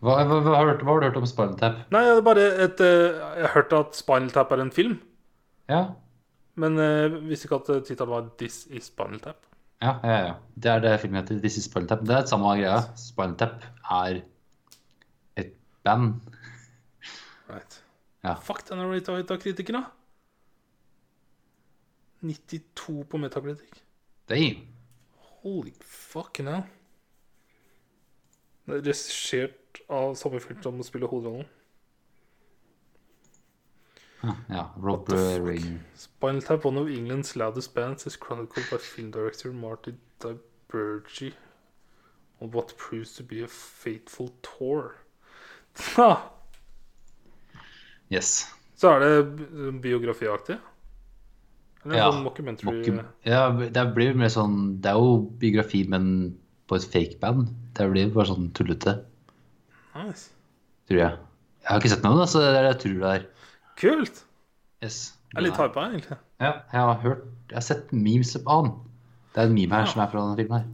Hva, 0.01 0.15
hva, 0.25 0.39
hva, 0.41 0.53
hva 0.55 0.59
har 0.93 1.01
du 1.03 1.07
hørt 1.09 1.17
om 1.21 1.27
Spinal 1.27 1.57
Tap? 1.61 1.81
Nei, 1.95 2.03
det 2.07 2.17
er 2.19 2.27
bare 2.27 2.45
et 2.67 2.81
eh, 2.85 3.17
Jeg 3.39 3.47
har 3.47 3.55
hørt 3.57 3.73
at 3.79 3.99
Spinal 3.99 4.31
Tap 4.35 4.53
er 4.55 4.63
en 4.65 4.75
film. 4.75 4.99
Ja, 5.71 5.85
Men 6.59 6.79
jeg 6.81 7.11
visste 7.29 7.47
ikke 7.47 7.61
at 7.63 7.69
eh, 7.77 7.83
tittelen 7.87 8.11
var 8.11 8.29
'This 8.39 8.67
is 8.71 8.91
Spinal 8.91 9.21
Tap'. 9.23 9.48
Ja, 9.79 9.93
ja, 10.03 10.17
ja. 10.27 10.35
Det 10.59 10.71
er 10.73 10.81
det 10.83 10.95
filmen 11.01 11.21
heter. 11.21 11.39
This 11.39 11.59
is 11.61 11.69
Spinal 11.69 11.89
Tap. 11.89 12.01
Det 12.07 12.15
er 12.15 12.25
et 12.25 12.31
samme 12.31 12.51
greia. 12.59 12.81
Spinal 12.99 13.37
Tap 13.39 13.63
er 13.95 14.23
et 15.39 15.53
band. 15.87 16.17
Right. 17.49 17.79
Ja. 18.27 18.35
Fuck, 18.43 18.65
den 18.69 18.83
rata 18.83 19.15
høyt 19.15 19.31
av 19.31 19.39
kritikere. 19.43 19.85
92 22.27 23.05
på 23.07 23.21
metakritikk. 23.23 23.79
Damn. 24.29 24.67
Holy 25.45 25.73
fucking 25.81 26.51
hell. 26.51 26.67
Det 28.67 28.81
er 28.81 28.83
regissert 28.83 29.79
av 29.89 30.19
samme 30.19 30.43
fyr 30.43 30.59
som 30.65 30.83
spiller 30.85 31.09
hovedrollen. 31.09 31.47
Ja, 34.23 34.71
Roper. 34.77 35.17
Spinal 35.95 36.43
Tap, 36.43 36.65
one 36.65 36.79
of 36.79 36.89
England's 36.89 37.37
loudest 37.37 37.75
bands, 37.75 38.07
is 38.07 38.17
chronicled 38.17 38.67
by 38.71 38.79
film 38.79 39.11
director 39.11 39.53
Marty 39.53 39.95
Dibergi 40.21 41.33
on 42.41 42.51
what 42.51 42.77
proves 42.77 43.15
to 43.17 43.23
be 43.23 43.43
a 43.43 43.49
fateful 43.49 44.31
tour. 44.43 44.95
Ha! 45.97 46.31
Yes. 48.11 48.49
Så 48.75 48.91
er 48.97 49.01
det 49.05 49.81
biografiaktig? 49.83 50.57
Eller 51.85 52.01
Ja, 52.01 52.09
sånn 52.11 52.99
Ja, 53.23 53.43
det 53.55 53.85
blir 53.95 54.17
mer 54.19 54.31
sånn 54.33 54.81
Det 54.83 54.91
er 54.91 54.99
jo 54.99 55.13
biografi, 55.39 55.85
men 55.89 56.09
på 56.69 56.77
et 56.77 56.89
fake 56.91 57.19
band. 57.23 57.53
Det 57.79 57.87
blir 57.93 58.11
bare 58.13 58.27
sånn 58.33 58.51
tullete, 58.57 58.97
Nice. 59.95 60.31
tror 60.89 60.99
jeg. 61.01 61.15
Jeg 61.63 61.69
har 61.71 61.81
ikke 61.81 61.93
sett 61.95 62.05
noe, 62.05 62.19
da, 62.19 62.27
så 62.29 62.43
det 62.43 62.49
er 62.51 62.67
det 62.67 62.73
jeg 62.73 62.81
tror 62.83 62.99
det 63.05 63.13
er. 63.15 63.27
Kult! 63.79 64.25
Yes. 64.83 65.15
Jeg 65.33 65.39
er 65.41 65.45
litt 65.49 65.59
hypa, 65.61 65.85
egentlig. 65.93 66.17
Ja, 66.41 66.53
jeg 66.73 66.81
har 66.81 67.01
hørt 67.03 67.25
Jeg 67.51 67.57
har 67.59 67.65
sett 67.67 67.91
memes 67.93 68.33
på 68.45 68.57
den. 68.65 68.73
Det 69.35 69.43
er 69.43 69.49
en 69.51 69.55
meme 69.55 69.75
her 69.75 69.85
Ja. 69.87 69.91
som 69.93 70.01
er 70.03 70.11
fra 70.13 70.21
denne 70.25 70.37
filmen 70.39 70.59
her. 70.59 70.69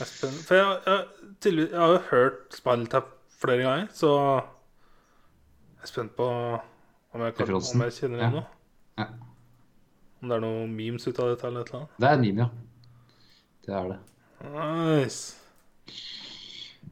Er 0.00 0.08
spent. 0.08 0.38
For 0.48 0.54
jeg, 0.54 0.78
jeg, 0.86 1.68
har 1.76 1.92
jo 1.94 1.98
hørt 2.10 2.54
Spinaltap 2.56 3.10
flere 3.40 3.62
ganger, 3.64 3.86
så 3.92 4.10
jeg 5.76 5.82
er 5.82 5.90
spent 5.90 6.14
på 6.16 6.26
om 7.12 7.20
jeg, 7.24 7.34
kan, 7.36 7.54
om 7.54 7.82
jeg 7.84 7.92
kjenner 7.98 8.18
Ja. 8.18 8.28
igjen 8.28 8.32
noe. 8.38 8.46
Ja. 8.98 9.04
Om 10.22 10.28
det 10.28 10.36
er 10.36 10.40
noen 10.44 10.72
memes 10.76 11.06
ut 11.08 11.18
av 11.18 11.30
dette 11.34 11.46
eller 11.48 11.60
et 11.64 11.68
eller 11.72 11.80
annet. 11.80 12.00
Det 12.00 12.08
er 12.08 12.12
en 12.12 12.20
meme, 12.20 12.38
ja. 12.40 12.48
Det 13.66 13.74
er 13.76 13.88
det. 13.92 13.98
Nice. 14.56 15.36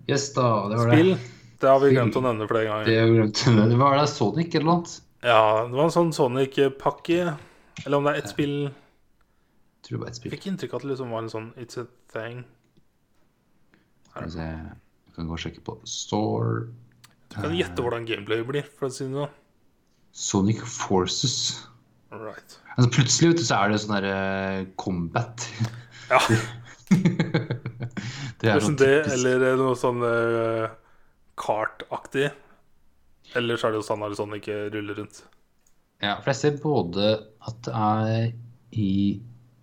Yes, 0.09 0.31
da. 0.37 0.69
Det 0.69 0.79
var 0.79 0.93
Spill. 0.93 1.15
det. 1.15 1.38
Det 1.59 1.66
har 1.72 1.80
vi 1.82 1.90
glemt 1.94 2.14
å 2.16 2.22
nevne 2.22 2.47
flere 2.51 2.68
ganger. 2.68 2.86
Det 2.86 2.97
har 3.01 3.09
vi 3.10 3.16
glemt. 3.18 3.40
Det 3.72 3.78
var 3.80 3.97
det 3.98 4.05
Sonic 4.12 4.55
eller 4.55 4.68
noe? 4.68 4.93
Ja, 5.26 5.40
det 5.66 5.74
var 5.74 5.89
en 5.89 5.94
sånn 5.97 6.12
Sonic-pakke. 6.14 7.32
Eller 7.85 7.97
om 7.98 8.06
det 8.06 8.12
er 8.14 8.20
ett 8.22 8.30
spill 8.30 8.55
Jeg 8.68 9.82
tror 9.86 9.97
det 9.97 10.02
var 10.02 10.09
et 10.09 10.14
Jeg 10.14 10.20
spill. 10.20 10.32
fikk 10.36 10.47
inntrykk 10.52 10.72
av 10.74 10.78
at 10.80 10.85
det 10.86 10.90
liksom 10.93 11.10
var 11.14 11.24
en 11.24 11.32
sånn 11.32 11.48
It's 11.59 11.78
a 11.80 11.86
thing. 12.14 12.44
Se. 14.18 14.47
Jeg 14.47 15.14
kan 15.14 15.28
gå 15.30 15.35
og 15.36 15.43
sjekke 15.43 15.62
på 15.66 15.76
Store 15.86 16.64
Du 17.30 17.36
kan 17.43 17.55
gjette 17.55 17.82
hvordan 17.85 18.06
gameplayet 18.09 18.47
blir, 18.48 18.66
for 18.78 18.89
å 18.89 18.94
si 18.94 19.05
det 19.06 19.14
sånn. 19.19 19.35
Sonic 20.19 20.62
Forces. 20.66 21.37
Right. 22.11 22.56
Altså 22.77 22.90
Plutselig 22.95 23.28
vet 23.35 23.43
du, 23.43 23.46
så 23.46 23.59
er 23.64 23.70
det 23.74 23.80
sånn 23.82 23.96
der 23.98 24.06
eh, 24.14 24.62
combat. 24.80 25.45
Ja, 26.11 26.19
Det 28.38 28.48
er 28.48 28.62
sånn 28.62 28.78
det 28.80 28.88
typisk. 29.04 29.27
eller 29.27 29.59
noe 29.61 29.74
sånn 29.77 29.98
uh, 30.01 30.69
kart-aktig. 31.39 32.29
Eller 33.37 33.59
så 33.59 33.69
er 33.69 33.75
det 33.75 33.83
jo 33.83 33.89
sånn 33.89 34.05
at 34.07 34.17
sånn 34.19 34.37
ikke 34.39 34.57
ruller 34.75 34.99
rundt. 35.03 35.23
Ja, 36.03 36.15
for 36.21 36.31
jeg 36.31 36.39
ser 36.41 36.61
både 36.63 37.09
at 37.49 37.59
det 37.67 37.75
er 37.75 38.29
i 38.79 38.93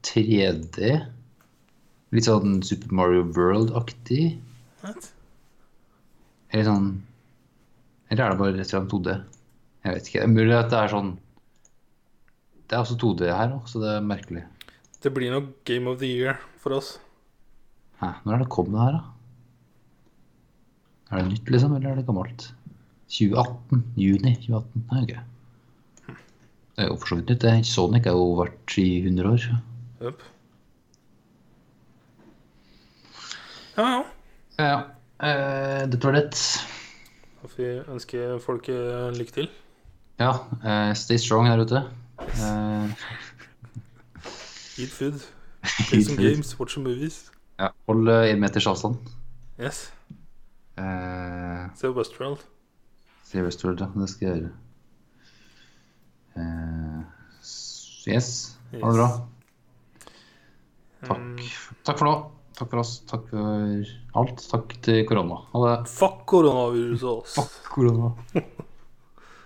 3D 0.06 0.90
Litt 2.16 2.28
sånn 2.28 2.60
Super 2.64 2.92
Mario 2.95 3.24
World-aktig. 3.36 4.36
Eller 4.86 6.68
sånn 6.68 6.90
Eller 8.12 8.22
er 8.26 8.36
det 8.36 8.40
bare 8.40 8.56
rett 8.56 8.68
og 8.68 8.72
slett 8.72 8.92
2D? 8.94 9.16
Jeg 9.86 9.95
vet 9.95 10.10
ikke. 10.10 10.20
Det 10.22 10.28
er 10.28 10.36
mulig 10.36 10.58
at 10.58 10.70
det 10.74 10.82
er 10.82 10.94
sånn 10.94 11.10
Det 12.66 12.78
er 12.78 12.84
også 12.84 13.00
2D 13.02 13.32
her 13.32 13.56
òg, 13.58 13.66
så 13.70 13.82
det 13.82 13.92
er 13.95 14.06
merkelig. 14.06 14.45
Det 15.04 15.12
blir 15.14 15.34
nok 15.34 15.52
Game 15.70 15.90
of 15.92 16.00
the 16.02 16.10
Year 16.10 16.40
for 16.62 16.78
oss. 16.78 16.95
Hæ, 18.02 18.16
når 18.26 18.34
er 18.34 18.42
det 18.44 18.54
kom 18.56 18.72
det 18.74 18.82
her, 18.82 18.95
da? 18.98 19.15
Er 21.11 21.22
det 21.22 21.27
nytt, 21.32 21.50
liksom, 21.53 21.75
eller 21.77 21.92
er 21.92 21.95
det 22.00 22.06
gammelt? 22.08 22.48
2018. 23.14 23.84
Juni 24.01 24.35
2018. 24.42 24.85
Nei, 24.92 25.01
ok. 25.03 26.16
Det 26.75 26.84
er 26.84 26.90
jo 26.90 26.95
for 27.00 27.08
så 27.11 27.17
vidt 27.19 27.30
nytt. 27.30 27.42
det. 27.45 27.53
Sonic 27.69 28.08
er 28.09 28.16
jo 28.17 28.32
vært 28.40 28.77
i 28.82 28.88
100 29.03 29.30
år. 29.30 29.45
Yep. 30.01 30.24
Ja, 33.77 33.85
ja. 33.92 34.01
Ja, 34.58 34.66
ja. 34.72 34.82
Eh, 35.25 35.84
dette 35.92 36.08
var 36.08 36.16
det. 36.17 36.25
Får 37.42 37.53
vi 37.58 37.69
ønske 37.93 38.25
folk 38.43 38.67
eh, 38.72 39.11
lykke 39.16 39.32
til. 39.38 39.48
Ja, 40.19 40.32
eh, 40.64 40.93
stay 40.95 41.17
strong 41.19 41.48
der 41.48 41.64
ute. 41.64 41.84
Eh, 42.19 43.06
Eat 44.80 44.92
food. 44.92 45.22
Play 45.90 46.01
some 46.03 46.17
games. 46.17 46.58
Watch 46.59 46.74
some 46.74 46.84
movies. 46.84 47.32
ja, 47.59 47.69
hold 47.88 48.09
én 48.09 48.34
en 48.35 48.40
meters 48.43 48.67
avstand. 48.67 48.98
Yes. 49.59 49.92
Eh, 50.78 51.66
Se 51.76 51.88
Westworld. 51.88 52.44
Se 53.24 53.42
Westworld, 53.42 53.82
ja. 53.82 53.90
Det 53.95 54.10
skal 54.12 54.28
jeg 54.28 54.42
gjøre. 54.42 54.54
Uh, 56.36 57.02
yes. 58.12 58.30
Ha 58.74 58.82
det 58.84 58.98
bra. 58.98 59.10
Takk. 61.06 61.22
Mm. 61.22 61.45
Takk 61.88 62.02
for 62.02 62.10
nå. 62.10 62.16
Takk 62.56 62.72
for 62.72 62.84
oss. 62.84 62.94
Takk 63.08 63.26
for 63.32 64.20
alt. 64.22 64.45
Takk 64.52 64.78
til 64.84 65.02
korona. 65.08 65.42
Ha 65.54 65.64
det. 65.66 65.76
Fuck 65.92 66.24
koronaviruset. 66.32 67.36
Fuck 67.36 67.72
korona. 67.72 68.14